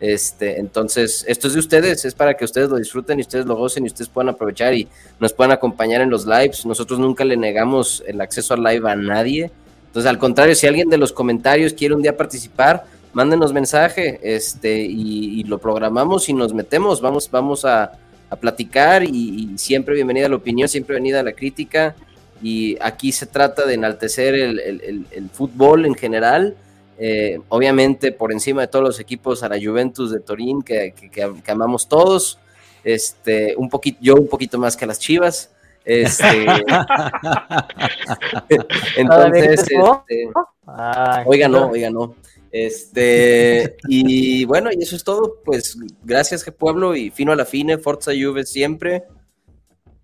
Este, 0.00 0.60
entonces, 0.60 1.24
esto 1.26 1.48
es 1.48 1.54
de 1.54 1.58
ustedes, 1.60 2.04
es 2.04 2.14
para 2.14 2.34
que 2.34 2.44
ustedes 2.44 2.68
lo 2.68 2.76
disfruten 2.76 3.18
y 3.18 3.22
ustedes 3.22 3.46
lo 3.46 3.56
gocen 3.56 3.84
y 3.84 3.88
ustedes 3.88 4.08
puedan 4.08 4.28
aprovechar 4.28 4.72
y 4.74 4.86
nos 5.18 5.32
puedan 5.32 5.50
acompañar 5.52 6.00
en 6.00 6.10
los 6.10 6.24
lives. 6.24 6.64
Nosotros 6.66 6.98
nunca 7.00 7.24
le 7.24 7.36
negamos 7.36 8.02
el 8.06 8.20
acceso 8.20 8.54
al 8.54 8.62
live 8.62 8.88
a 8.88 8.94
nadie. 8.94 9.50
Entonces, 9.86 10.08
al 10.08 10.18
contrario, 10.18 10.54
si 10.54 10.66
alguien 10.66 10.88
de 10.88 10.98
los 10.98 11.12
comentarios 11.12 11.72
quiere 11.72 11.94
un 11.94 12.02
día 12.02 12.16
participar, 12.16 12.84
mándenos 13.12 13.52
mensaje 13.52 14.20
este, 14.22 14.82
y, 14.82 15.40
y 15.40 15.44
lo 15.44 15.58
programamos 15.58 16.28
y 16.28 16.32
nos 16.34 16.54
metemos. 16.54 17.00
Vamos, 17.00 17.28
vamos 17.30 17.64
a, 17.64 17.92
a 18.30 18.36
platicar 18.36 19.02
y, 19.02 19.08
y 19.54 19.58
siempre 19.58 19.94
bienvenida 19.96 20.28
la 20.28 20.36
opinión, 20.36 20.68
siempre 20.68 20.94
bienvenida 20.94 21.22
la 21.24 21.32
crítica. 21.32 21.96
Y 22.40 22.76
aquí 22.80 23.10
se 23.10 23.26
trata 23.26 23.66
de 23.66 23.74
enaltecer 23.74 24.34
el, 24.36 24.60
el- 24.60 24.80
el- 24.82 25.06
el 25.10 25.28
fútbol 25.30 25.86
en 25.86 25.94
general. 25.96 26.54
Eh, 26.98 27.40
obviamente, 27.48 28.12
por 28.12 28.32
encima 28.32 28.62
de 28.62 28.68
todos 28.68 28.84
los 28.84 29.00
equipos, 29.00 29.42
a 29.42 29.48
la 29.48 29.56
Juventus 29.62 30.10
de 30.10 30.20
Torín, 30.20 30.62
que, 30.62 30.94
que- 30.98 31.10
que- 31.10 31.34
que 31.44 31.50
amamos 31.50 31.88
todos. 31.88 32.38
Este, 32.84 33.54
un 33.56 33.68
poquito, 33.68 33.98
yo 34.00 34.14
un 34.14 34.28
poquito 34.28 34.58
más 34.58 34.76
que 34.76 34.84
a 34.84 34.88
las 34.88 34.98
Chivas. 34.98 35.50
Este, 35.84 36.46
entonces, 38.96 39.60
este, 39.62 40.30
Ay, 40.66 41.24
Oiga, 41.26 41.48
no, 41.48 41.68
oiga, 41.70 41.90
no. 41.90 42.14
Este, 42.50 43.76
y 43.88 44.44
bueno, 44.44 44.70
y 44.72 44.82
eso 44.82 44.96
es 44.96 45.04
todo. 45.04 45.36
Pues 45.44 45.76
gracias, 46.04 46.44
que 46.44 46.52
pueblo, 46.52 46.94
y 46.96 47.10
fino 47.10 47.32
a 47.32 47.36
la 47.36 47.44
fine, 47.44 47.78
Forza 47.78 48.12
Juve 48.12 48.44
siempre. 48.44 49.04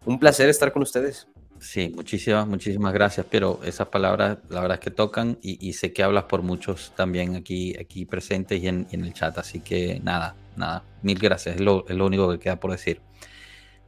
Un 0.07 0.19
placer 0.19 0.49
estar 0.49 0.73
con 0.73 0.83
ustedes. 0.83 1.27
Sí, 1.65 1.91
muchísimas, 1.97 2.47
muchísimas 2.47 2.93
gracias, 2.93 3.27
pero 3.29 3.59
esas 3.65 3.89
palabras, 3.89 4.37
la 4.51 4.61
verdad 4.61 4.75
es 4.75 4.85
que 4.85 4.91
tocan 4.91 5.39
y, 5.41 5.73
sé 5.73 5.95
que 5.95 6.03
hablas 6.03 6.25
por 6.25 6.43
muchos 6.43 6.93
también 6.95 7.37
aquí, 7.37 7.75
aquí 7.81 8.05
presentes 8.05 8.63
y 8.63 8.69
en, 8.69 8.87
el 8.93 9.15
chat, 9.15 9.39
así 9.39 9.61
que 9.61 9.99
nada, 10.05 10.37
nada, 10.57 10.85
mil 11.01 11.19
gracias, 11.19 11.57
es 11.57 11.63
lo, 11.63 11.87
es 11.89 11.97
lo 11.97 12.05
único 12.05 12.31
que 12.31 12.39
queda 12.39 12.61
por 12.61 12.71
decir. 12.71 13.01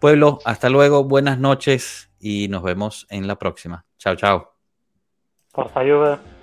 Pueblo, 0.00 0.38
hasta 0.46 0.70
luego, 0.70 1.04
buenas 1.04 1.38
noches 1.38 2.10
y 2.18 2.48
nos 2.48 2.62
vemos 2.62 3.06
en 3.10 3.26
la 3.26 3.38
próxima. 3.38 3.84
Chao, 3.98 4.16
chao. 4.16 4.54
Forza 5.52 5.80
Juve. 5.80 6.35